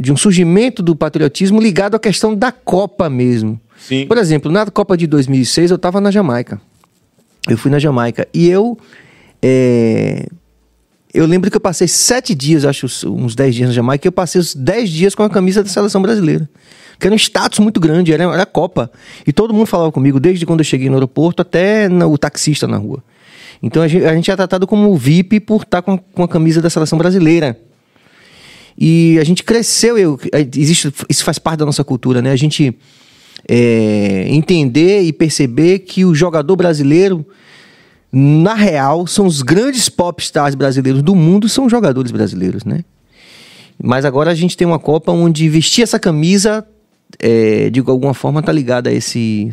de 0.00 0.12
um 0.12 0.16
surgimento 0.16 0.82
do 0.82 0.96
patriotismo 0.96 1.60
ligado 1.60 1.94
à 1.94 2.00
questão 2.00 2.34
da 2.34 2.50
Copa 2.50 3.08
mesmo. 3.08 3.60
Sim. 3.78 4.06
Por 4.08 4.18
exemplo, 4.18 4.50
na 4.50 4.66
Copa 4.66 4.96
de 4.96 5.06
2006 5.06 5.70
eu 5.70 5.76
estava 5.76 6.00
na 6.00 6.10
Jamaica. 6.10 6.60
Eu 7.48 7.58
fui 7.58 7.70
na 7.70 7.78
Jamaica 7.78 8.26
e 8.32 8.48
eu. 8.48 8.78
é, 9.42 10.26
eu 11.12 11.26
lembro 11.26 11.50
que 11.50 11.56
eu 11.56 11.60
passei 11.60 11.86
sete 11.86 12.34
dias, 12.34 12.64
acho 12.64 12.86
uns 13.08 13.34
dez 13.36 13.54
dias 13.54 13.68
na 13.68 13.74
Jamaica, 13.74 14.06
eu 14.08 14.12
passei 14.12 14.40
os 14.40 14.54
dez 14.54 14.90
dias 14.90 15.14
com 15.14 15.22
a 15.22 15.30
camisa 15.30 15.62
da 15.62 15.68
seleção 15.68 16.02
brasileira. 16.02 16.48
Que 16.98 17.06
era 17.06 17.14
um 17.14 17.18
status 17.18 17.58
muito 17.60 17.78
grande, 17.80 18.12
era, 18.12 18.24
era 18.24 18.42
a 18.42 18.46
Copa. 18.46 18.90
E 19.26 19.32
todo 19.32 19.52
mundo 19.54 19.66
falava 19.66 19.92
comigo, 19.92 20.18
desde 20.18 20.44
quando 20.46 20.60
eu 20.60 20.64
cheguei 20.64 20.88
no 20.88 20.94
aeroporto 20.94 21.42
até 21.42 21.88
o 21.88 22.16
taxista 22.18 22.66
na 22.66 22.76
rua. 22.78 23.02
Então 23.62 23.82
a 23.82 23.88
gente, 23.88 24.04
a 24.04 24.14
gente 24.14 24.30
é 24.30 24.36
tratado 24.36 24.66
como 24.66 24.96
VIP 24.96 25.38
por 25.40 25.62
estar 25.62 25.82
com, 25.82 25.92
a- 25.94 25.98
com 25.98 26.22
a 26.22 26.28
camisa 26.28 26.60
da 26.62 26.68
seleção 26.70 26.98
brasileira. 26.98 27.58
E 28.76 29.16
a 29.20 29.24
gente 29.24 29.44
cresceu, 29.44 29.96
eu, 29.96 30.18
existe, 30.56 30.92
isso 31.08 31.24
faz 31.24 31.38
parte 31.38 31.60
da 31.60 31.66
nossa 31.66 31.84
cultura, 31.84 32.20
né? 32.20 32.32
A 32.32 32.36
gente 32.36 32.76
é, 33.48 34.26
entender 34.28 35.02
e 35.02 35.12
perceber 35.12 35.80
que 35.80 36.04
o 36.04 36.14
jogador 36.14 36.56
brasileiro, 36.56 37.26
na 38.12 38.54
real, 38.54 39.06
são 39.06 39.26
os 39.26 39.42
grandes 39.42 39.88
popstars 39.88 40.54
brasileiros 40.54 41.02
do 41.02 41.14
mundo, 41.14 41.48
são 41.48 41.68
jogadores 41.68 42.10
brasileiros, 42.10 42.64
né? 42.64 42.84
Mas 43.82 44.04
agora 44.04 44.30
a 44.30 44.34
gente 44.34 44.56
tem 44.56 44.66
uma 44.66 44.78
Copa 44.78 45.12
onde 45.12 45.48
vestir 45.48 45.82
essa 45.82 45.98
camisa, 45.98 46.66
é, 47.18 47.68
de 47.70 47.80
alguma 47.80 48.14
forma, 48.14 48.42
tá 48.42 48.52
ligada 48.52 48.90
a 48.90 48.92
esse. 48.92 49.52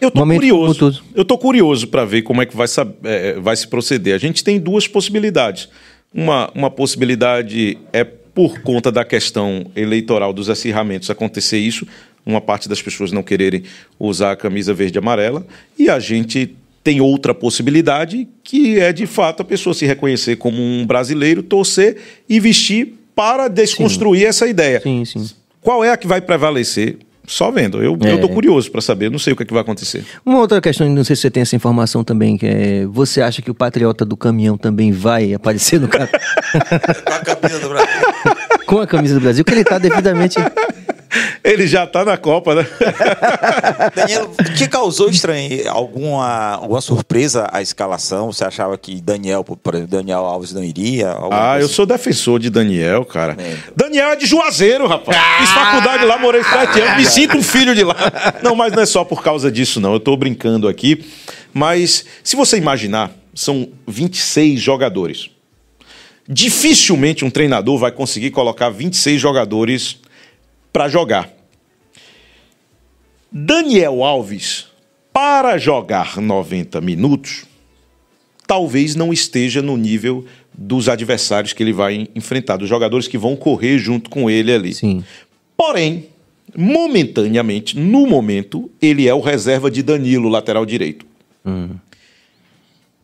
Eu 0.00 0.10
tô 0.10 0.20
Momento 0.20 0.40
curioso. 0.40 1.04
Eu 1.14 1.24
tô 1.24 1.38
curioso 1.38 1.88
para 1.88 2.04
ver 2.04 2.22
como 2.22 2.42
é 2.42 2.46
que 2.46 2.56
vai, 2.56 2.66
eh, 3.04 3.38
vai 3.40 3.56
se 3.56 3.66
proceder. 3.66 4.14
A 4.14 4.18
gente 4.18 4.44
tem 4.44 4.60
duas 4.60 4.86
possibilidades. 4.86 5.68
Uma, 6.12 6.50
uma 6.54 6.70
possibilidade 6.70 7.78
é 7.92 8.04
por 8.04 8.60
conta 8.60 8.90
da 8.90 9.04
questão 9.04 9.66
eleitoral 9.76 10.32
dos 10.32 10.50
acirramentos 10.50 11.08
acontecer 11.08 11.58
isso, 11.58 11.86
uma 12.26 12.40
parte 12.40 12.68
das 12.68 12.80
pessoas 12.80 13.12
não 13.12 13.22
quererem 13.22 13.62
usar 13.98 14.32
a 14.32 14.36
camisa 14.36 14.72
verde 14.74 14.96
e 14.96 15.00
amarela, 15.00 15.46
e 15.78 15.88
a 15.90 15.98
gente 15.98 16.54
tem 16.82 17.00
outra 17.00 17.34
possibilidade 17.34 18.28
que 18.42 18.78
é 18.78 18.92
de 18.92 19.06
fato 19.06 19.40
a 19.40 19.44
pessoa 19.44 19.72
se 19.74 19.86
reconhecer 19.86 20.36
como 20.36 20.60
um 20.62 20.84
brasileiro, 20.86 21.42
torcer 21.42 21.96
e 22.28 22.38
vestir 22.38 22.94
para 23.14 23.48
desconstruir 23.48 24.26
essa 24.26 24.46
ideia. 24.46 24.80
Sim, 24.80 25.04
sim. 25.04 25.30
Qual 25.62 25.82
é 25.84 25.90
a 25.90 25.96
que 25.96 26.06
vai 26.06 26.20
prevalecer? 26.20 26.98
Só 27.26 27.50
vendo. 27.50 27.82
Eu, 27.82 27.96
É. 28.02 28.18
tô 28.18 28.28
curioso 28.28 28.70
para 28.70 28.82
saber, 28.82 29.10
não 29.10 29.18
sei 29.18 29.32
o 29.32 29.36
que, 29.36 29.44
é 29.44 29.46
que 29.46 29.52
vai 29.54 29.62
acontecer. 29.62 30.04
Uma 30.26 30.40
outra 30.40 30.60
questão, 30.60 30.86
não 30.90 31.02
sei 31.04 31.16
se 31.16 31.22
você 31.22 31.30
tem 31.30 31.40
essa 31.40 31.56
informação 31.56 32.04
também, 32.04 32.36
que 32.36 32.44
é. 32.46 32.84
Você 32.90 33.22
acha 33.22 33.40
que 33.40 33.50
o 33.50 33.54
patriota 33.54 34.04
do 34.04 34.14
caminhão 34.14 34.58
também 34.58 34.92
vai 34.92 35.32
aparecer 35.32 35.80
no 35.80 35.88
ca- 35.88 36.06
Com 37.02 37.12
a 37.14 37.18
camisa 37.20 37.60
do 37.60 37.68
Brasil. 37.70 37.94
com 38.66 38.78
a 38.78 38.86
camisa 38.86 39.14
do 39.14 39.20
Brasil? 39.22 39.42
Que 39.42 39.52
ele 39.54 39.64
tá 39.64 39.78
devidamente. 39.78 40.36
Ele 41.42 41.66
já 41.66 41.86
tá 41.86 42.04
na 42.04 42.16
Copa, 42.16 42.54
né? 42.54 42.66
Daniel, 43.94 44.30
te 44.56 44.68
causou 44.68 45.08
estranho 45.08 45.70
alguma, 45.70 46.52
alguma 46.54 46.80
surpresa 46.80 47.48
a 47.52 47.62
escalação? 47.62 48.32
Você 48.32 48.44
achava 48.44 48.76
que 48.78 49.00
Daniel, 49.00 49.44
por 49.44 49.74
exemplo, 49.74 49.96
Daniel 49.96 50.20
Alves 50.20 50.52
não 50.52 50.64
iria? 50.64 51.10
Ah, 51.10 51.18
coisa 51.18 51.58
eu 51.60 51.64
assim? 51.66 51.74
sou 51.74 51.86
defensor 51.86 52.38
de 52.38 52.50
Daniel, 52.50 53.04
cara. 53.04 53.36
É. 53.38 53.56
Daniel 53.76 54.10
é 54.10 54.16
de 54.16 54.26
Juazeiro, 54.26 54.86
rapaz. 54.86 55.16
Ah! 55.18 55.38
Fiz 55.40 55.50
faculdade 55.50 56.04
lá, 56.04 56.18
morei 56.18 56.42
sete 56.42 56.80
anos, 56.80 56.96
me 56.96 57.06
sinto 57.06 57.36
um 57.36 57.42
filho 57.42 57.74
de 57.74 57.84
lá. 57.84 57.94
Não, 58.42 58.54
mas 58.54 58.72
não 58.72 58.82
é 58.82 58.86
só 58.86 59.04
por 59.04 59.22
causa 59.22 59.50
disso, 59.50 59.80
não. 59.80 59.94
Eu 59.94 60.00
tô 60.00 60.16
brincando 60.16 60.68
aqui. 60.68 61.04
Mas 61.52 62.04
se 62.22 62.36
você 62.36 62.56
imaginar, 62.56 63.10
são 63.34 63.68
26 63.86 64.60
jogadores. 64.60 65.30
Dificilmente 66.28 67.24
um 67.24 67.30
treinador 67.30 67.78
vai 67.78 67.92
conseguir 67.92 68.30
colocar 68.30 68.70
26 68.70 69.20
jogadores 69.20 69.98
para 70.74 70.88
jogar. 70.88 71.32
Daniel 73.30 74.02
Alves, 74.02 74.66
para 75.12 75.56
jogar 75.56 76.20
90 76.20 76.80
minutos, 76.80 77.44
talvez 78.44 78.96
não 78.96 79.12
esteja 79.12 79.62
no 79.62 79.76
nível 79.76 80.24
dos 80.52 80.88
adversários 80.88 81.52
que 81.52 81.62
ele 81.62 81.72
vai 81.72 82.08
enfrentar, 82.12 82.56
dos 82.56 82.68
jogadores 82.68 83.06
que 83.06 83.16
vão 83.16 83.36
correr 83.36 83.78
junto 83.78 84.10
com 84.10 84.28
ele 84.28 84.52
ali. 84.52 84.74
Sim. 84.74 85.04
Porém, 85.56 86.08
momentaneamente, 86.56 87.78
no 87.78 88.04
momento, 88.04 88.68
ele 88.82 89.06
é 89.06 89.14
o 89.14 89.20
reserva 89.20 89.70
de 89.70 89.80
Danilo, 89.80 90.28
lateral 90.28 90.66
direito. 90.66 91.06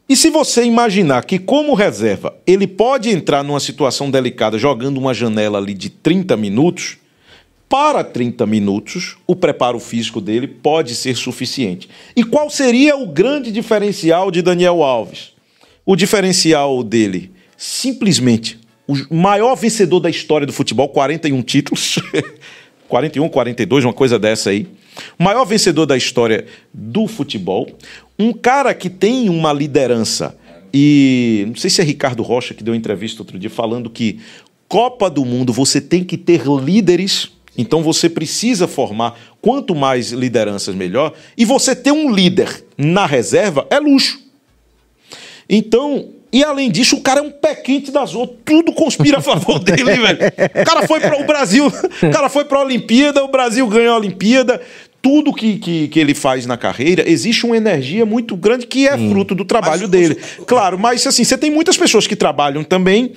E 0.08 0.16
se 0.16 0.28
você 0.28 0.64
imaginar 0.64 1.24
que, 1.24 1.38
como 1.38 1.72
reserva, 1.74 2.34
ele 2.44 2.66
pode 2.66 3.10
entrar 3.10 3.44
numa 3.44 3.60
situação 3.60 4.10
delicada 4.10 4.58
jogando 4.58 4.98
uma 4.98 5.14
janela 5.14 5.58
ali 5.58 5.72
de 5.72 5.88
30 5.88 6.36
minutos, 6.36 6.98
para 7.70 8.02
30 8.02 8.44
minutos, 8.46 9.16
o 9.28 9.36
preparo 9.36 9.78
físico 9.78 10.20
dele 10.20 10.48
pode 10.48 10.92
ser 10.96 11.14
suficiente. 11.14 11.88
E 12.16 12.24
qual 12.24 12.50
seria 12.50 12.96
o 12.96 13.06
grande 13.06 13.52
diferencial 13.52 14.28
de 14.32 14.42
Daniel 14.42 14.82
Alves? 14.82 15.32
O 15.86 15.94
diferencial 15.94 16.82
dele, 16.82 17.30
simplesmente, 17.56 18.58
o 18.88 19.14
maior 19.14 19.54
vencedor 19.54 20.00
da 20.00 20.10
história 20.10 20.44
do 20.44 20.52
futebol, 20.52 20.88
41 20.88 21.40
títulos, 21.42 22.00
41, 22.88 23.28
42, 23.28 23.84
uma 23.84 23.92
coisa 23.92 24.18
dessa 24.18 24.50
aí. 24.50 24.66
Maior 25.16 25.44
vencedor 25.44 25.86
da 25.86 25.96
história 25.96 26.46
do 26.74 27.06
futebol. 27.06 27.68
Um 28.18 28.32
cara 28.32 28.74
que 28.74 28.90
tem 28.90 29.28
uma 29.28 29.52
liderança. 29.52 30.36
E 30.74 31.44
não 31.46 31.54
sei 31.54 31.70
se 31.70 31.80
é 31.80 31.84
Ricardo 31.84 32.24
Rocha 32.24 32.52
que 32.52 32.64
deu 32.64 32.74
entrevista 32.74 33.22
outro 33.22 33.38
dia 33.38 33.48
falando 33.48 33.88
que 33.88 34.18
Copa 34.66 35.08
do 35.08 35.24
Mundo 35.24 35.52
você 35.52 35.80
tem 35.80 36.02
que 36.02 36.16
ter 36.16 36.42
líderes. 36.46 37.30
Então 37.60 37.82
você 37.82 38.08
precisa 38.08 38.66
formar 38.66 39.18
quanto 39.40 39.74
mais 39.74 40.10
lideranças 40.12 40.74
melhor. 40.74 41.12
E 41.36 41.44
você 41.44 41.74
ter 41.76 41.92
um 41.92 42.10
líder 42.10 42.64
na 42.76 43.06
reserva 43.06 43.66
é 43.70 43.78
luxo. 43.78 44.18
Então, 45.48 46.10
e 46.32 46.44
além 46.44 46.70
disso, 46.70 46.96
o 46.96 47.00
cara 47.00 47.20
é 47.20 47.22
um 47.22 47.30
pé 47.30 47.54
quente 47.56 47.90
das 47.90 48.14
outras. 48.14 48.38
Tudo 48.44 48.72
conspira 48.72 49.18
a 49.18 49.20
favor 49.20 49.58
dele, 49.62 49.84
velho. 49.84 50.18
O 50.60 50.64
cara 50.64 50.86
foi 50.86 51.00
para 51.00 51.20
o 51.20 51.24
Brasil, 51.24 51.66
o 51.66 52.10
cara 52.10 52.28
foi 52.28 52.44
para 52.44 52.58
a 52.58 52.62
Olimpíada, 52.62 53.24
o 53.24 53.28
Brasil 53.28 53.66
ganhou 53.66 53.94
a 53.94 53.98
Olimpíada. 53.98 54.60
Tudo 55.02 55.32
que, 55.32 55.58
que, 55.58 55.88
que 55.88 55.98
ele 55.98 56.12
faz 56.12 56.44
na 56.44 56.58
carreira, 56.58 57.08
existe 57.10 57.46
uma 57.46 57.56
energia 57.56 58.04
muito 58.04 58.36
grande 58.36 58.66
que 58.66 58.86
é 58.86 58.98
fruto 58.98 59.34
do 59.34 59.46
trabalho 59.46 59.82
Mas- 59.82 59.90
dele. 59.90 60.14
Claro, 60.46 60.78
mas 60.78 61.06
assim, 61.06 61.24
você 61.24 61.38
tem 61.38 61.50
muitas 61.50 61.76
pessoas 61.78 62.06
que 62.06 62.14
trabalham 62.14 62.62
também 62.62 63.12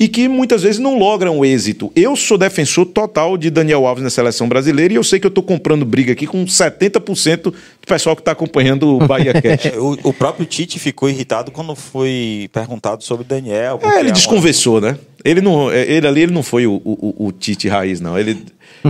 e 0.00 0.08
que 0.08 0.26
muitas 0.28 0.62
vezes 0.62 0.78
não 0.80 0.98
logram 0.98 1.44
êxito. 1.44 1.92
Eu 1.94 2.16
sou 2.16 2.38
defensor 2.38 2.86
total 2.86 3.36
de 3.36 3.50
Daniel 3.50 3.86
Alves 3.86 4.02
na 4.02 4.08
seleção 4.08 4.48
brasileira 4.48 4.94
e 4.94 4.96
eu 4.96 5.04
sei 5.04 5.20
que 5.20 5.26
eu 5.26 5.28
estou 5.28 5.44
comprando 5.44 5.84
briga 5.84 6.12
aqui 6.12 6.26
com 6.26 6.42
70% 6.46 7.42
do 7.42 7.54
pessoal 7.86 8.16
que 8.16 8.22
está 8.22 8.32
acompanhando 8.32 8.96
o 8.96 9.06
Bahia 9.06 9.34
Cash. 9.40 9.66
É, 9.66 9.78
o, 9.78 9.98
o 10.02 10.12
próprio 10.14 10.46
Tite 10.46 10.78
ficou 10.78 11.10
irritado 11.10 11.50
quando 11.50 11.76
foi 11.76 12.48
perguntado 12.50 13.04
sobre 13.04 13.24
Daniel. 13.26 13.78
É, 13.82 13.98
ele 14.00 14.08
uma- 14.08 14.12
desconversou, 14.12 14.80
né? 14.80 14.96
Ele 15.22 15.42
não, 15.42 15.70
é, 15.70 15.82
ele 15.82 16.06
ali 16.06 16.22
ele 16.22 16.32
não 16.32 16.42
foi 16.42 16.66
o, 16.66 16.80
o, 16.82 17.26
o 17.26 17.32
Tite 17.32 17.68
raiz, 17.68 18.00
não. 18.00 18.18
Ele, 18.18 18.38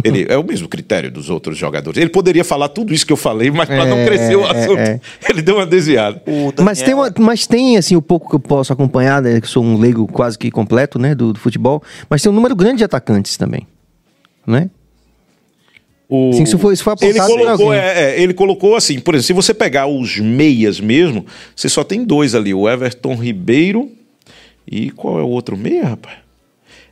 ele 0.05 0.27
é 0.29 0.37
o 0.39 0.45
mesmo 0.45 0.69
critério 0.69 1.11
dos 1.11 1.29
outros 1.31 1.57
jogadores. 1.59 2.01
Ele 2.01 2.11
poderia 2.11 2.45
falar 2.45 2.69
tudo 2.69 2.95
isso 2.95 3.05
que 3.07 3.13
eu 3.13 3.17
falei, 3.17 3.51
mas 3.51 3.67
para 3.69 3.85
não 3.87 3.99
É, 3.99 4.05
crescer 4.07 4.37
o 4.37 4.43
é, 4.47 4.51
assunto, 4.51 4.79
é. 4.79 5.01
ele 5.29 5.43
deu 5.43 5.57
uma 5.57 5.67
desviada. 5.67 6.23
O 6.27 6.53
Daniel- 6.53 6.55
Mas 6.65 6.83
tem, 6.83 6.95
uma- 6.95 7.13
mas 7.19 7.47
tem, 7.47 7.77
assim, 7.77 7.97
o 7.97 8.03
pouco 8.03 8.29
que 8.29 8.37
eu 8.37 8.41
posso 8.41 8.73
acompanhar, 8.73 9.21
né? 9.21 9.41
Que 9.41 9.47
sou 9.49 9.63
um 9.65 9.79
leigo 9.79 10.07
quase 10.07 10.39
que 10.39 10.51
completo, 10.51 10.99
né? 10.99 11.15
Do, 11.15 11.33
do 11.33 11.39
futebol. 11.41 11.83
Mas 12.09 12.23
tem 12.23 12.31
um 12.31 12.35
número 12.35 12.55
grande 12.55 12.79
de 12.79 12.85
atacantes 12.85 13.37
também. 13.37 13.67
Né? 14.47 14.71
O- 16.09 16.33
Sim, 16.33 16.43
isso 16.43 16.59
foi- 16.59 16.75
isso 16.75 16.83
foi 16.83 16.95
ele 17.03 17.21
colocou, 17.21 17.73
é, 17.73 18.17
é, 18.17 18.21
ele 18.21 18.35
colocou 18.35 18.75
assim, 18.75 18.99
por 18.99 19.15
exemplo, 19.15 19.27
se 19.27 19.33
você 19.33 19.55
pegar 19.55 19.87
os 19.87 20.19
meias 20.19 20.81
mesmo, 20.81 21.25
você 21.55 21.69
só 21.69 21.85
tem 21.85 22.05
dois 22.05 22.35
ali, 22.35 22.53
o 22.53 22.69
Everton 22.69 23.15
Ribeiro 23.15 23.91
e 24.67 24.91
qual 24.91 25.21
é 25.21 25.23
o 25.23 25.29
outro 25.29 25.57
meia, 25.57 25.85
rapaz? 25.91 26.17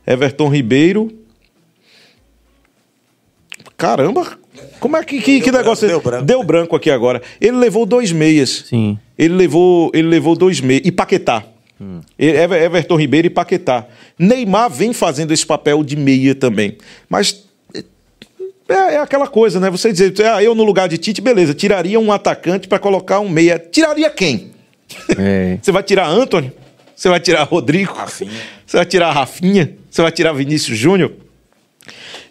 Everton 0.07 0.47
Ribeiro. 0.49 1.11
Caramba, 3.79 4.37
como 4.79 4.97
é 4.97 5.03
que, 5.05 5.21
que, 5.21 5.39
que 5.39 5.51
negócio 5.51 5.87
branco, 5.87 5.87
é- 5.87 5.87
deu 5.87 6.11
branco. 6.11 6.25
deu 6.25 6.43
branco 6.43 6.75
aqui 6.75 6.91
agora? 6.91 7.21
Ele 7.39 7.57
levou 7.57 7.85
dois 7.85 8.11
meias. 8.11 8.65
Sim. 8.69 8.99
Ele 9.17 9.33
levou, 9.33 9.89
ele 9.93 10.07
levou 10.07 10.35
dois 10.35 10.59
meias. 10.61 10.83
E 10.85 10.91
Paquetá. 10.91 11.43
Ever- 12.19 12.61
Everton 12.61 12.97
Ribeiro 12.97 13.27
e 13.27 13.29
Paquetá. 13.29 13.85
Neymar 14.19 14.69
vem 14.69 14.91
fazendo 14.91 15.31
esse 15.31 15.45
papel 15.45 15.81
de 15.81 15.95
meia 15.95 16.35
também. 16.35 16.77
Mas 17.07 17.45
é, 18.67 18.73
é 18.95 18.97
aquela 18.99 19.27
coisa, 19.27 19.61
né? 19.61 19.69
Você 19.71 19.91
dizer, 19.93 20.13
ah, 20.25 20.43
eu 20.43 20.53
no 20.53 20.63
lugar 20.65 20.89
de 20.89 20.97
Tite, 20.97 21.21
beleza, 21.21 21.53
tiraria 21.53 21.97
um 21.99 22.11
atacante 22.11 22.67
para 22.67 22.79
colocar 22.79 23.21
um 23.21 23.29
meia. 23.29 23.57
Tiraria 23.57 24.09
quem? 24.09 24.51
É. 25.17 25.57
Você 25.63 25.71
vai 25.71 25.81
tirar 25.83 26.07
Anthony? 26.09 26.51
Você 26.93 27.07
vai 27.07 27.19
tirar 27.21 27.43
Rodrigo? 27.43 27.93
Rafinha. 27.93 28.31
Você 28.65 28.75
vai 28.75 28.85
tirar 28.85 29.11
Rafinha? 29.11 29.73
Você 29.89 30.01
vai 30.01 30.11
tirar 30.11 30.33
Vinícius 30.33 30.77
Júnior? 30.77 31.13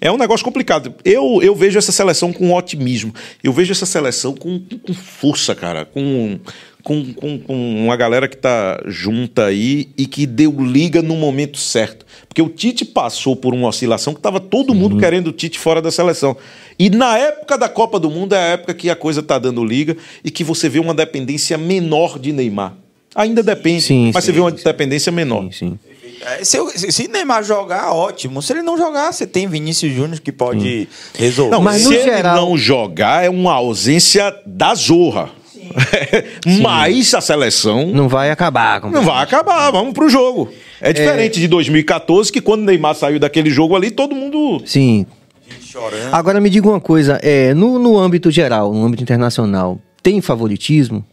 É 0.01 0.11
um 0.11 0.16
negócio 0.16 0.44
complicado. 0.44 0.94
Eu, 1.05 1.40
eu 1.42 1.55
vejo 1.55 1.78
essa 1.78 1.92
seleção 1.92 2.32
com 2.32 2.53
otimismo. 2.55 3.12
Eu 3.42 3.53
vejo 3.53 3.72
essa 3.72 3.86
seleção 3.86 4.34
com, 4.34 4.61
com- 4.61 4.94
força, 4.94 5.55
cara. 5.55 5.84
Com, 5.84 6.38
com, 6.82 7.12
com, 7.14 7.38
com 7.38 7.84
uma 7.84 7.96
galera 7.96 8.28
que 8.28 8.36
tá 8.36 8.80
junta 8.86 9.46
aí 9.46 9.88
e 9.99 10.07
que 10.07 10.26
deu 10.26 10.55
liga 10.61 11.03
no 11.03 11.16
momento 11.16 11.59
certo. 11.59 12.07
Porque 12.28 12.40
o 12.40 12.49
Tite 12.49 12.84
passou 12.84 13.34
por 13.34 13.53
uma 13.53 13.68
oscilação 13.68 14.14
que 14.14 14.20
tava 14.20 14.38
todo 14.38 14.74
mundo 14.74 14.96
querendo 14.99 15.28
o 15.28 15.32
Tite 15.32 15.59
fora 15.59 15.82
da 15.82 15.90
seleção. 15.90 16.36
E 16.78 16.88
na 16.90 17.18
época 17.18 17.59
da 17.59 17.68
Copa 17.68 17.99
do 17.99 18.09
Mundo 18.09 18.34
é 18.34 18.38
a 18.38 18.46
época 18.53 18.74
que 18.74 18.88
a 18.88 18.94
coisa 18.96 19.22
tá 19.22 19.38
dando 19.38 19.64
liga 19.64 19.96
e 20.22 20.30
que 20.30 20.44
você 20.44 20.68
vê 20.68 20.78
uma 20.78 20.94
dependência 20.94 21.59
menor 21.59 22.18
de 22.18 22.32
Neymar. 22.32 22.74
Ainda 23.14 23.42
depende, 23.42 23.82
Sim, 23.82 24.11
mas 24.14 24.22
sim, 24.24 24.30
você 24.30 24.32
vê 24.32 24.40
uma 24.40 24.53
dependência 24.53 25.11
menor. 25.11 25.42
Sim, 25.44 25.51
sim. 25.53 25.78
É, 26.20 26.44
se, 26.44 26.56
eu- 26.56 26.68
se- 26.70 27.08
Neymar 27.08 27.42
jogar, 27.44 27.92
ótimo. 27.92 28.42
Se 28.42 28.52
ele 28.52 28.62
não 28.62 28.76
jogar, 28.76 29.12
você 29.12 29.26
tem 29.26 29.46
Vinícius 29.46 29.92
Júnior 29.92 30.20
que 30.20 30.32
pode 30.32 30.88
resolver. 31.16 31.52
Não, 31.52 31.62
Mas 31.62 31.82
se 31.82 31.94
ele 31.94 32.02
geral- 32.04 32.36
não 32.36 32.56
jogar 32.56 33.24
é 33.24 33.30
uma 33.30 33.52
ausência 33.54 34.34
da 34.46 34.74
zorra. 34.74 35.30
Mas 36.62 37.12
a 37.14 37.20
seleção 37.20 37.86
não, 37.86 37.92
Não 37.94 38.08
vai 38.08 38.30
acabar. 38.30 38.80
com- 38.80 38.90
vai 38.90 39.22
acabar, 39.22 39.70
vamos 39.70 39.92
pro 39.92 40.08
jogo. 40.08 40.48
É 40.80 40.92
diferente 40.92 41.40
de 41.40 41.48
2014, 41.48 42.32
que 42.32 42.40
quando 42.40 42.62
o 42.62 42.64
Neymar 42.64 42.94
saiu 42.94 43.18
daquele 43.18 43.50
jogo 43.50 43.74
ali, 43.76 43.90
todo 43.90 44.14
mundo. 44.14 44.62
Sim. 44.64 45.04
chorando. 45.60 46.12
Agora 46.14 46.40
me 46.40 46.48
diga 46.50 46.68
uma 46.68 46.80
coisa, 46.80 47.18
é, 47.22 47.52
no, 47.54 47.78
no 47.78 47.98
âmbito 47.98 48.30
geral, 48.30 48.72
no 48.72 48.84
âmbito 48.84 49.02
internacional, 49.02 49.78
tem 50.02 50.20
favoritismo? 50.20 51.04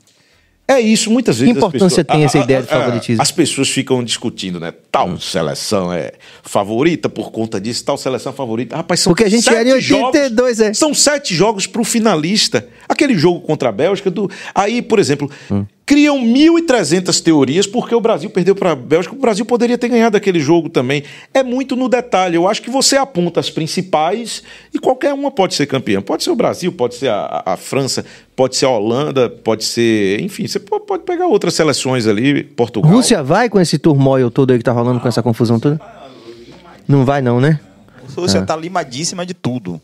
É 0.68 0.80
isso, 0.80 1.12
muitas 1.12 1.38
vezes. 1.38 1.54
Que 1.54 1.58
importância 1.60 2.04
pessoas- 2.04 2.08
tem 2.18 2.26
essa 2.26 2.38
ideia 2.40 2.62
de 2.64 2.68
favoritismo? 2.68 3.22
As 3.22 3.32
pessoas 3.32 3.70
ficam 3.70 4.04
discutindo, 4.04 4.60
né? 4.60 4.74
Tal 4.92 5.20
seleção 5.20 5.94
é 5.94 6.14
favorita 6.42 7.08
por 7.08 7.32
conta 7.32 7.62
disso, 7.62 7.86
tal 7.86 7.98
seleção 7.98 8.32
é 8.32 8.36
favorita. 8.36 8.76
Rapaz, 8.76 9.02
são 9.02 9.12
Porque 9.12 9.24
a 9.26 9.30
gente 9.30 9.44
sete 9.44 9.56
era 9.56 9.70
em 9.70 9.74
82, 9.74 10.58
jogos, 10.58 10.60
é. 10.62 10.74
São 10.74 10.92
sete 10.94 11.36
jogos 11.36 11.68
pro 11.68 11.84
finalista. 11.84 12.68
Aquele 12.90 13.16
jogo 13.16 13.42
contra 13.42 13.70
a 13.70 13.72
Bélgica, 13.72 14.10
do... 14.10 14.30
aí, 14.56 14.82
por 14.82 14.98
exemplo, 14.98 15.30
Hum. 15.52 15.66
Criam 15.86 16.18
1.300 16.20 17.22
teorias 17.22 17.68
porque 17.68 17.94
o 17.94 18.02
Brasil 18.02 18.30
perdeu 18.30 18.56
para 18.56 18.72
a 18.72 18.76
Bélgica. 18.76 19.14
O 19.14 19.20
Brasil 19.20 19.46
poderia 19.46 19.78
ter 19.78 19.88
ganhado 19.88 20.18
aquele 20.18 20.40
jogo 20.40 20.68
também. 20.68 21.04
É 21.34 21.44
muito 21.44 21.76
no 21.76 21.88
detalhe. 21.88 22.36
Eu 22.36 22.48
acho 22.48 22.62
que 22.62 22.70
você 22.72 22.98
aponta 22.98 23.40
as 23.40 23.50
principais 23.52 24.42
e 24.74 24.80
qualquer 24.80 25.14
uma 25.14 25.30
pode 25.30 25.54
ser 25.54 25.68
campeã. 25.68 26.02
Pode 26.02 26.24
ser 26.24 26.32
o 26.32 26.36
Brasil, 26.36 26.72
pode 26.72 26.96
ser 26.96 27.10
a, 27.10 27.44
a 27.46 27.56
França, 27.58 28.04
pode 28.36 28.56
ser 28.56 28.66
a 28.66 28.70
Holanda, 28.70 29.30
pode 29.30 29.64
ser. 29.64 30.20
Enfim, 30.22 30.48
você 30.48 30.60
po- 30.60 30.80
pode 30.80 31.04
pegar 31.04 31.28
outras 31.28 31.54
seleções 31.54 32.08
ali, 32.08 32.44
Portugal. 32.44 32.92
Rússia 32.92 33.22
vai 33.22 33.48
com 33.48 33.60
esse 33.62 33.78
turmoil 33.78 34.32
todo 34.32 34.52
aí 34.52 34.58
que 34.58 34.64
tá 34.64 34.72
rolando, 34.72 35.00
com 35.00 35.08
essa 35.08 35.22
confusão 35.22 35.60
toda? 35.60 35.80
Não 36.88 37.06
vai 37.06 37.22
não, 37.22 37.40
né? 37.40 37.60
A 38.18 38.20
Rússia 38.22 38.42
tá 38.44 38.56
limadíssima 38.56 39.26
de 39.26 39.34
tudo. 39.34 39.80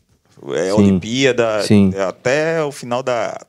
É 0.53 0.65
Sim. 0.65 0.71
Olimpíada, 0.71 1.61
Sim. 1.61 1.91
até 2.07 2.63
o 2.63 2.71
final 2.71 3.03
da. 3.03 3.39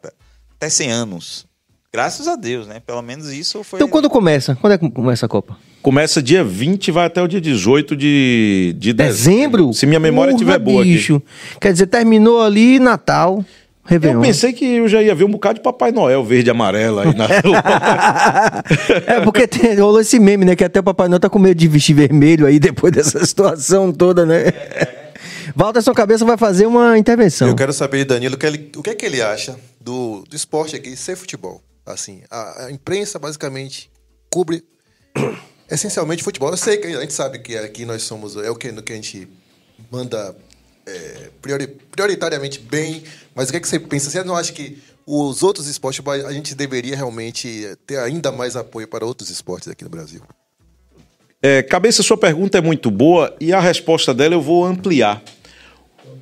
Até 0.57 0.69
100 0.69 0.91
anos. 0.93 1.47
Graças 1.95 2.27
a 2.27 2.37
Deus, 2.37 2.67
né? 2.67 2.81
Pelo 2.87 3.03
menos 3.03 3.31
isso 3.31 3.63
foi. 3.63 3.77
Então 3.77 3.87
quando 3.87 4.09
começa? 4.09 4.57
Quando 4.59 4.73
é 4.73 4.79
que 4.79 4.91
começa 4.91 5.27
a 5.27 5.29
Copa? 5.29 5.59
Começa 5.83 6.23
dia 6.23 6.43
20 6.43 6.89
e 6.89 6.91
vai 6.91 7.05
até 7.05 7.21
o 7.21 7.29
dia 7.29 7.41
18 7.41 7.95
de, 7.95 8.75
de 8.79 8.95
Dezembro? 8.95 9.75
Se 9.75 9.85
minha 9.85 10.01
memória 10.01 10.33
estiver 10.33 10.59
boa 10.59 10.81
aqui. 10.81 10.95
bicho. 10.95 11.21
Quer 11.61 11.71
dizer, 11.73 11.89
terminou 11.89 12.41
ali 12.41 12.79
Natal, 12.79 13.41
Eu 13.41 13.45
Réveillon. 13.85 14.23
pensei 14.23 14.55
que 14.55 14.65
eu 14.65 14.89
já 14.89 15.03
ia 15.03 15.15
ver 15.15 15.25
um 15.25 15.31
bocado 15.31 15.57
de 15.57 15.61
Papai 15.61 15.93
Noel 15.93 16.25
verde 16.25 16.49
e 16.49 16.51
amarelo 16.51 17.01
aí 17.01 17.15
na 17.15 17.27
É, 19.07 19.21
porque 19.21 19.47
tem, 19.47 19.79
rolou 19.79 20.01
esse 20.01 20.19
meme, 20.19 20.47
né? 20.47 20.57
Que 20.57 20.65
até 20.65 20.81
o 20.81 20.83
Papai 20.83 21.09
Noel 21.09 21.21
tá 21.21 21.29
com 21.29 21.39
medo 21.39 21.57
de 21.59 21.69
vestir 21.69 21.95
vermelho 21.95 22.47
aí 22.47 22.59
depois 22.59 22.91
dessa 22.91 23.21
situação 23.27 23.93
toda, 23.93 24.25
né? 24.25 24.45
Walterson 25.55 25.93
Cabeça 25.93 26.25
vai 26.25 26.39
fazer 26.39 26.65
uma 26.65 26.97
intervenção. 26.97 27.49
Eu 27.49 27.55
quero 27.55 27.75
saber 27.75 27.99
de 27.99 28.05
Danilo 28.07 28.37
o 28.37 28.39
que, 28.39 28.47
ele, 28.47 28.71
o 28.77 28.83
que 28.83 28.89
é 28.89 28.95
que 28.95 29.05
ele 29.05 29.21
acha 29.21 29.57
do, 29.79 30.25
do 30.27 30.35
esporte 30.35 30.75
aqui 30.75 30.97
ser 30.97 31.17
futebol. 31.17 31.61
Assim, 31.85 32.23
a, 32.31 32.67
a 32.67 32.71
imprensa 32.73 33.19
basicamente 33.19 33.91
cobre 34.31 34.65
essencialmente 35.71 36.23
futebol. 36.23 36.51
Eu 36.51 36.57
sei 36.57 36.77
que 36.79 36.87
a 36.87 37.01
gente 37.01 37.13
sabe 37.13 37.39
que 37.41 37.57
aqui 37.57 37.85
nós 37.85 38.03
somos 38.03 38.37
é 38.37 38.51
o 38.51 38.55
que, 38.55 38.71
no 38.71 38.83
que 38.83 38.93
a 38.93 38.97
gente 38.97 39.29
manda 39.91 40.37
é, 40.87 41.31
priori- 41.41 41.67
prioritariamente 41.91 42.59
bem, 42.61 43.03
mas 43.35 43.49
o 43.49 43.53
que, 43.53 43.57
é 43.57 43.61
que 43.61 43.69
você 43.69 43.81
pensa? 43.81 44.11
Você 44.11 44.23
não 44.23 44.37
acha 44.37 44.53
que 44.53 44.83
os 45.05 45.43
outros 45.43 45.67
esportes 45.67 46.01
a 46.25 46.33
gente 46.33 46.55
deveria 46.55 46.95
realmente 46.95 47.77
ter 47.87 47.99
ainda 47.99 48.31
mais 48.31 48.55
apoio 48.55 48.87
para 48.87 49.05
outros 49.05 49.31
esportes 49.31 49.69
aqui 49.69 49.83
no 49.83 49.91
Brasil? 49.91 50.23
É, 51.43 51.61
cabeça, 51.61 52.05
sua 52.05 52.17
pergunta 52.17 52.59
é 52.59 52.61
muito 52.61 52.89
boa 52.89 53.35
e 53.41 53.53
a 53.53 53.59
resposta 53.59 54.15
dela 54.15 54.35
eu 54.35 54.41
vou 54.41 54.65
ampliar. 54.65 55.21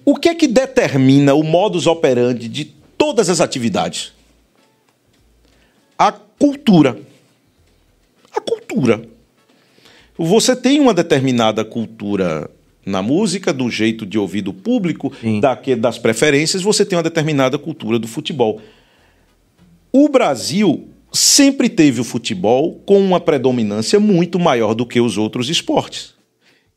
O 0.03 0.17
que 0.17 0.31
é 0.31 0.35
que 0.35 0.49
determina 0.49 1.35
o 1.35 1.43
modus 1.43 1.87
operandi 1.87 2.49
de 2.49 2.65
todas 2.97 3.29
as 3.29 3.43
atividades? 3.43 4.15
Cultura. 6.41 6.99
A 8.35 8.41
cultura. 8.41 9.03
Você 10.17 10.57
tem 10.57 10.81
uma 10.81 10.95
determinada 10.95 11.63
cultura 11.67 12.51
na 12.85 13.03
música, 13.03 13.53
do 13.53 13.71
jeito 13.71 14.07
de 14.07 14.19
ouvir 14.19 14.41
do 14.41 14.53
público, 14.55 15.13
daque- 15.39 15.77
das 15.77 15.99
preferências, 15.99 16.63
você 16.63 16.83
tem 16.85 16.97
uma 16.97 17.03
determinada 17.03 17.59
cultura 17.59 17.99
do 17.99 18.09
futebol. 18.09 18.59
O 19.93 20.09
Brasil 20.09 20.89
sempre 21.13 21.69
teve 21.69 22.01
o 22.01 22.05
futebol 22.05 22.81
com 22.87 22.99
uma 23.01 23.21
predominância 23.21 24.01
muito 24.01 24.39
maior 24.39 24.75
do 24.75 24.87
que 24.87 24.99
os 24.99 25.19
outros 25.19 25.51
esportes. 25.51 26.15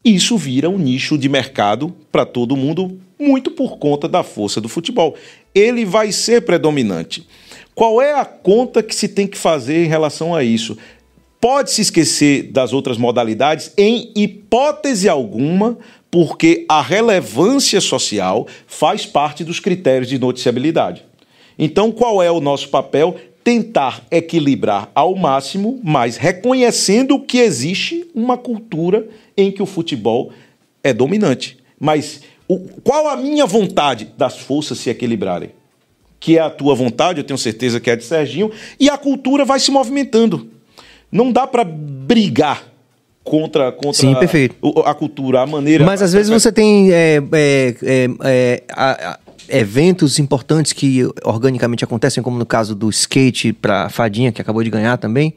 Isso 0.03 0.37
vira 0.37 0.69
um 0.69 0.77
nicho 0.77 1.17
de 1.17 1.29
mercado 1.29 1.95
para 2.11 2.25
todo 2.25 2.57
mundo, 2.57 2.99
muito 3.17 3.49
por 3.49 3.77
conta 3.77 4.09
da 4.09 4.23
força 4.23 4.59
do 4.59 4.67
futebol. 4.67 5.15
Ele 5.55 5.85
vai 5.85 6.11
ser 6.11 6.41
predominante. 6.41 7.25
Qual 7.75 8.01
é 8.01 8.13
a 8.13 8.25
conta 8.25 8.83
que 8.83 8.95
se 8.95 9.07
tem 9.07 9.27
que 9.27 9.37
fazer 9.37 9.85
em 9.85 9.87
relação 9.87 10.35
a 10.35 10.43
isso? 10.43 10.77
Pode 11.41 11.71
se 11.71 11.81
esquecer 11.81 12.43
das 12.51 12.71
outras 12.71 12.97
modalidades 12.97 13.71
em 13.77 14.11
hipótese 14.15 15.09
alguma, 15.09 15.77
porque 16.09 16.65
a 16.69 16.81
relevância 16.81 17.81
social 17.81 18.47
faz 18.67 19.05
parte 19.05 19.43
dos 19.43 19.59
critérios 19.59 20.07
de 20.07 20.19
noticiabilidade. 20.19 21.03
Então, 21.57 21.91
qual 21.91 22.21
é 22.21 22.31
o 22.31 22.39
nosso 22.39 22.69
papel? 22.69 23.15
Tentar 23.43 24.03
equilibrar 24.09 24.89
ao 24.95 25.15
máximo, 25.15 25.81
mas 25.83 26.15
reconhecendo 26.15 27.19
que 27.19 27.39
existe 27.39 28.07
uma 28.15 28.37
cultura 28.37 29.05
em 29.35 29.51
que 29.51 29.61
o 29.61 29.65
futebol 29.65 30.31
é 30.81 30.93
dominante. 30.93 31.57
Mas 31.77 32.21
o- 32.47 32.59
qual 32.83 33.07
a 33.09 33.17
minha 33.17 33.45
vontade 33.45 34.05
das 34.17 34.37
forças 34.37 34.77
se 34.77 34.89
equilibrarem? 34.89 35.49
Que 36.23 36.37
é 36.37 36.41
a 36.41 36.49
tua 36.49 36.73
vontade, 36.73 37.19
eu 37.19 37.23
tenho 37.25 37.37
certeza 37.37 37.81
que 37.81 37.89
é 37.89 37.93
a 37.93 37.95
de 37.97 38.03
Serginho, 38.05 38.49
e 38.79 38.89
a 38.89 38.97
cultura 38.97 39.43
vai 39.43 39.59
se 39.59 39.69
movimentando. 39.69 40.47
Não 41.11 41.33
dá 41.33 41.45
para 41.45 41.65
brigar 41.65 42.63
contra, 43.25 43.73
contra 43.73 43.93
Sim, 43.99 44.15
perfeito. 44.15 44.55
o- 44.61 44.79
a 44.85 44.93
cultura, 44.95 45.41
a 45.41 45.45
maneira. 45.45 45.85
Mas 45.85 46.01
às 46.01 46.13
vezes 46.13 46.29
você 46.29 46.49
tem 46.49 46.93
é, 46.93 47.21
é, 47.33 47.75
é, 47.83 48.09
é, 48.23 48.63
a- 48.71 49.11
a- 49.11 49.19
eventos 49.49 50.17
importantes 50.17 50.71
que 50.71 51.01
organicamente 51.25 51.83
acontecem, 51.83 52.23
como 52.23 52.37
no 52.39 52.45
caso 52.45 52.73
do 52.73 52.89
skate 52.89 53.51
para 53.51 53.89
Fadinha, 53.89 54.31
que 54.31 54.41
acabou 54.41 54.63
de 54.63 54.69
ganhar 54.69 54.97
também. 54.97 55.33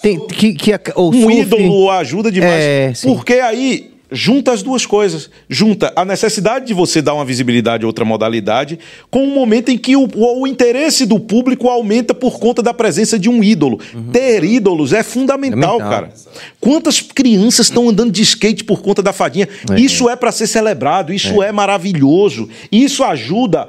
Tem, 0.00 0.26
que, 0.26 0.54
que, 0.54 0.72
a- 0.72 0.80
ou 0.94 1.10
um 1.14 1.20
surf. 1.20 1.38
ídolo 1.38 1.90
ajuda 1.90 2.32
demais. 2.32 2.52
É, 2.64 2.92
porque 3.04 3.34
aí 3.34 3.93
junta 4.14 4.52
as 4.52 4.62
duas 4.62 4.86
coisas. 4.86 5.28
Junta 5.48 5.92
a 5.96 6.04
necessidade 6.04 6.66
de 6.66 6.72
você 6.72 7.02
dar 7.02 7.12
uma 7.14 7.24
visibilidade 7.24 7.84
a 7.84 7.86
outra 7.86 8.04
modalidade 8.04 8.78
com 9.10 9.24
um 9.24 9.34
momento 9.34 9.70
em 9.70 9.76
que 9.76 9.96
o, 9.96 10.08
o- 10.14 10.42
o 10.42 10.46
interesse 10.46 11.04
do 11.04 11.18
público 11.20 11.68
aumenta 11.68 12.14
por 12.14 12.38
conta 12.38 12.62
da 12.62 12.72
presença 12.72 13.18
de 13.18 13.28
um 13.28 13.42
ídolo. 13.42 13.78
Ter 14.12 14.44
ídolos 14.44 14.92
é 14.92 15.02
fundamental, 15.02 15.72
Fundamental. 15.78 15.90
cara. 15.90 16.12
Quantas 16.60 17.00
crianças 17.00 17.66
estão 17.66 17.88
andando 17.88 18.12
de 18.12 18.22
skate 18.22 18.64
por 18.64 18.80
conta 18.80 19.02
da 19.02 19.12
fadinha? 19.12 19.48
É. 19.70 19.78
Isso 19.80 20.08
é 20.08 20.16
para 20.16 20.32
ser 20.32 20.46
celebrado, 20.46 21.12
isso 21.12 21.42
é. 21.42 21.50
maravilhoso. 21.52 22.48
Isso 22.70 23.02
ajuda 23.04 23.68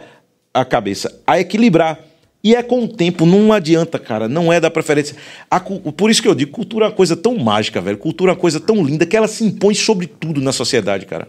a 0.54 0.64
cabeça 0.64 1.14
a 1.26 1.40
equilibrar. 1.40 2.00
E 2.46 2.54
é 2.54 2.62
com 2.62 2.84
o 2.84 2.88
tempo, 2.88 3.26
não 3.26 3.52
adianta, 3.52 3.98
cara, 3.98 4.30
não 4.30 4.54
é 4.54 4.60
da 4.60 4.70
preferência. 4.70 5.16
A 5.50 5.60
por 5.60 6.12
isso 6.12 6.22
que 6.22 6.28
eu 6.28 6.36
digo, 6.36 6.52
cultura 6.52 6.86
é 6.86 6.90
uma 6.90 6.94
coisa 6.94 7.18
tão 7.18 7.36
mágica, 7.40 7.82
velho. 7.82 7.98
Cultura 7.98 8.30
é 8.30 8.34
uma 8.34 8.40
coisa 8.40 8.60
tão 8.60 8.86
linda 8.86 9.04
que 9.04 9.18
ela 9.18 9.28
se 9.28 9.44
impõe 9.44 9.74
sobre 9.74 10.06
tudo 10.06 10.40
na 10.40 10.52
sociedade, 10.52 11.08
cara. 11.08 11.28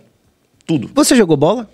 Tudo. 0.66 0.90
Você 0.94 1.16
jogou 1.16 1.34
bola? 1.34 1.70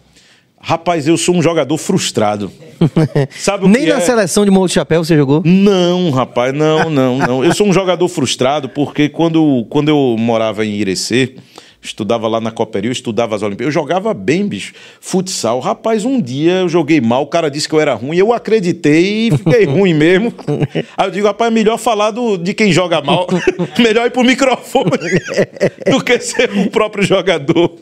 Rapaz, 0.61 1.09
eu 1.09 1.17
sou 1.17 1.35
um 1.35 1.43
jogador 1.43 1.77
frustrado. 1.77 2.53
Sabe 3.37 3.65
o 3.65 3.69
Nem 3.69 3.83
que 3.83 3.89
na 3.89 3.97
é? 3.97 4.01
seleção 4.01 4.45
de 4.45 4.53
de 4.53 4.73
Chapéu 4.73 5.03
você 5.03 5.17
jogou? 5.17 5.43
Não, 5.45 6.11
rapaz, 6.11 6.55
não, 6.55 6.89
não, 6.89 7.19
não. 7.19 7.45
Eu 7.45 7.53
sou 7.53 7.67
um 7.67 7.73
jogador 7.73 8.07
frustrado 8.07 8.69
porque 8.69 9.09
quando, 9.09 9.67
quando 9.69 9.89
eu 9.89 10.15
morava 10.17 10.65
em 10.65 10.71
Irecê, 10.77 11.35
estudava 11.83 12.29
lá 12.29 12.41
na 12.41 12.51
Coperia, 12.51 12.89
eu 12.89 12.93
estudava 12.93 13.35
as 13.35 13.43
Olimpíadas, 13.43 13.75
eu 13.75 13.81
jogava 13.83 14.15
bem, 14.15 14.47
bicho, 14.47 14.73
futsal. 15.01 15.59
Rapaz, 15.59 16.05
um 16.05 16.21
dia 16.21 16.61
eu 16.61 16.69
joguei 16.69 17.01
mal, 17.01 17.23
o 17.23 17.27
cara 17.27 17.51
disse 17.51 17.69
que 17.69 17.75
eu 17.75 17.81
era 17.81 17.95
ruim, 17.95 18.17
eu 18.17 18.33
acreditei 18.33 19.29
e 19.29 19.31
fiquei 19.37 19.65
ruim 19.67 19.93
mesmo. 19.93 20.33
Aí 20.97 21.07
eu 21.07 21.11
digo, 21.11 21.27
rapaz, 21.27 21.51
é 21.51 21.55
melhor 21.55 21.79
falar 21.79 22.13
do, 22.13 22.37
de 22.37 22.55
quem 22.55 22.73
joga 22.73 23.03
mal, 23.03 23.27
melhor 23.79 24.07
ir 24.07 24.11
pro 24.11 24.23
microfone 24.23 24.91
do 25.91 26.03
que 26.03 26.19
ser 26.21 26.51
o 26.57 26.71
próprio 26.71 27.05
jogador. 27.05 27.73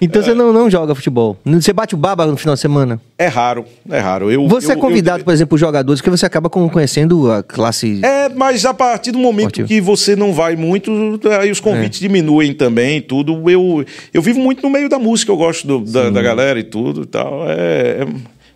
Então 0.00 0.22
você 0.22 0.34
não, 0.34 0.52
não 0.52 0.68
joga 0.70 0.94
futebol. 0.94 1.36
Você 1.44 1.72
bate 1.72 1.94
o 1.94 1.98
baba 1.98 2.26
no 2.26 2.36
final 2.36 2.54
de 2.54 2.60
semana? 2.60 3.00
É 3.18 3.26
raro, 3.26 3.64
é 3.90 3.98
raro. 3.98 4.30
Eu, 4.30 4.46
Você 4.48 4.68
é 4.68 4.70
eu- 4.72 4.76
eu- 4.76 4.80
convidado, 4.80 5.24
por 5.24 5.32
exemplo, 5.32 5.56
jogadores 5.56 6.00
que 6.00 6.10
você 6.10 6.26
acaba 6.26 6.50
conhecendo 6.50 7.30
a 7.30 7.42
classe. 7.42 8.00
É, 8.04 8.28
mas 8.28 8.64
a 8.66 8.74
partir 8.74 9.10
do 9.12 9.18
momento 9.18 9.60
Esportivo. 9.60 9.68
que 9.68 9.80
você 9.80 10.14
não 10.16 10.32
vai 10.32 10.56
muito, 10.56 10.90
aí 11.40 11.50
os 11.50 11.60
convites 11.60 12.00
diminuem 12.00 12.52
também, 12.52 13.00
tudo. 13.00 13.48
Eu, 13.50 13.84
eu 14.12 14.20
vivo 14.22 14.40
muito 14.40 14.62
no 14.62 14.70
meio 14.70 14.88
da 14.88 14.98
música, 14.98 15.32
eu 15.32 15.36
gosto 15.36 15.66
do- 15.66 15.80
da, 15.80 16.10
da 16.10 16.20
galera 16.22 16.58
e 16.58 16.64
tudo 16.64 17.02
e 17.02 17.06
tal. 17.06 17.44
É, 17.48 18.04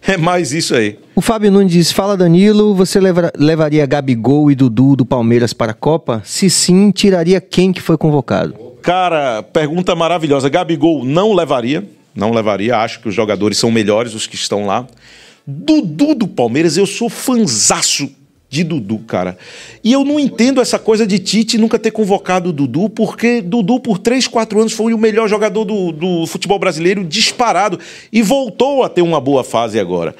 é, 0.07 0.13
é 0.13 0.17
mais 0.17 0.53
isso 0.53 0.75
aí. 0.75 0.99
O 1.15 1.21
Fábio 1.21 1.51
Nunes 1.51 1.73
diz: 1.73 1.91
Fala 1.93 2.17
Danilo, 2.17 2.75
você 2.75 3.01
leva- 3.01 3.33
levaria 3.37 3.87
Gabigol 3.87 4.51
e 4.51 4.55
Dudu 4.55 4.95
do 4.97 5.05
Palmeiras 5.07 5.53
para 5.53 5.73
a 5.73 5.75
Copa? 5.75 6.21
Se 6.25 6.51
sim, 6.51 6.91
tiraria 6.91 7.41
quem 7.41 7.73
que 7.73 7.81
foi 7.81 7.97
convocado? 7.97 8.68
Cara, 8.89 9.43
pergunta 9.43 9.95
maravilhosa. 9.95 10.49
Gabigol 10.49 11.05
não 11.05 11.35
levaria, 11.35 11.87
não 12.15 12.31
levaria. 12.31 12.79
Acho 12.79 13.01
que 13.01 13.09
os 13.11 13.15
jogadores 13.15 13.59
são 13.59 13.71
melhores, 13.71 14.15
os 14.15 14.27
que 14.27 14.35
estão 14.35 14.65
lá. 14.65 14.87
Dudu 15.47 16.15
do 16.15 16.27
Palmeiras, 16.27 16.79
eu 16.79 16.87
sou 16.87 17.11
fanzaço 17.11 18.11
de 18.49 18.65
Dudu, 18.65 19.01
cara. 19.01 19.37
E 19.85 19.93
eu 19.93 20.07
não 20.07 20.19
entendo 20.19 20.59
essa 20.59 20.79
coisa 20.79 21.07
de 21.07 21.19
Tite 21.19 21.59
nunca 21.59 21.79
ter 21.79 21.91
convocado 21.91 22.49
o 22.49 22.53
Dudu, 22.53 22.89
porque 22.89 23.43
Dudu, 23.43 23.79
por 23.79 23.99
3, 23.99 24.27
4 24.27 24.59
anos, 24.59 24.73
foi 24.73 24.95
o 24.95 24.99
melhor 24.99 25.29
jogador 25.29 25.67
do, 25.67 25.93
do 25.93 26.27
futebol 26.27 26.59
brasileiro 26.59 27.05
disparado. 27.05 27.79
E 28.11 28.23
voltou 28.23 28.83
a 28.85 28.89
ter 28.89 29.03
uma 29.03 29.21
boa 29.21 29.45
fase 29.45 29.79
agora. 29.79 30.17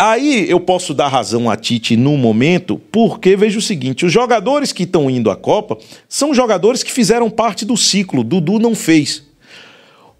Aí 0.00 0.48
eu 0.48 0.58
posso 0.58 0.94
dar 0.94 1.08
razão 1.08 1.50
a 1.50 1.56
Tite 1.56 1.94
no 1.94 2.16
momento, 2.16 2.80
porque 2.90 3.36
veja 3.36 3.58
o 3.58 3.62
seguinte: 3.62 4.06
os 4.06 4.10
jogadores 4.10 4.72
que 4.72 4.84
estão 4.84 5.10
indo 5.10 5.30
à 5.30 5.36
Copa 5.36 5.76
são 6.08 6.32
jogadores 6.32 6.82
que 6.82 6.90
fizeram 6.90 7.28
parte 7.28 7.66
do 7.66 7.76
ciclo. 7.76 8.24
Dudu 8.24 8.58
não 8.58 8.74
fez. 8.74 9.24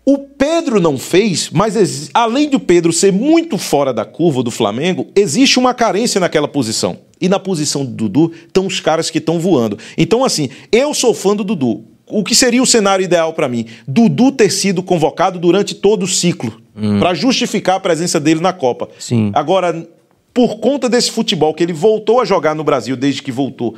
O 0.04 0.18
Pedro 0.18 0.82
não 0.82 0.98
fez, 0.98 1.48
mas 1.50 2.10
além 2.12 2.50
do 2.50 2.60
Pedro 2.60 2.92
ser 2.92 3.10
muito 3.10 3.56
fora 3.56 3.90
da 3.90 4.04
curva 4.04 4.42
do 4.42 4.50
Flamengo, 4.50 5.06
existe 5.16 5.58
uma 5.58 5.72
carência 5.72 6.20
naquela 6.20 6.48
posição. 6.48 6.98
E 7.18 7.26
na 7.26 7.38
posição 7.38 7.82
do 7.82 7.92
Dudu 7.92 8.32
estão 8.46 8.66
os 8.66 8.80
caras 8.80 9.08
que 9.08 9.16
estão 9.16 9.40
voando. 9.40 9.78
Então, 9.96 10.22
assim, 10.24 10.50
eu 10.70 10.92
sou 10.92 11.14
fã 11.14 11.34
do 11.34 11.44
Dudu. 11.44 11.84
O 12.10 12.24
que 12.24 12.34
seria 12.34 12.62
o 12.62 12.66
cenário 12.66 13.04
ideal 13.04 13.32
para 13.32 13.48
mim? 13.48 13.66
Dudu 13.86 14.32
ter 14.32 14.50
sido 14.50 14.82
convocado 14.82 15.38
durante 15.38 15.74
todo 15.74 16.02
o 16.02 16.08
ciclo, 16.08 16.60
para 16.98 17.14
justificar 17.14 17.76
a 17.76 17.80
presença 17.80 18.18
dele 18.18 18.40
na 18.40 18.52
Copa. 18.52 18.88
Sim. 18.98 19.30
Agora, 19.34 19.86
por 20.32 20.58
conta 20.58 20.88
desse 20.88 21.10
futebol 21.10 21.52
que 21.54 21.62
ele 21.62 21.72
voltou 21.72 22.20
a 22.20 22.24
jogar 22.24 22.54
no 22.54 22.64
Brasil 22.64 22.96
desde 22.96 23.22
que 23.22 23.32
voltou, 23.32 23.74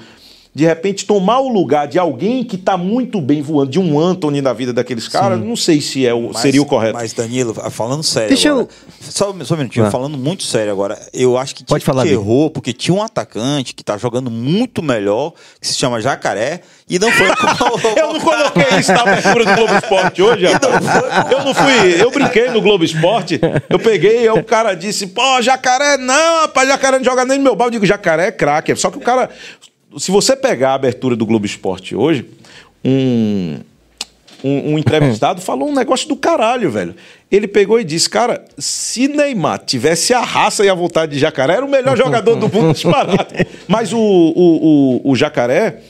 de 0.55 0.67
repente 0.67 1.07
tomar 1.07 1.41
o 1.41 1.49
lugar 1.49 1.89
de 1.89 1.99
alguém 1.99 2.45
que 2.45 2.59
tá 2.59 2.77
muito 2.77 3.21
bem 3.23 3.41
voando, 3.41 3.71
de 3.71 3.81
um 3.81 3.99
Anthony 3.99 4.43
na 4.43 4.53
vida 4.53 4.73
daqueles 4.73 5.09
caras, 5.09 5.41
não 5.41 5.57
sei 5.57 5.81
se 5.81 6.07
é 6.07 6.13
o, 6.13 6.29
Mas- 6.33 6.43
seria 6.43 6.61
o 6.61 6.67
correto. 6.67 6.95
Mas, 6.95 7.13
Danilo, 7.15 7.55
falando 7.71 8.03
sério. 8.03 8.29
Deixa 8.29 8.49
eu- 8.49 8.55
agora, 8.61 8.69
Só, 9.01 9.35
só 9.45 9.55
um 9.55 9.59
minutinho, 9.59 9.85
Vai. 9.85 9.91
falando 9.93 10.19
muito 10.19 10.43
sério 10.43 10.71
agora. 10.73 10.99
Eu 11.13 11.39
acho 11.39 11.55
que, 11.55 11.65
Pode 11.65 11.83
tinha- 11.83 11.95
falar, 11.95 12.07
que 12.07 12.13
errou, 12.13 12.51
porque 12.51 12.73
tinha 12.73 12.95
um 12.95 13.03
atacante 13.03 13.75
que 13.75 13.83
tá 13.83 13.97
jogando 13.97 14.31
muito 14.31 14.83
melhor, 14.83 15.33
que 15.61 15.67
se 15.67 15.75
chama 15.75 16.01
Jacaré, 16.01 16.61
e 16.89 16.99
não 16.99 17.11
foi. 17.11 17.27
Eu 17.97 18.13
não 18.13 18.21
coloquei 18.21 18.79
isso 18.79 18.93
na 18.93 19.01
abertura 19.03 19.45
do 19.47 19.55
Globo 19.55 19.75
Esporte 19.75 20.23
hoje, 20.23 20.45
rapaz. 20.53 21.33
Eu 21.33 21.45
não 21.45 21.55
fui, 21.55 22.03
eu 22.03 22.11
brinquei 22.11 22.49
no 22.51 22.61
Globo 22.61 22.85
Esporte. 22.85 23.41
Eu 23.71 23.79
peguei, 23.79 24.19
aí 24.19 24.31
o 24.31 24.45
cara 24.45 24.75
disse, 24.75 25.07
pô, 25.07 25.41
jacaré 25.41 25.97
não, 25.97 26.43
rapaz, 26.43 26.69
jacaré 26.69 26.99
não 26.99 27.05
joga 27.05 27.25
nem 27.25 27.39
no 27.39 27.45
meu 27.45 27.57
balde. 27.57 27.77
Eu 27.77 27.81
digo, 27.81 27.87
jacaré 27.87 28.27
é 28.29 28.33
craque. 28.33 28.75
Só 28.77 28.91
que 28.91 28.99
o 28.99 29.01
cara, 29.01 29.31
se 29.99 30.11
você 30.11 30.37
pegar 30.37 30.71
a 30.71 30.75
abertura 30.75 31.17
do 31.17 31.27
Globo 31.27 31.47
Esporte 31.47 31.95
hoje, 31.95 32.25
um, 32.85 33.59
um, 34.43 34.73
um 34.73 34.79
entrevistado 34.79 35.41
falou 35.43 35.69
um 35.69 35.75
negócio 35.75 36.09
do 36.09 36.17
caralho, 36.17 36.71
velho. 36.71 36.95
Ele 37.31 37.49
pegou 37.49 37.81
e 37.81 37.85
disse, 37.85 38.09
cara, 38.09 38.45
se 38.59 39.09
Neymar 39.09 39.61
tivesse 39.65 40.13
a 40.13 40.21
raça 40.21 40.65
e 40.65 40.69
a 40.69 40.75
vontade 40.75 41.13
de 41.13 41.19
jacaré, 41.19 41.55
era 41.55 41.65
o 41.65 41.71
melhor 41.71 41.97
jogador 41.97 42.37
do 42.37 42.49
mundo 42.49 42.73
disparado. 42.75 43.17
Mas 43.67 43.93
o, 43.93 43.99
o, 43.99 45.01
o, 45.07 45.11
o 45.13 45.17
jacaré 45.17 45.81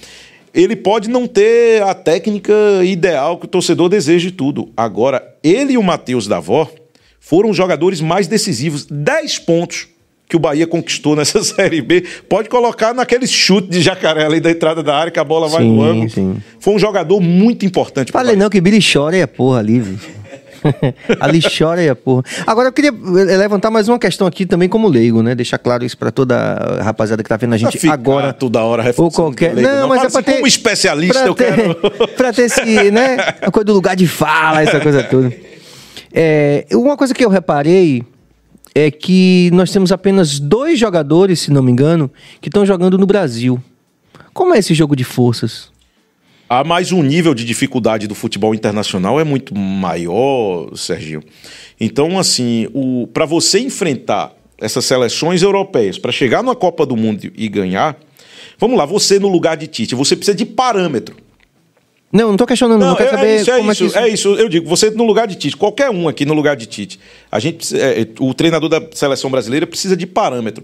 ele 0.55 0.77
pode 0.77 1.09
não 1.09 1.27
ter 1.27 1.83
a 1.83 1.95
técnica 1.95 2.53
ideal 2.85 3.39
que 3.39 3.47
o 3.47 3.49
torcedor 3.49 3.89
deseja 3.89 4.29
e 4.29 4.33
tudo. 4.33 4.70
Agora, 4.77 5.35
ele 5.43 5.74
e 5.74 5.79
o 5.79 5.83
Matheus 5.83 6.27
Davó 6.27 6.70
foram 7.19 7.51
os 7.51 7.57
jogadores 7.57 8.01
mais 8.01 8.27
decisivos. 8.27 8.85
10 8.85 9.39
pontos 9.41 9.89
que 10.33 10.37
o 10.37 10.41
Bahia 10.41 10.67
conquistou 10.67 11.15
nessa 11.15 11.43
Série 11.45 11.83
B. 11.83 12.05
Pode 12.27 12.49
colocar 12.49 12.95
naquele 12.95 13.27
chute 13.27 13.69
de 13.69 13.83
jacaré 13.83 14.25
ali 14.25 14.41
da 14.41 14.51
entrada 14.51 14.83
da 14.83 14.97
área 14.97 15.13
que 15.13 15.19
a 15.21 15.25
bola 15.25 15.47
vai 15.47 15.63
Sim, 15.63 15.77
no 15.77 15.83
ângulo. 15.83 16.09
sim. 16.09 16.37
Foi 16.59 16.73
um 16.75 16.79
jogador 16.79 17.21
muito 17.21 17.67
importante. 17.67 18.11
Falei 18.11 18.35
não 18.35 18.49
que 18.49 18.59
Billy 18.61 18.79
chora 18.83 19.15
e 19.15 19.21
a 19.21 19.29
porra 19.29 19.59
ali, 19.59 19.79
velho. 19.81 20.01
ali 21.21 21.41
chora 21.43 21.83
e 21.83 21.89
a 21.91 21.95
porra. 21.95 22.23
Agora 22.47 22.69
eu 22.69 22.73
queria 22.73 22.91
eh, 22.91 23.37
levantar 23.37 23.71
mais 23.71 23.89
uma 23.91 23.99
questão 23.99 24.27
aqui 24.27 24.47
também 24.47 24.69
como 24.71 24.89
leigo, 24.89 25.23
né? 25.23 25.35
Deixar 25.35 25.59
claro 25.59 25.85
isso 25.85 25.99
pra 25.99 26.11
toda 26.11 26.35
a 26.39 26.83
rapaziada 26.83 27.23
que 27.23 27.29
tá 27.29 27.37
vendo 27.37 27.53
a 27.53 27.59
gente 27.59 27.87
agora. 27.91 28.33
toda 28.33 28.63
hora 28.63 28.95
ou 28.97 29.11
qualquer. 29.11 29.53
leigo, 29.55 29.69
Não, 29.69 29.81
não. 29.81 29.89
mas 29.89 29.99
Fala 29.99 30.09
é 30.09 30.11
pra 30.13 30.21
assim, 30.21 30.25
ter. 30.31 30.35
como 30.37 30.47
especialista, 30.47 31.25
eu 31.27 31.35
ter, 31.35 31.55
quero- 31.57 31.75
pra 32.17 32.33
ter 32.33 32.43
esse, 32.45 32.91
né? 32.91 33.17
A 33.43 33.51
coisa 33.51 33.65
do 33.67 33.73
lugar 33.75 33.95
de 33.97 34.07
fala, 34.07 34.63
essa 34.63 34.81
coisa 34.81 35.03
toda. 35.03 35.31
É, 36.15 36.65
uma 36.73 36.97
coisa 36.97 37.13
que 37.13 37.25
eu 37.25 37.29
reparei 37.31 38.03
é 38.74 38.90
que 38.90 39.51
nós 39.53 39.70
temos 39.70 39.93
apenas 39.93 40.39
dois 40.39 40.78
jogadores, 40.78 41.40
se 41.40 41.51
não 41.51 41.62
me 41.62 41.70
engano, 41.70 42.11
que 42.40 42.49
estão 42.49 42.65
jogando 42.65 42.97
no 42.97 43.07
Brasil. 43.07 43.62
Como 44.32 44.55
é 44.55 44.59
esse 44.59 44.74
jogo 44.74 44.97
de 44.97 45.05
forças? 45.05 45.70
Ah, 46.49 46.65
mas 46.65 46.93
o 46.93 47.03
nível 47.03 47.35
de 47.35 47.44
dificuldade 47.44 48.07
do 48.07 48.15
futebol 48.15 48.55
internacional 48.55 49.19
é 49.19 49.24
muito 49.24 49.55
maior, 49.55 50.77
Serginho. 50.77 51.23
Então, 51.81 52.19
assim, 52.19 52.66
para 53.12 53.24
você 53.24 53.59
enfrentar 53.59 54.32
essas 54.59 54.85
seleções 54.85 55.43
europeias, 55.43 55.99
para 55.99 56.12
chegar 56.12 56.43
numa 56.43 56.55
Copa 56.55 56.85
do 56.86 56.97
Mundo 56.97 57.32
e 57.35 57.49
ganhar, 57.49 57.99
vamos 58.59 58.77
lá, 58.77 58.85
você 58.85 59.19
no 59.19 59.28
lugar 59.28 59.57
de 59.57 59.66
Tite, 59.66 59.94
você 59.94 60.15
precisa 60.15 60.36
de 60.36 60.44
parâmetro. 60.44 61.16
Não, 62.13 62.29
não 62.29 62.37
tô 62.37 62.47
questionando, 62.47 62.81
não, 62.81 62.95
quero 62.95 63.09
é, 63.09 63.13
saber 63.13 63.27
é 63.27 63.37
isso, 63.37 63.51
é 63.51 63.57
como 63.57 63.73
isso, 63.73 63.85
é 63.85 63.87
que 63.87 63.91
isso... 63.91 63.99
é 63.99 64.09
isso. 64.09 64.29
Eu 64.35 64.49
digo, 64.49 64.69
você 64.69 64.91
no 64.91 65.05
lugar 65.05 65.27
de 65.27 65.35
Tite, 65.35 65.57
qualquer 65.57 65.89
um 65.89 66.07
aqui 66.09 66.27
no 66.27 66.35
lugar 66.35 66.55
de 66.55 66.67
Tite, 66.67 67.01
a 67.31 67.39
gente, 67.39 67.57
precisa- 67.57 67.83
é, 67.83 68.07
o 68.21 68.35
treinador 68.35 68.69
da 68.69 68.83
seleção 68.93 69.31
brasileira 69.31 69.67
precisa 69.67 69.97
de 69.97 70.07
parâmetro. 70.07 70.63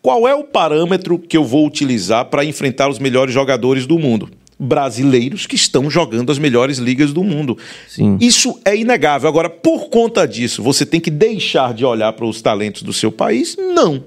Qual 0.00 0.28
é 0.28 0.34
o 0.34 0.44
parâmetro 0.44 1.18
que 1.18 1.36
eu 1.36 1.42
vou 1.42 1.66
utilizar 1.66 2.26
para 2.26 2.44
enfrentar 2.44 2.88
os 2.88 3.00
melhores 3.00 3.34
jogadores 3.34 3.84
do 3.84 3.98
mundo? 3.98 4.30
Brasileiros 4.56 5.46
que 5.46 5.56
estão 5.56 5.90
jogando 5.90 6.30
as 6.30 6.38
melhores 6.38 6.78
ligas 6.78 7.12
do 7.12 7.24
mundo. 7.24 7.58
Sim. 7.88 8.16
Isso 8.20 8.58
é 8.64 8.76
inegável. 8.76 9.28
Agora, 9.28 9.50
por 9.50 9.88
conta 9.88 10.26
disso, 10.26 10.62
você 10.62 10.86
tem 10.86 11.00
que 11.00 11.10
deixar 11.10 11.74
de 11.74 11.84
olhar 11.84 12.12
para 12.12 12.24
os 12.24 12.40
talentos 12.40 12.82
do 12.82 12.92
seu 12.92 13.10
país? 13.10 13.56
Não. 13.58 14.04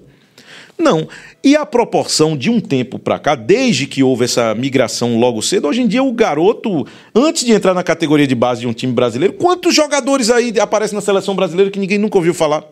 Não. 0.80 1.08
E 1.44 1.56
a 1.56 1.66
proporção 1.66 2.38
de 2.38 2.50
um 2.50 2.60
tempo 2.60 2.98
para 2.98 3.20
cá, 3.20 3.36
desde 3.36 3.86
que 3.86 4.02
houve 4.02 4.26
essa 4.26 4.56
migração 4.56 5.18
logo 5.20 5.42
cedo, 5.42 5.68
hoje 5.68 5.82
em 5.82 5.88
dia 5.88 6.02
o 6.02 6.12
garoto, 6.14 6.88
antes 7.14 7.44
de 7.46 7.52
entrar 7.52 7.74
na 7.74 7.84
categoria 7.84 8.26
de 8.26 8.36
base 8.36 8.62
de 8.62 8.68
um 8.68 8.74
time 8.74 8.94
brasileiro, 8.94 9.34
quantos 9.34 9.76
jogadores 9.76 10.30
aí 10.30 10.54
aparecem 10.60 10.96
na 10.96 11.02
seleção 11.02 11.36
brasileira 11.36 11.70
que 11.70 11.80
ninguém 11.80 11.98
nunca 11.98 12.18
ouviu 12.18 12.34
falar? 12.34 12.64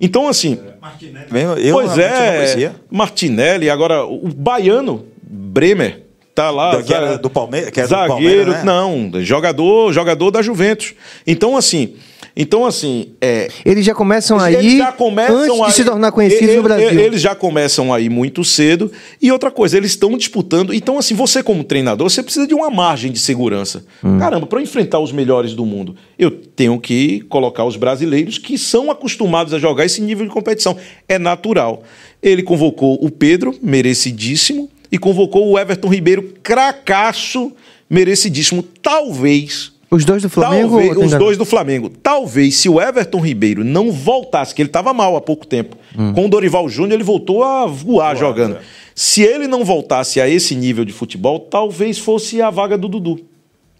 Então, 0.00 0.28
assim, 0.28 0.56
Mesmo, 1.32 1.54
eu 1.54 1.74
pois 1.74 1.98
é, 1.98 2.36
conhecia. 2.36 2.76
Martinelli, 2.88 3.68
agora 3.68 4.04
o 4.06 4.28
baiano, 4.28 5.04
Bremer, 5.22 6.04
tá 6.34 6.50
lá. 6.52 6.76
Do- 6.76 6.84
que 6.84 6.94
era 6.94 7.18
do 7.18 7.28
Palme- 7.28 7.70
que 7.72 7.80
era 7.80 7.88
do 7.88 7.90
zagueiro, 7.90 8.12
Palmeiras, 8.14 8.54
né? 8.54 8.62
não, 8.64 9.10
jogador, 9.24 9.92
jogador 9.92 10.30
da 10.30 10.40
Juventus. 10.40 10.94
Então, 11.26 11.56
assim, 11.56 11.94
então, 12.40 12.64
assim, 12.64 13.08
é, 13.20 13.48
Eles 13.64 13.84
já 13.84 13.92
começam 13.92 14.38
aí 14.38 14.54
eles 14.54 14.78
já 14.78 14.92
começam 14.92 15.36
antes 15.36 15.56
de 15.56 15.62
aí- 15.62 15.72
se 15.72 15.84
tornar 15.84 16.12
conhecidos 16.12 16.54
no 16.54 16.62
Brasil. 16.62 16.88
Eles 17.00 17.20
já 17.20 17.34
começam 17.34 17.92
aí 17.92 18.08
muito 18.08 18.44
cedo. 18.44 18.92
E 19.20 19.32
outra 19.32 19.50
coisa, 19.50 19.76
eles 19.76 19.90
estão 19.90 20.16
disputando. 20.16 20.72
Então, 20.72 20.98
assim, 20.98 21.16
você 21.16 21.42
como 21.42 21.64
treinador, 21.64 22.08
você 22.08 22.22
precisa 22.22 22.46
de 22.46 22.54
uma 22.54 22.70
margem 22.70 23.10
de 23.10 23.18
segurança. 23.18 23.84
Hum. 24.04 24.20
Caramba, 24.20 24.46
para 24.46 24.62
enfrentar 24.62 25.00
os 25.00 25.10
melhores 25.10 25.52
do 25.52 25.66
mundo, 25.66 25.96
eu 26.16 26.30
tenho 26.30 26.78
que 26.78 27.22
colocar 27.28 27.64
os 27.64 27.74
brasileiros 27.74 28.38
que 28.38 28.56
são 28.56 28.88
acostumados 28.88 29.52
a 29.52 29.58
jogar 29.58 29.84
esse 29.84 30.00
nível 30.00 30.24
de 30.24 30.32
competição. 30.32 30.76
É 31.08 31.18
natural. 31.18 31.82
Ele 32.22 32.44
convocou 32.44 32.98
o 33.04 33.10
Pedro, 33.10 33.52
merecidíssimo, 33.60 34.70
e 34.92 34.96
convocou 34.96 35.50
o 35.50 35.58
Everton 35.58 35.88
Ribeiro, 35.88 36.34
cracaço, 36.42 37.52
merecidíssimo. 37.90 38.62
Talvez 38.62 39.72
Os 39.90 40.04
dois 40.04 40.22
do 40.22 40.28
Flamengo. 40.28 40.76
Talvez, 40.78 40.96
os 40.96 41.18
dois 41.18 41.38
do 41.38 41.44
Flamengo. 41.44 41.88
Talvez 41.88 42.56
se 42.58 42.68
o 42.68 42.80
Everton 42.80 43.20
Ribeiro 43.20 43.64
não 43.64 43.90
voltasse, 43.90 44.54
que 44.54 44.60
ele 44.60 44.68
estava 44.68 44.92
mal 44.92 45.16
há 45.16 45.20
pouco 45.20 45.46
tempo, 45.46 45.76
Hum. 45.96 46.12
com 46.12 46.26
o 46.26 46.28
Dorival 46.28 46.68
Júnior 46.68 46.92
ele 46.92 47.04
voltou 47.04 47.42
a 47.42 47.66
voar 47.66 48.14
jogando. 48.16 48.56
é. 48.56 48.60
Se 48.94 49.22
ele 49.22 49.46
não 49.46 49.64
voltasse 49.64 50.20
a 50.20 50.28
esse 50.28 50.54
nível 50.56 50.84
de 50.84 50.92
futebol, 50.92 51.38
talvez 51.40 51.98
fosse 51.98 52.42
a 52.42 52.50
vaga 52.50 52.76
do 52.76 52.88
Dudu. 52.88 53.24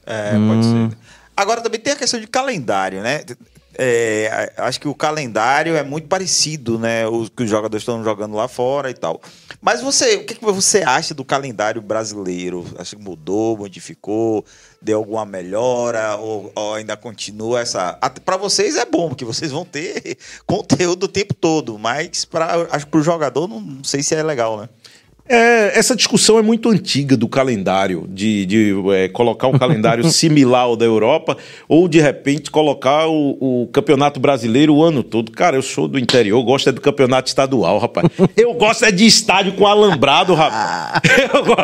É, 0.07 0.31
pode 0.33 0.65
ser. 0.65 0.97
Agora 1.37 1.61
também 1.61 1.81
tem 1.81 1.93
a 1.93 1.97
questão 1.97 2.19
de 2.21 2.27
calendário, 2.29 3.03
né? 3.03 3.23
É, 3.81 4.53
acho 4.57 4.81
que 4.81 4.89
o 4.89 4.95
calendário 4.95 5.77
é 5.77 5.85
muito 5.85 6.09
parecido, 6.09 6.79
né? 6.79 7.07
Os 7.07 7.29
que 7.29 7.45
os 7.45 7.51
jogadores 7.51 7.83
estão 7.83 8.03
jogando 8.03 8.35
lá 8.35 8.49
fora 8.49 8.91
e 8.91 8.95
tal. 8.95 9.21
Mas 9.61 9.81
você, 9.81 10.17
o 10.17 10.25
que, 10.25 10.35
que 10.35 10.45
você 10.45 10.83
acha 10.83 11.15
do 11.15 11.25
calendário 11.25 11.81
brasileiro? 11.83 12.65
Acha 12.79 12.97
que 12.97 13.03
mudou, 13.03 13.57
modificou, 13.57 14.45
deu 14.81 14.99
alguma 14.99 15.25
melhora 15.25 16.17
ou, 16.17 16.53
ou 16.55 16.75
ainda 16.75 16.97
continua 16.97 17.61
essa? 17.61 17.93
Para 18.25 18.37
vocês 18.37 18.77
é 18.77 18.85
bom 18.85 19.09
porque 19.09 19.25
vocês 19.25 19.51
vão 19.51 19.65
ter 19.65 20.17
conteúdo 20.47 21.05
o 21.05 21.09
tempo 21.09 21.35
todo, 21.35 21.79
mas 21.79 22.25
para 22.25 22.69
o 22.93 23.03
jogador 23.03 23.49
não, 23.49 23.61
não 23.61 23.85
sei 23.85 24.03
se 24.03 24.15
é 24.15 24.23
legal, 24.23 24.59
né? 24.59 24.69
É, 25.29 25.79
essa 25.79 25.95
discussão 25.95 26.39
é 26.39 26.43
muito 26.43 26.71
antiga 26.71 27.17
do 27.17 27.29
calendário, 27.29 28.07
de, 28.09 28.47
de, 28.47 28.75
é, 28.95 29.09
colocar 29.09 29.49
um 29.49 29.59
calendário 29.59 30.03
similar 30.11 30.63
ao 30.63 30.77
da 30.77 30.85
Europa, 30.85 31.37
ou 31.69 31.87
de 31.87 32.01
repente 32.01 32.51
colocar 32.51 33.07
o, 33.09 33.63
o 33.63 33.67
campeonato 33.69 34.19
brasileiro 34.19 34.75
o 34.75 34.83
ano 34.83 35.03
todo. 35.03 35.31
Cara, 35.33 35.57
eu 35.57 35.63
sou 35.63 35.87
do 35.87 35.99
interior, 35.99 36.43
gosto 36.43 36.71
é 36.71 36.73
do 36.73 36.81
campeonato 36.81 37.29
estadual, 37.29 37.79
rapaz. 37.79 38.09
Eu 38.37 38.55
gosto 38.55 38.85
é 38.85 38.91
de 38.93 39.05
estádio 39.05 39.53
com 39.53 39.67
alambrado, 39.67 40.33
rapaz. 40.35 41.01
Eu, 41.35 41.45
go- 41.45 41.57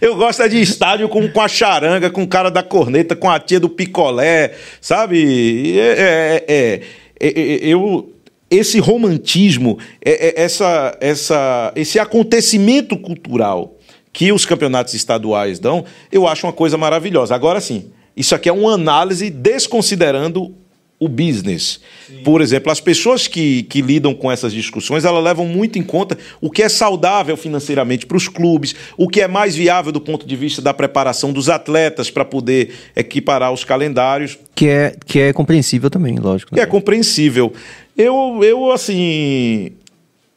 eu 0.00 0.16
gosto 0.16 0.42
é 0.42 0.48
de 0.48 0.60
estádio 0.60 1.08
com, 1.08 1.28
com 1.28 1.40
a 1.40 1.48
charanga, 1.48 2.10
com 2.10 2.22
o 2.22 2.28
cara 2.28 2.50
da 2.50 2.62
corneta, 2.62 3.16
com 3.16 3.28
a 3.28 3.38
tia 3.40 3.58
do 3.58 3.68
picolé, 3.68 4.52
sabe? 4.80 5.78
É- 5.78 5.82
é- 5.98 6.44
é- 6.48 6.80
é- 7.20 7.40
é- 7.40 7.58
eu 7.62 8.12
esse 8.50 8.78
romantismo, 8.78 9.78
é- 10.04 10.28
é- 10.28 10.42
essa, 10.42 10.96
essa, 11.00 11.72
esse 11.76 11.98
acontecimento 11.98 12.96
cultural 12.96 13.76
que 14.12 14.32
os 14.32 14.46
campeonatos 14.46 14.94
estaduais 14.94 15.58
dão, 15.58 15.84
eu 16.10 16.26
acho 16.26 16.46
uma 16.46 16.52
coisa 16.52 16.76
maravilhosa. 16.76 17.34
Agora 17.34 17.60
sim, 17.60 17.86
isso 18.16 18.34
aqui 18.34 18.48
é 18.48 18.52
uma 18.52 18.72
análise 18.72 19.30
desconsiderando 19.30 20.54
o 21.00 21.08
business. 21.08 21.80
Por 22.24 22.40
exemplo, 22.40 22.72
as 22.72 22.80
pessoas 22.80 23.28
que, 23.28 23.62
que 23.64 23.80
lidam 23.80 24.12
com 24.12 24.32
essas 24.32 24.52
discussões, 24.52 25.04
elas 25.04 25.22
levam 25.22 25.46
muito 25.46 25.78
em 25.78 25.82
conta 25.82 26.18
o 26.40 26.50
que 26.50 26.60
é 26.62 26.68
saudável 26.68 27.36
financeiramente 27.36 28.04
para 28.04 28.16
os 28.16 28.26
clubes, 28.26 28.74
o 28.96 29.08
que 29.08 29.20
é 29.20 29.28
mais 29.28 29.54
viável 29.54 29.92
do 29.92 30.00
ponto 30.00 30.26
de 30.26 30.34
vista 30.34 30.60
da 30.60 30.74
preparação 30.74 31.32
dos 31.32 31.48
atletas 31.48 32.10
para 32.10 32.24
poder 32.24 32.72
equiparar 32.96 33.52
os 33.52 33.62
calendários. 33.62 34.36
Que 34.56 34.68
é, 34.68 34.96
que 35.06 35.20
é 35.20 35.32
compreensível 35.32 35.88
também, 35.88 36.16
lógico. 36.16 36.50
Que 36.50 36.56
né? 36.56 36.62
é 36.62 36.66
compreensível. 36.66 37.52
Eu, 37.98 38.38
eu, 38.44 38.70
assim. 38.70 39.72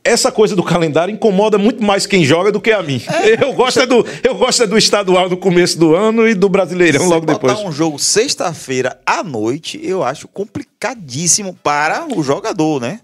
Essa 0.04 0.32
coisa 0.32 0.56
do 0.56 0.64
calendário 0.64 1.14
incomoda 1.14 1.60
muito 1.60 1.84
mais 1.84 2.08
quem 2.08 2.26
joga 2.26 2.52
do 2.52 2.60
que 2.60 2.72
a 2.72 2.82
mim. 2.82 3.00
Eu, 3.40 3.54
gosto 3.54 3.82
é 3.82 3.86
do, 3.86 4.04
eu 4.24 4.34
gosto 4.34 4.64
é 4.64 4.68
do 4.68 4.76
estadual 4.76 5.30
no 5.30 5.38
começo 5.38 5.78
do 5.78 5.96
ano 5.96 6.28
e 6.28 6.34
do 6.34 6.50
brasileirão 6.50 7.02
Se 7.02 7.08
logo 7.08 7.24
botar 7.28 7.50
depois. 7.50 7.68
um 7.68 7.72
jogo 7.72 8.00
sexta-feira 8.00 9.00
à 9.06 9.24
noite, 9.24 9.80
eu 9.84 10.02
acho 10.02 10.28
complicadíssimo 10.28 11.56
para 11.62 12.08
o 12.18 12.24
jogador, 12.24 12.82
né? 12.82 13.00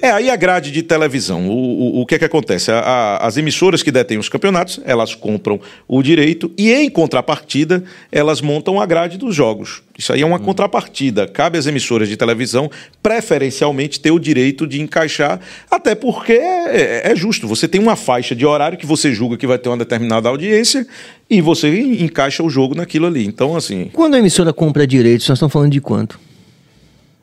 É, 0.00 0.10
aí 0.10 0.30
a 0.30 0.36
grade 0.36 0.70
de 0.70 0.82
televisão. 0.82 1.46
O, 1.48 1.52
o, 1.98 2.00
o 2.00 2.06
que 2.06 2.14
é 2.14 2.18
que 2.18 2.24
acontece? 2.24 2.70
A- 2.70 2.78
a- 2.80 3.26
as 3.26 3.36
emissoras 3.36 3.82
que 3.82 3.92
detêm 3.92 4.16
os 4.16 4.30
campeonatos, 4.30 4.80
elas 4.86 5.14
compram 5.14 5.60
o 5.86 6.02
direito 6.02 6.50
e, 6.56 6.72
em 6.72 6.88
contrapartida, 6.88 7.84
elas 8.10 8.40
montam 8.40 8.80
a 8.80 8.86
grade 8.86 9.18
dos 9.18 9.34
jogos. 9.34 9.82
Isso 9.98 10.10
aí 10.12 10.22
é 10.22 10.26
uma 10.26 10.38
contrapartida. 10.38 11.28
Cabe 11.28 11.58
às 11.58 11.66
emissoras 11.66 12.08
de 12.08 12.16
televisão, 12.16 12.70
preferencialmente, 13.02 14.00
ter 14.00 14.10
o 14.10 14.18
direito 14.18 14.66
de 14.66 14.80
encaixar, 14.80 15.38
até 15.70 15.94
porque 15.94 16.32
é, 16.32 17.12
é 17.12 17.14
justo. 17.14 17.46
Você 17.46 17.68
tem 17.68 17.80
uma 17.80 17.94
faixa 17.94 18.34
de 18.34 18.44
horário 18.46 18.78
que 18.78 18.86
você 18.86 19.12
julga 19.12 19.36
que 19.36 19.46
vai 19.46 19.58
ter 19.58 19.68
uma 19.68 19.76
determinada 19.76 20.28
audiência 20.30 20.86
e 21.28 21.40
você 21.42 21.68
en- 21.68 22.04
encaixa 22.04 22.42
o 22.42 22.48
jogo 22.48 22.74
naquilo 22.74 23.06
ali. 23.06 23.24
Então, 23.26 23.54
assim, 23.54 23.90
Quando 23.92 24.14
a 24.14 24.18
emissora 24.18 24.52
compra 24.52 24.86
direitos, 24.86 25.28
nós 25.28 25.36
estamos 25.36 25.52
falando 25.52 25.72
de 25.72 25.80
quanto? 25.80 26.18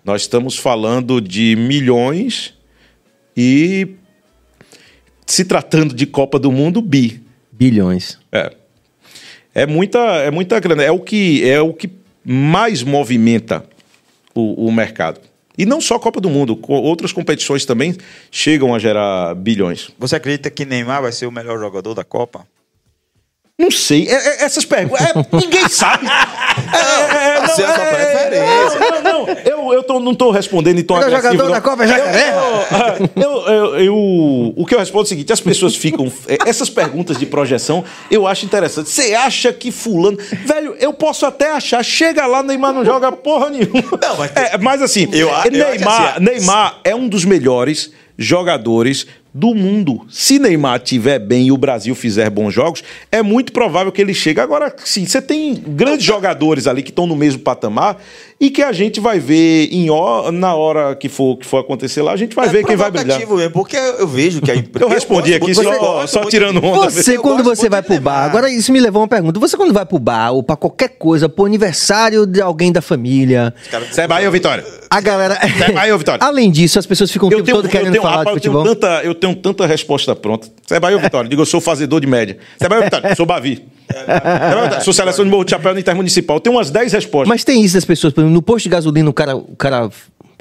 Nós 0.03 0.21
estamos 0.21 0.57
falando 0.57 1.21
de 1.21 1.55
milhões 1.55 2.53
e 3.37 3.87
se 5.25 5.45
tratando 5.45 5.93
de 5.93 6.05
Copa 6.05 6.39
do 6.39 6.51
Mundo, 6.51 6.81
bi. 6.81 7.21
Bilhões. 7.51 8.17
É. 8.31 8.51
É 9.53 9.65
muita, 9.65 9.99
é 9.99 10.31
muita 10.31 10.59
grana. 10.59 10.83
É 10.83 10.91
o 10.91 10.99
que, 10.99 11.47
é 11.47 11.61
o 11.61 11.73
que 11.73 11.89
mais 12.23 12.83
movimenta 12.83 13.63
o, 14.33 14.67
o 14.67 14.71
mercado. 14.71 15.21
E 15.57 15.65
não 15.65 15.79
só 15.79 15.95
a 15.95 15.99
Copa 15.99 16.19
do 16.19 16.29
Mundo, 16.29 16.59
outras 16.67 17.11
competições 17.11 17.65
também 17.65 17.95
chegam 18.31 18.73
a 18.73 18.79
gerar 18.79 19.35
bilhões. 19.35 19.91
Você 19.99 20.15
acredita 20.15 20.49
que 20.49 20.65
Neymar 20.65 21.01
vai 21.01 21.11
ser 21.11 21.27
o 21.27 21.31
melhor 21.31 21.59
jogador 21.59 21.93
da 21.93 22.03
Copa? 22.03 22.47
Não 23.61 23.71
sei. 23.71 24.07
É- 24.07 24.13
é- 24.13 24.43
essas 24.45 24.65
perguntas. 24.65 25.05
é, 25.05 25.13
ninguém 25.37 25.69
sabe. 25.69 26.07
É, 26.73 26.77
é, 26.77 27.37
é, 27.37 27.41
Você 27.47 27.63
é 27.63 27.65
a 27.65 27.73
sua 27.75 27.85
preferência. 27.85 28.79
Não, 28.79 29.01
não, 29.01 29.25
não. 29.25 29.29
Eu, 29.45 29.73
eu 29.73 29.83
tô- 29.83 29.99
não 29.99 30.11
estou 30.13 30.31
respondendo 30.31 30.79
em 30.79 30.83
tom 30.83 30.95
Melhor 30.95 31.07
agressivo. 31.07 31.31
jogador 31.33 31.49
não. 31.49 31.55
da 31.55 31.61
Copa 31.61 31.83
é 31.83 31.87
Jacaré? 31.87 32.33
Eu, 33.15 33.23
eu, 33.23 33.47
eu- 33.47 33.79
eu- 33.79 34.53
o 34.55 34.65
que 34.65 34.75
eu 34.75 34.79
respondo 34.79 35.03
é 35.03 35.05
o 35.05 35.07
seguinte: 35.07 35.31
as 35.33 35.41
pessoas 35.41 35.75
ficam. 35.75 36.11
é, 36.27 36.37
Essas 36.49 36.69
perguntas 36.69 37.17
de 37.17 37.25
projeção 37.25 37.83
eu 38.09 38.25
acho 38.27 38.45
interessante. 38.45 38.89
Você 38.89 39.13
acha 39.13 39.51
que 39.53 39.71
Fulano. 39.71 40.17
Velho, 40.45 40.75
eu 40.79 40.93
posso 40.93 41.25
até 41.25 41.51
achar. 41.51 41.83
Chega 41.83 42.25
lá, 42.25 42.41
Neymar 42.43 42.73
não 42.73 42.85
joga 42.85 43.11
porra 43.11 43.49
nenhuma. 43.49 43.83
Não, 44.01 44.17
mas- 44.17 44.31
É, 44.35 44.57
mas 44.57 44.81
assim, 44.81 45.07
Eu 45.11 45.29
eu 45.29 45.51
Neymar, 45.51 46.01
acho 46.01 46.09
assim, 46.15 46.23
Neymar 46.23 46.79
é 46.83 46.95
um 46.95 47.07
dos 47.07 47.25
melhores 47.25 47.91
jogadores 48.17 49.07
do 49.33 49.55
mundo. 49.55 50.01
Se 50.09 50.37
Neymar 50.39 50.79
tiver 50.79 51.17
bem 51.19 51.47
e 51.47 51.51
o 51.51 51.57
Brasil 51.57 51.95
fizer 51.95 52.29
bons 52.29 52.53
jogos, 52.53 52.83
é 53.11 53.21
muito 53.21 53.51
provável 53.53 53.91
que 53.91 54.01
ele 54.01 54.13
chegue. 54.13 54.39
Agora, 54.39 54.73
sim, 54.83 55.05
você 55.05 55.21
tem 55.21 55.53
grandes 55.55 56.05
jogadores 56.05 56.67
ali 56.67 56.83
que 56.83 56.89
estão 56.89 57.07
no 57.07 57.15
mesmo 57.15 57.39
patamar 57.39 57.97
e 58.39 58.49
que 58.49 58.61
a 58.61 58.71
gente 58.71 58.99
vai 58.99 59.19
ver 59.19 59.69
em 59.71 59.87
na 60.33 60.55
hora 60.55 60.95
que 60.95 61.07
for, 61.07 61.37
que 61.37 61.45
for 61.45 61.57
acontecer 61.59 62.01
lá, 62.01 62.11
a 62.11 62.17
gente 62.17 62.35
vai 62.35 62.49
ver 62.49 62.65
quem 62.65 62.75
vai 62.75 62.89
brilhar. 62.89 63.21
É 63.21 63.25
mesmo, 63.25 63.51
porque 63.51 63.77
eu 63.77 64.07
vejo 64.07 64.41
que 64.41 64.49
a 64.51 64.55
imprensa. 64.55 64.81
Eu 64.81 64.89
respondi 64.89 65.33
aqui 65.33 65.53
só- 65.53 66.07
só 66.07 66.25
tirando 66.25 66.63
onda. 66.63 66.89
Você, 66.89 67.17
Eu 67.17 67.21
quando 67.21 67.43
você 67.43 67.69
vai 67.69 67.81
pro 67.83 67.99
bar, 67.99 68.23
agora 68.25 68.49
isso 68.49 68.71
me 68.71 68.79
levou 68.79 69.01
a 69.01 69.03
uma 69.03 69.07
pergunta. 69.07 69.39
Você, 69.39 69.55
quando 69.55 69.71
vai 69.73 69.85
pro 69.85 69.99
bar 69.99 70.31
ou 70.31 70.41
pra 70.41 70.55
qualquer 70.55 70.89
coisa, 70.97 71.29
pro 71.29 71.45
aniversário 71.45 72.25
de 72.25 72.41
alguém 72.41 72.71
da 72.71 72.81
família, 72.81 73.53
Você 73.91 74.01
é 74.01 74.07
Bahia 74.07 74.27
ou 74.27 74.31
Vitória? 74.33 74.65
a 74.89 74.99
galera. 74.99 75.35
Você 75.35 75.63
é 75.63 75.71
Bahia 75.71 75.93
ou 75.93 75.99
Vitória? 75.99 76.19
Além 76.25 76.49
disso, 76.51 76.79
as 76.79 76.85
pessoas 76.85 77.11
ficam 77.11 77.27
o 77.27 77.31
tempo 77.31 77.45
todo 77.51 77.69
querendo 77.69 77.95
falar 78.01 78.23
de 78.23 78.29
eu 78.29 78.33
futebol. 78.33 78.63
tenho 78.63 78.75
tanta, 78.75 79.01
eu 79.03 79.13
tenho 79.21 79.35
tanta 79.35 79.65
resposta 79.65 80.15
pronta. 80.15 80.49
Você 80.65 80.75
é 80.75 80.79
Bahia 80.79 80.97
ou 80.97 81.01
Vitória? 81.01 81.29
Digo, 81.29 81.41
eu 81.41 81.45
sou 81.45 81.61
fazedor 81.61 82.01
de 82.01 82.07
média. 82.07 82.37
Você 82.57 82.65
é 82.65 82.75
ou 82.75 82.83
Vitória? 82.83 83.15
Sou 83.15 83.25
Bavi. 83.25 83.63
É? 83.89 84.79
Sou 84.81 84.91
seleção 84.93 85.23
de 85.23 85.31
Morro 85.31 85.45
de 85.45 85.51
Chapéu 85.51 85.73
no 85.73 85.79
Intermunicipal. 85.79 86.37
Eu 86.37 86.41
tenho 86.41 86.55
umas 86.55 86.69
10 86.69 86.93
respostas. 86.93 87.29
Mas 87.29 87.43
tem 87.43 87.63
isso 87.63 87.75
das 87.75 87.85
pessoas, 87.85 88.13
por 88.13 88.21
exemplo, 88.21 88.33
no 88.33 88.41
posto 88.41 88.63
de 88.63 88.69
gasolina, 88.69 89.09
o 89.09 89.13
cara, 89.13 89.35
o 89.35 89.55
cara 89.55 89.89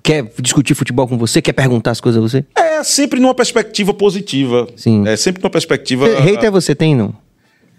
quer 0.02 0.24
discutir 0.40 0.74
futebol 0.74 1.06
com 1.06 1.18
você, 1.18 1.42
quer 1.42 1.52
perguntar 1.52 1.90
as 1.90 2.00
coisas 2.00 2.18
a 2.18 2.26
você? 2.26 2.44
É 2.56 2.82
sempre 2.82 3.20
numa 3.20 3.34
perspectiva 3.34 3.92
positiva. 3.92 4.66
Sim. 4.76 5.06
É 5.06 5.16
sempre 5.16 5.42
numa 5.42 5.50
perspectiva. 5.50 6.08
Hater 6.20 6.50
você 6.50 6.74
tem, 6.74 6.94
não? 6.94 7.14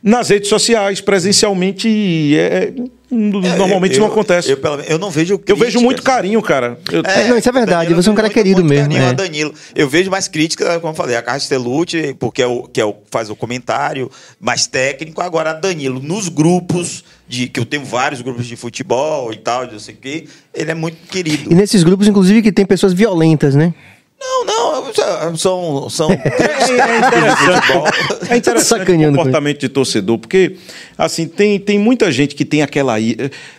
Nas 0.04 0.30
redes 0.30 0.50
sociais, 0.50 1.00
presencialmente, 1.00 2.36
é, 2.36 2.74
normalmente 3.12 3.96
eu- 3.96 4.00
não 4.02 4.08
acontece. 4.08 4.50
Eu, 4.52 4.58
Eu, 4.64 4.80
eu 4.82 4.98
não 5.00 5.12
vejo 5.12 5.38
vejo 5.38 5.56
críticas. 5.56 5.82
muito 5.82 6.02
carinho, 6.02 6.42
cara. 6.42 6.80
Eu- 6.92 7.04
É, 7.06 7.28
não, 7.28 7.38
isso 7.38 7.48
é 7.48 7.52
verdade, 7.52 7.84
Danilo, 7.90 8.02
você 8.02 8.10
é 8.10 8.12
um 8.12 8.16
cara 8.16 8.28
muito- 8.28 8.34
querido 8.34 8.60
muito 8.62 8.70
mesmo, 8.70 8.90
carinho 8.90 9.04
é. 9.06 9.10
a 9.10 9.14
Danilo. 9.14 9.54
Eu 9.76 9.88
vejo 9.88 10.10
mais 10.10 10.28
crítica, 10.28 10.80
como 10.80 10.92
eu 10.94 10.96
falei, 10.96 11.16
a 11.16 11.22
Castellucci, 11.22 12.16
porque 12.18 12.42
é 12.42 12.48
o 12.48 12.64
que 12.64 12.82
é 12.82 12.86
o, 12.86 12.96
faz 13.12 13.30
o 13.30 13.36
comentário 13.36 14.10
mais 14.40 14.66
técnico. 14.66 15.22
Agora, 15.22 15.52
a 15.52 15.54
Danilo, 15.54 16.02
nos 16.02 16.30
grupos, 16.30 17.04
de, 17.28 17.48
que 17.48 17.60
eu 17.60 17.66
tenho 17.66 17.86
vários 17.86 18.22
grupos 18.22 18.48
de 18.48 18.56
futebol 18.56 19.32
e 19.32 19.38
tal, 19.38 19.68
de 19.68 19.74
não 19.74 19.80
sei 19.80 19.94
o 19.94 19.98
quê, 19.98 20.26
ele 20.54 20.72
é 20.72 20.76
muito 20.76 20.98
querido. 21.10 21.52
E 21.52 21.56
nesses 21.56 21.84
grupos, 21.84 22.08
inclusive, 22.08 22.42
que 22.42 22.52
tem 22.52 22.66
pessoas 22.66 22.92
violentas, 22.94 23.54
né? 23.56 23.74
Não, 24.22 24.46
não, 24.46 25.36
são. 25.36 25.90
são 25.90 26.10
É 28.30 28.38
interessante 28.38 28.68
sacaneando 28.80 29.14
o 29.14 29.18
com 29.18 29.24
comportamento 29.26 29.60
de 29.60 29.70
torcedor, 29.70 30.18
porque 30.20 30.56
assim, 30.98 31.28
tem, 31.28 31.60
tem 31.60 31.78
muita 31.80 32.12
gente 32.12 32.36
que 32.36 32.46
tem 32.46 32.62
aquela. 32.62 33.00
i- 33.00 33.18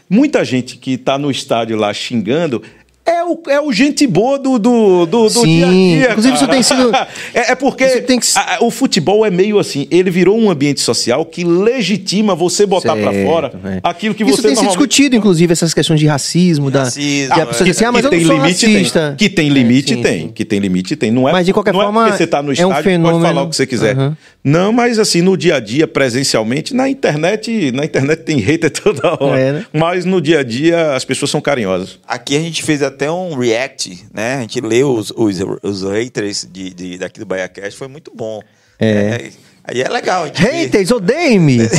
Muita 0.09 0.45
gente 0.45 0.77
que 0.77 0.97
tá 0.99 1.19
no 1.19 1.31
estádio 1.31 1.77
lá 1.77 1.93
xingando. 1.93 2.63
É 3.05 3.25
o, 3.25 3.43
é 3.49 3.61
o 3.61 3.73
gente 3.73 4.07
boa 4.07 4.39
do, 4.39 4.61
do, 4.61 5.07
do, 5.07 5.25
do 5.25 5.31
Sim, 5.31 5.57
dia 5.57 5.67
a 5.67 5.71
dia. 5.71 6.11
inclusive 6.11 6.35
isso 6.37 6.47
cara. 6.47 6.53
tem 6.53 6.63
sido- 6.63 6.93
É, 7.35 7.53
é 7.53 7.55
porque 7.57 7.85
isso 7.85 8.03
tem 8.03 8.21
que 8.21 8.27
a- 8.37 8.57
a- 8.59 8.65
o 8.65 8.71
futebol 8.71 9.27
é 9.27 9.31
meio 9.31 9.59
assim, 9.59 9.89
ele 9.91 10.09
virou 10.09 10.39
um 10.39 10.49
ambiente 10.49 10.81
social 10.81 11.25
que 11.27 11.43
legitima 11.43 12.35
você 12.37 12.65
botar 12.65 12.95
pra 12.95 13.13
Certo, 13.13 13.27
fora 13.27 13.53
é. 13.65 13.81
aquilo 13.83 14.15
que 14.15 14.23
Isso 14.23 14.37
você 14.37 14.43
tem 14.43 14.51
se 14.51 14.55
normalmente 14.63 14.79
discutido, 14.79 15.17
inclusive, 15.17 15.53
essas 15.53 15.75
questões 15.75 15.99
de 15.99 16.07
racismo, 16.07 16.71
da, 16.71 16.85
Racismo, 16.85 17.35
que 17.35 17.41
a 17.41 17.47
pessoa 17.47 17.67
é. 17.67 17.71
assim, 17.73 17.85
ah, 17.85 17.91
mas 17.93 18.05
eu 18.05 18.11
tem 18.11 18.21
não 18.25 18.37
limite, 18.37 18.67
racista. 18.73 19.09
tem. 19.09 19.17
Que 19.17 19.35
tem 19.35 19.49
limite, 19.49 19.93
É, 19.95 19.97
sim, 19.97 20.03
tem. 20.03 20.21
sim. 20.21 20.29
Que 20.29 20.45
tem 20.45 20.59
limite, 20.61 20.95
tem. 20.95 21.11
Não 21.11 21.29
é, 21.29 21.33
Mas, 21.33 21.47
de 21.47 21.53
qualquer 21.53 21.73
não 21.73 21.81
é 21.81 21.85
forma, 21.85 22.05
porque 22.05 22.19
você 22.19 22.27
tá 22.29 22.41
no 22.41 22.49
é 22.49 22.51
um 22.51 22.53
estádio, 22.53 22.73
pode 22.75 22.85
fenômeno. 22.85 23.25
falar 23.25 23.43
o 23.43 23.49
que 23.51 23.57
você 23.57 23.67
quiser. 23.67 23.97
Aham. 23.97 24.17
Não, 24.45 24.73
mas 24.73 24.99
assim, 25.01 25.23
no 25.23 25.37
dia 25.37 25.57
a 25.57 25.61
dia, 25.61 25.87
presencialmente, 25.89 26.75
na 26.75 26.89
internet, 26.89 27.73
na 27.73 27.85
internet 27.85 28.23
tem 28.23 28.39
hater 28.39 28.71
toda 28.73 29.17
hora. 29.21 29.39
É, 29.41 29.53
né? 29.53 29.67
Mas 29.73 30.05
no 30.05 30.21
dia 30.21 30.41
a 30.41 30.43
dia, 30.45 30.95
as 30.95 31.05
pessoas 31.05 31.31
são 31.31 31.41
carinhosas. 31.41 31.99
Aqui 32.07 32.37
a 32.37 32.41
gente 32.41 32.63
fez 32.63 32.83
até 32.93 33.11
um 33.11 33.35
react, 33.35 34.07
né? 34.13 34.37
A 34.37 34.41
gente 34.43 34.61
leu 34.61 34.95
os, 34.95 35.11
os, 35.11 35.37
os 35.63 35.83
haters 35.83 36.49
de, 36.51 36.73
de, 36.73 36.99
daqui 36.99 37.19
do 37.19 37.27
BaiaCast, 37.27 37.77
foi 37.79 37.89
muito 37.89 38.13
bom. 38.15 38.41
É. 38.79 39.31
Aí 39.65 39.81
é 39.81 39.89
legal. 39.89 40.25
Haters, 40.35 40.91
odeiem-me! 40.91 41.59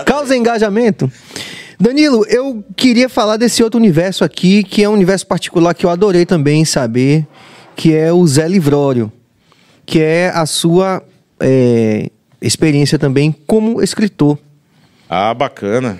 É. 0.00 0.04
Causa 0.04 0.36
engajamento. 0.36 1.10
Danilo, 1.80 2.24
eu 2.28 2.64
queria 2.76 3.08
falar 3.08 3.36
desse 3.36 3.62
outro 3.62 3.78
universo 3.78 4.24
aqui, 4.24 4.64
que 4.64 4.82
é 4.82 4.88
um 4.88 4.92
universo 4.92 5.26
particular 5.26 5.74
que 5.74 5.86
eu 5.86 5.90
adorei 5.90 6.26
também 6.26 6.64
saber, 6.64 7.26
que 7.76 7.94
é 7.94 8.12
o 8.12 8.26
Zé 8.26 8.48
Livrório, 8.48 9.12
que 9.86 10.00
é 10.00 10.28
a 10.34 10.44
sua 10.44 11.02
é, 11.40 12.10
experiência 12.42 12.98
também 12.98 13.34
como 13.46 13.80
escritor. 13.82 14.38
Ah, 15.08 15.32
bacana. 15.32 15.98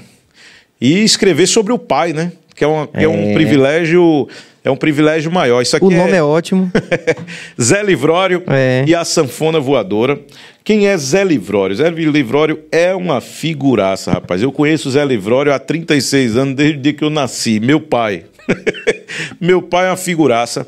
E 0.81 1.03
escrever 1.03 1.47
sobre 1.47 1.73
o 1.73 1.79
pai, 1.79 2.13
né? 2.13 2.33
Que 2.59 2.65
é, 2.65 2.67
uma- 2.67 2.87
que 2.89 3.05
é 3.05 3.09
um 3.09 3.31
É. 3.31 3.35
privilégio. 3.35 4.29
É 4.65 4.71
um 4.71 4.77
privilégio 4.77 5.31
maior. 5.31 5.63
Isso 5.63 5.77
aqui 5.77 5.85
O 5.87 5.91
nome 5.91 6.13
é 6.13 6.23
ótimo. 6.23 6.71
Zé 7.61 7.83
Livrório 7.83 8.43
É. 8.49 8.85
e 8.87 8.95
a 8.95 9.05
Sanfona 9.05 9.61
Voadora. 9.61 10.19
Quem 10.65 10.89
é 10.89 10.97
Zé 10.99 11.25
Livrório? 11.25 11.77
Zé 11.77 11.89
Livrório 11.89 12.61
é 12.71 12.95
uma 12.95 13.21
figuraça, 13.21 14.11
rapaz. 14.13 14.43
Eu 14.43 14.51
conheço 14.53 14.89
o 14.89 14.93
Zé 14.93 15.05
Livrório 15.05 15.55
há 15.55 15.59
36 15.59 16.37
anos, 16.37 16.55
desde 16.57 16.79
o 16.79 16.83
dia 16.83 16.93
que 16.93 17.05
eu 17.05 17.09
nasci. 17.09 17.61
Meu 17.61 17.81
pai. 17.81 18.25
Meu 19.41 19.63
pai 19.63 19.87
é 19.87 19.91
uma 19.91 19.97
figuraça. 19.97 20.67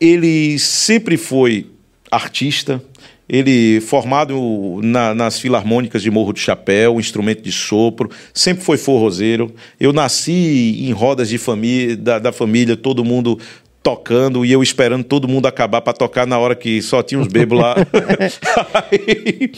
Ele 0.00 0.58
sempre 0.58 1.16
foi 1.16 1.66
artista. 2.10 2.80
Ele, 3.28 3.80
formado 3.80 4.80
na- 4.82 5.14
nas 5.14 5.38
filarmônicas 5.38 6.00
de 6.02 6.10
Morro 6.10 6.32
do 6.32 6.38
Chapéu, 6.38 6.98
instrumento 6.98 7.42
de 7.42 7.52
sopro, 7.52 8.10
sempre 8.32 8.64
foi 8.64 8.78
forrozeiro. 8.78 9.54
Eu 9.78 9.92
nasci 9.92 10.76
em 10.80 10.92
rodas 10.92 11.28
de 11.28 11.36
família, 11.38 11.96
da, 11.96 12.18
da 12.18 12.32
família, 12.32 12.76
todo 12.76 13.04
mundo 13.04 13.38
tocando 13.82 14.44
e 14.44 14.52
eu 14.52 14.62
esperando 14.62 15.04
todo 15.04 15.28
mundo 15.28 15.46
acabar 15.46 15.80
para 15.80 15.92
tocar 15.92 16.26
na 16.26 16.38
hora 16.38 16.54
que 16.54 16.80
só 16.82 17.02
tinha 17.02 17.20
uns 17.20 17.28
bebos 17.28 17.58
lá. 17.58 17.74
aí, 18.90 19.52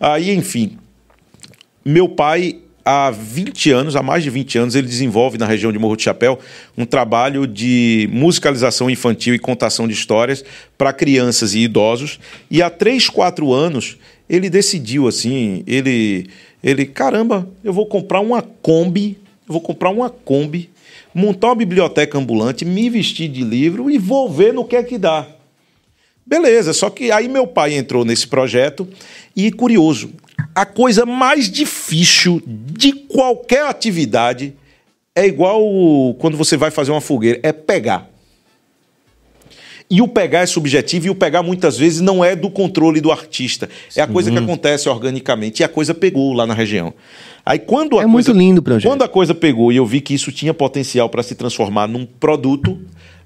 aí, 0.00 0.34
enfim, 0.34 0.76
meu 1.84 2.08
pai, 2.08 2.58
há 2.84 3.10
20 3.10 3.70
anos, 3.70 3.96
há 3.96 4.02
mais 4.02 4.22
de 4.22 4.30
20 4.30 4.58
anos, 4.58 4.74
ele 4.74 4.86
desenvolve 4.86 5.38
na 5.38 5.46
região 5.46 5.72
de 5.72 5.78
Morro 5.78 5.96
de 5.96 6.02
Chapéu 6.02 6.38
um 6.76 6.84
trabalho 6.84 7.46
de 7.46 8.08
musicalização 8.12 8.90
infantil 8.90 9.34
e 9.34 9.38
contação 9.38 9.86
de 9.86 9.94
histórias 9.94 10.44
para 10.76 10.92
crianças 10.92 11.54
e 11.54 11.60
idosos. 11.60 12.18
E 12.50 12.62
há 12.62 12.70
3, 12.70 13.08
4 13.08 13.52
anos, 13.52 13.96
ele 14.28 14.48
decidiu 14.48 15.06
assim, 15.06 15.62
ele, 15.66 16.28
ele, 16.62 16.86
caramba, 16.86 17.48
eu 17.62 17.72
vou 17.72 17.86
comprar 17.86 18.20
uma 18.20 18.42
Kombi, 18.42 19.18
eu 19.48 19.52
vou 19.52 19.60
comprar 19.60 19.90
uma 19.90 20.10
Kombi, 20.10 20.70
montar 21.14 21.48
uma 21.48 21.56
biblioteca 21.56 22.18
ambulante, 22.18 22.64
me 22.64 22.88
vestir 22.88 23.28
de 23.28 23.42
livro 23.42 23.90
e 23.90 23.98
vou 23.98 24.30
ver 24.30 24.52
no 24.52 24.64
que 24.64 24.76
é 24.76 24.82
que 24.82 24.98
dá. 24.98 25.26
Beleza, 26.24 26.72
só 26.72 26.88
que 26.88 27.10
aí 27.10 27.28
meu 27.28 27.46
pai 27.46 27.74
entrou 27.74 28.04
nesse 28.04 28.26
projeto 28.26 28.88
e 29.34 29.50
curioso, 29.50 30.10
a 30.54 30.64
coisa 30.64 31.04
mais 31.04 31.50
difícil 31.50 32.42
de 32.46 32.92
qualquer 32.92 33.66
atividade 33.66 34.54
é 35.14 35.26
igual 35.26 35.62
quando 36.18 36.36
você 36.36 36.56
vai 36.56 36.70
fazer 36.70 36.90
uma 36.90 37.00
fogueira, 37.00 37.38
é 37.42 37.52
pegar. 37.52 38.08
E 39.90 40.00
o 40.00 40.08
pegar 40.08 40.40
é 40.40 40.46
subjetivo 40.46 41.08
e 41.08 41.10
o 41.10 41.14
pegar 41.14 41.42
muitas 41.42 41.76
vezes 41.76 42.00
não 42.00 42.24
é 42.24 42.34
do 42.34 42.48
controle 42.48 42.98
do 42.98 43.12
artista. 43.12 43.68
É 43.94 44.00
a 44.00 44.06
coisa 44.06 44.30
que 44.30 44.38
acontece 44.38 44.88
organicamente. 44.88 45.60
E 45.60 45.64
a 45.64 45.68
coisa 45.68 45.92
pegou 45.92 46.32
lá 46.32 46.46
na 46.46 46.54
região. 46.54 46.94
Aí 47.44 47.58
quando 47.58 47.98
a 47.98 48.02
É 48.02 48.06
muito 48.06 48.26
coisa, 48.26 48.38
lindo 48.38 48.60
o 48.60 48.62
projeto. 48.62 48.90
Quando 48.90 49.02
a 49.02 49.08
coisa 49.08 49.34
pegou 49.34 49.70
e 49.70 49.76
eu 49.76 49.84
vi 49.84 50.00
que 50.00 50.14
isso 50.14 50.32
tinha 50.32 50.54
potencial 50.54 51.10
para 51.10 51.22
se 51.22 51.34
transformar 51.34 51.86
num 51.88 52.06
produto, 52.06 52.78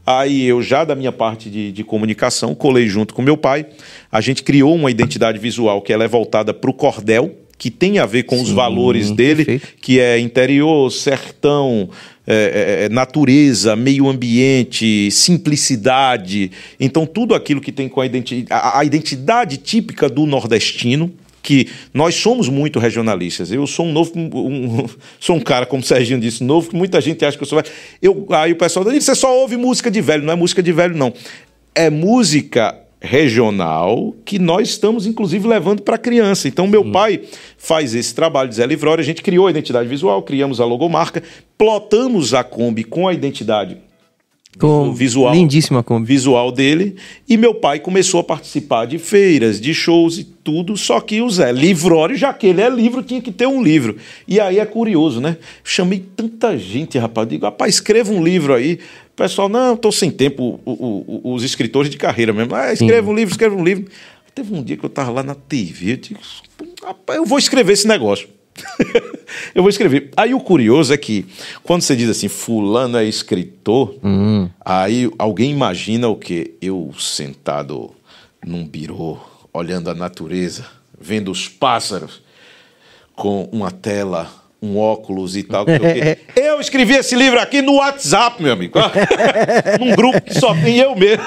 aí 0.07 0.45
eu 0.45 0.63
já 0.63 0.85
da 0.85 0.95
minha 0.95 1.13
parte 1.13 1.51
de, 1.51 1.73
de 1.73 1.83
comunicação 1.83 2.55
colei 2.55 2.87
junto 2.87 3.13
com 3.13 3.21
meu 3.21 3.37
pai. 3.37 3.67
A 4.11 4.21
gente 4.21 4.43
criou 4.43 4.75
uma 4.75 4.91
identidade 4.91 5.39
visual 5.39 5.83
que 5.83 5.93
ela 5.93 6.05
é 6.05 6.09
voltada 6.09 6.55
para 6.55 6.71
o 6.71 6.73
cordel, 6.73 7.35
que 7.59 7.71
tem 7.71 7.99
a 7.99 8.07
ver 8.07 8.25
com 8.25 8.41
os 8.41 8.49
Sim, 8.49 8.55
valores 8.55 9.11
dele, 9.11 9.45
perfeito. 9.45 9.75
que 9.81 9.99
é 9.99 10.19
interior, 10.19 10.91
sertão, 10.91 11.89
é, 12.27 12.35
é, 12.35 12.85
é, 12.85 12.89
natureza, 12.89 13.75
meio 13.75 14.09
ambiente, 14.09 15.11
simplicidade. 15.11 16.51
Então, 16.79 17.07
tudo 17.07 17.35
aquilo 17.35 17.61
que 17.61 17.73
tem 17.73 17.89
com 17.89 18.01
a, 18.01 18.07
identi 18.07 18.45
a, 18.51 18.81
a 18.81 18.85
identidade 18.85 19.57
típica 19.57 20.09
do 20.09 20.27
nordestino, 20.27 21.13
que 21.47 21.69
nós 21.95 22.17
somos 22.17 22.49
muito 22.49 22.81
regionalistas. 22.81 23.53
Eu 23.53 23.65
sou 23.69 23.87
um 23.87 23.93
novo, 23.93 24.11
um- 24.17 24.85
sou 25.21 25.37
um 25.37 25.41
cara, 25.41 25.65
como 25.65 25.81
o 25.81 25.87
Serginho 25.87 26.19
disse, 26.19 26.43
novo, 26.43 26.71
que 26.71 26.77
muita 26.77 27.01
gente 27.01 27.25
acha 27.25 27.37
que 27.37 27.43
eu 27.45 27.47
sou 27.47 27.63
velho. 27.63 27.73
Eu, 28.03 28.27
aí 28.31 28.51
o 28.51 28.57
pessoal 28.57 28.85
diz, 28.85 29.05
você 29.05 29.15
só 29.15 29.33
ouve 29.33 29.57
música 29.57 29.89
de 29.89 30.01
velho. 30.01 30.25
Não 30.25 30.33
é 30.33 30.37
música 30.37 30.61
de 30.61 30.73
velho, 30.73 30.97
não. 30.97 31.15
É 31.73 31.89
música 31.89 32.77
regional 33.01 34.13
que 34.25 34.41
nós 34.41 34.71
estamos, 34.71 35.07
inclusive, 35.07 35.47
levando 35.47 35.83
para 35.83 35.95
a 35.95 35.99
criança. 35.99 36.49
Então, 36.49 36.67
meu 36.67 36.91
pai 36.91 37.21
faz 37.57 37.95
esse 37.95 38.13
trabalho 38.13 38.49
de 38.49 38.57
Zé 38.57 38.67
Livrori, 38.67 39.01
a 39.01 39.05
gente 39.05 39.23
criou 39.23 39.47
a 39.47 39.51
identidade 39.51 39.89
visual, 39.89 40.21
criamos 40.23 40.61
a 40.61 40.65
logomarca, 40.65 41.23
plotamos 41.57 42.35
a 42.35 42.43
Kombi 42.43 42.83
com 42.83 43.07
a 43.07 43.15
identidade 43.15 43.77
Com 44.59 44.93
visual 44.95 45.35
Lindíssima 45.35 45.83
Kombi. 45.83 46.07
visual 46.07 46.51
dele 46.51 46.97
e 47.29 47.37
meu 47.37 47.55
pai 47.55 47.79
começou 47.79 48.21
a 48.21 48.25
participar 48.25 48.87
de 48.87 48.99
feiras, 48.99 49.61
de 49.61 49.75
shows 49.75 50.19
e 50.19 50.25
tudo, 50.25 50.77
só 50.77 51.01
que 51.01 51.21
o 51.21 51.29
Zé 51.29 51.53
Livrori, 51.53 52.17
já 52.17 52.33
que 52.33 52.47
ele 52.47 52.61
é 52.63 52.69
livro, 52.71 53.03
tinha 53.03 53.21
que 53.21 53.31
ter 53.31 53.47
um 53.47 53.63
livro. 53.63 53.97
E 54.27 54.41
aí 54.41 54.59
é 54.59 54.65
curioso, 54.65 55.21
né? 55.21 55.37
Chamei 55.63 56.03
tanta 56.17 56.57
gente, 56.57 56.97
rapaz, 56.99 57.29
digo, 57.29 57.45
rapaz, 57.45 57.75
escreva 57.75 58.13
um 58.13 58.23
livro 58.25 58.55
aí. 58.55 58.79
O 59.13 59.17
pessoal, 59.17 59.49
não, 59.49 59.75
estou 59.75 59.93
sem 59.93 60.11
tempo, 60.11 60.61
o- 60.65 60.73
o- 60.73 61.21
o- 61.25 61.35
os 61.35 61.43
escritores 61.43 61.91
de 61.91 61.97
carreira 61.97 62.33
mesmo. 62.33 62.55
Ah, 62.55 62.73
escreva 62.73 63.11
um 63.11 63.15
livro, 63.15 63.33
escreva 63.33 63.55
um 63.57 63.65
livro. 63.65 63.87
Teve 64.35 64.55
um 64.55 64.63
dia 64.63 64.77
que 64.77 64.85
eu 64.85 64.89
estava 64.89 65.11
lá 65.11 65.23
na 65.23 65.35
TV, 65.35 65.93
eu 65.93 65.97
digo, 65.97 66.21
rapaz, 66.85 67.19
eu 67.19 67.25
vou 67.25 67.39
escrever 67.39 67.73
esse 67.73 67.89
negócio. 67.89 68.29
eu 69.55 69.63
vou 69.63 69.71
escrever. 69.71 70.11
Aí 70.17 70.35
o 70.35 70.41
curioso 70.41 70.93
é 70.93 70.97
que, 70.97 71.27
quando 71.63 71.83
você 71.83 71.97
diz 71.97 72.09
assim, 72.09 72.29
fulano 72.29 72.97
é 72.97 73.05
escritor, 73.05 73.95
aí 74.65 75.11
alguém 75.19 75.51
imagina 75.51 76.09
o 76.09 76.17
quê? 76.17 76.55
Eu 76.61 76.93
sentado 76.99 77.91
num 78.45 78.65
birô, 78.67 79.19
olhando 79.53 79.91
a 79.91 79.95
natureza, 79.95 80.65
vendo 80.99 81.31
os 81.31 81.49
pássaros, 81.49 82.23
com 83.15 83.49
uma 83.51 83.71
tela, 83.71 84.31
um 84.61 84.79
óculos 84.79 85.37
e 85.37 85.43
tal. 85.43 85.65
quê. 85.65 86.19
Eu 86.37 86.61
escrevi 86.61 86.95
esse 86.95 87.15
livro 87.15 87.41
aqui 87.41 87.63
no 87.63 87.77
WhatsApp, 87.77 88.43
meu 88.43 88.53
amigo. 88.53 88.79
Num 89.81 89.95
grupo 89.95 90.21
que 90.21 90.39
só 90.39 90.55
tem 90.55 90.79
eu 90.79 90.95
mesmo. 90.95 91.25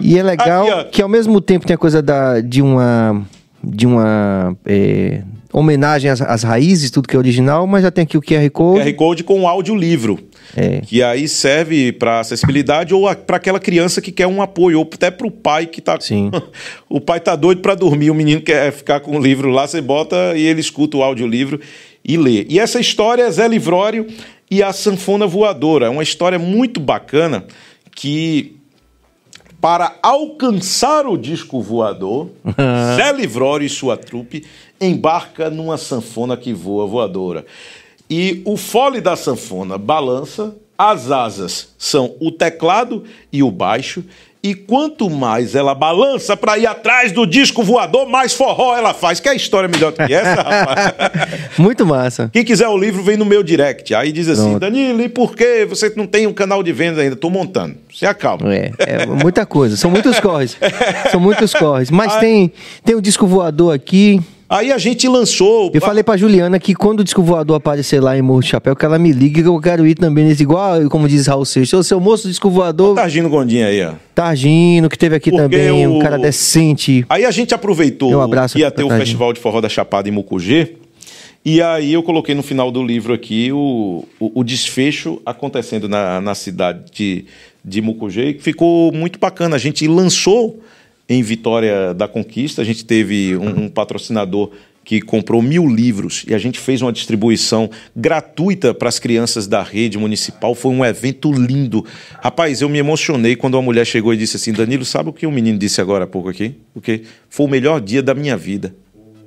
E 0.00 0.18
é 0.18 0.22
legal 0.22 0.80
Aqui, 0.80 0.90
que 0.90 1.02
ao 1.02 1.08
mesmo 1.08 1.40
tempo 1.40 1.66
tem 1.66 1.74
a 1.74 1.78
coisa 1.78 2.00
da, 2.02 2.40
de 2.40 2.62
uma 2.62 3.24
de 3.62 3.86
uma 3.86 4.56
é, 4.64 5.22
homenagem 5.52 6.10
às, 6.10 6.20
às 6.20 6.42
raízes, 6.42 6.90
tudo 6.90 7.08
que 7.08 7.16
é 7.16 7.18
original, 7.18 7.66
mas 7.66 7.82
já 7.82 7.90
tem 7.90 8.04
aqui 8.04 8.16
o 8.16 8.22
QR 8.22 8.48
Code. 8.50 8.80
QR 8.80 8.94
Code 8.94 9.24
com 9.24 9.46
audiolivro. 9.46 10.18
É. 10.56 10.80
Que 10.80 11.02
aí 11.02 11.28
serve 11.28 11.92
para 11.92 12.20
acessibilidade 12.20 12.92
ou 12.92 13.14
para 13.14 13.36
aquela 13.36 13.60
criança 13.60 14.00
que 14.00 14.10
quer 14.10 14.26
um 14.26 14.42
apoio, 14.42 14.78
ou 14.80 14.90
até 14.92 15.10
para 15.10 15.26
o 15.26 15.30
pai 15.30 15.66
que 15.66 15.80
tá. 15.80 15.98
Sim. 16.00 16.30
o 16.88 17.00
pai 17.00 17.20
tá 17.20 17.36
doido 17.36 17.60
para 17.60 17.74
dormir, 17.74 18.10
o 18.10 18.14
menino 18.14 18.40
quer 18.40 18.72
ficar 18.72 19.00
com 19.00 19.16
o 19.16 19.22
livro 19.22 19.50
lá, 19.50 19.66
você 19.66 19.80
bota 19.80 20.36
e 20.36 20.42
ele 20.42 20.60
escuta 20.60 20.96
o 20.96 21.02
audiolivro 21.02 21.60
e 22.04 22.16
lê. 22.16 22.46
E 22.48 22.58
essa 22.58 22.80
história 22.80 23.22
é 23.22 23.30
Zé 23.30 23.46
Livrório 23.46 24.06
e 24.50 24.62
a 24.62 24.72
Sanfona 24.72 25.26
Voadora. 25.26 25.86
É 25.86 25.88
uma 25.88 26.02
história 26.02 26.38
muito 26.38 26.80
bacana 26.80 27.44
que 27.94 28.59
para 29.60 29.96
alcançar 30.02 31.06
o 31.06 31.16
disco 31.16 31.60
voador, 31.60 32.30
Zé 32.96 33.12
Livrório 33.12 33.66
e 33.66 33.68
sua 33.68 33.96
trupe 33.96 34.44
embarca 34.80 35.50
numa 35.50 35.76
sanfona 35.76 36.36
que 36.36 36.52
voa 36.52 36.86
voadora. 36.86 37.44
E 38.08 38.42
o 38.44 38.56
fole 38.56 39.00
da 39.00 39.14
sanfona 39.14 39.76
balança, 39.76 40.56
as 40.76 41.10
asas 41.10 41.74
são 41.76 42.16
o 42.18 42.32
teclado 42.32 43.04
e 43.30 43.42
o 43.42 43.50
baixo, 43.50 44.02
e 44.42 44.54
quanto 44.54 45.10
mais 45.10 45.54
ela 45.54 45.74
balança 45.74 46.34
para 46.34 46.56
ir 46.56 46.66
atrás 46.66 47.12
do 47.12 47.26
disco 47.26 47.62
voador, 47.62 48.08
mais 48.08 48.32
forró 48.32 48.74
ela 48.74 48.94
faz. 48.94 49.20
Quer 49.20 49.36
história 49.36 49.68
melhor 49.68 49.92
do 49.92 50.06
que 50.06 50.14
essa, 50.14 50.34
rapaz? 50.40 50.94
Muito 51.58 51.84
massa. 51.84 52.30
Quem 52.32 52.42
quiser 52.42 52.66
o 52.68 52.76
livro, 52.76 53.02
vem 53.02 53.18
no 53.18 53.24
meu 53.26 53.42
direct. 53.42 53.94
Aí 53.94 54.10
diz 54.10 54.28
assim, 54.28 54.42
Pronto. 54.42 54.60
Danilo, 54.60 55.02
e 55.02 55.08
por 55.10 55.36
que 55.36 55.66
você 55.66 55.92
não 55.94 56.06
tem 56.06 56.26
um 56.26 56.32
canal 56.32 56.62
de 56.62 56.72
venda 56.72 57.02
ainda? 57.02 57.16
Tô 57.16 57.28
montando. 57.28 57.76
Se 57.94 58.06
acalma. 58.06 58.54
É, 58.54 58.72
é 58.78 59.06
muita 59.06 59.44
coisa. 59.44 59.76
São 59.76 59.90
muitos 59.90 60.18
corres. 60.18 60.56
São 61.12 61.20
muitos 61.20 61.52
corres. 61.52 61.90
Mas 61.90 62.16
tem, 62.16 62.50
tem 62.82 62.96
o 62.96 63.02
disco 63.02 63.26
voador 63.26 63.74
aqui. 63.74 64.20
Aí 64.52 64.72
a 64.72 64.78
gente 64.78 65.06
lançou. 65.06 65.70
Eu 65.72 65.80
falei 65.80 66.02
pra 66.02 66.16
Juliana 66.16 66.58
que 66.58 66.74
quando 66.74 67.00
o 67.00 67.04
disco 67.04 67.22
voador 67.22 67.56
aparecer 67.56 68.00
lá 68.00 68.18
em 68.18 68.22
Morro 68.22 68.42
Chapéu, 68.42 68.74
que 68.74 68.84
ela 68.84 68.98
me 68.98 69.12
ligue, 69.12 69.42
que 69.42 69.48
eu 69.48 69.60
quero 69.60 69.86
ir 69.86 69.94
também 69.94 70.24
nesse, 70.24 70.42
igual, 70.42 70.88
como 70.90 71.06
diz 71.08 71.28
Raul 71.28 71.44
Seixas. 71.44 71.78
Ô, 71.78 71.82
seu 71.84 72.00
moço 72.00 72.26
disco 72.26 72.50
voador, 72.50 72.96
Targino 72.96 73.28
Gondim 73.30 73.60
aí, 73.62 73.84
ó. 73.84 73.92
Targino, 74.12 74.88
que 74.88 74.98
teve 74.98 75.14
aqui 75.14 75.30
Porque 75.30 75.42
também, 75.44 75.86
um 75.86 75.98
o- 75.98 76.02
cara 76.02 76.18
decente. 76.18 77.06
Aí 77.08 77.24
a 77.24 77.30
gente 77.30 77.54
aproveitou 77.54 78.10
Um 78.10 78.20
abraço 78.20 78.58
ia 78.58 78.72
ter 78.72 78.82
o 78.82 78.88
Tadinho. 78.88 79.00
Festival 79.06 79.32
de 79.32 79.38
Forró 79.38 79.60
da 79.60 79.68
Chapada 79.68 80.08
em 80.08 80.12
Mucugê. 80.12 80.74
E 81.44 81.62
aí 81.62 81.92
eu 81.92 82.02
coloquei 82.02 82.34
no 82.34 82.42
final 82.42 82.72
do 82.72 82.82
livro 82.82 83.14
aqui 83.14 83.52
o, 83.52 84.04
o, 84.18 84.40
o 84.40 84.44
desfecho 84.44 85.22
acontecendo 85.24 85.88
na, 85.88 86.20
na 86.20 86.34
cidade 86.34 86.90
de, 86.92 87.24
de 87.64 87.80
Mucugê, 87.80 88.34
que 88.34 88.42
ficou 88.42 88.90
muito 88.90 89.16
bacana. 89.16 89.54
A 89.54 89.58
gente 89.60 89.86
lançou 89.86 90.58
em 91.10 91.22
Vitória 91.22 91.92
da 91.92 92.06
Conquista, 92.06 92.62
a 92.62 92.64
gente 92.64 92.84
teve 92.84 93.36
um, 93.36 93.64
um 93.64 93.68
patrocinador 93.68 94.52
que 94.84 95.00
comprou 95.00 95.42
mil 95.42 95.66
livros 95.66 96.24
e 96.26 96.32
a 96.32 96.38
gente 96.38 96.60
fez 96.60 96.80
uma 96.80 96.92
distribuição 96.92 97.68
gratuita 97.94 98.72
para 98.72 98.88
as 98.88 99.00
crianças 99.00 99.48
da 99.48 99.60
rede 99.60 99.98
municipal. 99.98 100.54
Foi 100.54 100.70
um 100.70 100.84
evento 100.84 101.32
lindo. 101.32 101.84
Rapaz, 102.22 102.60
eu 102.60 102.68
me 102.68 102.78
emocionei 102.78 103.34
quando 103.34 103.54
uma 103.54 103.62
mulher 103.62 103.84
chegou 103.84 104.14
e 104.14 104.16
disse 104.16 104.36
assim: 104.36 104.52
Danilo, 104.52 104.84
sabe 104.84 105.10
o 105.10 105.12
que 105.12 105.26
o 105.26 105.32
menino 105.32 105.58
disse 105.58 105.80
agora 105.80 106.04
há 106.04 106.06
pouco 106.06 106.28
aqui? 106.28 106.54
O 106.74 106.80
quê? 106.80 107.02
Foi 107.28 107.46
o 107.46 107.50
melhor 107.50 107.80
dia 107.80 108.02
da 108.04 108.14
minha 108.14 108.36
vida. 108.36 108.72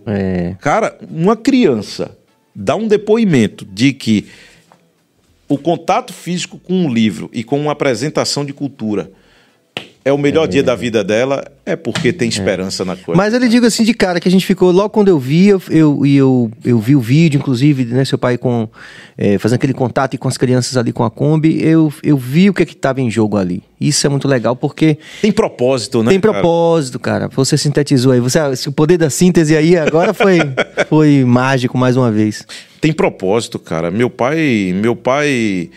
É. 0.05 0.55
Cara, 0.61 0.97
uma 1.11 1.35
criança 1.35 2.17
dá 2.55 2.77
um 2.77 2.87
depoimento 2.87 3.65
de 3.65 3.91
que 3.91 4.27
o 5.49 5.57
contato 5.57 6.13
físico 6.13 6.57
com 6.57 6.73
um 6.73 6.93
livro 6.93 7.29
e 7.33 7.43
com 7.43 7.59
uma 7.59 7.73
apresentação 7.73 8.45
de 8.45 8.53
cultura 8.53 9.11
é 10.05 10.11
o 10.11 10.17
melhor 10.17 10.47
dia 10.47 10.61
da 10.61 10.75
vida 10.75 11.03
dela, 11.03 11.45
é 11.65 11.75
porque 11.77 12.11
tem 12.11 12.27
esperança 12.27 12.83
na 12.83 12.95
coisa. 12.95 13.15
Mas 13.15 13.33
eu 13.33 13.39
lhe 13.39 13.47
digo 13.47 13.65
assim 13.65 13.83
de 13.83 13.93
cara 13.93 14.19
que 14.19 14.27
a 14.27 14.31
gente 14.31 14.45
ficou, 14.45 14.69
logo 14.69 14.89
quando 14.89 15.07
eu 15.07 15.17
vi, 15.17 15.47
eu, 15.47 15.61
eu, 15.69 16.05
e 16.05 16.17
eu, 16.17 16.51
eu 16.65 16.77
vi 16.77 16.95
o 16.95 16.99
vídeo, 16.99 17.37
inclusive, 17.37 17.85
né, 17.85 18.03
seu 18.03 18.17
pai 18.17 18.37
com, 18.37 18.67
é, 19.17 19.37
fazendo 19.37 19.55
aquele 19.55 19.73
contato 19.73 20.17
com 20.17 20.27
as 20.27 20.37
crianças 20.37 20.75
ali 20.75 20.91
com 20.91 21.05
a 21.05 21.09
Kombi, 21.09 21.63
eu, 21.63 21.91
eu 22.03 22.17
vi 22.17 22.49
o 22.49 22.53
que 22.53 22.65
que 22.65 22.73
estava 22.73 22.99
em 22.99 23.09
jogo 23.09 23.37
ali. 23.37 23.63
Isso 23.79 24.05
é 24.05 24.09
muito 24.09 24.27
legal, 24.27 24.55
porque 24.55 24.97
Tem 25.21 25.31
propósito, 25.31 26.03
né? 26.03 26.11
tem 26.11 26.19
cara? 26.19 26.33
propósito, 26.33 26.99
cara. 26.99 27.29
Você 27.29 27.57
sintetizou 27.57 28.11
aí. 28.11 28.19
Você, 28.19 28.39
o 28.67 28.71
poder 28.71 28.97
da 28.97 29.09
síntese 29.09 29.55
aí 29.55 29.77
agora 29.77 30.13
foi, 30.13 30.39
foi 30.87 31.23
mágico 31.25 31.77
mais 31.77 31.97
uma 31.97 32.11
vez. 32.11 32.45
Tem 32.79 32.91
propósito, 32.93 33.57
cara. 33.59 33.89
Meu 33.89 34.09
pai, 34.09 34.73
meu 34.75 34.95
pai, 34.95 35.69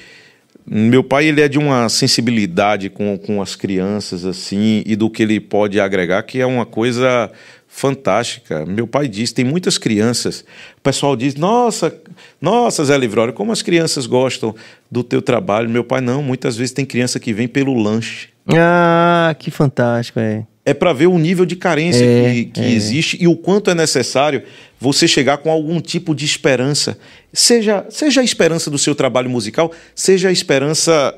meu 0.69 1.05
pai 1.05 1.27
ele 1.27 1.41
é 1.41 1.49
de 1.49 1.59
uma 1.59 1.89
sensibilidade 1.89 2.91
com, 2.91 3.17
com 3.17 3.41
as 3.41 3.55
crianças 3.55 4.25
assim 4.25 4.83
e 4.85 4.97
do 4.97 5.09
que 5.09 5.23
ele 5.23 5.39
pode 5.39 5.79
agregar 5.79 6.23
que 6.25 6.41
é 6.41 6.47
uma 6.47 6.67
coisa 6.67 7.31
fantástica. 7.69 8.65
Meu 8.65 8.87
pai 8.87 9.07
diz, 9.07 9.33
tem 9.33 9.45
muitas 9.45 9.77
crianças. 9.79 10.41
O 10.79 10.81
pessoal 10.83 11.15
diz: 11.15 11.35
"Nossa, 11.35 11.95
nossa, 12.41 12.85
Zé 12.85 12.97
Livrori, 12.97 13.33
como 13.33 13.53
as 13.53 13.63
crianças 13.63 14.07
gostam 14.07 14.55
do 14.91 15.05
teu 15.05 15.21
trabalho". 15.21 15.69
Meu 15.69 15.85
pai 15.85 16.01
não, 16.01 16.23
muitas 16.23 16.57
vezes 16.57 16.73
tem 16.73 16.85
criança 16.87 17.21
que 17.21 17.33
vem 17.33 17.47
pelo 17.47 17.75
lanche. 17.75 18.29
Ah, 18.49 19.35
que 19.39 19.51
fantástico, 19.51 20.19
é. 20.21 20.45
É 20.65 20.75
para 20.75 20.93
ver 20.93 21.07
o 21.07 21.17
nível 21.17 21.47
de 21.47 21.55
carência 21.55 22.05
É, 22.05 22.33
que, 22.33 22.45
que 22.47 22.61
é. 22.61 22.71
existe 22.71 23.17
e 23.21 23.29
o 23.29 23.37
quanto 23.37 23.71
é 23.71 23.75
necessário 23.75 24.43
você 24.78 25.09
chegar 25.09 25.39
com 25.39 25.51
algum 25.51 25.81
tipo 25.81 26.15
de 26.15 26.24
esperança. 26.24 26.98
Seja, 27.32 27.86
seja 27.89 28.20
a 28.20 28.24
esperança 28.24 28.70
do 28.70 28.78
seu 28.78 28.94
trabalho 28.94 29.31
musical, 29.31 29.73
seja 29.94 30.28
a 30.28 30.32
esperança 30.32 31.15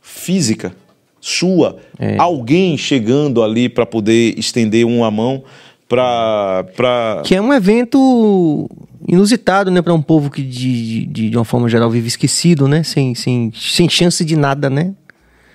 física 0.00 0.74
sua. 1.20 1.78
É. 1.98 2.16
Alguém 2.18 2.76
chegando 2.76 3.42
ali 3.42 3.68
para 3.68 3.86
poder 3.86 4.34
estender 4.36 4.84
uma 4.84 5.10
mão 5.10 5.44
para. 5.88 6.64
Pra... 6.74 7.22
Que 7.24 7.36
é 7.36 7.40
um 7.40 7.52
evento 7.52 8.68
inusitado, 9.06 9.70
né, 9.70 9.82
para 9.82 9.94
um 9.94 10.02
povo 10.02 10.30
que 10.30 10.42
de, 10.42 11.06
de, 11.06 11.30
de 11.30 11.36
uma 11.36 11.44
forma 11.44 11.68
geral 11.68 11.90
vive 11.90 12.06
esquecido, 12.06 12.68
né, 12.68 12.82
sem, 12.82 13.14
sem, 13.14 13.52
sem 13.54 13.88
chance 13.88 14.24
de 14.24 14.36
nada, 14.36 14.70
né? 14.70 14.94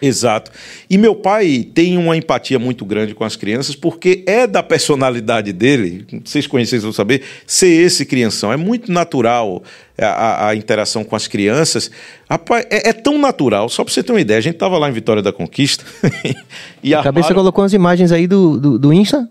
Exato. 0.01 0.51
E 0.89 0.97
meu 0.97 1.15
pai 1.15 1.67
tem 1.73 1.97
uma 1.97 2.15
empatia 2.15 2.59
muito 2.59 2.85
grande 2.85 3.15
com 3.15 3.23
as 3.23 3.35
crianças, 3.35 3.75
porque 3.75 4.23
é 4.27 4.45
da 4.45 4.61
personalidade 4.61 5.51
dele, 5.51 6.05
vocês 6.23 6.45
conhecem, 6.45 6.77
vão 6.79 6.91
saber, 6.93 7.23
ser 7.47 7.67
esse 7.69 8.05
crianção. 8.05 8.53
É 8.53 8.57
muito 8.57 8.91
natural 8.91 9.63
a, 9.99 10.05
a- 10.05 10.47
a 10.49 10.55
interação 10.55 11.03
com 11.03 11.15
as 11.15 11.27
crianças. 11.27 11.89
Rapaz, 12.29 12.65
é, 12.69 12.89
é 12.89 12.93
tão 12.93 13.17
natural, 13.17 13.67
só 13.69 13.83
pra 13.83 13.91
você 13.91 14.03
ter 14.03 14.11
uma 14.11 14.21
ideia, 14.21 14.37
a 14.37 14.41
gente 14.41 14.55
tava 14.57 14.77
lá 14.77 14.87
em 14.87 14.91
Vitória 14.93 15.23
da 15.23 15.33
Conquista 15.33 15.83
e 16.83 16.93
A 16.93 17.01
cabeça 17.01 17.27
armaram- 17.27 17.35
colocou 17.35 17.63
umas 17.63 17.73
imagens 17.73 18.11
aí 18.11 18.27
do, 18.27 18.59
do, 18.59 18.77
do 18.79 18.93
Insta? 18.93 19.27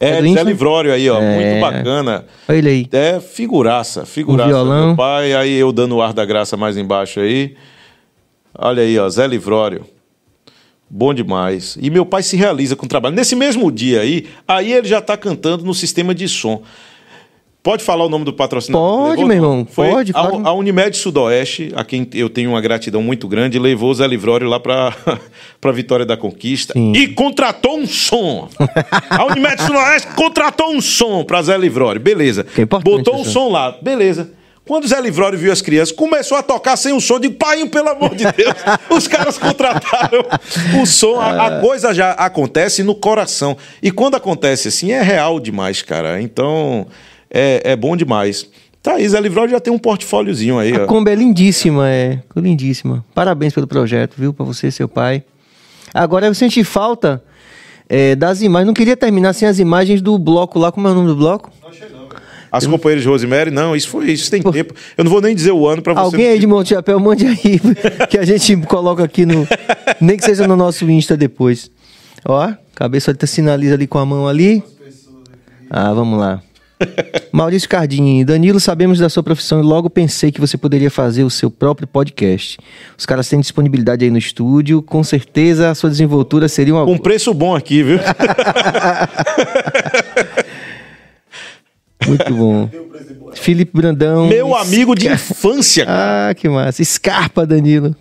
É, 0.00 0.18
é 0.18 0.22
Zé? 0.32 0.42
Livrório 0.42 0.92
aí, 0.92 1.08
ó, 1.08 1.20
É. 1.22 1.34
muito 1.36 1.60
bacana. 1.60 2.24
Olha 2.48 2.56
ele 2.58 2.68
aí. 2.68 2.86
É 2.90 3.20
figuraça, 3.20 4.04
figuraça. 4.04 4.48
Um 4.48 4.52
violão. 4.52 4.86
Meu 4.88 4.96
pai, 4.96 5.32
aí 5.32 5.54
eu 5.54 5.70
dando 5.70 5.94
o 5.94 6.02
ar 6.02 6.12
da 6.12 6.24
graça 6.24 6.56
mais 6.56 6.76
embaixo 6.76 7.20
aí. 7.20 7.54
Olha 8.56 8.82
aí, 8.82 8.98
ó, 8.98 9.08
Zé 9.08 9.26
Livrório. 9.26 9.84
Bom 10.88 11.14
demais. 11.14 11.78
E 11.80 11.88
meu 11.88 12.04
pai 12.04 12.22
se 12.22 12.36
realiza 12.36 12.76
com 12.76 12.84
o 12.84 12.88
trabalho. 12.88 13.14
Nesse 13.14 13.34
mesmo 13.34 13.72
dia 13.72 14.00
aí, 14.02 14.26
aí 14.46 14.72
ele 14.72 14.86
já 14.86 15.00
tá 15.00 15.16
cantando 15.16 15.64
no 15.64 15.72
sistema 15.72 16.14
de 16.14 16.28
som. 16.28 16.62
Pode 17.62 17.84
falar 17.84 18.04
o 18.04 18.08
nome 18.08 18.24
do 18.24 18.32
patrocinador? 18.32 19.10
Pode, 19.10 19.24
meu 19.24 19.36
irmão, 19.36 19.64
Foi 19.70 19.88
pode, 19.88 20.10
A, 20.10 20.14
claro. 20.14 20.42
a 20.44 20.52
Unimed 20.52 20.96
Sudoeste, 20.96 21.72
a 21.76 21.84
quem 21.84 22.06
eu 22.12 22.28
tenho 22.28 22.50
uma 22.50 22.60
gratidão 22.60 23.00
muito 23.00 23.28
grande, 23.28 23.56
levou 23.56 23.90
o 23.90 23.94
Zé 23.94 24.04
Livrório 24.06 24.48
lá 24.48 24.58
para 24.58 24.92
a 25.62 25.72
Vitória 25.72 26.04
da 26.04 26.16
Conquista 26.16 26.72
Sim. 26.72 26.92
e 26.92 27.06
contratou 27.08 27.78
um 27.78 27.86
som. 27.86 28.48
A 29.08 29.24
Unimed 29.26 29.62
Sudoeste 29.62 30.08
contratou 30.16 30.72
um 30.72 30.80
som 30.80 31.22
para 31.24 31.40
Zé 31.40 31.56
Livrório. 31.56 32.00
Beleza. 32.00 32.44
Botou 32.82 33.18
o 33.18 33.22
isso. 33.22 33.30
som 33.30 33.48
lá. 33.48 33.78
Beleza. 33.80 34.32
Quando 34.66 34.84
o 34.84 34.88
Zé 34.88 35.00
Livrório 35.00 35.38
viu 35.38 35.52
as 35.52 35.60
crianças, 35.60 35.94
começou 35.94 36.38
a 36.38 36.42
tocar 36.42 36.76
sem 36.76 36.92
o 36.92 37.00
som. 37.00 37.18
Digo, 37.18 37.34
pai, 37.34 37.66
pelo 37.68 37.88
amor 37.88 38.14
de 38.14 38.24
Deus. 38.24 38.54
Os 38.90 39.08
caras 39.08 39.36
contrataram 39.36 40.24
o 40.80 40.86
som. 40.86 41.20
A, 41.20 41.46
a 41.46 41.60
coisa 41.60 41.92
já 41.92 42.12
acontece 42.12 42.84
no 42.84 42.94
coração. 42.94 43.56
E 43.82 43.90
quando 43.90 44.14
acontece 44.14 44.68
assim, 44.68 44.92
é 44.92 45.02
real 45.02 45.40
demais, 45.40 45.82
cara. 45.82 46.22
Então, 46.22 46.86
é, 47.28 47.60
é 47.64 47.76
bom 47.76 47.96
demais. 47.96 48.48
Tá 48.80 48.94
aí, 48.94 49.08
Zé 49.08 49.20
Livrório 49.20 49.50
já 49.50 49.60
tem 49.60 49.72
um 49.72 49.78
portfóliozinho 49.78 50.58
aí, 50.58 50.74
A 50.74 50.84
ó. 50.84 50.86
Kombi 50.86 51.10
é 51.10 51.14
lindíssima, 51.14 51.88
é. 51.88 52.20
Lindíssima. 52.34 53.04
Parabéns 53.14 53.52
pelo 53.52 53.66
projeto, 53.66 54.14
viu? 54.16 54.32
Pra 54.32 54.44
você 54.44 54.68
e 54.68 54.72
seu 54.72 54.88
pai. 54.88 55.24
Agora 55.92 56.26
eu 56.26 56.34
senti 56.34 56.62
falta 56.64 57.22
é, 57.88 58.14
das 58.14 58.42
imagens. 58.42 58.66
Não 58.66 58.74
queria 58.74 58.96
terminar 58.96 59.32
sem 59.34 59.46
as 59.46 59.58
imagens 59.58 60.00
do 60.00 60.16
bloco 60.18 60.58
lá. 60.58 60.72
Como 60.72 60.86
é 60.86 60.90
o 60.90 60.94
nome 60.94 61.08
do 61.08 61.16
bloco? 61.16 61.50
As 62.52 62.66
companheiras 62.66 63.02
de 63.02 63.08
Rosemary, 63.08 63.50
não, 63.50 63.74
isso 63.74 63.88
foi 63.88 64.12
isso 64.12 64.30
tem 64.30 64.42
tempo. 64.42 64.74
Eu 64.98 65.04
não 65.04 65.10
vou 65.10 65.22
nem 65.22 65.34
dizer 65.34 65.52
o 65.52 65.66
ano 65.66 65.80
pra 65.80 65.94
você. 65.94 66.00
Alguém 66.00 66.26
aí 66.28 66.38
de 66.38 66.46
Monte 66.46 66.68
Chapéu, 66.68 67.00
mande 67.00 67.26
aí. 67.26 67.58
que 68.10 68.18
a 68.18 68.26
gente 68.26 68.54
coloca 68.66 69.02
aqui 69.02 69.24
no. 69.24 69.48
Nem 69.98 70.18
que 70.18 70.24
seja 70.24 70.46
no 70.46 70.54
nosso 70.54 70.88
Insta 70.90 71.16
depois. 71.16 71.70
Ó, 72.26 72.52
cabeça 72.74 73.14
tá 73.14 73.26
sinaliza 73.26 73.74
ali 73.74 73.86
com 73.86 73.98
a 73.98 74.04
mão 74.04 74.28
ali. 74.28 74.62
Ah, 75.70 75.94
vamos 75.94 76.20
lá. 76.20 76.42
Maurício 77.32 77.68
Cardim, 77.68 78.22
Danilo, 78.22 78.60
sabemos 78.60 78.98
da 78.98 79.08
sua 79.08 79.22
profissão 79.22 79.60
e 79.60 79.62
logo 79.62 79.88
pensei 79.88 80.30
que 80.30 80.40
você 80.40 80.58
poderia 80.58 80.90
fazer 80.90 81.24
o 81.24 81.30
seu 81.30 81.50
próprio 81.50 81.88
podcast. 81.88 82.58
Os 82.98 83.06
caras 83.06 83.28
têm 83.28 83.40
disponibilidade 83.40 84.04
aí 84.04 84.10
no 84.10 84.18
estúdio, 84.18 84.82
com 84.82 85.02
certeza 85.02 85.70
a 85.70 85.74
sua 85.74 85.88
desenvoltura 85.88 86.48
seria 86.48 86.74
uma. 86.74 86.84
Com 86.84 86.98
preço 86.98 87.32
bom 87.32 87.56
aqui, 87.56 87.82
viu? 87.82 87.98
Muito 92.06 92.34
bom. 92.34 92.68
Felipe 93.34 93.72
Brandão. 93.74 94.26
Meu 94.26 94.54
amigo 94.54 94.94
de 94.94 95.08
infância, 95.08 95.86
cara. 95.86 96.30
Ah, 96.30 96.34
que 96.34 96.48
massa. 96.48 96.84
Scarpa, 96.84 97.46
Danilo. 97.46 97.94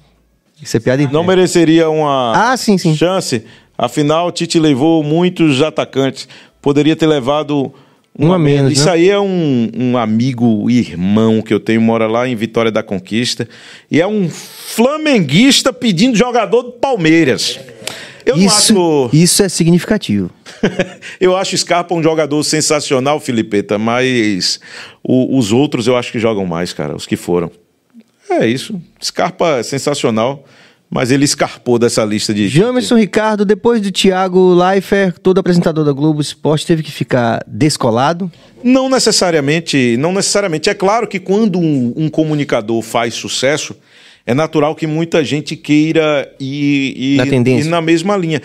Isso 0.61 0.78
é 0.78 0.80
piada 0.80 1.07
Não 1.11 1.23
mereceria 1.23 1.90
uma 1.90 2.34
Ah, 2.36 2.57
sim, 2.57 2.78
sim. 2.78 2.95
chance. 2.95 3.44
Afinal, 3.78 4.32
Tite 4.32 4.60
levou 4.60 5.03
muitos 5.03 5.61
atacantes. 5.61 6.28
Poderia 6.61 6.95
ter 6.95 7.07
levado 7.07 7.73
Um 8.19 8.32
a 8.32 8.38
menos, 8.38 8.73
Isso 8.73 8.86
né? 8.86 8.91
aí 8.91 9.10
é 9.10 9.19
um, 9.19 9.72
um 9.76 9.98
amigo, 9.98 10.69
irmão 10.69 11.41
que 11.41 11.52
eu 11.53 11.60
tenho, 11.60 11.82
mora 11.82 12.06
lá 12.06 12.28
em 12.28 12.36
Vitória 12.36 12.69
da 12.72 12.84
Conquista. 12.84 13.48
E 13.90 13.99
é 13.99 14.06
um 14.06 14.30
flamenguista 14.30 15.73
pedindo 15.73 16.15
jogador 16.15 16.61
do 16.64 16.72
Palmeiras. 16.73 17.60
Eu 18.26 18.38
Isso, 18.38 18.73
não 18.73 19.06
acho. 19.07 19.15
isso 19.15 19.43
é 19.43 19.49
significativo. 19.49 20.30
eu 21.19 21.35
acho 21.35 21.57
Scarpa 21.57 21.93
um 21.95 22.03
jogador 22.03 22.43
sensacional, 22.43 23.19
Filipeta, 23.19 23.77
mas 23.77 24.60
o- 25.03 25.38
os 25.38 25.52
outros 25.52 25.88
eu 25.88 25.95
acho 25.98 26.11
que 26.11 26.19
jogam 26.19 26.45
mais, 26.45 26.73
cara, 26.73 26.95
os 26.95 27.06
que 27.07 27.15
foram. 27.15 27.52
É 28.30 28.45
isso. 28.48 28.80
Scarpa 29.03 29.57
é 29.60 29.64
sensacional, 29.64 30.45
mas 30.89 31.11
ele 31.11 31.26
escarpou 31.26 31.77
dessa 31.80 32.03
lista 32.06 32.34
de. 32.34 32.48
Jamerson 32.48 32.95
Ricardo, 32.98 33.43
depois 33.43 33.81
do 33.81 33.91
Thiago 33.91 34.53
Leifert, 34.53 35.18
todo 35.19 35.38
apresentador 35.39 35.84
da 35.84 35.91
Globo 35.91 36.22
Esporte, 36.22 36.65
teve 36.65 36.84
que 36.84 36.91
ficar 36.91 37.43
descolado. 37.48 38.31
Não 38.64 38.89
necessariamente, 38.89 39.95
não 39.98 40.14
necessariamente. 40.14 40.69
É 40.69 40.73
claro 40.73 41.07
que 41.07 41.19
quando 41.19 41.60
um, 41.60 41.93
um 41.95 42.10
comunicador 42.10 42.81
faz 42.81 43.14
sucesso, 43.15 43.76
é 44.32 44.34
natural 44.34 44.74
que 44.76 44.88
muita 44.88 45.24
gente 45.24 45.56
queira 45.56 46.34
ir, 46.40 46.94
ir- 46.98 47.18
Na 47.18 47.26
ir 47.26 47.66
na 47.66 47.82
mesma 47.82 48.16
linha. 48.16 48.41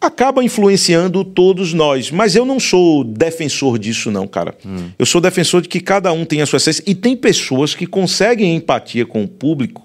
Acaba 0.00 0.44
influenciando 0.44 1.24
todos 1.24 1.72
nós, 1.72 2.10
mas 2.10 2.36
eu 2.36 2.44
não 2.44 2.60
sou 2.60 3.02
defensor 3.04 3.78
disso, 3.78 4.10
não, 4.10 4.26
cara. 4.26 4.54
Hum. 4.66 4.90
Eu 4.98 5.06
sou 5.06 5.20
defensor 5.20 5.62
de 5.62 5.68
que 5.68 5.80
cada 5.80 6.12
um 6.12 6.24
tem 6.24 6.42
a 6.42 6.46
sua 6.46 6.58
essência. 6.58 6.82
E 6.86 6.94
tem 6.94 7.16
pessoas 7.16 7.74
que 7.74 7.86
conseguem 7.86 8.54
empatia 8.54 9.06
com 9.06 9.22
o 9.24 9.28
público, 9.28 9.82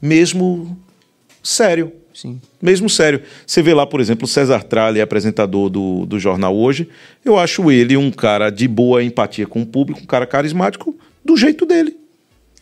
mesmo 0.00 0.76
sério. 1.42 1.90
Sim. 2.14 2.40
Mesmo 2.62 2.88
sério. 2.88 3.22
Você 3.46 3.60
vê 3.62 3.74
lá, 3.74 3.86
por 3.86 4.00
exemplo, 4.00 4.24
o 4.24 4.28
César 4.28 4.62
Tralli, 4.62 5.00
apresentador 5.00 5.68
do, 5.68 6.06
do 6.06 6.18
jornal 6.18 6.56
hoje. 6.56 6.88
Eu 7.24 7.38
acho 7.38 7.70
ele 7.70 7.96
um 7.96 8.10
cara 8.10 8.50
de 8.50 8.68
boa 8.68 9.02
empatia 9.02 9.46
com 9.46 9.62
o 9.62 9.66
público, 9.66 10.00
um 10.02 10.06
cara 10.06 10.26
carismático, 10.26 10.96
do 11.24 11.36
jeito 11.36 11.66
dele. 11.66 11.95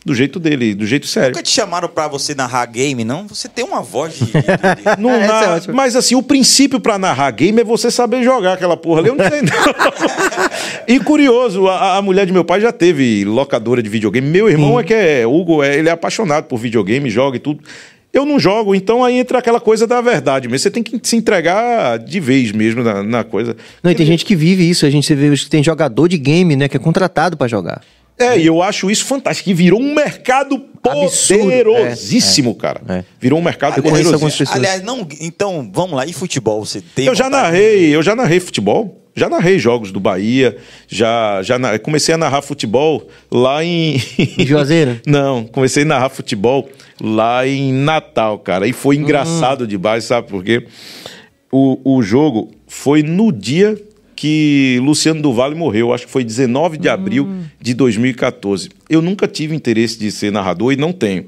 Do 0.05 0.13
jeito 0.13 0.39
dele, 0.39 0.75
do 0.75 0.85
jeito 0.85 1.07
sério. 1.07 1.29
Nunca 1.29 1.41
te 1.41 1.49
chamaram 1.49 1.89
pra 1.89 2.07
você 2.07 2.35
narrar 2.35 2.63
game, 2.67 3.03
não? 3.03 3.27
Você 3.27 3.49
tem 3.49 3.65
uma 3.65 3.81
voz 3.81 4.13
de. 4.13 4.31
Não 5.01 5.09
Essa 5.09 5.47
na- 5.47 5.57
é 5.57 5.73
mas 5.73 5.95
assim, 5.95 6.13
o 6.13 6.21
princípio 6.21 6.79
pra 6.79 6.99
narrar 6.99 7.31
game 7.31 7.59
é 7.59 7.63
você 7.63 7.89
saber 7.89 8.21
jogar 8.21 8.53
aquela 8.53 8.77
porra 8.77 8.99
ali. 8.99 9.09
Eu 9.09 9.15
não 9.15 9.27
sei, 9.27 9.41
não. 9.41 9.49
e 10.87 10.99
curioso, 10.99 11.67
a, 11.67 11.97
a 11.97 12.01
mulher 12.03 12.27
de 12.27 12.31
meu 12.31 12.45
pai 12.45 12.61
já 12.61 12.71
teve 12.71 13.25
locadora 13.25 13.81
de 13.81 13.89
videogame. 13.89 14.27
Meu 14.29 14.47
irmão 14.47 14.79
é 14.79 14.83
que 14.83 14.93
é, 14.93 15.25
Hugo, 15.25 15.63
é, 15.63 15.75
ele 15.75 15.89
é 15.89 15.91
apaixonado 15.91 16.43
por 16.45 16.59
videogame, 16.59 17.09
joga 17.09 17.37
e 17.37 17.39
tudo. 17.39 17.63
Eu 18.13 18.25
não 18.25 18.39
jogo, 18.39 18.75
então 18.75 19.03
aí 19.03 19.17
entra 19.17 19.39
aquela 19.39 19.59
coisa 19.59 19.87
da 19.87 20.01
verdade 20.01 20.47
mesmo. 20.47 20.59
Você 20.59 20.69
tem 20.71 20.83
que 20.83 20.99
se 21.01 21.15
entregar 21.17 21.97
de 21.97 22.19
vez 22.19 22.51
mesmo 22.51 22.83
na, 22.83 23.01
na 23.01 23.23
coisa. 23.23 23.57
Não, 23.83 23.91
e 23.91 23.95
tem 23.95 24.05
gente 24.05 24.23
que 24.23 24.35
vive 24.35 24.69
isso. 24.69 24.85
A 24.85 24.89
gente 24.91 25.13
vê 25.15 25.35
que 25.35 25.49
tem 25.49 25.63
jogador 25.63 26.07
de 26.07 26.17
game, 26.19 26.55
né, 26.55 26.69
que 26.69 26.77
é 26.77 26.79
contratado 26.79 27.35
pra 27.35 27.47
jogar. 27.47 27.81
É, 28.17 28.37
e 28.39 28.45
eu 28.45 28.61
acho 28.61 28.89
isso 28.89 29.05
fantástico. 29.05 29.45
Que 29.49 29.53
virou 29.53 29.79
um 29.79 29.93
mercado 29.93 30.63
Absurdo. 30.83 31.43
poderosíssimo, 31.43 32.55
cara. 32.55 32.81
é. 32.87 33.03
Virou 33.19 33.39
um 33.39 33.41
mercado 33.43 33.81
poderosíssimo. 33.81 34.49
Aliás, 34.53 34.81
não. 34.81 35.07
Então, 35.19 35.69
vamos 35.73 35.95
lá. 35.97 36.05
E 36.05 36.13
futebol? 36.13 36.65
Você 36.65 36.81
tem. 36.81 37.05
Eu 37.05 37.15
já 37.15 37.29
narrei, 37.29 37.93
eu 37.95 38.01
já 38.01 38.15
narrei 38.15 38.39
futebol. 38.39 39.01
Já 39.17 39.29
narrei 39.29 39.57
jogos 39.57 39.93
do 39.93 39.99
Bahia, 40.01 40.57
já, 40.89 41.41
já 41.41 41.57
na- 41.57 41.79
comecei 41.79 42.13
a 42.13 42.17
narrar 42.17 42.41
futebol 42.41 43.07
lá 43.31 43.63
em. 43.63 43.95
Em 44.37 44.45
Juazeiro? 44.45 44.99
Não, 45.07 45.45
comecei 45.45 45.83
a 45.83 45.85
narrar 45.85 46.09
futebol 46.09 46.67
lá 47.01 47.47
em 47.47 47.71
Natal, 47.71 48.37
cara. 48.39 48.67
E 48.67 48.73
foi 48.73 48.97
Hum. 48.97 49.01
engraçado 49.03 49.65
demais, 49.65 50.03
sabe 50.03 50.27
por 50.27 50.43
quê? 50.43 50.67
O, 51.49 51.95
o 51.97 52.01
jogo 52.01 52.51
foi 52.67 53.03
no 53.03 53.31
dia 53.31 53.77
que 54.15 54.79
Luciano 54.81 55.21
do 55.21 55.33
Vale 55.33 55.55
morreu, 55.55 55.93
acho 55.93 56.05
que 56.05 56.11
foi 56.11 56.23
19 56.23 56.77
de 56.77 56.87
abril 56.87 57.27
de 57.59 57.73
2014. 57.73 58.69
Eu 58.89 59.01
nunca 59.01 59.27
tive 59.27 59.55
interesse 59.55 59.99
de 59.99 60.11
ser 60.11 60.31
narrador 60.31 60.71
e 60.71 60.75
não 60.75 60.93
tenho. 60.93 61.25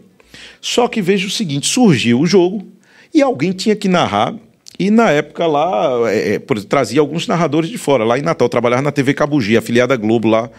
Só 0.61 0.88
que 0.88 1.01
veja 1.01 1.27
o 1.27 1.30
seguinte: 1.30 1.68
surgiu 1.68 2.19
o 2.19 2.26
jogo 2.26 2.65
e 3.14 3.22
alguém 3.22 3.51
tinha 3.51 3.76
que 3.76 3.88
narrar. 3.88 4.34
E 4.80 4.91
na 4.91 5.09
época 5.09 5.47
lá, 5.47 6.11
é, 6.11 6.35
é, 6.35 6.39
trazia 6.39 6.99
alguns 6.99 7.27
narradores 7.27 7.69
de 7.69 7.80
fora. 7.80 8.03
Lá 8.03 8.19
em 8.19 8.22
Natal, 8.22 8.45
eu 8.45 8.49
trabalhava 8.49 8.84
na 8.84 8.91
TV 8.91 9.14
Cabugi, 9.14 9.57
afiliada 9.57 9.95
Globo 9.95 10.27
lá 10.27 10.49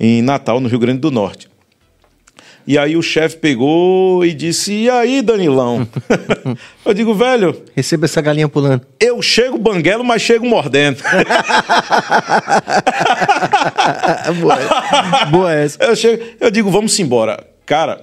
em 0.00 0.20
Natal, 0.20 0.58
no 0.58 0.68
Rio 0.68 0.80
Grande 0.80 0.98
do 0.98 1.12
Norte. 1.12 1.48
E 2.70 2.76
aí 2.76 2.98
o 2.98 3.02
chefe 3.02 3.38
pegou 3.38 4.22
e 4.26 4.34
disse: 4.34 4.74
E 4.74 4.90
aí, 4.90 5.22
Danilão? 5.22 5.88
eu 6.84 6.92
digo, 6.92 7.14
velho, 7.14 7.62
Receba 7.74 8.04
essa 8.04 8.20
galinha 8.20 8.46
pulando. 8.46 8.82
eu 9.00 9.22
chego 9.22 9.56
banguelo, 9.56 10.04
mas 10.04 10.20
chego 10.20 10.44
mordendo. 10.46 10.98
boa, 14.38 15.24
boa 15.30 15.50
essa. 15.54 15.82
Eu, 15.82 15.96
chego, 15.96 16.22
eu 16.38 16.50
digo, 16.50 16.70
vamos 16.70 16.98
embora. 16.98 17.42
Cara, 17.64 18.02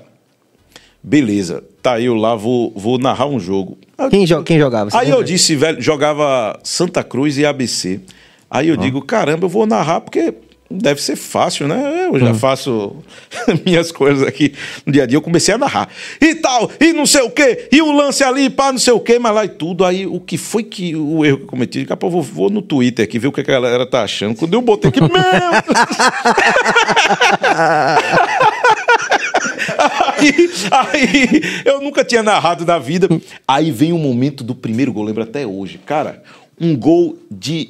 beleza, 1.03 1.63
tá 1.83 1.99
eu 1.99 2.15
lá, 2.15 2.35
vou, 2.35 2.73
vou 2.75 2.97
narrar 2.97 3.27
um 3.27 3.39
jogo. 3.39 3.77
Quem, 4.09 4.25
jo- 4.25 4.41
quem 4.41 4.57
jogava? 4.57 4.89
Você 4.89 4.97
Aí 4.97 5.11
eu 5.11 5.21
disse, 5.21 5.55
velho, 5.55 5.79
jogava 5.79 6.59
Santa 6.63 7.03
Cruz 7.03 7.37
e 7.37 7.45
ABC. 7.45 7.99
Aí 8.49 8.69
eu 8.69 8.77
digo, 8.77 8.99
caramba, 9.01 9.45
eu 9.45 9.49
vou 9.49 9.67
narrar 9.67 10.01
porque 10.01 10.33
deve 10.75 11.01
ser 11.01 11.15
fácil, 11.15 11.67
né? 11.67 12.07
Eu 12.11 12.19
já 12.19 12.31
Hum. 12.31 12.35
faço 12.35 12.95
minhas 13.65 13.91
coisas 13.91 14.27
aqui 14.27 14.53
no 14.85 14.91
dia 14.93 15.03
a 15.03 15.05
dia. 15.05 15.17
Eu 15.17 15.21
comecei 15.21 15.53
a 15.53 15.57
narrar. 15.57 15.89
E 16.21 16.35
tal, 16.35 16.69
e 16.79 16.93
não 16.93 17.05
sei 17.05 17.21
o 17.21 17.29
quê, 17.29 17.67
e 17.71 17.81
o 17.81 17.91
lance 17.91 18.23
ali, 18.23 18.49
pá, 18.49 18.71
não 18.71 18.79
sei 18.79 18.93
o 18.93 18.99
quê, 18.99 19.17
mas 19.19 19.33
lá 19.33 19.45
e 19.45 19.49
tudo. 19.49 19.83
Aí 19.85 20.05
o 20.05 20.19
que 20.19 20.37
foi 20.37 20.63
que 20.63 20.95
o 20.95 21.23
erro 21.25 21.37
que 21.37 21.43
eu 21.43 21.47
cometi? 21.47 21.79
Daqui 21.81 21.93
a 21.93 21.97
pouco 21.97 22.17
eu 22.17 22.21
vou, 22.21 22.33
vou 22.33 22.49
no 22.49 22.61
Twitter 22.61 23.03
aqui 23.05 23.17
ver 23.19 23.27
o 23.27 23.31
que 23.31 23.41
a 23.41 23.43
galera 23.43 23.85
tá 23.85 24.03
achando. 24.03 24.35
Quando 24.35 24.53
eu 24.53 24.61
botei 24.61 24.89
aqui, 24.89 25.01
meu 25.01 25.09
aí, 30.19 30.33
aí 30.71 31.41
eu 31.65 31.81
nunca 31.81 32.03
tinha 32.03 32.23
narrado 32.23 32.65
na 32.65 32.77
vida. 32.77 33.07
Aí 33.47 33.71
vem 33.71 33.93
o 33.93 33.97
momento 33.97 34.43
do 34.43 34.55
primeiro 34.55 34.91
gol, 34.93 35.03
lembro 35.03 35.23
até 35.23 35.45
hoje. 35.45 35.79
Cara, 35.85 36.23
um 36.59 36.75
gol 36.75 37.17
de 37.29 37.69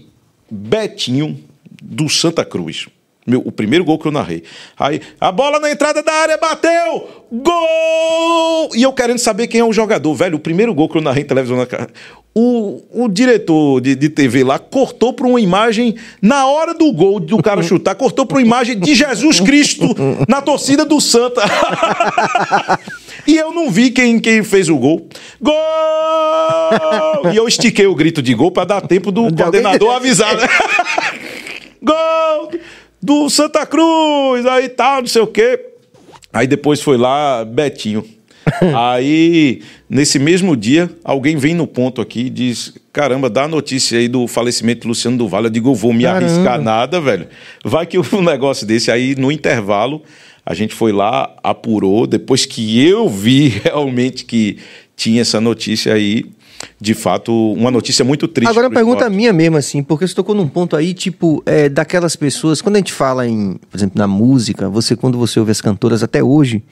Betinho 0.49 1.40
do 1.82 2.10
Santa 2.10 2.46
Cruz. 2.46 2.88
Meu, 3.28 3.42
o 3.44 3.52
primeiro 3.52 3.84
gol 3.84 3.98
que 3.98 4.08
eu 4.08 4.12
narrei. 4.12 4.44
Aí, 4.78 5.02
a 5.20 5.32
bola 5.32 5.60
na 5.60 5.72
entrada 5.72 6.04
da 6.04 6.14
área 6.14 6.38
bateu! 6.38 7.26
Gol! 7.32 8.70
E 8.76 8.84
eu 8.84 8.94
querendo 8.94 9.18
saber 9.18 9.48
quem 9.48 9.62
é 9.62 9.66
o 9.66 9.74
jogador. 9.74 10.14
Velho, 10.14 10.36
o 10.36 10.40
primeiro 10.40 10.76
gol 10.76 10.88
que 10.88 10.96
eu 10.96 11.02
narrei 11.02 11.24
em 11.24 11.26
televisão 11.26 11.58
na 11.58 11.66
cara. 11.66 11.90
O, 12.36 12.84
o 12.92 13.08
diretor 13.08 13.82
de, 13.82 13.96
de 13.96 14.10
TV 14.10 14.44
lá 14.44 14.60
cortou 14.60 15.12
para 15.12 15.26
uma 15.26 15.42
imagem, 15.42 15.96
na 16.22 16.46
hora 16.46 16.76
do 16.76 16.92
gol 16.92 17.20
do 17.20 17.42
cara 17.42 17.64
chutar, 17.64 17.96
cortou 17.96 18.28
para 18.28 18.38
uma 18.38 18.44
imagem 18.44 18.78
de 18.78 18.94
Jesus 18.94 19.40
Cristo 19.40 19.88
na 20.28 20.40
torcida 20.40 20.86
do 20.86 21.02
Santa. 21.02 21.42
e 23.26 23.38
eu 23.38 23.52
não 23.52 23.72
vi 23.72 23.90
quem, 23.90 24.20
quem 24.20 24.44
fez 24.44 24.70
o 24.70 24.78
gol. 24.78 25.08
Gol! 25.42 25.56
E 27.34 27.36
eu 27.36 27.48
estiquei 27.48 27.88
o 27.88 27.96
grito 27.96 28.22
de 28.22 28.36
gol 28.36 28.52
para 28.52 28.66
dar 28.66 28.82
tempo 28.82 29.12
do 29.12 29.34
coordenador 29.34 29.90
avisar, 29.96 30.36
né? 30.38 30.48
Gol 31.86 32.60
do 32.99 33.30
Santa 33.30 33.66
Cruz, 33.66 34.45
aí 34.48 34.68
tal, 34.70 35.02
não 35.02 35.07
sei 35.07 35.22
o 35.22 35.28
quê. 35.28 35.64
Aí 36.34 36.48
depois 36.48 36.82
foi 36.82 36.98
lá 36.98 37.45
Betinho. 37.45 38.03
aí, 38.76 39.62
nesse 39.90 40.20
mesmo 40.20 40.56
dia, 40.56 40.90
alguém 41.03 41.36
vem 41.36 41.53
no 41.53 41.68
ponto 41.68 42.02
aqui 42.02 42.22
e 42.22 42.30
diz: 42.30 42.74
Caramba, 42.91 43.30
dá 43.30 43.44
a 43.44 43.48
notícia 43.48 43.98
aí 43.98 44.07
do 44.07 44.28
falecimento 44.28 44.82
do 44.82 44.90
Luciano 44.90 45.18
do 45.18 45.28
Vale. 45.28 45.48
Eu 45.48 45.52
digo, 45.52 45.70
eu 45.70 45.76
vou 45.76 45.94
me 45.94 46.03
Caramba. 46.03 46.26
arriscar 46.26 46.62
nada, 46.62 46.99
velho. 46.99 47.28
Vai 47.64 47.86
que 47.86 47.98
um 47.98 48.22
negócio 48.24 48.66
desse. 48.66 48.91
Aí, 48.91 49.16
no 49.16 49.32
intervalo, 49.32 50.03
a 50.45 50.53
gente 50.53 50.74
foi 50.74 50.91
lá, 50.91 51.36
apurou. 51.44 52.06
Depois 52.06 52.45
que 52.45 52.84
eu 52.84 53.07
vi 53.07 53.49
realmente 53.64 54.26
que 54.26 54.57
tinha 54.95 55.22
essa 55.22 55.41
notícia 55.41 55.94
aí, 55.94 56.26
de 56.80 56.94
fato, 56.94 57.32
uma 57.54 57.72
notícia 57.72 58.04
muito 58.04 58.28
triste. 58.28 58.50
Agora, 58.50 58.68
a 58.68 58.70
pergunta 58.70 59.00
esporte. 59.00 59.16
minha 59.16 59.34
mesmo, 59.34 59.58
assim, 59.58 59.84
porque 59.84 60.08
você 60.08 60.14
tocou 60.14 60.36
num 60.36 60.48
ponto 60.48 60.76
aí, 60.76 60.94
tipo, 60.94 61.42
é, 61.46 61.70
daquelas 61.70 62.16
pessoas. 62.16 62.62
Quando 62.62 62.76
a 62.76 62.80
gente 62.80 62.94
fala 62.94 63.28
em, 63.28 63.60
por 63.70 63.78
exemplo, 63.78 63.98
na 63.98 64.08
música, 64.08 64.70
você, 64.70 64.96
quando 64.96 65.18
você 65.18 65.40
ouve 65.40 65.52
as 65.52 65.62
cantoras 65.62 66.04
até 66.04 66.24
hoje, 66.24 66.64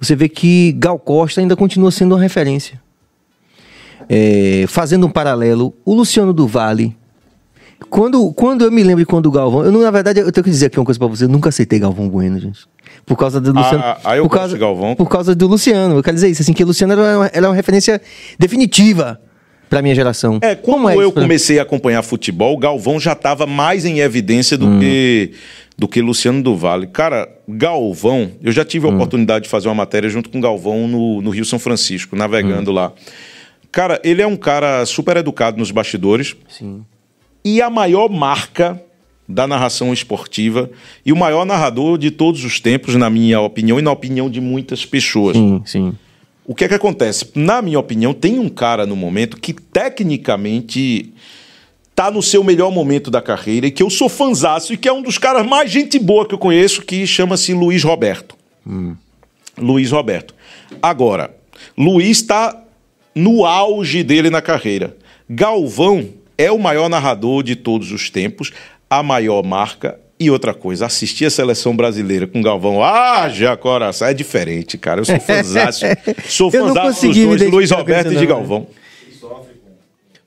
você 0.00 0.14
vê 0.14 0.28
que 0.28 0.72
Gal 0.72 0.98
Costa 0.98 1.40
ainda 1.40 1.56
continua 1.56 1.90
sendo 1.90 2.14
uma 2.14 2.20
referência. 2.20 2.80
É, 4.08 4.64
fazendo 4.68 5.06
um 5.06 5.10
paralelo, 5.10 5.74
o 5.84 5.94
Luciano 5.94 6.32
do 6.32 6.46
Vale. 6.46 6.96
Quando, 7.90 8.32
quando 8.32 8.64
eu 8.64 8.72
me 8.72 8.82
lembro 8.82 9.06
quando 9.06 9.26
o 9.26 9.30
Galvão. 9.30 9.64
Eu, 9.64 9.70
não, 9.70 9.80
na 9.80 9.90
verdade, 9.90 10.20
eu 10.20 10.32
tenho 10.32 10.44
que 10.44 10.50
dizer 10.50 10.66
aqui 10.66 10.78
uma 10.78 10.84
coisa 10.84 10.98
pra 10.98 11.06
você. 11.06 11.24
Eu 11.24 11.28
nunca 11.28 11.48
aceitei 11.48 11.78
Galvão 11.78 12.08
Bueno, 12.08 12.38
gente. 12.38 12.66
Por 13.06 13.16
causa 13.16 13.40
do 13.40 13.52
Luciano. 13.52 13.82
Ah, 13.84 13.98
ah, 14.04 14.16
eu 14.16 14.24
por 14.24 14.36
causa, 14.36 14.58
Galvão. 14.58 14.94
Por 14.96 15.08
causa 15.08 15.34
do 15.34 15.46
Luciano. 15.46 15.96
Eu 15.96 16.02
quero 16.02 16.14
dizer 16.14 16.28
isso, 16.28 16.42
assim, 16.42 16.52
que 16.52 16.62
o 16.62 16.66
Luciano 16.66 16.92
era 16.92 17.18
uma, 17.18 17.26
ela 17.26 17.46
é 17.46 17.48
uma 17.48 17.54
referência 17.54 18.00
definitiva 18.38 19.20
pra 19.68 19.82
minha 19.82 19.94
geração. 19.94 20.38
É, 20.42 20.54
quando 20.54 20.76
Como 20.76 20.88
é 20.90 20.94
eu 20.96 21.02
isso 21.02 21.12
comecei 21.12 21.58
a 21.58 21.62
acompanhar 21.62 22.02
futebol, 22.02 22.56
Galvão 22.56 22.98
já 22.98 23.12
estava 23.12 23.46
mais 23.46 23.84
em 23.84 24.00
evidência 24.00 24.56
do, 24.56 24.66
Hum. 24.66 24.80
que, 24.80 25.32
do 25.76 25.86
que 25.88 26.00
Luciano 26.00 26.42
do 26.42 26.56
Vale. 26.56 26.86
Cara, 26.86 27.28
Galvão, 27.48 28.30
eu 28.42 28.50
já 28.52 28.62
Hum. 28.62 28.64
tive 28.66 28.86
a 28.86 28.90
oportunidade 28.90 29.44
de 29.44 29.50
fazer 29.50 29.68
uma 29.68 29.74
matéria 29.74 30.08
junto 30.08 30.30
com 30.30 30.38
o 30.38 30.40
Galvão 30.40 30.86
no, 30.88 31.20
no 31.22 31.30
Rio 31.30 31.44
São 31.44 31.58
Francisco, 31.58 32.14
Hum. 32.16 32.18
navegando 32.18 32.72
lá. 32.72 32.92
Cara, 33.70 34.00
ele 34.02 34.22
é 34.22 34.26
um 34.26 34.36
cara 34.36 34.84
super 34.86 35.16
educado 35.18 35.58
nos 35.58 35.70
bastidores 35.70 36.34
Sim. 36.48 36.82
e 37.44 37.60
a 37.60 37.68
maior 37.68 38.08
marca 38.08 38.80
da 39.28 39.46
narração 39.46 39.92
esportiva 39.92 40.70
e 41.04 41.12
o 41.12 41.16
maior 41.16 41.44
narrador 41.44 41.98
de 41.98 42.10
todos 42.10 42.42
os 42.46 42.58
tempos, 42.60 42.94
na 42.94 43.10
minha 43.10 43.38
opinião 43.42 43.78
e 43.78 43.82
na 43.82 43.92
opinião 43.92 44.30
de 44.30 44.40
muitas 44.40 44.86
pessoas. 44.86 45.36
Sim, 45.36 45.62
sim. 45.66 45.92
O 46.48 46.54
que 46.54 46.64
é 46.64 46.68
que 46.68 46.74
acontece? 46.74 47.30
Na 47.34 47.60
minha 47.60 47.78
opinião, 47.78 48.14
tem 48.14 48.38
um 48.38 48.48
cara 48.48 48.86
no 48.86 48.96
momento 48.96 49.36
que 49.36 49.52
tecnicamente 49.52 51.12
tá 51.94 52.10
no 52.10 52.22
seu 52.22 52.42
melhor 52.42 52.72
momento 52.72 53.10
da 53.10 53.20
carreira 53.20 53.66
e 53.66 53.70
que 53.70 53.82
eu 53.82 53.90
sou 53.90 54.08
fanzaço 54.08 54.72
e 54.72 54.78
que 54.78 54.88
é 54.88 54.92
um 54.92 55.02
dos 55.02 55.18
caras 55.18 55.46
mais 55.46 55.70
gente 55.70 55.98
boa 55.98 56.26
que 56.26 56.34
eu 56.34 56.38
conheço, 56.38 56.80
que 56.80 57.06
chama-se 57.06 57.52
Luiz 57.52 57.84
Roberto. 57.84 58.34
Luiz 59.58 59.90
Roberto. 59.90 60.34
Agora, 60.80 61.36
Luiz 61.76 62.16
está 62.16 62.58
no 63.14 63.44
auge 63.44 64.02
dele 64.02 64.30
na 64.30 64.40
carreira. 64.40 64.96
Galvão 65.28 66.08
é 66.38 66.50
o 66.50 66.58
maior 66.58 66.88
narrador 66.88 67.42
de 67.42 67.56
todos 67.56 67.92
os 67.92 68.08
tempos, 68.08 68.52
a 68.88 69.02
maior 69.02 69.44
marca. 69.44 70.00
E 70.20 70.30
outra 70.30 70.52
coisa, 70.52 70.86
assistir 70.86 71.26
a 71.26 71.30
seleção 71.30 71.76
brasileira 71.76 72.26
com 72.26 72.42
Galvão, 72.42 72.82
ah, 72.82 73.28
já 73.28 73.56
coração, 73.56 74.08
é 74.08 74.12
diferente, 74.14 74.76
cara. 74.76 75.00
Eu 75.00 75.04
sou 75.04 75.20
fanzaço. 75.20 75.84
sou 76.28 76.50
fanzaço 76.50 77.06
dos 77.06 77.16
dois, 77.16 77.40
de 77.40 77.46
Luiz 77.46 77.70
Roberto 77.70 78.12
e 78.12 78.16
de. 78.16 78.26
Galvão. 78.26 78.66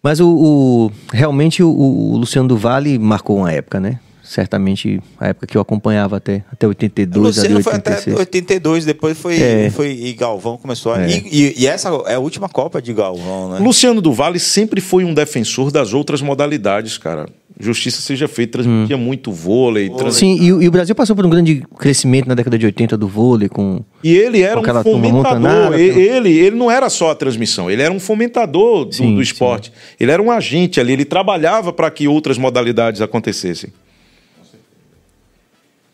Mas 0.03 0.19
o, 0.19 0.27
o- 0.30 0.91
realmente 1.13 1.61
o, 1.61 1.69
o 1.69 2.18
Luciano 2.18 2.47
do 2.47 2.57
Vale 2.57 2.97
marcou 2.97 3.38
uma 3.38 3.51
época, 3.51 3.80
né? 3.80 3.99
Certamente 4.23 5.01
a 5.19 5.27
época 5.27 5.45
que 5.45 5.57
eu 5.57 5.61
acompanhava 5.61 6.15
até, 6.18 6.43
até 6.51 6.65
82, 6.65 7.38
ali 7.39 7.53
Luciano 7.53 7.63
foi 7.63 7.73
até 7.73 7.89
86. 7.91 8.18
82, 8.19 8.85
depois 8.85 9.18
foi, 9.18 9.41
É. 9.41 9.69
foi 9.69 9.91
e 9.91 10.13
Galvão 10.13 10.57
começou 10.57 10.93
a. 10.93 11.03
É. 11.03 11.09
E, 11.09 11.27
e- 11.31 11.53
e 11.63 11.68
essa 11.68 11.89
é 12.07 12.15
a 12.15 12.19
última 12.19 12.47
Copa 12.47 12.81
de 12.81 12.93
Galvão, 12.93 13.51
né? 13.51 13.59
Luciano 13.59 14.01
do 14.01 14.13
Vale 14.13 14.39
sempre 14.39 14.80
foi 14.80 15.03
um 15.03 15.13
defensor 15.13 15.69
das 15.69 15.93
outras 15.93 16.22
modalidades, 16.22 16.97
cara. 16.97 17.27
Justiça 17.59 18.01
seja 18.01 18.27
feita, 18.27 18.53
transmitia 18.53 18.97
muito 18.97 19.31
vôlei. 19.31 19.89
trans- 19.89 20.15
Sim, 20.15 20.37
e, 20.41 20.51
o- 20.51 20.61
e 20.61 20.67
o 20.67 20.71
Brasil 20.71 20.95
passou 20.95 21.15
por 21.15 21.25
um 21.25 21.29
grande 21.29 21.63
crescimento 21.77 22.27
na 22.27 22.33
década 22.33 22.57
de 22.57 22.65
80 22.65 22.97
do 22.97 23.07
vôlei 23.07 23.47
com 23.49 23.81
E 24.03 24.13
ele 24.15 24.41
era 24.41 24.59
um 24.59 24.63
fomentador. 24.63 25.11
montanara, 25.11 25.79
E- 25.79 25.89
aquela- 25.91 26.01
ele, 26.17 26.29
ele 26.37 26.55
não 26.55 26.71
era 26.71 26.89
só 26.89 27.11
a 27.11 27.15
transmissão, 27.15 27.69
ele 27.69 27.81
era 27.81 27.93
um 27.93 27.99
fomentador 27.99 28.85
do, 28.85 28.93
Sim, 28.95 29.13
do 29.15 29.21
esporte. 29.21 29.71
Ele 29.99 30.11
era 30.11 30.21
um 30.21 30.31
agente 30.31 30.79
ali, 30.79 30.93
ele 30.93 31.05
trabalhava 31.05 31.71
para 31.71 31.89
que 31.91 32.07
outras 32.07 32.37
modalidades 32.37 33.01
acontecessem. 33.01 33.69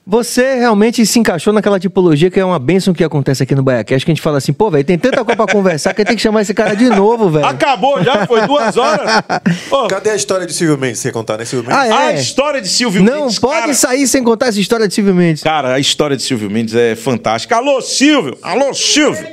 Você 0.10 0.56
realmente 0.56 1.06
se 1.06 1.20
encaixou 1.20 1.52
naquela 1.52 1.78
tipologia 1.78 2.32
que 2.32 2.40
é 2.40 2.46
uma 2.46 2.58
bênção 2.58 2.94
que 2.94 3.04
acontece 3.04 3.44
aqui 3.44 3.54
no 3.54 3.62
Baiacast, 3.62 4.06
que 4.06 4.12
a 4.12 4.16
gente 4.16 4.22
fala 4.22 4.38
assim, 4.38 4.54
pô, 4.54 4.72
velho, 4.72 4.86
tem 4.86 4.98
tanta 4.98 5.18
coisa 5.26 5.36
pra 5.36 5.54
conversar 5.54 5.94
que 5.94 6.06
tem 6.06 6.16
que 6.16 6.22
chamar 6.22 6.44
esse 6.44 6.54
cara 6.54 6.78
de 6.78 6.88
novo, 6.90 7.30
velho. 7.30 7.46
Acabou 7.46 8.02
já, 8.02 8.26
foi 8.26 8.48
duas 8.48 8.78
horas. 8.78 9.22
Ô, 9.70 9.86
Cadê 9.88 10.12
a 10.12 10.16
história 10.16 10.48
de 10.48 10.54
Silvio 10.54 10.78
Mendes? 10.78 11.00
Você 11.00 11.10
ia 11.10 11.12
contar, 11.12 11.38
né, 11.38 11.44
Silvio 11.44 11.70
Mendes? 11.70 11.92
Ah, 11.92 12.04
é? 12.04 12.08
A 12.08 12.14
história 12.14 12.62
de 12.62 12.70
Silvio 12.70 13.04
Não 13.04 13.24
Mendes. 13.24 13.38
pode 13.38 13.60
cara, 13.60 13.74
sair 13.74 14.08
sem 14.08 14.24
contar 14.24 14.48
essa 14.48 14.62
história 14.62 14.88
de 14.88 14.94
Silvio 14.94 15.14
Mendes. 15.14 15.44
Cara, 15.44 15.74
a 15.74 15.80
história 15.80 16.16
de 16.16 16.24
Silvio 16.24 16.50
Mendes 16.50 16.74
é 16.74 16.96
fantástica. 16.96 17.58
Alô, 17.58 17.82
Silvio! 17.82 18.38
Alô, 18.42 18.74
Silvio! 18.74 19.28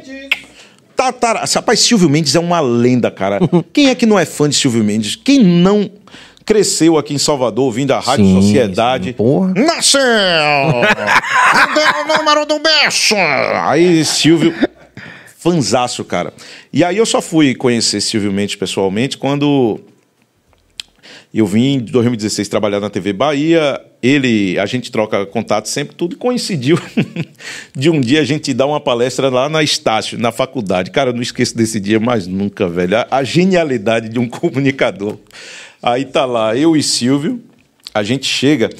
Tatara... 0.96 1.44
Rapaz, 1.54 1.78
Silvio 1.78 2.10
Mendes 2.10 2.34
é 2.34 2.40
uma 2.40 2.58
lenda, 2.60 3.12
cara. 3.12 3.38
Quem 3.72 3.90
é 3.90 3.94
que 3.94 4.06
não 4.06 4.18
é 4.18 4.24
fã 4.24 4.48
de 4.48 4.56
Silvio 4.56 4.82
Mendes? 4.82 5.14
Quem 5.14 5.38
não 5.38 5.88
cresceu 6.44 6.98
aqui 6.98 7.14
em 7.14 7.18
Salvador 7.18 7.64
ouvindo 7.66 7.92
a 7.92 8.00
Rádio 8.00 8.26
Sim, 8.26 8.40
Sociedade? 8.40 9.06
sim, 9.06 9.12
porra. 9.12 9.52
Nasceu! 9.54 10.00
Cadê 11.52 11.80
o 12.00 12.16
número 12.18 12.46
do 12.46 12.58
beijo? 12.58 13.16
Aí, 13.64 14.04
Silvio... 14.04 14.54
Fanzaço, 15.38 16.02
cara. 16.04 16.32
E 16.72 16.82
aí 16.82 16.96
eu 16.96 17.04
só 17.04 17.20
fui 17.20 17.54
conhecer 17.54 18.00
Silvio 18.00 18.32
Mendes 18.32 18.56
pessoalmente 18.56 19.18
quando 19.18 19.78
eu 21.34 21.46
vim 21.46 21.74
em 21.74 21.78
2016 21.80 22.48
trabalhar 22.48 22.80
na 22.80 22.88
TV 22.88 23.12
Bahia. 23.12 23.78
Ele, 24.00 24.58
a 24.58 24.64
gente 24.66 24.90
troca 24.90 25.26
contato 25.26 25.66
sempre, 25.68 25.96
tudo 25.96 26.14
e 26.14 26.16
coincidiu 26.16 26.78
de 27.76 27.90
um 27.90 28.00
dia 28.00 28.20
a 28.20 28.24
gente 28.24 28.54
dar 28.54 28.66
uma 28.66 28.80
palestra 28.80 29.28
lá 29.28 29.48
na 29.48 29.62
Estácio, 29.62 30.18
na 30.18 30.30
faculdade. 30.30 30.90
Cara, 30.90 31.10
eu 31.10 31.14
não 31.14 31.20
esqueço 31.20 31.56
desse 31.56 31.78
dia 31.78 31.98
mais 31.98 32.26
nunca, 32.26 32.68
velho. 32.68 32.96
A, 32.96 33.08
a 33.10 33.24
genialidade 33.24 34.08
de 34.08 34.18
um 34.18 34.28
comunicador. 34.30 35.18
Aí 35.86 36.06
tá 36.06 36.24
lá, 36.24 36.56
eu 36.56 36.74
e 36.74 36.82
Silvio, 36.82 37.42
a 37.92 38.02
gente 38.02 38.24
chega 38.24 38.70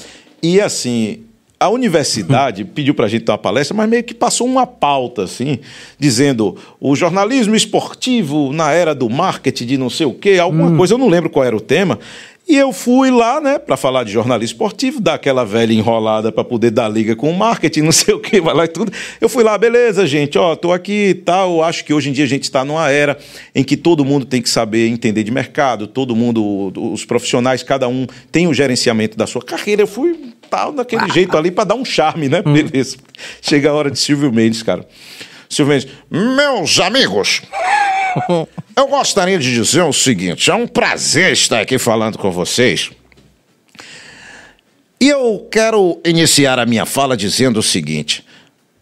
e 0.41 0.59
assim. 0.59 1.21
A 1.57 1.69
universidade 1.69 2.65
pediu 2.65 2.93
pra 2.93 3.07
gente 3.07 3.23
dar 3.23 3.33
uma 3.33 3.39
palestra, 3.39 3.75
mas 3.77 3.89
meio 3.89 4.03
que 4.03 4.13
passou 4.13 4.45
uma 4.45 4.67
pauta, 4.67 5.23
assim, 5.23 5.59
dizendo 5.97 6.57
o 6.81 6.95
jornalismo 6.97 7.55
esportivo 7.55 8.51
na 8.51 8.73
era 8.73 8.93
do 8.93 9.09
marketing 9.09 9.65
de 9.65 9.77
não 9.77 9.89
sei 9.89 10.05
o 10.05 10.13
quê, 10.13 10.37
alguma 10.37 10.75
coisa, 10.75 10.95
eu 10.95 10.97
não 10.97 11.07
lembro 11.07 11.29
qual 11.29 11.45
era 11.45 11.55
o 11.55 11.61
tema. 11.61 11.97
E 12.47 12.55
eu 12.55 12.71
fui 12.71 13.09
lá, 13.09 13.41
né, 13.41 13.57
para 13.57 13.75
falar 13.75 14.03
de 14.03 14.11
jornalismo 14.11 14.53
esportivo, 14.53 15.01
dar 15.01 15.15
aquela 15.15 15.43
velha 15.43 15.73
enrolada 15.73 16.31
para 16.31 16.43
poder 16.43 16.69
dar 16.69 16.87
liga 16.87 17.15
com 17.15 17.31
o 17.31 17.35
marketing, 17.35 17.81
não 17.83 17.91
sei 17.91 18.13
o 18.13 18.19
que, 18.19 18.39
vai 18.39 18.53
lá 18.53 18.65
e 18.65 18.67
tudo. 18.67 18.91
Eu 19.19 19.27
fui 19.27 19.43
lá, 19.43 19.57
beleza, 19.57 20.05
gente, 20.05 20.37
ó, 20.37 20.55
tô 20.55 20.71
aqui 20.71 21.09
e 21.09 21.13
tal. 21.15 21.63
Acho 21.63 21.83
que 21.83 21.91
hoje 21.91 22.09
em 22.09 22.13
dia 22.13 22.23
a 22.23 22.27
gente 22.27 22.43
está 22.43 22.63
numa 22.63 22.89
era 22.89 23.17
em 23.53 23.63
que 23.63 23.75
todo 23.75 24.05
mundo 24.05 24.27
tem 24.27 24.43
que 24.43 24.49
saber 24.49 24.87
entender 24.87 25.23
de 25.23 25.31
mercado, 25.31 25.87
todo 25.87 26.15
mundo, 26.15 26.71
os 26.93 27.03
profissionais, 27.03 27.63
cada 27.63 27.87
um 27.87 28.05
tem 28.31 28.47
o 28.47 28.53
gerenciamento 28.53 29.17
da 29.17 29.25
sua 29.25 29.41
carreira. 29.41 29.81
Eu 29.81 29.87
fui 29.87 30.15
tal, 30.47 30.71
daquele 30.71 31.09
jeito 31.11 31.35
ali, 31.35 31.49
pra 31.49 31.63
dar 31.63 31.75
um 31.75 31.83
charme, 31.83 32.29
né? 32.29 32.43
Beleza. 32.43 32.97
Chega 33.41 33.71
a 33.71 33.73
hora 33.73 33.89
de 33.89 33.97
Silvio 33.97 34.31
Mendes, 34.31 34.61
cara. 34.61 34.87
Silvio 35.49 35.73
Mendes, 35.73 35.87
meus 36.11 36.79
amigos, 36.79 37.41
eu 38.75 38.87
gostaria 38.87 39.37
de 39.37 39.53
dizer 39.53 39.81
o 39.81 39.93
seguinte: 39.93 40.49
é 40.49 40.55
um 40.55 40.67
prazer 40.67 41.31
estar 41.33 41.61
aqui 41.61 41.77
falando 41.77 42.17
com 42.17 42.31
vocês. 42.31 42.91
E 44.99 45.09
eu 45.09 45.47
quero 45.51 45.99
iniciar 46.05 46.57
a 46.57 46.65
minha 46.65 46.85
fala 46.85 47.17
dizendo 47.17 47.59
o 47.59 47.63
seguinte. 47.63 48.23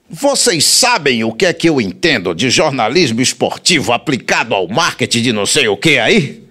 Vocês 0.10 0.64
sabem 0.64 1.24
o 1.24 1.32
que 1.32 1.46
é 1.46 1.54
que 1.54 1.68
eu 1.68 1.82
entendo 1.82 2.36
de 2.36 2.50
jornalismo 2.50 3.20
esportivo 3.20 3.92
aplicado 3.92 4.54
ao 4.54 4.68
marketing 4.68 5.22
de 5.24 5.34
não 5.34 5.46
sei 5.46 5.68
o 5.68 5.76
que 5.76 5.98
aí? 5.98 6.43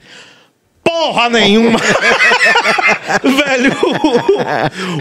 Porra 0.93 1.31
nenhuma! 1.31 1.79
Velho, 3.25 3.73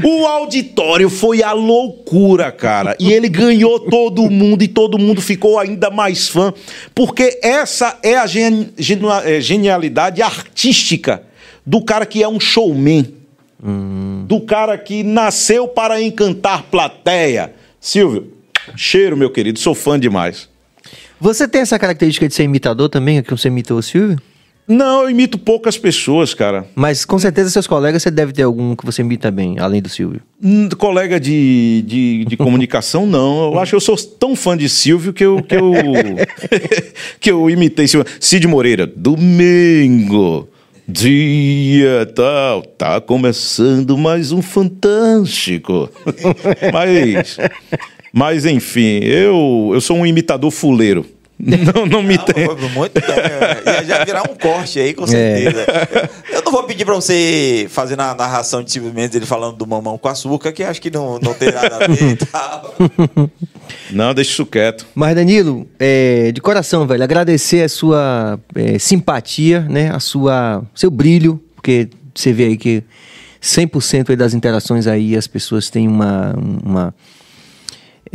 o 0.08 0.26
auditório 0.26 1.10
foi 1.10 1.44
a 1.44 1.52
loucura, 1.52 2.50
cara. 2.50 2.96
E 2.98 3.12
ele 3.12 3.28
ganhou 3.28 3.78
todo 3.78 4.30
mundo 4.30 4.64
e 4.64 4.70
todo 4.70 4.98
mundo 4.98 5.22
ficou 5.22 5.60
ainda 5.60 5.90
mais 5.90 6.30
fã, 6.30 6.54
porque 6.96 7.40
essa 7.44 7.98
é 8.02 8.16
a 8.18 8.26
gen- 8.26 8.70
eh, 9.26 9.42
genialidade 9.42 10.22
artística 10.22 11.24
do 11.66 11.84
cara 11.84 12.06
que 12.06 12.24
é 12.24 12.28
um 12.28 12.40
showman. 12.40 13.14
Do 14.26 14.40
cara 14.42 14.78
que 14.78 15.04
nasceu 15.04 15.68
para 15.68 16.02
encantar 16.02 16.64
plateia. 16.64 17.54
Silvio, 17.82 18.32
cheiro, 18.78 19.18
meu 19.18 19.30
querido, 19.30 19.60
sou 19.60 19.76
fã 19.76 20.00
demais. 20.00 20.48
Você 21.20 21.48
tem 21.50 21.62
essa 21.62 21.78
característica 21.78 22.28
de 22.30 22.34
ser 22.34 22.44
imitador 22.44 22.88
também, 22.90 23.22
que 23.22 23.30
você 23.30 23.50
imitou 23.50 23.78
o 23.78 23.84
Silvio? 23.84 24.18
Não, 24.68 25.04
eu 25.04 25.10
imito 25.10 25.38
poucas 25.38 25.78
pessoas, 25.78 26.34
cara. 26.34 26.66
Mas 26.76 27.04
com 27.04 27.20
certeza 27.20 27.50
seus 27.50 27.68
colegas 27.68 28.04
você 28.04 28.12
deve 28.12 28.32
ter 28.32 28.44
algum 28.44 28.76
que 28.76 28.86
você 28.86 29.02
imita 29.02 29.30
bem, 29.30 29.60
além 29.60 29.82
do 29.82 29.90
Silvio. 29.90 30.22
Hum, 30.42 30.70
Colega 30.78 31.20
de, 31.20 31.84
de, 31.86 32.26
de 32.26 32.38
comunicação, 32.38 33.06
não. 33.06 33.52
Eu 33.52 33.60
acho 33.60 33.72
que 33.72 33.76
eu 33.76 33.82
sou 33.82 33.98
tão 33.98 34.36
fã 34.36 34.56
de 34.56 34.70
Silvio 34.70 35.12
que 35.12 35.26
eu, 35.26 35.42
que 35.44 35.56
eu, 35.56 35.72
que 37.20 37.32
eu 37.32 37.50
imitei 37.50 37.88
Silvio. 37.88 38.10
Cid 38.20 38.48
Moreira, 38.48 38.88
domingo, 38.88 40.48
dia 40.88 42.06
tal, 42.16 42.62
tá 42.62 43.02
começando 43.02 43.98
mais 43.98 44.32
um 44.32 44.42
Fantástico. 44.42 45.90
mas, 46.72 47.38
mas, 48.14 48.46
enfim, 48.46 49.00
eu, 49.04 49.72
eu 49.74 49.82
sou 49.82 49.98
um 49.98 50.06
imitador 50.06 50.52
fuleiro. 50.52 51.06
Não, 51.44 51.86
não 51.88 52.04
me 52.04 52.18
tem. 52.20 52.46
Foi 52.46 52.56
muito 52.70 52.94
bem. 52.94 53.74
Ia 53.74 53.84
já 53.84 54.06
virar 54.06 54.22
um 54.30 54.36
corte 54.36 54.80
aí, 54.80 54.94
com 54.94 55.08
certeza. 55.08 55.66
Eu 56.32 56.44
não 56.44 56.52
vou 56.52 56.64
pedir 56.64 56.86
pra 56.86 56.94
você 56.94 57.66
fazer 57.70 57.96
na 57.96 58.14
narração 58.14 58.62
de 58.62 58.72
Silvio 58.72 58.94
Mendes 58.94 59.16
ele 59.16 59.26
falando 59.26 59.56
do 59.56 59.66
mamão 59.66 59.98
com 59.98 60.08
açúcar, 60.08 60.52
que 60.52 60.64
acho 60.64 60.80
que 60.80 60.92
não, 60.92 61.18
não 61.20 61.34
tem 61.34 61.52
nada 61.52 61.78
a 61.78 61.88
ver 61.88 62.12
e 62.12 62.16
tal. 62.18 62.76
Não, 63.90 64.14
deixa 64.14 64.32
isso 64.32 64.46
quieto. 64.46 64.86
Mas, 64.94 65.16
Danilo, 65.16 65.68
é, 65.80 66.32
de 66.32 66.42
coração, 66.42 66.86
velho, 66.86 67.04
agradecer 67.04 67.64
a 67.64 67.70
sua 67.70 68.40
é, 68.56 68.78
simpatia, 68.78 69.62
né? 69.62 69.92
A 69.92 70.00
sua 70.00 70.64
seu 70.76 70.90
brilho, 70.90 71.42
porque 71.56 71.90
você 72.14 72.34
vê 72.34 72.46
aí 72.46 72.58
que 72.58 72.84
100% 73.42 74.10
aí 74.10 74.16
das 74.16 74.34
interações 74.34 74.88
aí 74.88 75.16
as 75.16 75.28
pessoas 75.28 75.70
têm 75.70 75.88
uma, 75.88 76.34
uma 76.64 76.96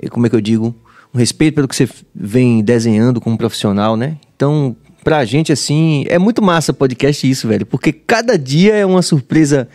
é, 0.01 0.09
como 0.09 0.27
é 0.27 0.31
que 0.31 0.37
eu 0.37 0.41
digo, 0.41 0.75
um 1.17 1.19
respeito 1.19 1.55
pelo 1.55 1.67
que 1.67 1.75
você 1.75 1.89
vem 2.15 2.63
desenhando 2.63 3.21
como 3.21 3.39
profissional, 3.39 3.97
né? 3.97 4.19
Então, 4.37 4.77
pra 5.03 5.25
gente, 5.25 5.51
assim, 5.51 6.05
é 6.09 6.19
muito 6.19 6.43
massa 6.43 6.75
podcast 6.75 7.29
isso, 7.29 7.49
velho, 7.49 7.65
porque 7.65 7.91
cada 7.91 8.39
dia 8.39 8.75
é 8.75 8.85
uma 8.85 9.01
surpresa 9.01 9.67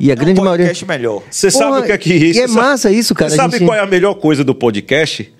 e 0.00 0.10
a 0.10 0.14
grande 0.16 0.40
um 0.40 0.44
maioria... 0.44 0.66
podcast 0.66 0.86
melhor. 0.86 1.22
Você 1.30 1.50
Porra, 1.52 1.64
sabe 1.64 1.78
o 1.80 1.82
que 1.86 1.92
é 1.92 1.98
que 1.98 2.12
e 2.12 2.30
isso? 2.30 2.40
é 2.40 2.46
massa 2.48 2.90
isso, 2.90 3.14
cara, 3.14 3.30
Você 3.30 3.36
sabe 3.36 3.58
gente- 3.58 3.66
qual 3.66 3.76
é 3.78 3.80
a 3.80 3.86
melhor 3.86 4.14
coisa 4.14 4.42
do 4.42 4.54
podcast? 4.54 5.32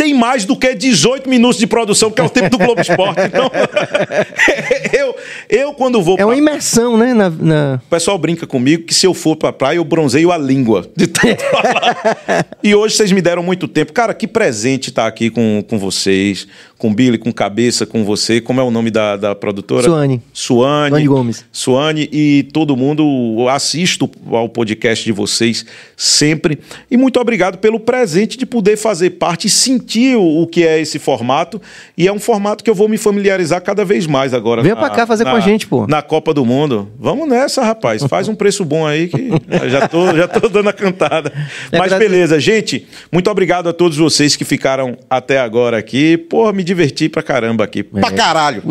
Tem 0.00 0.14
mais 0.14 0.46
do 0.46 0.56
que 0.56 0.74
18 0.74 1.28
minutos 1.28 1.58
de 1.58 1.66
produção, 1.66 2.10
que 2.10 2.22
é 2.22 2.24
o 2.24 2.30
tempo 2.30 2.48
do 2.48 2.56
Globo 2.56 2.80
Esporte. 2.80 3.20
Então, 3.26 3.50
eu, 4.98 5.14
eu 5.48 5.74
quando 5.74 6.02
vou 6.02 6.16
É 6.18 6.24
uma 6.24 6.32
pra- 6.32 6.38
imersão, 6.42 6.96
né? 6.96 7.12
Na, 7.12 7.28
na- 7.28 7.80
O 7.86 7.90
pessoal 7.90 8.16
brinca 8.16 8.46
comigo 8.46 8.84
que 8.84 8.94
se 8.94 9.06
eu 9.06 9.12
for 9.12 9.36
pra 9.36 9.52
praia, 9.52 9.76
eu 9.76 9.84
bronzeio 9.84 10.32
a 10.32 10.38
língua 10.38 10.88
de 10.96 11.06
tanto 11.06 11.42
falar. 11.44 12.46
e 12.64 12.74
hoje 12.74 12.96
vocês 12.96 13.12
me 13.12 13.20
deram 13.20 13.42
muito 13.42 13.68
tempo. 13.68 13.92
Cara, 13.92 14.14
que 14.14 14.26
presente 14.26 14.88
estar 14.88 15.06
aqui 15.06 15.28
com, 15.28 15.62
com 15.68 15.78
vocês, 15.78 16.48
com 16.80 16.92
Billy, 16.92 17.18
com 17.18 17.30
Cabeça, 17.30 17.84
com 17.84 18.02
você. 18.04 18.40
Como 18.40 18.58
é 18.58 18.64
o 18.64 18.70
nome 18.70 18.90
da, 18.90 19.14
da 19.14 19.34
produtora? 19.34 19.82
Suane. 19.82 20.22
Suane. 20.32 20.88
Suane 20.88 21.06
Gomes. 21.06 21.44
Suane 21.52 22.08
e 22.10 22.48
todo 22.54 22.74
mundo. 22.74 23.46
Assisto 23.50 24.10
ao 24.32 24.48
podcast 24.48 25.04
de 25.04 25.12
vocês 25.12 25.66
sempre. 25.94 26.58
E 26.90 26.96
muito 26.96 27.20
obrigado 27.20 27.58
pelo 27.58 27.78
presente 27.78 28.38
de 28.38 28.46
poder 28.46 28.78
fazer 28.78 29.10
parte 29.10 29.46
e 29.46 29.50
sentir 29.50 30.16
o, 30.16 30.42
o 30.42 30.46
que 30.46 30.66
é 30.66 30.80
esse 30.80 30.98
formato. 30.98 31.60
E 31.98 32.08
é 32.08 32.12
um 32.12 32.18
formato 32.18 32.64
que 32.64 32.70
eu 32.70 32.74
vou 32.74 32.88
me 32.88 32.96
familiarizar 32.96 33.60
cada 33.62 33.84
vez 33.84 34.06
mais 34.06 34.32
agora. 34.32 34.62
Venha 34.62 34.74
pra 34.74 34.88
cá 34.88 35.06
fazer 35.06 35.24
com 35.24 35.36
a 35.36 35.40
gente, 35.40 35.66
pô. 35.66 35.86
Na 35.86 36.00
Copa 36.00 36.32
do 36.32 36.46
Mundo. 36.46 36.88
Vamos 36.98 37.28
nessa, 37.28 37.62
rapaz. 37.62 38.02
Faz 38.04 38.26
um 38.26 38.34
preço 38.34 38.64
bom 38.64 38.86
aí 38.86 39.08
que 39.08 39.30
já 39.68 39.86
tô, 39.86 40.16
já 40.16 40.26
tô 40.26 40.48
dando 40.48 40.70
a 40.70 40.72
cantada. 40.72 41.30
É 41.70 41.76
Mas 41.78 41.92
beleza, 41.92 42.40
gente. 42.40 42.86
Muito 43.12 43.30
obrigado 43.30 43.68
a 43.68 43.72
todos 43.74 43.98
vocês 43.98 44.34
que 44.34 44.46
ficaram 44.46 44.96
até 45.10 45.38
agora 45.38 45.76
aqui. 45.76 46.16
Porra, 46.16 46.54
me 46.54 46.69
diverti 46.70 47.08
pra 47.08 47.22
caramba 47.22 47.64
aqui. 47.64 47.82
Pra 47.82 48.12
caralho. 48.12 48.62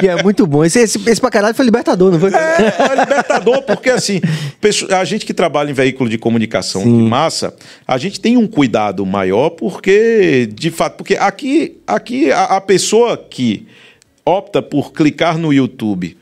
Que 0.00 0.08
é 0.08 0.22
muito 0.22 0.46
bom. 0.46 0.64
Esse, 0.64 0.80
esse, 0.80 0.98
esse 1.08 1.20
pra 1.20 1.30
caralho 1.30 1.54
foi 1.54 1.64
libertador, 1.64 2.10
não 2.10 2.18
foi? 2.18 2.30
É, 2.34 2.74
é 2.92 3.00
libertador, 3.00 3.62
porque 3.62 3.90
assim, 3.90 4.20
a 4.90 5.04
gente 5.04 5.24
que 5.24 5.34
trabalha 5.34 5.70
em 5.70 5.74
veículo 5.74 6.08
de 6.08 6.18
comunicação 6.18 6.82
de 6.82 6.88
massa, 6.88 7.54
a 7.86 7.98
gente 7.98 8.20
tem 8.20 8.36
um 8.36 8.46
cuidado 8.46 9.04
maior, 9.04 9.50
porque, 9.50 10.48
de 10.52 10.70
fato, 10.70 10.96
porque 10.96 11.14
aqui, 11.14 11.78
aqui 11.86 12.32
a, 12.32 12.44
a 12.56 12.60
pessoa 12.60 13.16
que 13.16 13.66
opta 14.24 14.62
por 14.62 14.92
clicar 14.92 15.36
no 15.36 15.52
YouTube 15.52 16.16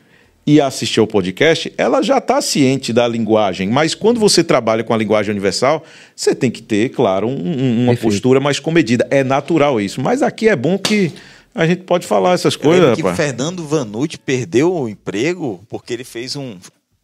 e 0.47 0.61
assistir 0.61 0.99
ao 1.01 1.07
podcast, 1.07 1.73
ela 1.77 2.03
já 2.03 2.19
está 2.19 2.41
ciente 2.41 2.93
da 2.93 3.07
linguagem. 3.07 3.69
Mas 3.69 3.95
quando 3.95 4.19
você 4.19 4.43
trabalha 4.43 4.83
com 4.83 4.93
a 4.93 4.97
linguagem 4.97 5.31
universal, 5.31 5.85
você 6.17 6.35
tem 6.35 6.51
que 6.51 6.63
ter, 6.63 6.89
claro, 6.91 7.29
um- 7.29 7.33
um- 7.33 7.83
uma 7.83 7.93
Perfeito. 7.93 8.01
postura 8.03 8.41
mais 8.41 8.59
comedida. 8.59 9.07
É 9.11 9.23
natural 9.23 9.81
isso. 9.81 10.01
Mas 10.01 10.23
aqui 10.23 10.49
é 10.49 10.57
bom 10.57 10.77
que 10.79 11.13
a 11.55 11.67
gente 11.67 11.83
pode 11.83 12.07
falar 12.07 12.33
essas 12.33 12.55
Eu 12.55 12.61
coisas, 12.61 12.81
lembro 12.81 12.97
que 12.97 13.03
rapaz. 13.03 13.17
Fernando 13.17 13.65
Vanucci 13.67 14.19
perdeu 14.19 14.75
o 14.75 14.89
emprego 14.89 15.61
porque 15.69 15.93
ele 15.93 16.05
fez 16.05 16.35
um, 16.37 16.57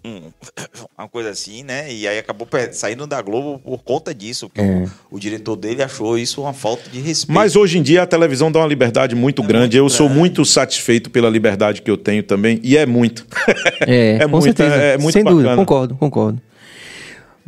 um- 0.07 0.31
uma 0.97 1.09
coisa 1.09 1.31
assim, 1.31 1.63
né? 1.63 1.93
E 1.93 2.07
aí 2.07 2.19
acabou 2.19 2.47
saindo 2.73 3.07
da 3.07 3.21
Globo 3.21 3.59
por 3.59 3.79
conta 3.83 4.15
disso. 4.15 4.49
porque 4.49 4.61
É. 4.61 4.85
O, 5.11 5.17
o 5.17 5.21
diretor 5.21 5.57
dele 5.57 5.83
achou 5.83 6.17
isso 6.19 6.41
uma 6.43 6.53
falta 6.53 6.89
de 6.91 7.01
respeito. 7.01 7.33
Mas 7.35 7.57
hoje 7.57 7.79
em 7.79 7.83
dia 7.83 8.03
a 8.03 8.07
televisão 8.07 8.51
dá 8.51 8.61
uma 8.61 8.69
liberdade 8.69 9.15
muito 9.15 9.43
grande. 9.43 9.77
eu 9.77 9.85
muito 9.85 9.95
sou 9.97 10.07
grande. 10.07 10.19
muito 10.21 10.45
satisfeito 10.45 11.11
pela 11.11 11.29
liberdade 11.29 11.83
que 11.83 11.91
eu 11.91 11.97
tenho 11.97 12.23
também. 12.23 12.61
E 12.63 12.77
é 12.77 12.87
muito. 12.87 13.27
É, 13.87 14.19
com 14.25 14.29
muito, 14.31 14.45
certeza. 14.45 14.75
é, 14.77 14.95
é 14.95 14.99
muito 14.99 15.13
Sem 15.13 15.25
dúvida, 15.25 15.43
bacana. 15.49 15.57
concordo, 15.65 15.95
concordo. 15.97 16.41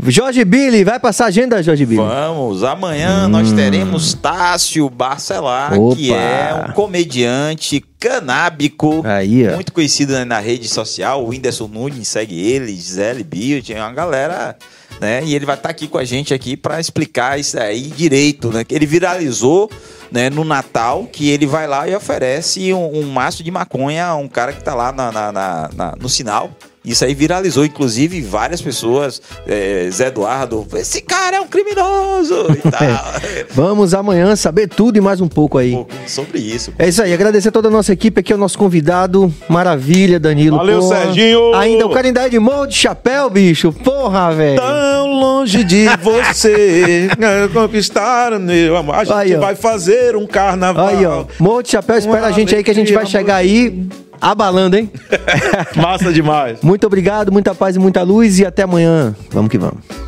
Jorge 0.07 0.45
Billy, 0.45 0.85
vai 0.85 1.01
passar 1.01 1.25
a 1.25 1.29
agenda, 1.29 1.61
Jorge 1.63 1.85
Billy? 1.85 2.01
Vamos, 2.01 2.63
amanhã 2.63 3.27
nós 3.27 3.51
teremos 3.53 4.15
Tássio 4.15 4.89
Barcelar, 4.89 5.75
Opa. 5.79 5.97
que 5.97 6.13
é 6.15 6.67
um 6.69 6.73
comediante 6.73 7.85
canábico, 7.99 9.03
Aí, 9.05 9.49
muito 9.55 9.73
conhecido 9.73 10.13
né, 10.13 10.25
na 10.25 10.39
rede 10.39 10.69
social. 10.69 11.25
O 11.25 11.29
Whindersson 11.31 11.67
Nunes 11.67 12.07
segue 12.07 12.39
ele, 12.41 12.73
Gisele 12.77 13.25
Bill, 13.25 13.61
tinha 13.61 13.79
uma 13.83 13.93
galera, 13.93 14.57
né? 15.01 15.21
E 15.25 15.35
ele 15.35 15.45
vai 15.45 15.57
estar 15.57 15.71
aqui 15.71 15.89
com 15.89 15.99
a 15.99 16.05
gente 16.05 16.33
aqui 16.33 16.57
para 16.57 16.79
explicar 16.79 17.39
isso 17.41 17.59
aí 17.59 17.83
direito, 17.83 18.53
né? 18.53 18.63
Que 18.63 18.77
ele 18.77 18.87
viralizou, 18.87 19.69
né, 20.13 20.31
no 20.31 20.45
Natal, 20.45 21.09
que 21.13 21.29
ele 21.29 21.45
vai 21.45 21.67
lá 21.67 21.89
e 21.89 21.95
oferece 21.97 22.73
um, 22.73 23.01
um 23.01 23.11
maço 23.11 23.43
de 23.43 23.51
maconha 23.51 24.07
a 24.07 24.17
um 24.17 24.29
cara 24.29 24.53
que 24.53 24.63
tá 24.63 24.75
lá 24.77 24.93
na- 24.93 25.11
na- 25.11 25.33
na- 25.75 25.95
no 26.01 26.09
sinal. 26.09 26.51
Isso 26.85 27.05
aí 27.05 27.15
viralizou, 27.15 27.65
inclusive, 27.65 28.21
várias 28.23 28.63
pessoas. 28.63 29.21
é, 29.47 29.89
Zé 29.93 30.07
Eduardo, 30.09 30.67
esse 30.75 31.03
cara 31.03 31.37
é 31.37 31.41
um 31.41 31.47
criminoso 31.47 32.47
e 32.53 32.57
tal. 32.71 33.13
Vamos 33.51 33.93
amanhã 33.95 34.35
saber 34.37 34.69
tudo 34.69 34.97
e 34.97 35.01
mais 35.01 35.21
um 35.21 35.29
pouco 35.29 35.59
aí. 35.59 35.73
um 35.73 35.85
pouco 35.85 35.93
sobre 36.07 36.39
isso. 36.39 36.73
É 36.79 36.89
isso 36.89 37.03
aí, 37.03 37.13
agradecer 37.13 37.49
a 37.49 37.53
toda 37.53 37.69
a 37.69 37.71
nossa 37.71 37.93
equipe 37.93 38.21
aqui, 38.21 38.33
o 38.33 38.39
nosso 38.39 38.59
convidado. 38.59 39.33
Maravilha, 39.49 40.19
Danilo. 40.19 40.57
Valeu, 40.57 40.81
porra. 40.81 41.03
Serginho. 41.03 41.55
Ainda 41.55 41.87
o 41.87 41.91
cara 41.91 42.07
ainda 42.07 42.27
é 42.27 42.29
de 42.29 42.39
morro 42.39 42.67
de 42.67 42.75
chapéu, 42.75 43.29
bicho. 43.29 43.73
Porra, 43.73 44.33
velho. 44.33 44.61
Tão 44.61 45.13
longe 45.13 45.65
de 45.65 45.87
você 46.03 47.09
é, 47.19 47.49
conquistar 47.53 48.33
o 48.33 48.41
meu 48.41 48.77
amor. 48.77 48.95
A 48.95 49.05
gente 49.05 49.15
Aí, 49.15 49.37
vai 49.37 49.55
fazer 49.55 50.17
um 50.17 50.27
carnaval. 50.27 50.89
Aí, 50.89 51.05
ó. 51.05 51.25
Morro 51.39 51.63
de 51.63 51.71
chapéu, 51.71 51.99
espera 51.99 52.27
a 52.27 52.33
gente 52.33 52.55
aí 52.55 52.63
que 52.63 52.71
a 52.71 52.75
gente 52.75 52.93
vai 52.93 53.05
chegar 53.05 53.37
aí 53.37 53.87
abalando, 54.21 54.77
hein? 54.77 54.91
Massa 55.77 56.13
demais. 56.13 56.61
Muito 56.63 56.87
obrigado, 56.87 57.33
muita 57.33 57.55
paz 57.55 57.77
e 57.77 57.79
muita 57.79 58.03
luz 58.03 58.39
e 58.39 58.47
até 58.47 58.63
amanhã. 58.63 59.15
Vamos 59.31 59.51
que 59.51 59.59
vamos. 59.59 60.08